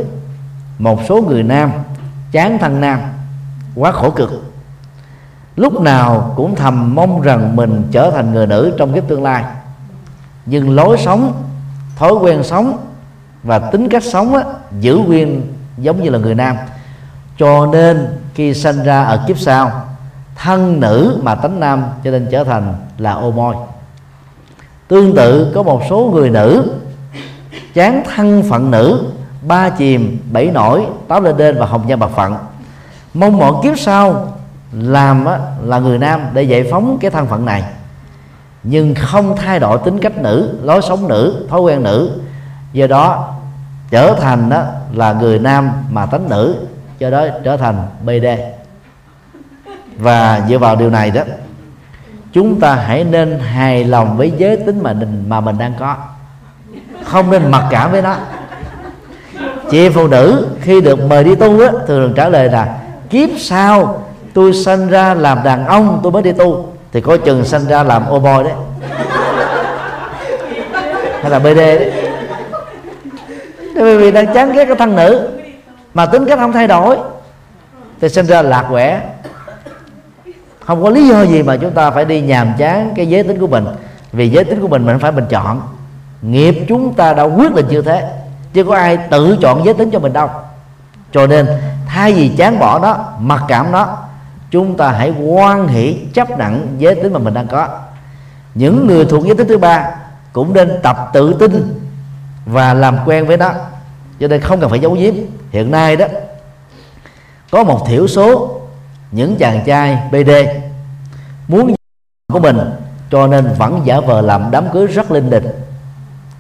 một 0.79 1.01
số 1.09 1.23
người 1.23 1.43
nam 1.43 1.73
chán 2.33 2.59
thân 2.59 2.81
nam 2.81 3.01
quá 3.75 3.93
khổ 3.93 4.11
cực. 4.11 4.53
Lúc 5.57 5.81
nào 5.81 6.33
cũng 6.37 6.55
thầm 6.55 6.95
mong 6.95 7.21
rằng 7.21 7.57
mình 7.57 7.83
trở 7.93 8.11
thành 8.11 8.33
người 8.33 8.47
nữ 8.47 8.75
trong 8.79 8.95
kiếp 8.95 9.09
tương 9.09 9.23
lai. 9.23 9.45
Nhưng 10.47 10.75
lối 10.75 10.99
sống 10.99 11.43
thói 11.97 12.13
quen 12.13 12.43
sống 12.43 12.87
và 13.43 13.59
tính 13.59 13.89
cách 13.89 14.03
sống 14.05 14.35
á, 14.35 14.43
giữ 14.81 14.97
nguyên 14.97 15.53
giống 15.79 16.03
như 16.03 16.11
là 16.11 16.19
người 16.19 16.35
nam. 16.35 16.57
Cho 17.39 17.67
nên 17.67 18.09
khi 18.37 18.55
sinh 18.55 18.83
ra 18.83 19.03
ở 19.03 19.25
kiếp 19.27 19.39
sau 19.39 19.71
thân 20.35 20.81
nữ 20.81 21.21
mà 21.23 21.35
tánh 21.35 21.61
nam 21.61 21.85
cho 22.05 22.11
nên 22.11 22.29
trở 22.31 22.45
thành 22.45 22.75
là 22.99 23.13
ô 23.13 23.31
môi. 23.31 23.55
Tương 24.89 25.17
tự 25.17 25.53
có 25.55 25.63
một 25.63 25.83
số 25.91 26.11
người 26.15 26.31
nữ 26.31 26.73
chán 27.75 28.03
thân 28.15 28.43
phận 28.51 28.71
nữ 28.71 29.13
ba 29.43 29.69
chìm 29.69 30.19
bảy 30.33 30.51
nổi 30.51 30.87
táo 31.09 31.21
lên 31.21 31.37
đên 31.37 31.59
và 31.59 31.67
hồng 31.67 31.87
nhan 31.87 31.99
bạc 31.99 32.11
phận. 32.17 32.35
Mong 33.15 33.39
mọi 33.39 33.53
kiếp 33.63 33.79
sau 33.79 34.33
làm 34.73 35.25
á, 35.25 35.39
là 35.63 35.79
người 35.79 35.99
nam 35.99 36.21
để 36.33 36.43
giải 36.43 36.69
phóng 36.71 36.99
cái 37.01 37.11
thân 37.11 37.27
phận 37.27 37.45
này. 37.45 37.65
Nhưng 38.63 38.95
không 38.95 39.37
thay 39.37 39.59
đổi 39.59 39.79
tính 39.85 39.99
cách 39.99 40.19
nữ 40.19 40.59
lối 40.63 40.83
sống 40.83 41.09
nữ 41.09 41.47
thói 41.51 41.61
quen 41.61 41.83
nữ. 41.83 42.21
Do 42.73 42.87
đó 42.87 43.35
trở 43.91 44.15
thành 44.21 44.49
đó 44.49 44.63
là 44.93 45.13
người 45.13 45.39
nam 45.39 45.71
mà 45.91 46.07
tánh 46.07 46.29
nữ 46.29 46.57
cho 47.01 47.11
đó 47.11 47.27
trở 47.45 47.57
thành 47.57 47.87
bd 48.05 48.27
và 49.99 50.41
dựa 50.49 50.59
vào 50.59 50.77
điều 50.77 50.91
này 50.91 51.11
đó, 51.11 51.23
chúng 52.33 52.61
ta 52.61 52.75
hãy 52.75 53.05
nên 53.05 53.39
hài 53.39 53.85
lòng 53.85 54.17
với 54.17 54.33
giới 54.37 54.57
tính 54.57 54.83
mà 54.83 54.93
mình 54.93 55.25
mà 55.29 55.41
mình 55.41 55.59
đang 55.59 55.73
có. 55.79 55.97
Không 57.05 57.31
nên 57.31 57.51
mặc 57.51 57.65
cảm 57.71 57.93
với 57.93 58.03
nó. 58.03 58.17
Chị 59.71 59.89
phụ 59.89 60.09
nữ, 60.09 60.47
khi 60.61 60.81
được 60.81 61.01
mời 61.01 61.25
đi 61.25 61.35
tu 61.35 61.61
á, 61.61 61.69
thường 61.87 62.13
trả 62.17 62.29
lời 62.29 62.49
là, 62.49 62.79
kiếp 63.11 63.31
sau 63.39 64.03
tôi 64.35 64.53
sinh 64.53 64.89
ra 64.89 65.15
làm 65.15 65.43
đàn 65.45 65.67
ông 65.67 66.01
tôi 66.03 66.13
mới 66.13 66.23
đi 66.23 66.33
tu. 66.33 66.73
Thì 66.93 67.01
có 67.01 67.17
chừng 67.17 67.45
sinh 67.45 67.67
ra 67.67 67.83
làm 67.83 68.07
ô 68.07 68.19
bôi 68.19 68.45
đấy. 68.45 68.53
Hay 71.23 71.31
là 71.31 71.39
bd 71.39 71.57
đấy. 71.57 71.93
Bởi 73.75 73.99
vì 73.99 74.13
đang 74.13 74.35
chán 74.35 74.53
ghét 74.53 74.65
cái 74.65 74.77
thân 74.77 74.97
nữ 74.97 75.29
mà 75.97 76.07
tính 76.07 76.27
cách 76.27 76.39
không 76.39 76.53
thay 76.53 76.67
đổi, 76.67 76.97
thì 78.01 78.09
sinh 78.09 78.27
ra 78.27 78.43
lạc 78.43 78.67
quẻ. 78.71 79.01
Không 80.65 80.83
có 80.83 80.91
lý 80.91 81.09
do 81.09 81.23
gì 81.23 81.43
mà 81.43 81.57
chúng 81.57 81.71
ta 81.71 81.91
phải 81.91 82.05
đi 82.05 82.21
nhàm 82.21 82.53
chán 82.59 82.93
cái 82.97 83.07
giới 83.07 83.23
tính 83.23 83.41
của 83.41 83.47
mình. 83.47 83.67
Vì 84.13 84.29
giới 84.29 84.45
tính 84.45 84.61
của 84.61 84.69
mình 84.69 84.87
mình 84.87 84.99
phải 84.99 85.13
mình 85.13 85.27
chọn. 85.29 85.61
Nghiệp 86.23 86.65
chúng 86.69 86.95
ta 86.95 87.13
đã 87.13 87.23
quyết 87.23 87.55
định 87.55 87.69
như 87.69 87.83
thế, 87.83 88.11
chứ 88.53 88.65
có 88.65 88.77
ai 88.77 88.97
tự 88.97 89.39
chọn 89.43 89.65
giới 89.65 89.75
tính 89.75 89.91
cho 89.91 89.99
mình 89.99 90.13
đâu. 90.13 90.31
Cho 91.13 91.27
nên, 91.27 91.47
thay 91.87 92.13
vì 92.13 92.29
chán 92.29 92.59
bỏ 92.59 92.79
nó, 92.79 92.97
mặc 93.19 93.43
cảm 93.49 93.73
nó, 93.73 93.97
chúng 94.51 94.77
ta 94.77 94.91
hãy 94.91 95.11
quan 95.11 95.69
hỷ, 95.69 95.99
chấp 96.15 96.39
nhận 96.39 96.77
giới 96.79 96.95
tính 96.95 97.13
mà 97.13 97.19
mình 97.19 97.35
đang 97.35 97.47
có. 97.47 97.69
Những 98.55 98.87
người 98.87 99.05
thuộc 99.05 99.25
giới 99.27 99.37
tính 99.37 99.49
thứ 99.49 99.59
ba 99.59 99.91
cũng 100.33 100.53
nên 100.55 100.79
tập 100.83 101.11
tự 101.13 101.37
tin 101.41 101.81
và 102.47 102.75
làm 102.75 102.99
quen 103.05 103.27
với 103.27 103.37
nó 103.37 103.51
cho 104.21 104.29
nên 104.29 104.41
không 104.41 104.61
cần 104.61 104.71
phải 104.71 104.79
giấu 104.79 104.93
giếm. 104.93 105.15
Hiện 105.51 105.71
nay 105.71 105.97
đó, 105.97 106.07
có 107.51 107.65
một 107.65 107.87
thiểu 107.87 108.07
số 108.09 108.61
những 109.11 109.37
chàng 109.37 109.61
trai 109.67 109.99
bd 110.11 110.31
muốn 111.49 111.75
của 112.33 112.41
mình, 112.41 112.59
cho 113.11 113.27
nên 113.27 113.49
vẫn 113.59 113.81
giả 113.85 114.01
vờ 114.01 114.21
làm 114.21 114.51
đám 114.51 114.65
cưới 114.73 114.87
rất 114.87 115.11
linh 115.11 115.31
đình. 115.31 115.47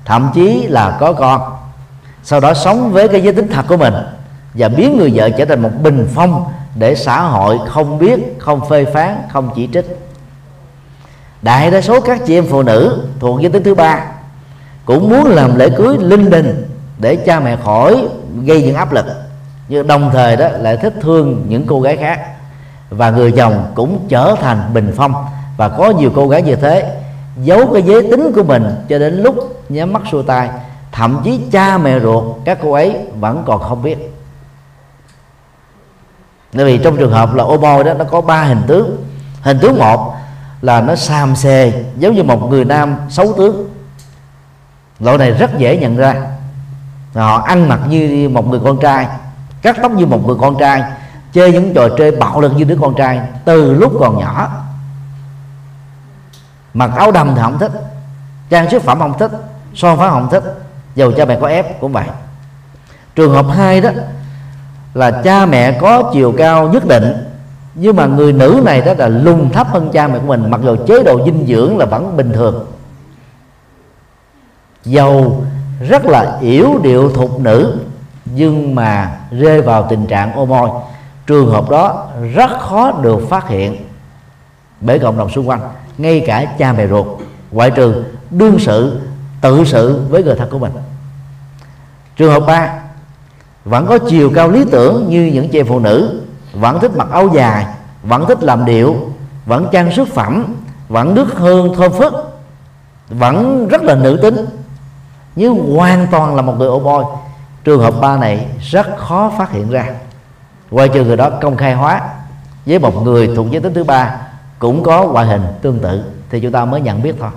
Thậm 0.04 0.30
chí 0.34 0.66
là 0.66 0.96
có 1.00 1.12
con, 1.12 1.56
sau 2.22 2.40
đó 2.40 2.54
sống 2.54 2.92
với 2.92 3.08
cái 3.08 3.20
giới 3.22 3.32
tính 3.32 3.48
thật 3.48 3.64
của 3.68 3.76
mình 3.76 3.94
và 4.54 4.68
biến 4.68 4.96
người 4.96 5.12
vợ 5.14 5.30
trở 5.30 5.44
thành 5.44 5.62
một 5.62 5.70
bình 5.82 6.08
phong 6.14 6.44
để 6.74 6.94
xã 6.94 7.20
hội 7.20 7.58
không 7.68 7.98
biết, 7.98 8.20
không 8.38 8.68
phê 8.68 8.84
phán, 8.84 9.22
không 9.32 9.50
chỉ 9.56 9.68
trích. 9.72 9.86
Đại 11.42 11.70
đa 11.70 11.80
số 11.80 12.00
các 12.00 12.20
chị 12.26 12.38
em 12.38 12.46
phụ 12.50 12.62
nữ 12.62 13.08
thuộc 13.20 13.40
giới 13.40 13.52
tính 13.52 13.62
thứ 13.62 13.74
ba 13.74 14.06
cũng 14.84 15.10
muốn 15.10 15.24
làm 15.24 15.56
lễ 15.56 15.68
cưới 15.76 15.96
linh 16.00 16.30
đình 16.30 16.75
để 16.98 17.16
cha 17.16 17.40
mẹ 17.40 17.56
khỏi 17.64 18.08
gây 18.44 18.62
những 18.62 18.74
áp 18.74 18.92
lực. 18.92 19.06
Nhưng 19.68 19.86
đồng 19.86 20.10
thời 20.12 20.36
đó 20.36 20.48
lại 20.48 20.76
thích 20.76 20.94
thương 21.00 21.44
những 21.48 21.66
cô 21.66 21.80
gái 21.80 21.96
khác. 21.96 22.20
Và 22.90 23.10
người 23.10 23.32
chồng 23.32 23.72
cũng 23.74 24.06
trở 24.08 24.34
thành 24.40 24.70
bình 24.74 24.92
phong. 24.96 25.14
Và 25.56 25.68
có 25.68 25.90
nhiều 25.90 26.10
cô 26.14 26.28
gái 26.28 26.42
như 26.42 26.56
thế, 26.56 27.00
giấu 27.42 27.66
cái 27.72 27.82
giới 27.82 28.02
tính 28.10 28.32
của 28.34 28.42
mình 28.42 28.64
cho 28.88 28.98
đến 28.98 29.14
lúc 29.22 29.62
nhắm 29.68 29.92
mắt 29.92 30.02
xua 30.10 30.22
tay 30.22 30.48
thậm 30.96 31.20
chí 31.24 31.40
cha 31.52 31.78
mẹ 31.78 32.00
ruột 32.00 32.24
các 32.44 32.58
cô 32.62 32.72
ấy 32.72 32.96
vẫn 33.20 33.42
còn 33.46 33.62
không 33.62 33.82
biết. 33.82 34.12
Bởi 36.52 36.64
vì 36.64 36.78
trong 36.78 36.96
trường 36.96 37.12
hợp 37.12 37.34
là 37.34 37.44
ô 37.44 37.58
môi 37.58 37.84
đó, 37.84 37.94
nó 37.94 38.04
có 38.04 38.20
ba 38.20 38.42
hình 38.42 38.62
tướng. 38.66 39.04
Hình 39.40 39.58
tướng 39.58 39.78
một 39.78 40.14
là 40.62 40.80
nó 40.80 40.94
xàm 40.94 41.36
xề 41.36 41.84
giống 41.98 42.14
như 42.14 42.22
một 42.22 42.50
người 42.50 42.64
nam 42.64 42.96
xấu 43.10 43.32
tướng. 43.32 43.68
Loại 45.00 45.18
này 45.18 45.30
rất 45.30 45.58
dễ 45.58 45.76
nhận 45.76 45.96
ra 45.96 46.14
họ 47.16 47.42
ăn 47.42 47.68
mặc 47.68 47.80
như 47.88 48.28
một 48.28 48.46
người 48.46 48.60
con 48.64 48.78
trai, 48.80 49.06
cắt 49.62 49.76
tóc 49.82 49.92
như 49.92 50.06
một 50.06 50.26
người 50.26 50.36
con 50.40 50.56
trai, 50.58 50.82
chơi 51.32 51.52
những 51.52 51.74
trò 51.74 51.88
chơi 51.98 52.10
bạo 52.10 52.40
lực 52.40 52.52
như 52.56 52.64
đứa 52.64 52.76
con 52.80 52.94
trai 52.94 53.20
từ 53.44 53.74
lúc 53.74 53.92
còn 54.00 54.18
nhỏ. 54.18 54.50
Mặc 56.74 56.90
áo 56.96 57.12
đầm 57.12 57.34
thì 57.34 57.42
không 57.42 57.58
thích, 57.58 57.72
trang 58.50 58.70
sức 58.70 58.82
phẩm 58.82 58.98
không 58.98 59.18
thích, 59.18 59.30
son 59.74 59.98
phấn 59.98 60.10
không 60.10 60.28
thích, 60.30 60.44
dầu 60.94 61.12
cha 61.12 61.24
mẹ 61.24 61.38
có 61.40 61.48
ép 61.48 61.80
cũng 61.80 61.92
vậy. 61.92 62.06
Trường 63.14 63.32
hợp 63.32 63.46
hai 63.50 63.80
đó 63.80 63.90
là 64.94 65.10
cha 65.10 65.46
mẹ 65.46 65.78
có 65.80 66.10
chiều 66.12 66.34
cao 66.38 66.68
nhất 66.68 66.86
định, 66.86 67.12
nhưng 67.74 67.96
mà 67.96 68.06
người 68.06 68.32
nữ 68.32 68.60
này 68.64 68.80
đó 68.80 68.92
là 68.98 69.08
lùng 69.08 69.52
thấp 69.52 69.68
hơn 69.68 69.90
cha 69.92 70.08
mẹ 70.08 70.18
của 70.18 70.26
mình, 70.26 70.50
mặc 70.50 70.60
dù 70.64 70.76
chế 70.86 71.02
độ 71.02 71.24
dinh 71.24 71.46
dưỡng 71.48 71.78
là 71.78 71.86
vẫn 71.86 72.16
bình 72.16 72.32
thường. 72.32 72.66
Dầu 74.84 75.44
rất 75.80 76.06
là 76.06 76.38
yếu 76.40 76.78
điệu 76.82 77.10
thục 77.10 77.40
nữ, 77.40 77.78
nhưng 78.24 78.74
mà 78.74 79.16
rơi 79.30 79.62
vào 79.62 79.86
tình 79.88 80.06
trạng 80.06 80.34
ô 80.34 80.46
môi. 80.46 80.70
Trường 81.26 81.50
hợp 81.50 81.70
đó 81.70 82.06
rất 82.34 82.50
khó 82.60 82.92
được 82.92 83.28
phát 83.28 83.48
hiện 83.48 83.76
bởi 84.80 84.98
cộng 84.98 85.18
đồng 85.18 85.30
xung 85.30 85.48
quanh, 85.48 85.60
ngay 85.98 86.24
cả 86.26 86.44
cha 86.58 86.72
mẹ 86.72 86.86
ruột, 86.86 87.06
ngoại 87.50 87.70
trừ 87.70 88.04
đương 88.30 88.58
sự, 88.58 89.00
tự 89.40 89.64
sự 89.64 90.00
với 90.08 90.24
người 90.24 90.34
thân 90.34 90.50
của 90.50 90.58
mình. 90.58 90.72
Trường 92.16 92.32
hợp 92.32 92.42
ba, 92.46 92.72
vẫn 93.64 93.86
có 93.86 93.98
chiều 93.98 94.30
cao 94.34 94.48
lý 94.48 94.64
tưởng 94.70 95.06
như 95.08 95.30
những 95.34 95.48
chị 95.48 95.62
phụ 95.62 95.78
nữ, 95.78 96.22
vẫn 96.52 96.80
thích 96.80 96.96
mặc 96.96 97.08
áo 97.10 97.28
dài, 97.34 97.66
vẫn 98.02 98.26
thích 98.26 98.42
làm 98.42 98.64
điệu, 98.64 98.96
vẫn 99.46 99.68
trang 99.72 99.92
sức 99.92 100.08
phẩm, 100.08 100.54
vẫn 100.88 101.14
nước 101.14 101.26
hương 101.34 101.74
thơm 101.74 101.92
phức, 101.92 102.14
vẫn 103.08 103.68
rất 103.68 103.82
là 103.82 103.94
nữ 103.94 104.18
tính 104.22 104.46
nhưng 105.36 105.76
hoàn 105.76 106.06
toàn 106.10 106.34
là 106.34 106.42
một 106.42 106.54
người 106.58 106.68
ô 106.68 106.78
bôi 106.78 107.04
trường 107.64 107.80
hợp 107.80 107.94
ba 108.00 108.16
này 108.16 108.46
rất 108.60 108.86
khó 108.96 109.32
phát 109.38 109.50
hiện 109.50 109.70
ra. 109.70 109.86
Ngoài 110.70 110.88
trừ 110.88 111.04
người 111.04 111.16
đó 111.16 111.30
công 111.30 111.56
khai 111.56 111.74
hóa 111.74 112.00
với 112.66 112.78
một 112.78 113.02
người 113.02 113.30
thuộc 113.36 113.50
giới 113.50 113.60
tính 113.60 113.74
thứ 113.74 113.84
ba 113.84 114.16
cũng 114.58 114.82
có 114.82 115.06
ngoại 115.06 115.26
hình 115.26 115.42
tương 115.62 115.78
tự 115.78 116.04
thì 116.30 116.40
chúng 116.40 116.52
ta 116.52 116.64
mới 116.64 116.80
nhận 116.80 117.02
biết 117.02 117.14
thôi. 117.20 117.30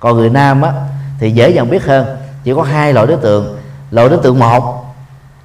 Còn 0.00 0.16
người 0.16 0.30
nam 0.30 0.62
á, 0.62 0.72
thì 1.18 1.30
dễ 1.30 1.52
nhận 1.52 1.70
biết 1.70 1.84
hơn. 1.84 2.16
Chỉ 2.44 2.54
có 2.54 2.62
hai 2.62 2.92
loại 2.92 3.06
đối 3.06 3.16
tượng. 3.16 3.56
Loại 3.90 4.08
đối 4.08 4.18
tượng 4.18 4.38
một 4.38 4.84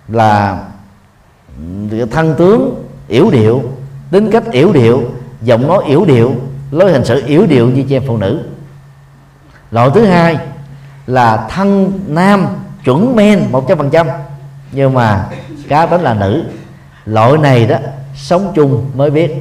là 0.08 0.64
thân 2.12 2.36
tướng 2.38 2.84
yếu 3.08 3.30
điệu 3.32 3.64
tính 4.12 4.32
cách 4.32 4.44
yếu 4.52 4.74
điệu 4.74 5.04
giọng 5.42 5.68
nói 5.68 5.84
yếu 5.88 6.06
điệu 6.06 6.36
lối 6.72 6.92
hành 6.92 7.06
xử 7.06 7.24
yếu 7.26 7.46
điệu 7.46 7.70
như 7.70 7.84
che 7.90 7.96
em 7.96 8.04
phụ 8.08 8.18
nữ. 8.18 8.44
Loại 9.72 9.90
thứ 9.94 10.06
hai 10.06 10.38
là 11.10 11.48
thân 11.50 12.00
nam 12.08 12.48
chuẩn 12.84 13.16
men 13.16 13.46
một 13.52 13.66
trăm 13.68 13.78
phần 13.78 13.90
trăm. 13.90 14.08
Nhưng 14.72 14.94
mà 14.94 15.26
cá 15.70 15.86
tính 15.86 16.02
là 16.02 16.14
nữ. 16.14 16.44
Loại 17.06 17.38
này 17.38 17.66
đó, 17.66 17.78
sống 18.16 18.52
chung 18.56 18.92
mới 18.96 19.10
biết. 19.10 19.32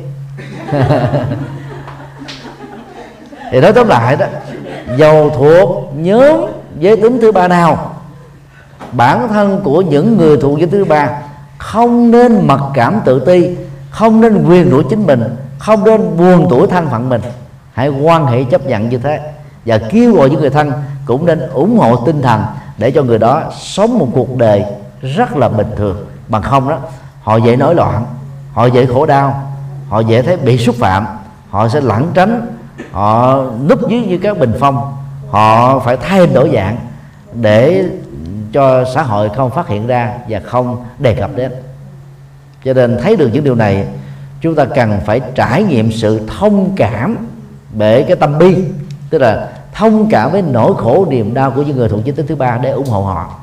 Thì 3.50 3.60
nói 3.60 3.72
tóm 3.72 3.88
lại 3.88 4.16
đó 4.16 4.26
dầu 4.96 5.30
thuộc 5.30 5.92
nhóm 5.96 6.40
giới 6.78 6.96
tính 6.96 7.18
thứ 7.20 7.32
ba 7.32 7.48
nào? 7.48 7.94
Bản 8.92 9.28
thân 9.28 9.60
của 9.64 9.82
những 9.82 10.16
người 10.16 10.36
thuộc 10.40 10.58
giới 10.58 10.68
thứ 10.68 10.84
ba, 10.84 11.10
không 11.58 12.10
nên 12.10 12.46
mặc 12.46 12.60
cảm 12.74 13.00
tự 13.04 13.24
ti, 13.26 13.56
không 13.90 14.20
nên 14.20 14.44
quyền 14.48 14.70
đuổi 14.70 14.84
chính 14.90 15.06
mình, 15.06 15.36
không 15.58 15.84
nên 15.84 16.16
buồn 16.16 16.46
tuổi 16.50 16.66
thân 16.66 16.88
phận 16.90 17.08
mình. 17.08 17.20
Hãy 17.72 17.88
quan 17.88 18.26
hệ 18.26 18.44
chấp 18.44 18.66
nhận 18.66 18.88
như 18.88 18.98
thế 18.98 19.20
và 19.68 19.78
kêu 19.78 20.14
gọi 20.14 20.30
những 20.30 20.40
người 20.40 20.50
thân 20.50 20.72
cũng 21.04 21.26
nên 21.26 21.40
ủng 21.48 21.78
hộ 21.78 21.96
tinh 21.96 22.22
thần 22.22 22.44
để 22.78 22.90
cho 22.90 23.02
người 23.02 23.18
đó 23.18 23.42
sống 23.60 23.98
một 23.98 24.08
cuộc 24.12 24.36
đời 24.36 24.64
rất 25.02 25.36
là 25.36 25.48
bình 25.48 25.70
thường. 25.76 26.06
Bằng 26.28 26.42
không 26.42 26.68
đó, 26.68 26.78
họ 27.22 27.36
dễ 27.36 27.56
nổi 27.56 27.74
loạn, 27.74 28.06
họ 28.52 28.66
dễ 28.66 28.86
khổ 28.86 29.06
đau, 29.06 29.52
họ 29.88 30.00
dễ 30.00 30.22
thấy 30.22 30.36
bị 30.36 30.58
xúc 30.58 30.76
phạm, 30.78 31.06
họ 31.50 31.68
sẽ 31.68 31.80
lẩn 31.80 32.06
tránh, 32.14 32.46
họ 32.92 33.42
núp 33.68 33.88
dưới 33.88 34.00
như 34.00 34.18
các 34.22 34.38
bình 34.38 34.52
phong, 34.60 34.96
họ 35.30 35.78
phải 35.78 35.96
thay 35.96 36.26
đổi 36.26 36.50
dạng 36.54 36.76
để 37.32 37.84
cho 38.52 38.84
xã 38.94 39.02
hội 39.02 39.30
không 39.36 39.50
phát 39.50 39.68
hiện 39.68 39.86
ra 39.86 40.14
và 40.28 40.40
không 40.44 40.84
đề 40.98 41.14
cập 41.14 41.30
đến. 41.36 41.52
Cho 42.64 42.72
nên 42.72 42.98
thấy 43.02 43.16
được 43.16 43.30
những 43.32 43.44
điều 43.44 43.54
này, 43.54 43.86
chúng 44.40 44.54
ta 44.54 44.64
cần 44.64 45.00
phải 45.06 45.20
trải 45.34 45.62
nghiệm 45.62 45.92
sự 45.92 46.26
thông 46.38 46.72
cảm 46.76 47.16
để 47.72 48.02
cái 48.02 48.16
tâm 48.16 48.38
bi, 48.38 48.56
tức 49.10 49.18
là 49.18 49.48
thông 49.78 50.08
cảm 50.10 50.32
với 50.32 50.42
nỗi 50.42 50.74
khổ 50.76 51.06
niềm 51.10 51.34
đau 51.34 51.50
của 51.50 51.62
những 51.62 51.76
người 51.76 51.88
thuộc 51.88 52.04
giới 52.04 52.12
tính 52.12 52.26
thứ 52.26 52.36
ba 52.36 52.58
để 52.58 52.70
ủng 52.70 52.86
hộ 52.86 53.02
họ. 53.02 53.34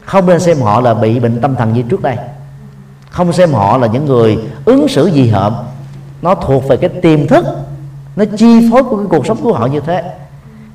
Không 0.00 0.26
nên 0.26 0.40
xem 0.40 0.60
họ 0.60 0.80
là 0.80 0.94
bị 0.94 1.20
bệnh 1.20 1.40
tâm 1.40 1.56
thần 1.56 1.72
như 1.72 1.82
trước 1.82 2.02
đây. 2.02 2.16
Không 3.10 3.32
xem 3.32 3.52
họ 3.52 3.78
là 3.78 3.86
những 3.86 4.06
người 4.06 4.38
ứng 4.64 4.88
xử 4.88 5.06
gì 5.06 5.28
hợm. 5.28 5.54
Nó 6.22 6.34
thuộc 6.34 6.68
về 6.68 6.76
cái 6.76 6.88
tiềm 6.88 7.26
thức, 7.26 7.44
nó 8.16 8.24
chi 8.36 8.68
phối 8.72 8.82
của 8.82 8.96
cái 8.96 9.06
cuộc 9.10 9.26
sống 9.26 9.38
của 9.42 9.52
họ 9.52 9.66
như 9.66 9.80
thế. 9.80 10.02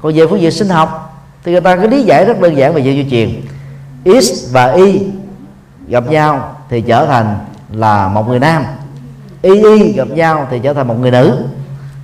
Còn 0.01 0.13
về 0.15 0.27
phương 0.27 0.41
diện 0.41 0.51
sinh 0.51 0.69
học, 0.69 1.21
thì 1.43 1.51
người 1.51 1.61
ta 1.61 1.75
cứ 1.75 1.87
lý 1.87 2.03
giải 2.03 2.25
rất 2.25 2.41
đơn 2.41 2.57
giản 2.57 2.73
về 2.73 2.83
di 2.83 3.09
truyền. 3.11 3.41
X 4.21 4.53
và 4.53 4.71
y 4.71 5.01
gặp 5.87 6.09
nhau 6.09 6.55
thì 6.69 6.81
trở 6.81 7.05
thành 7.05 7.37
là 7.71 8.07
một 8.07 8.27
người 8.27 8.39
nam. 8.39 8.63
Y 9.41 9.61
y 9.61 9.91
gặp 9.91 10.07
nhau 10.07 10.47
thì 10.51 10.59
trở 10.59 10.73
thành 10.73 10.87
một 10.87 10.95
người 10.99 11.11
nữ. 11.11 11.45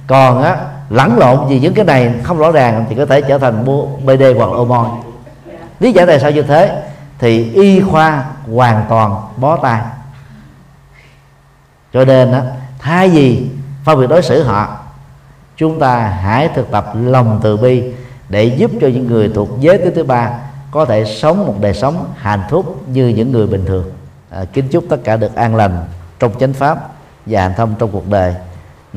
Còn 0.07 0.43
á 0.43 0.57
lẫn 0.89 1.17
lộn 1.17 1.49
gì 1.49 1.59
những 1.59 1.73
cái 1.73 1.85
này 1.85 2.13
không 2.23 2.37
rõ 2.37 2.51
ràng 2.51 2.85
thì 2.89 2.95
có 2.95 3.05
thể 3.05 3.21
trở 3.21 3.37
thành 3.37 3.65
bd 4.05 4.23
hoặc 4.37 4.45
hormone 4.45 4.89
lý 5.79 5.91
giải 5.91 6.05
tại 6.05 6.19
sao 6.19 6.31
như 6.31 6.41
thế? 6.41 6.83
Thì 7.19 7.51
y 7.53 7.81
khoa 7.81 8.25
hoàn 8.55 8.85
toàn 8.89 9.21
bó 9.37 9.57
tay. 9.57 9.81
Cho 11.93 12.05
nên 12.05 12.31
á 12.31 12.41
thay 12.79 13.09
vì 13.09 13.47
phân 13.83 13.99
biệt 13.99 14.07
đối 14.07 14.21
xử 14.21 14.43
họ 14.43 14.77
chúng 15.57 15.79
ta 15.79 15.99
hãy 15.99 16.49
thực 16.55 16.71
tập 16.71 16.91
lòng 16.95 17.39
từ 17.43 17.57
bi 17.57 17.83
để 18.29 18.43
giúp 18.43 18.71
cho 18.81 18.87
những 18.87 19.07
người 19.07 19.31
thuộc 19.35 19.49
giới 19.59 19.77
thứ 19.77 19.91
thứ 19.95 20.03
ba 20.03 20.29
có 20.71 20.85
thể 20.85 21.05
sống 21.05 21.47
một 21.47 21.55
đời 21.61 21.73
sống 21.73 22.13
hạnh 22.17 22.43
phúc 22.49 22.83
như 22.87 23.07
những 23.07 23.31
người 23.31 23.47
bình 23.47 23.65
thường. 23.65 23.91
À, 24.29 24.45
kính 24.53 24.67
chúc 24.67 24.83
tất 24.89 24.97
cả 25.03 25.17
được 25.17 25.35
an 25.35 25.55
lành 25.55 25.85
trong 26.19 26.31
chánh 26.39 26.53
pháp 26.53 26.89
và 27.25 27.41
hạnh 27.41 27.53
thông 27.57 27.75
trong 27.79 27.91
cuộc 27.91 28.09
đời 28.09 28.35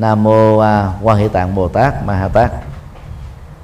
nam 0.00 0.22
mô 0.22 0.62
quan 1.02 1.18
hệ 1.18 1.28
tạng 1.28 1.54
bồ 1.54 1.68
tát 1.68 2.04
ma 2.04 2.14
ha 2.14 2.28
tát 2.28 2.50